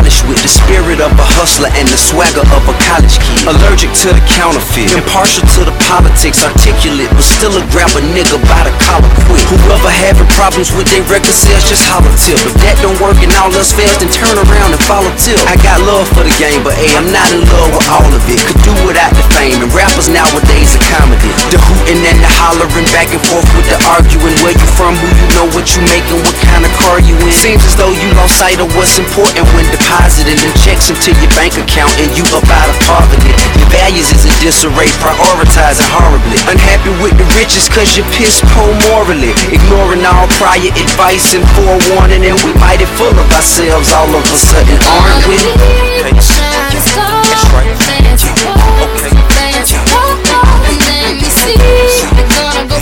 polished 0.06 0.28
with 0.28 0.38
the 0.42 0.48
spirit 0.48 1.00
of 1.00 1.10
a 1.18 1.26
hustler 1.34 1.66
and 1.74 1.88
the 1.88 1.98
swagger 1.98 2.46
of 2.54 2.62
a 2.70 2.74
college 2.78 3.18
kid. 3.18 3.42
Allergic 3.50 3.90
to 3.90 4.14
the 4.14 4.22
counterfeit, 4.30 4.94
impartial 4.94 5.42
to 5.58 5.66
the 5.66 5.74
politics, 5.86 6.42
articulate, 6.42 7.10
but 7.14 7.22
still 7.22 7.54
a 7.54 7.62
grab 7.70 7.90
a 7.94 8.02
nigga 8.10 8.38
by 8.50 8.66
the 8.66 8.74
collar 8.82 9.06
quick. 9.26 9.42
Whoever 9.46 9.90
having 9.90 10.26
problems 10.34 10.74
with 10.74 10.90
their 10.90 11.06
record 11.06 11.34
sales, 11.34 11.62
just 11.66 11.86
holler 11.86 12.10
tip. 12.18 12.38
If 12.42 12.54
that 12.66 12.76
don't 12.82 12.98
work 12.98 13.18
and 13.22 13.30
all 13.38 13.50
else 13.54 13.70
fails, 13.70 13.94
then 14.02 14.10
turn 14.10 14.34
around 14.34 14.74
and 14.74 14.82
follow 14.84 15.10
till. 15.14 15.38
I 15.46 15.54
got 15.62 15.78
love 15.86 16.10
for 16.10 16.26
the 16.26 16.34
game, 16.36 16.66
but 16.66 16.74
hey, 16.74 16.90
I'm 16.98 17.08
not 17.14 17.30
in 17.30 17.46
love 17.46 17.70
with 17.70 17.86
all 17.86 18.10
of 18.10 18.22
it. 18.26 18.38
Could 18.42 18.60
do 18.66 18.74
without 18.82 19.14
the 19.14 19.24
fame, 19.38 19.62
and 19.62 19.70
rappers 19.70 20.10
nowadays 20.10 20.74
are 20.74 20.86
comedy. 20.98 21.30
The 21.54 21.62
hooting 21.62 22.02
and 22.02 22.18
the 22.18 22.30
hollering, 22.42 22.88
back 22.90 23.14
and 23.14 23.22
forth 23.30 23.46
with 23.54 23.66
the 23.70 23.78
arguing. 23.86 24.34
Where 24.42 24.54
you 24.54 24.68
from? 24.74 24.98
Who 24.98 25.06
you 25.06 25.26
know? 25.38 25.46
What 25.54 25.70
you 25.78 25.80
making? 25.86 26.18
What 26.20 26.36
kind 26.42 26.66
of 26.66 26.72
car 26.82 26.98
you 26.98 27.14
in? 27.22 27.30
Seems 27.30 27.62
as 27.62 27.78
though 27.78 27.94
you 27.94 28.10
lost 28.18 28.42
sight 28.42 28.58
of 28.58 28.68
what's 28.74 28.98
important 28.98 29.46
when 29.54 29.64
depositing 29.70 30.36
them 30.36 30.54
checks 30.58 30.90
into 30.90 31.14
your 31.22 31.30
bank 31.38 31.54
account 31.56 31.94
and 32.02 32.10
you 32.18 32.26
up 32.34 32.44
out 32.50 32.68
of 32.68 32.76
poverty. 32.84 33.30
Your 33.56 33.70
values 33.70 34.10
is 34.10 34.26
in 34.26 34.34
disarray, 34.42 34.90
prioritizing 35.76 35.90
horribly. 35.92 36.38
Unhappy 36.48 36.90
with 37.02 37.16
the 37.18 37.26
riches 37.36 37.68
cause 37.68 37.96
you're 37.96 38.06
piss 38.12 38.40
poor 38.54 38.72
morally. 38.88 39.32
Ignoring 39.52 40.04
all 40.04 40.28
prior 40.38 40.72
advice 40.72 41.34
and 41.34 41.44
forewarning, 41.56 42.24
and 42.24 42.38
we 42.44 42.52
mighty 42.60 42.86
full 42.96 43.12
of 43.12 43.28
ourselves 43.32 43.92
all 43.92 44.08
of 44.08 44.24
a 44.24 44.36
sudden, 44.36 44.78
aren't 44.80 45.26
we? 45.28 45.36
Shining 46.20 46.80
star, 46.80 47.24
fancy 47.84 48.30
clothes, 48.40 49.02
fancy 49.36 49.76
clothes, 49.90 50.30
and 50.68 50.78
then 50.86 51.12
we 51.20 51.28
see 51.28 51.56
we're 52.16 52.28
gonna 52.28 52.64
go 52.68 52.76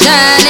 shining. 0.00 0.49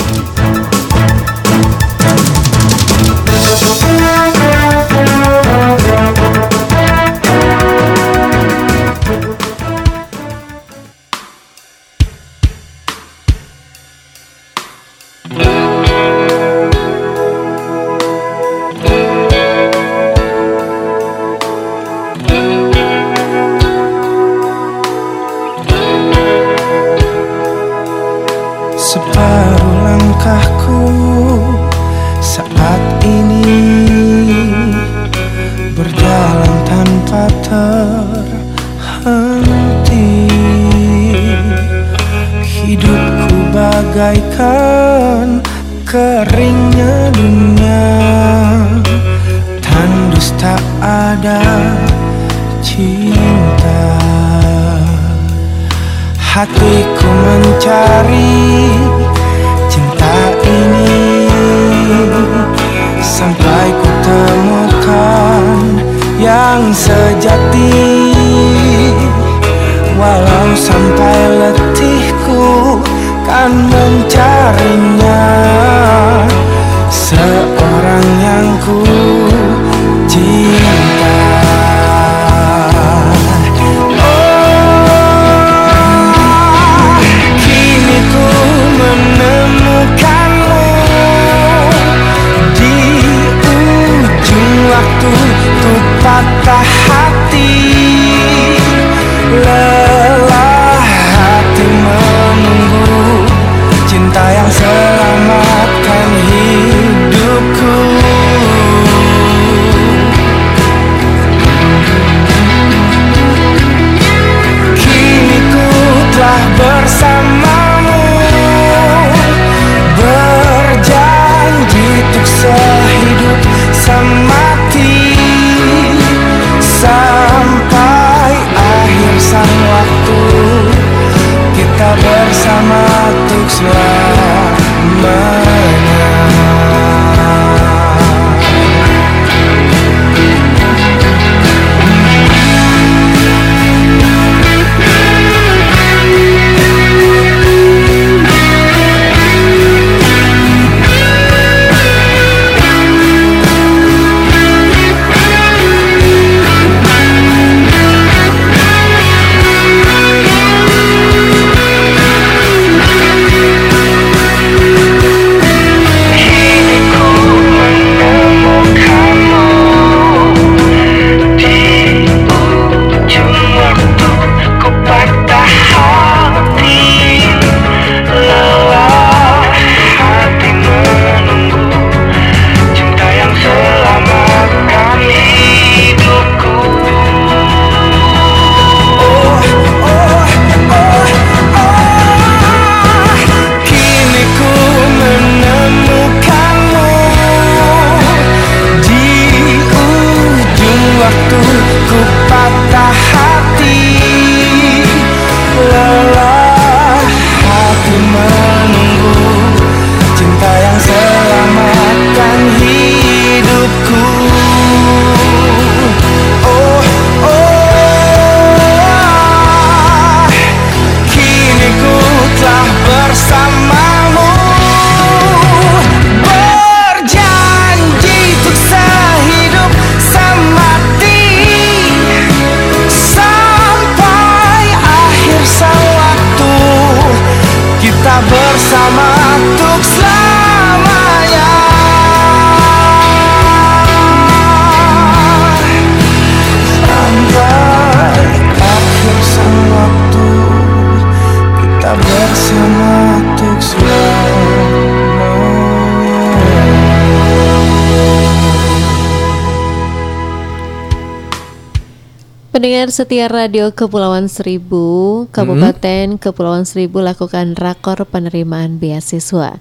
Pendengar 262.61 262.93
setia 262.93 263.25
Radio 263.25 263.73
Kepulauan 263.73 264.29
Seribu, 264.29 265.25
Kabupaten 265.33 266.21
Kepulauan 266.21 266.61
Seribu 266.61 267.01
lakukan 267.01 267.57
rakor 267.57 268.05
penerimaan 268.05 268.77
beasiswa. 268.77 269.57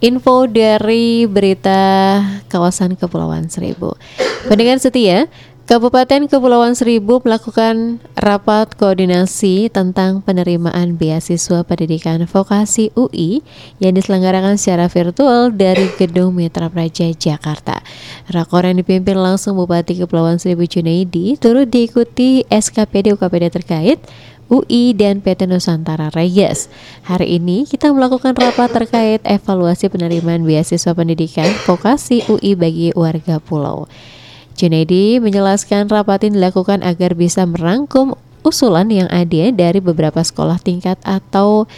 Info 0.00 0.48
dari 0.48 1.28
berita 1.28 1.76
kawasan 2.48 2.96
Kepulauan 2.96 3.52
Seribu. 3.52 4.00
Pendengar 4.48 4.80
setia, 4.80 5.28
Kabupaten 5.68 6.32
Kepulauan 6.32 6.72
Seribu 6.72 7.20
melakukan 7.20 8.00
rapat 8.16 8.72
koordinasi 8.72 9.68
tentang 9.68 10.24
penerimaan 10.24 10.96
beasiswa 10.96 11.60
pendidikan 11.60 12.24
vokasi 12.24 12.88
UI 12.96 13.44
yang 13.76 13.92
diselenggarakan 13.92 14.56
secara 14.56 14.88
virtual 14.88 15.52
dari 15.52 15.92
Gedung 16.00 16.40
Mitra 16.40 16.72
Praja 16.72 17.12
Jakarta. 17.12 17.84
Rakor 18.32 18.64
yang 18.64 18.80
dipimpin 18.80 19.20
langsung 19.20 19.60
Bupati 19.60 20.00
Kepulauan 20.00 20.40
Seribu 20.40 20.64
Junaidi 20.64 21.36
turut 21.36 21.68
diikuti 21.68 22.48
SKPD 22.48 23.20
UKPD 23.20 23.52
terkait, 23.52 24.00
UI 24.48 24.96
dan 24.96 25.20
PT 25.20 25.44
Nusantara 25.52 26.08
Regas. 26.16 26.72
Hari 27.04 27.36
ini 27.36 27.68
kita 27.68 27.92
melakukan 27.92 28.32
rapat 28.32 28.72
terkait 28.72 29.20
evaluasi 29.20 29.92
penerimaan 29.92 30.48
beasiswa 30.48 30.96
pendidikan 30.96 31.52
vokasi 31.68 32.24
UI 32.24 32.56
bagi 32.56 32.88
warga 32.96 33.36
pulau. 33.36 33.84
Junaidi 34.58 35.22
menjelaskan 35.22 35.86
rapat 35.86 36.26
ini 36.26 36.42
dilakukan 36.42 36.82
agar 36.82 37.14
bisa 37.14 37.46
merangkum 37.46 38.18
usulan 38.42 38.90
yang 38.90 39.06
ada 39.06 39.54
dari 39.54 39.78
beberapa 39.78 40.18
sekolah 40.18 40.58
tingkat 40.58 40.98
atau 41.06 41.70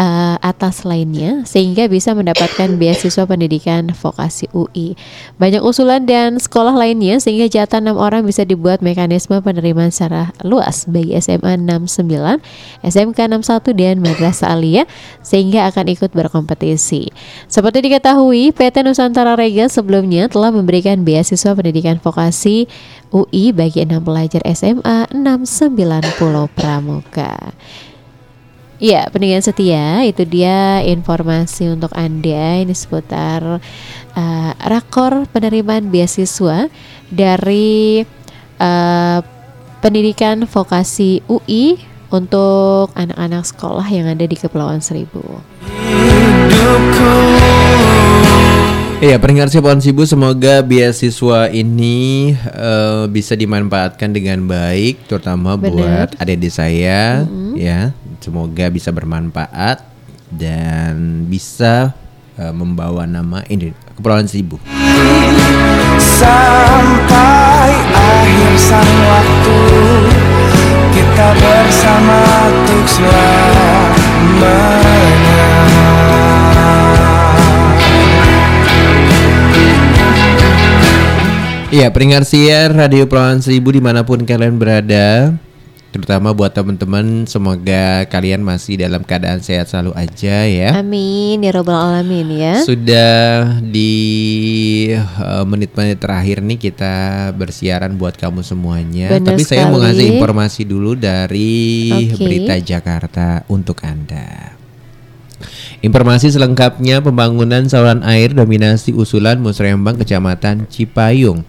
eh, 0.00 0.36
atas 0.40 0.88
lainnya 0.88 1.44
sehingga 1.44 1.84
bisa 1.92 2.16
mendapatkan 2.16 2.80
beasiswa 2.80 3.28
pendidikan 3.28 3.92
vokasi 3.92 4.48
UI. 4.56 4.96
Banyak 5.36 5.60
usulan 5.60 6.08
dan 6.08 6.40
sekolah 6.40 6.72
lainnya 6.72 7.20
sehingga 7.20 7.52
jatah 7.52 7.84
6 7.84 8.00
orang 8.00 8.24
bisa 8.24 8.48
dibuat 8.48 8.80
mekanisme 8.80 9.36
penerimaan 9.44 9.92
secara 9.92 10.32
luas 10.40 10.88
bagi 10.88 11.12
SMA 11.20 11.60
69, 11.60 12.40
SMK 12.80 13.18
61 13.28 13.76
dan 13.76 13.94
Madrasah 14.00 14.56
Aliyah 14.56 14.88
sehingga 15.20 15.68
akan 15.68 15.92
ikut 15.92 16.16
berkompetisi. 16.16 17.12
Seperti 17.52 17.84
diketahui, 17.84 18.56
PT 18.56 18.80
Nusantara 18.80 19.36
Rega 19.36 19.68
sebelumnya 19.68 20.32
telah 20.32 20.48
memberikan 20.48 21.04
beasiswa 21.04 21.52
pendidikan 21.52 22.00
vokasi 22.00 22.64
UI 23.10 23.50
bagi 23.50 23.82
enam 23.82 24.06
pelajar 24.06 24.40
SMA 24.54 25.10
69 25.12 25.76
Pulau 26.16 26.46
Pramuka. 26.54 27.52
Iya, 28.80 29.12
pendengar 29.12 29.44
setia, 29.44 30.08
itu 30.08 30.24
dia 30.24 30.80
informasi 30.80 31.68
untuk 31.68 31.92
Anda 31.92 32.64
ini 32.64 32.72
seputar 32.72 33.60
uh, 34.16 34.52
rakor 34.56 35.28
penerimaan 35.28 35.92
beasiswa 35.92 36.72
dari 37.12 38.00
uh, 38.56 39.20
pendidikan 39.84 40.48
vokasi 40.48 41.20
UI 41.28 41.76
untuk 42.08 42.88
anak-anak 42.96 43.44
sekolah 43.44 43.84
yang 43.84 44.08
ada 44.08 44.24
di 44.24 44.32
Kepulauan 44.32 44.80
Seribu. 44.80 45.44
Iya, 49.00 49.16
pendengar 49.16 49.48
Pohon 49.48 49.80
Sibu 49.80 50.04
semoga 50.04 50.60
beasiswa 50.60 51.48
ini 51.48 52.36
eh, 52.36 53.04
bisa 53.08 53.32
dimanfaatkan 53.32 54.12
dengan 54.12 54.44
baik, 54.44 55.08
terutama 55.08 55.56
Benar. 55.56 55.68
buat 55.72 56.08
adik-adik 56.20 56.52
saya, 56.52 57.24
ya. 57.56 57.96
Semoga 58.20 58.68
bisa 58.68 58.92
bermanfaat 58.92 59.80
dan 60.28 61.24
bisa 61.24 61.96
eh, 62.36 62.52
membawa 62.52 63.08
nama 63.08 63.40
ini 63.48 63.72
Kepulauan 63.96 64.28
Seribu. 64.28 64.60
Sampai 66.00 67.72
akhir 67.92 68.52
sang 68.56 68.92
waktu 69.04 69.60
Kita 70.92 71.28
bersama 71.36 72.20
untuk 72.48 72.84
selamanya 72.88 73.80
Iya, 81.70 81.86
pendengar 81.94 82.26
siar 82.26 82.74
Radio 82.74 83.06
Pulauan 83.06 83.38
Seribu 83.38 83.70
di 83.70 83.78
mana 83.78 84.02
pun 84.02 84.26
kalian 84.26 84.58
berada 84.58 85.38
Terutama 85.90 86.30
buat 86.30 86.54
teman-teman 86.54 87.26
Semoga 87.26 88.06
kalian 88.06 88.46
masih 88.46 88.78
dalam 88.78 89.02
keadaan 89.02 89.42
sehat 89.42 89.66
selalu 89.66 89.90
aja 89.98 90.46
ya 90.46 90.70
Amin 90.78 91.42
ya 91.42 91.50
robbal 91.50 91.74
alamin 91.74 92.30
ya. 92.30 92.54
Sudah 92.62 93.58
di 93.58 93.92
eh, 94.94 95.44
menit-menit 95.46 95.98
terakhir 95.98 96.46
nih 96.46 96.58
kita 96.70 96.94
bersiaran 97.34 97.98
buat 97.98 98.14
kamu 98.14 98.46
semuanya 98.46 99.10
Benar 99.10 99.34
Tapi 99.34 99.42
saya 99.42 99.66
mau 99.66 99.82
sekali. 99.82 99.84
ngasih 99.90 100.06
informasi 100.14 100.62
dulu 100.62 100.94
dari 100.94 101.90
Oke. 101.90 102.22
Berita 102.22 102.54
Jakarta 102.62 103.42
untuk 103.50 103.82
Anda 103.82 104.60
Informasi 105.80 106.28
selengkapnya 106.28 107.00
pembangunan 107.00 107.64
saluran 107.64 108.04
air 108.04 108.36
dominasi 108.36 108.92
usulan 108.92 109.40
Musrembang 109.40 109.96
Kecamatan 109.96 110.68
Cipayung. 110.68 111.48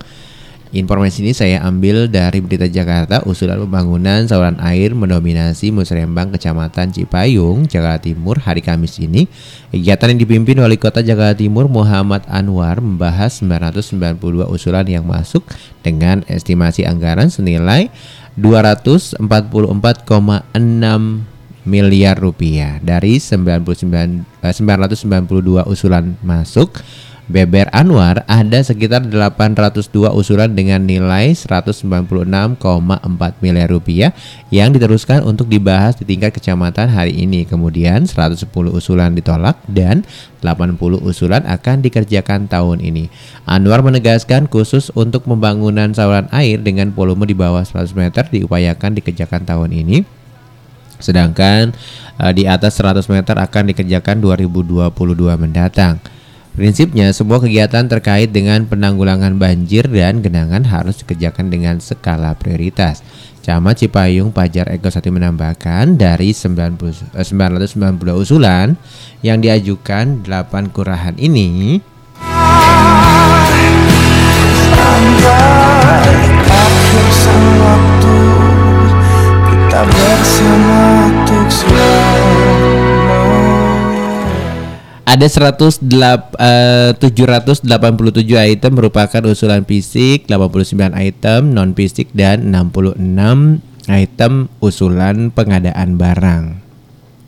Informasi 0.72 1.28
ini 1.28 1.36
saya 1.36 1.60
ambil 1.68 2.08
dari 2.08 2.40
Berita 2.40 2.64
Jakarta, 2.64 3.20
usulan 3.28 3.60
pembangunan 3.60 4.24
saluran 4.24 4.56
air 4.64 4.96
mendominasi 4.96 5.68
Musrembang 5.68 6.32
Kecamatan 6.32 6.96
Cipayung, 6.96 7.68
Jakarta 7.68 8.08
Timur 8.08 8.40
hari 8.40 8.64
Kamis 8.64 8.96
ini. 9.04 9.28
Kegiatan 9.76 10.16
yang 10.16 10.20
dipimpin 10.24 10.64
Wali 10.64 10.80
Kota 10.80 11.04
Jakarta 11.04 11.36
Timur 11.36 11.68
Muhammad 11.68 12.24
Anwar 12.32 12.80
membahas 12.80 13.44
992 13.44 14.48
usulan 14.48 14.88
yang 14.88 15.04
masuk 15.04 15.44
dengan 15.84 16.24
estimasi 16.32 16.88
anggaran 16.88 17.28
senilai 17.28 17.92
244,6 18.40 19.20
miliar 21.68 22.16
rupiah 22.16 22.80
dari 22.80 23.20
99 23.20 24.24
eh, 24.40 24.56
992 24.56 25.68
usulan 25.68 26.16
masuk 26.24 26.80
Beber 27.30 27.70
Anwar 27.70 28.26
ada 28.26 28.66
sekitar 28.66 29.06
802 29.06 30.10
usulan 30.10 30.50
dengan 30.58 30.82
nilai 30.82 31.38
196,4 31.38 32.58
miliar 33.46 33.70
rupiah 33.70 34.10
yang 34.50 34.74
diteruskan 34.74 35.22
untuk 35.22 35.46
dibahas 35.46 35.94
di 36.02 36.10
tingkat 36.10 36.34
kecamatan 36.34 36.90
hari 36.90 37.14
ini. 37.22 37.46
Kemudian 37.46 38.10
110 38.10 38.50
usulan 38.74 39.14
ditolak 39.14 39.62
dan 39.70 40.02
80 40.42 40.82
usulan 41.06 41.46
akan 41.46 41.86
dikerjakan 41.86 42.50
tahun 42.50 42.82
ini. 42.82 43.14
Anwar 43.46 43.86
menegaskan 43.86 44.50
khusus 44.50 44.90
untuk 44.98 45.30
pembangunan 45.30 45.94
saluran 45.94 46.26
air 46.34 46.58
dengan 46.58 46.90
volume 46.90 47.30
di 47.30 47.38
bawah 47.38 47.62
100 47.62 47.94
meter 47.94 48.26
diupayakan 48.34 48.98
dikerjakan 48.98 49.46
tahun 49.46 49.70
ini. 49.78 50.02
Sedangkan 50.98 51.78
eh, 52.18 52.34
di 52.34 52.50
atas 52.50 52.82
100 52.82 53.06
meter 53.14 53.38
akan 53.38 53.64
dikerjakan 53.70 54.18
2022 54.26 54.90
mendatang. 55.38 56.02
Prinsipnya 56.52 57.16
semua 57.16 57.40
kegiatan 57.40 57.88
terkait 57.88 58.36
dengan 58.36 58.68
penanggulangan 58.68 59.40
banjir 59.40 59.88
dan 59.88 60.20
genangan 60.20 60.68
harus 60.68 61.00
dikerjakan 61.00 61.48
dengan 61.48 61.80
skala 61.80 62.36
prioritas. 62.36 63.00
Camat 63.42 63.82
Cipayung 63.82 64.30
Pajar 64.30 64.70
Eko 64.70 64.92
Sati 64.92 65.10
menambahkan 65.10 65.98
dari 65.98 66.36
90, 66.36 67.08
eh, 67.16 67.26
992 67.26 68.14
usulan 68.14 68.76
yang 69.26 69.42
diajukan 69.42 70.22
8 70.22 70.70
kelurahan 70.70 71.18
ini 71.18 71.82
Ada 85.12 85.28
108, 85.28 86.40
eh, 86.40 86.96
787 86.96 88.40
item 88.40 88.80
merupakan 88.80 89.20
usulan 89.28 89.68
fisik, 89.68 90.24
89 90.32 90.96
item 90.96 91.52
non 91.52 91.76
fisik 91.76 92.16
dan 92.16 92.48
66 92.48 93.60
item 93.92 94.48
usulan 94.64 95.28
pengadaan 95.36 96.00
barang. 96.00 96.64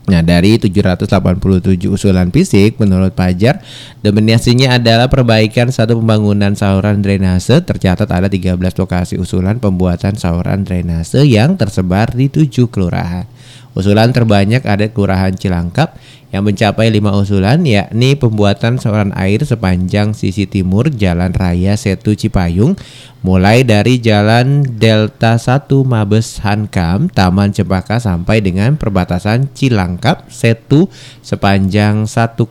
Nah, 0.04 0.24
dari 0.24 0.56
787 0.64 1.92
usulan 1.92 2.32
fisik 2.32 2.80
menurut 2.80 3.12
Pajar, 3.20 3.60
dominasinya 4.00 4.80
adalah 4.80 5.12
perbaikan 5.12 5.68
satu 5.68 6.00
pembangunan 6.00 6.56
saluran 6.56 7.04
drainase. 7.04 7.68
Tercatat 7.68 8.08
ada 8.08 8.32
13 8.32 8.80
lokasi 8.80 9.20
usulan 9.20 9.60
pembuatan 9.60 10.16
saluran 10.16 10.64
drainase 10.64 11.28
yang 11.28 11.60
tersebar 11.60 12.16
di 12.16 12.32
7 12.32 12.68
kelurahan. 12.72 13.28
Usulan 13.74 14.14
terbanyak 14.14 14.62
ada 14.70 14.86
Kelurahan 14.86 15.34
Cilangkap 15.34 15.98
yang 16.34 16.46
mencapai 16.50 16.90
5 16.90 17.22
usulan 17.22 17.62
yakni 17.62 18.18
pembuatan 18.18 18.82
saluran 18.82 19.14
air 19.14 19.46
sepanjang 19.46 20.18
sisi 20.18 20.50
timur 20.50 20.90
Jalan 20.90 21.30
Raya 21.30 21.78
Setu 21.78 22.18
Cipayung 22.18 22.74
mulai 23.22 23.62
dari 23.62 24.02
Jalan 24.02 24.66
Delta 24.66 25.38
1 25.38 25.70
Mabes 25.86 26.42
Hankam 26.42 27.10
Taman 27.10 27.54
Cempaka 27.54 28.02
sampai 28.02 28.42
dengan 28.42 28.78
perbatasan 28.82 29.54
Cilangkap 29.54 30.30
Setu 30.34 30.90
sepanjang 31.22 32.10
1,9 32.10 32.50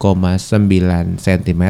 cm. 1.18 1.64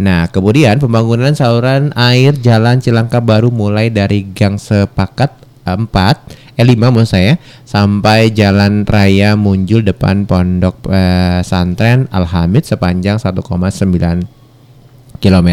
Nah, 0.00 0.24
kemudian 0.32 0.80
pembangunan 0.80 1.36
saluran 1.36 1.92
air 1.92 2.32
Jalan 2.32 2.80
Cilangkap 2.80 3.20
baru 3.20 3.52
mulai 3.52 3.92
dari 3.92 4.24
Gang 4.32 4.56
Sepakat 4.56 5.36
4 5.68 6.39
eh 6.60 6.66
5 6.68 6.76
maksud 6.76 7.08
saya 7.08 7.40
sampai 7.64 8.36
Jalan 8.36 8.84
Raya 8.84 9.32
Munjul 9.40 9.80
depan 9.88 10.28
Pondok 10.28 10.84
eh, 10.92 11.40
Santren 11.40 12.04
Alhamid 12.12 12.68
sepanjang 12.68 13.16
1,9 13.16 13.40
km. 15.24 15.50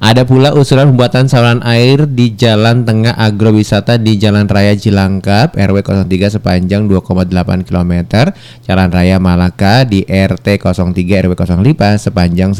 Ada 0.00 0.24
pula 0.24 0.56
usulan 0.56 0.88
pembuatan 0.88 1.28
saluran 1.28 1.60
air 1.60 2.08
di 2.08 2.32
Jalan 2.32 2.88
Tengah 2.88 3.20
Agrowisata 3.20 4.00
di 4.00 4.16
Jalan 4.16 4.48
Raya 4.48 4.72
Cilangkap 4.72 5.52
RW 5.52 5.76
03 6.08 6.40
sepanjang 6.40 6.88
2,8 6.88 7.28
km, 7.68 7.92
Jalan 8.64 8.88
Raya 8.88 9.20
Malaka 9.20 9.84
di 9.84 10.00
RT 10.08 10.56
03 10.56 11.28
RW 11.28 11.36
05 11.36 12.00
sepanjang 12.00 12.56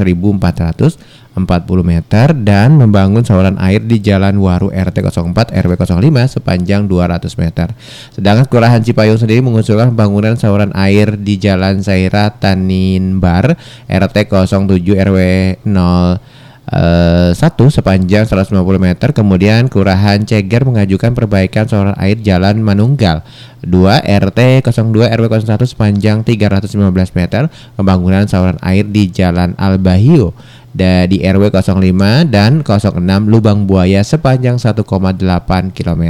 1440 1.36 1.86
meter 1.86 2.34
dan 2.34 2.75
membangun 2.75 3.23
saluran 3.23 3.55
air 3.62 3.78
di 3.78 4.02
Jalan 4.02 4.36
Waru 4.42 4.75
RT 4.75 5.07
04 5.07 5.55
RW 5.55 5.73
05 5.78 6.36
sepanjang 6.41 6.91
200 6.91 7.41
meter. 7.41 7.68
Sedangkan 8.10 8.47
Kelurahan 8.50 8.83
Cipayung 8.83 9.20
sendiri 9.20 9.39
mengusulkan 9.44 9.94
pembangunan 9.94 10.34
saluran 10.34 10.75
air 10.75 11.15
di 11.15 11.39
Jalan 11.39 11.86
Saira 11.86 12.34
Taninbar 12.34 13.55
RT 13.86 14.17
07 14.26 14.81
RW 14.83 15.18
0 15.62 16.41
eh, 16.70 17.31
satu 17.34 17.67
sepanjang 17.67 18.25
150 18.26 18.55
meter 18.78 19.10
kemudian 19.10 19.67
Kelurahan 19.67 20.23
Ceger 20.23 20.62
mengajukan 20.62 21.12
perbaikan 21.15 21.67
saluran 21.67 21.99
air 21.99 22.18
Jalan 22.23 22.62
Manunggal 22.62 23.26
2 23.67 23.70
RT 24.07 24.65
02 24.65 25.15
RW 25.18 25.26
01 25.26 25.67
sepanjang 25.67 26.23
315 26.23 27.18
meter 27.18 27.50
pembangunan 27.75 28.25
saluran 28.31 28.57
air 28.62 28.86
di 28.86 29.10
Jalan 29.10 29.59
Albahio 29.59 30.33
di 30.73 31.18
RW 31.23 31.50
05 31.50 32.31
dan 32.31 32.62
06 32.62 33.26
Lubang 33.26 33.66
Buaya 33.66 34.07
sepanjang 34.07 34.57
1,8 34.57 35.74
km. 35.74 36.05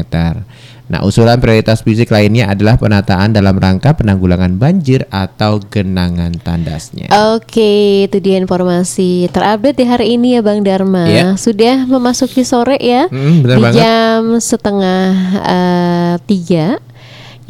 Nah, 0.91 1.07
usulan 1.07 1.39
prioritas 1.39 1.87
fisik 1.87 2.11
lainnya 2.11 2.51
adalah 2.51 2.75
penataan 2.75 3.31
dalam 3.31 3.55
rangka 3.55 3.95
penanggulangan 3.95 4.59
banjir 4.59 5.07
atau 5.15 5.63
genangan 5.63 6.35
tandasnya. 6.43 7.15
Oke, 7.31 8.11
itu 8.11 8.19
dia 8.19 8.43
informasi 8.43 9.31
terupdate 9.31 9.79
di 9.79 9.85
hari 9.87 10.07
ini 10.19 10.35
ya 10.35 10.43
Bang 10.43 10.67
Dharma. 10.67 11.07
Iya. 11.07 11.39
Sudah 11.39 11.87
memasuki 11.87 12.43
sore 12.43 12.75
ya. 12.83 13.07
Mm, 13.07 13.35
benar 13.39 13.57
di 13.57 13.63
banget. 13.63 13.79
jam 13.79 14.23
setengah 14.43 15.07
eh, 15.47 16.15
tiga. 16.27 16.83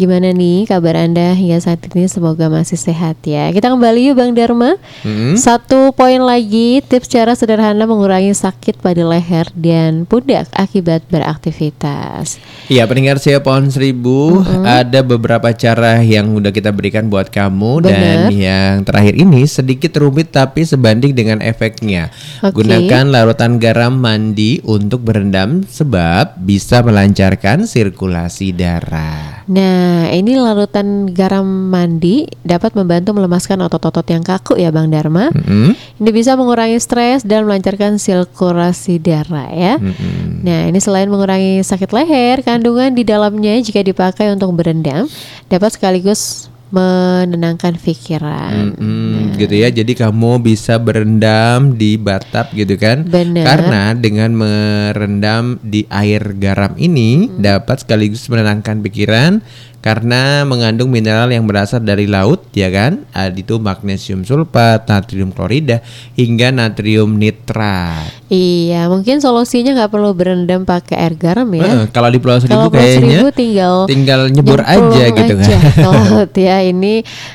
Gimana 0.00 0.32
nih 0.32 0.64
kabar 0.64 0.96
Anda 0.96 1.36
hingga 1.36 1.60
saat 1.60 1.84
ini? 1.92 2.08
Semoga 2.08 2.48
masih 2.48 2.80
sehat 2.80 3.20
ya. 3.20 3.52
Kita 3.52 3.68
kembali 3.68 4.08
yuk 4.08 4.16
Bang 4.16 4.32
Dharma. 4.32 4.80
Mm. 5.04 5.36
Satu 5.36 5.92
poin 5.92 6.24
lagi, 6.24 6.80
tips 6.80 7.04
cara 7.04 7.36
sederhana 7.36 7.84
mengurangi 7.84 8.32
sakit 8.32 8.80
pada 8.80 9.04
leher 9.04 9.52
dan 9.52 10.08
pundak 10.08 10.48
akibat 10.56 11.04
beraktivitas. 11.12 12.40
Iya 12.72 12.88
pendengar 12.88 13.20
saya 13.20 13.44
pohon 13.44 13.68
seribu 13.68 14.40
ada 14.64 15.04
beberapa 15.04 15.52
cara 15.52 16.00
yang 16.00 16.32
udah 16.32 16.48
kita 16.48 16.72
berikan 16.72 17.12
buat 17.12 17.28
kamu 17.28 17.84
dan 17.84 17.92
Bener. 17.92 18.28
yang 18.32 18.74
terakhir 18.88 19.20
ini 19.20 19.44
sedikit 19.44 20.00
rumit 20.00 20.32
tapi 20.32 20.64
sebanding 20.64 21.12
dengan 21.12 21.44
efeknya. 21.44 22.08
Oke. 22.40 22.64
Gunakan 22.64 23.12
larutan 23.12 23.60
garam 23.60 24.00
mandi 24.00 24.64
untuk 24.64 25.04
berendam 25.04 25.60
sebab 25.60 26.40
bisa 26.40 26.80
melancarkan 26.80 27.68
sirkulasi 27.68 28.56
darah. 28.56 29.44
Nah, 29.50 29.90
ini 30.10 30.36
larutan 30.36 31.10
garam 31.10 31.44
mandi 31.44 32.27
dapat 32.43 32.75
membantu 32.75 33.15
melemaskan 33.15 33.62
otot-otot 33.65 34.05
yang 34.10 34.25
kaku 34.25 34.59
ya 34.59 34.69
Bang 34.75 34.91
Dharma. 34.91 35.31
Mm-mm. 35.31 35.75
Ini 36.02 36.10
bisa 36.10 36.35
mengurangi 36.35 36.81
stres 36.83 37.23
dan 37.23 37.47
melancarkan 37.47 37.97
sirkulasi 38.01 38.99
darah 38.99 39.49
ya. 39.52 39.75
Mm-mm. 39.78 40.43
Nah, 40.43 40.67
ini 40.69 40.78
selain 40.81 41.09
mengurangi 41.09 41.60
sakit 41.62 41.93
leher, 41.93 42.43
kandungan 42.43 42.93
di 42.93 43.07
dalamnya 43.07 43.57
jika 43.60 43.85
dipakai 43.85 44.33
untuk 44.33 44.57
berendam 44.57 45.07
dapat 45.47 45.70
sekaligus 45.77 46.51
menenangkan 46.70 47.75
pikiran. 47.83 48.78
Mm-mm, 48.78 49.35
gitu 49.35 49.55
ya. 49.59 49.69
Jadi 49.75 49.99
kamu 49.99 50.39
bisa 50.39 50.78
berendam 50.78 51.75
di 51.75 51.99
batap 51.99 52.55
gitu 52.55 52.78
kan? 52.78 53.02
Bener. 53.10 53.43
Karena 53.43 53.91
dengan 53.99 54.31
merendam 54.39 55.59
di 55.67 55.83
air 55.91 56.23
garam 56.39 56.78
ini 56.78 57.27
dapat 57.43 57.83
sekaligus 57.83 58.31
menenangkan 58.31 58.86
pikiran 58.86 59.43
karena 59.81 60.44
mengandung 60.44 60.92
mineral 60.92 61.33
yang 61.33 61.49
berasal 61.49 61.81
dari 61.81 62.05
laut 62.05 62.44
ya 62.52 62.68
kan? 62.68 63.09
Ada 63.17 63.33
itu 63.33 63.57
magnesium 63.57 64.28
sulfat, 64.28 64.84
natrium 64.84 65.33
klorida 65.33 65.81
hingga 66.12 66.52
natrium 66.52 67.17
nitrat. 67.17 68.12
Iya, 68.31 68.86
mungkin 68.86 69.18
solusinya 69.18 69.75
nggak 69.75 69.91
perlu 69.91 70.15
berendam 70.15 70.62
pakai 70.68 71.00
air 71.00 71.15
garam 71.17 71.49
ya. 71.50 71.67
Eh, 71.67 71.84
kalau 71.91 72.12
di 72.12 72.20
Pulau 72.20 72.39
Seribu 72.39 72.68
Kalau 72.68 72.70
Pulau 72.70 72.84
kayaknya 72.84 73.09
Seribu 73.09 73.28
tinggal 73.34 73.75
tinggal 73.89 74.20
nyebur 74.31 74.60
aja 74.62 75.05
gitu 75.10 75.34
kan. 75.34 75.49
laut 75.89 76.33
ya. 76.36 76.57
Ini 76.62 76.92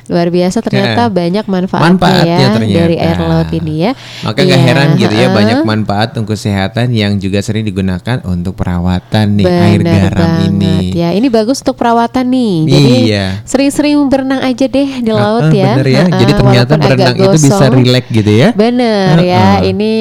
luar 0.07 0.27
biasa 0.29 0.57
ternyata 0.61 1.09
banyak 1.09 1.45
manfaatnya, 1.49 1.85
manfaatnya 1.89 2.37
ya 2.39 2.47
ternyata. 2.55 2.79
dari 2.79 2.95
air 3.01 3.19
laut 3.19 3.49
ini 3.51 3.73
ya. 3.89 3.91
Maka 4.23 4.39
nggak 4.45 4.61
Iya, 4.61 4.67
heran 4.69 4.89
gitu 4.95 5.15
ya 5.17 5.27
banyak 5.33 5.59
manfaat 5.65 6.09
untuk 6.15 6.37
kesehatan 6.37 6.93
yang 6.93 7.17
juga 7.17 7.41
sering 7.41 7.65
digunakan 7.65 8.21
untuk 8.23 8.53
perawatan 8.55 9.25
nih 9.35 9.45
air 9.49 9.81
garam 9.81 10.13
banget 10.15 10.47
ini. 10.53 10.93
ya. 10.93 11.09
Ini 11.11 11.27
bagus 11.27 11.59
untuk 11.65 11.75
perawatan 11.81 12.23
nih. 12.29 12.34
Jadi 12.65 12.93
Iya. 13.05 13.25
sering-sering 13.43 13.97
berenang 14.07 14.41
aja 14.41 14.65
deh 14.65 14.89
di 15.01 15.11
laut 15.11 15.49
Heeh, 15.49 15.61
ya. 15.61 15.71
bener 15.77 15.87
ya. 15.87 15.97
Heeh, 16.05 16.19
Jadi 16.21 16.31
ternyata 16.33 16.73
berenang 16.75 17.15
itu 17.17 17.37
bisa 17.37 17.65
rileks 17.69 18.07
gitu 18.09 18.31
ya. 18.31 18.49
Bener 18.53 19.15
ya, 19.21 19.59
Heeh. 19.59 19.69
ini 19.71 19.91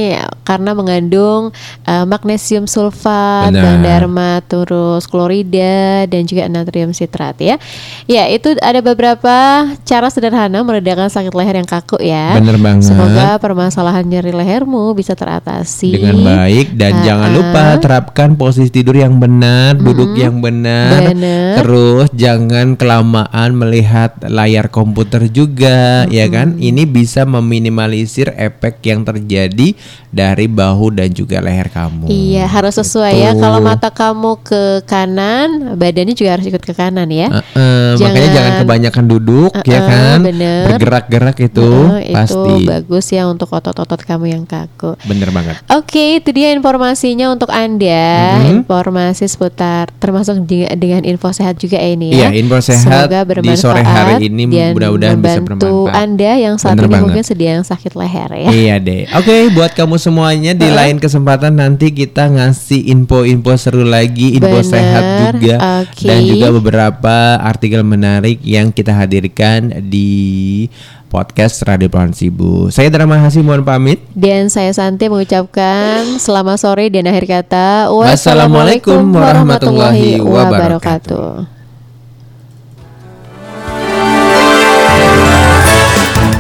karena 0.45 0.71
mengandung 0.73 1.51
uh, 1.85 2.05
magnesium 2.05 2.65
sulfat, 2.65 3.51
dharma, 3.55 4.45
terus 4.45 5.07
klorida 5.07 6.05
dan 6.05 6.23
juga 6.25 6.47
natrium 6.47 6.93
sitrat 6.93 7.37
ya. 7.41 7.57
Ya, 8.05 8.29
itu 8.29 8.53
ada 8.61 8.81
beberapa 8.81 9.35
cara 9.83 10.07
sederhana 10.09 10.61
meredakan 10.61 11.09
sakit 11.09 11.33
leher 11.33 11.57
yang 11.57 11.69
kaku 11.69 11.97
ya. 12.01 12.37
Bener 12.37 12.61
banget. 12.61 12.93
Semoga 12.93 13.41
permasalahan 13.41 14.05
nyeri 14.05 14.33
lehermu 14.33 14.93
bisa 14.93 15.17
teratasi 15.17 15.97
dengan 15.97 16.21
baik 16.21 16.77
dan 16.77 16.93
Ha-ha. 16.97 17.05
jangan 17.05 17.31
lupa 17.33 17.63
terapkan 17.81 18.29
posisi 18.37 18.69
tidur 18.69 18.95
yang 18.95 19.17
benar, 19.17 19.77
duduk 19.77 20.13
yang 20.15 20.39
benar. 20.39 21.09
Bener. 21.09 21.57
Terus 21.61 22.09
jangan 22.25 22.73
kelamaan 22.81 23.51
melihat 23.53 24.17
layar 24.25 24.73
komputer 24.73 25.29
juga, 25.29 26.09
ya 26.09 26.25
kan? 26.33 26.57
Ini 26.57 26.89
bisa 26.89 27.29
meminimalisir 27.29 28.33
efek 28.33 28.81
yang 28.89 29.05
terjadi 29.05 29.77
dari 30.15 30.47
bahu 30.47 30.95
dan 30.95 31.11
juga 31.11 31.43
leher 31.43 31.69
kamu. 31.69 32.07
Iya, 32.09 32.47
harus 32.47 32.79
sesuai 32.81 33.13
ya. 33.13 33.31
Gitu. 33.35 33.43
Kalau 33.43 33.59
mata 33.61 33.91
kamu 33.91 34.41
ke 34.41 34.63
kanan, 34.87 35.75
badannya 35.75 36.15
juga 36.15 36.39
harus 36.39 36.47
ikut 36.47 36.63
ke 36.63 36.73
kanan 36.73 37.11
ya. 37.11 37.29
Heeh, 37.29 37.99
makanya 37.99 38.31
jangan 38.31 38.53
kebanyakan 38.63 39.05
duduk 39.11 39.53
ya 39.67 39.83
Heeh, 39.83 39.91
kan? 39.91 40.19
bener. 40.23 40.63
Bergerak-gerak 40.71 41.37
itu 41.43 41.69
pasti. 42.15 42.39
itu 42.39 42.53
bagus 42.65 43.07
ya 43.11 43.27
untuk 43.27 43.51
otot-otot 43.51 44.01
kamu 44.07 44.33
yang 44.33 44.45
kaku. 44.47 44.95
Bener 45.05 45.35
banget. 45.35 45.59
Oke, 45.75 46.23
itu 46.23 46.31
dia 46.31 46.55
informasinya 46.55 47.35
untuk 47.35 47.51
Anda. 47.51 48.39
Mhm. 48.41 48.65
Informasi 48.65 49.27
seputar 49.27 49.91
termasuk 49.99 50.47
dengan 50.79 51.03
info 51.03 51.35
sehat 51.35 51.59
juga 51.59 51.83
ya 51.83 51.91
ini 51.91 52.14
ya. 52.14 52.14
Iya, 52.15 52.29
info 52.39 52.59
sehat 52.63 53.11
Semoga 53.11 53.43
di 53.43 53.53
sore 53.59 53.83
hari 53.83 54.31
ini 54.31 54.47
mudah-mudahan 54.47 55.19
bisa 55.19 55.41
bermanfaat. 55.43 55.95
Anda 55.95 56.31
yang 56.39 56.55
saat 56.57 56.79
Bener 56.79 56.87
ini 56.87 56.93
banget. 56.95 57.05
mungkin 57.11 57.25
sedang 57.27 57.61
sakit 57.67 57.93
leher 57.99 58.31
ya. 58.31 58.49
Iya 58.51 58.75
deh. 58.79 59.03
Oke, 59.19 59.51
buat 59.51 59.73
kamu 59.75 59.97
semuanya 59.99 60.53
di 60.55 60.69
lain 60.71 61.03
kesempatan 61.03 61.59
nanti 61.59 61.91
kita 61.91 62.31
ngasih 62.31 62.87
info-info 62.95 63.53
seru 63.59 63.83
lagi, 63.83 64.39
info 64.39 64.63
Bener, 64.63 64.67
sehat 64.67 65.03
juga 65.35 65.57
oke. 65.83 66.07
dan 66.07 66.19
juga 66.23 66.47
beberapa 66.55 67.17
artikel 67.43 67.83
menarik 67.83 68.39
yang 68.47 68.71
kita 68.71 68.95
hadirkan 68.95 69.75
di 69.91 70.67
podcast 71.15 71.63
Radio 71.63 71.87
Pelawan 71.87 72.11
Sibu. 72.11 72.75
Saya 72.75 72.91
Drama 72.91 73.15
Hasi 73.23 73.39
mohon 73.39 73.63
pamit. 73.63 74.03
Dan 74.19 74.51
saya 74.51 74.75
Santi 74.75 75.07
mengucapkan 75.07 76.19
selamat 76.19 76.59
sore 76.59 76.91
dan 76.91 77.07
akhir 77.07 77.31
kata 77.31 77.87
Wassalamualaikum 77.95 79.15
warahmatullahi 79.15 80.19
wabarakatuh. 80.19 81.54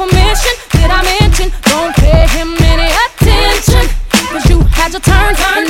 permission. 0.00 0.54
Did 0.72 0.90
I 0.90 1.00
mention? 1.20 1.52
Don't 1.68 1.94
pay 1.96 2.24
him 2.32 2.56
any 2.72 2.88
attention. 3.04 3.84
Cause 4.32 4.48
you 4.48 4.60
had 4.72 4.92
your 4.92 5.04
turn, 5.04 5.34
turn 5.36 5.69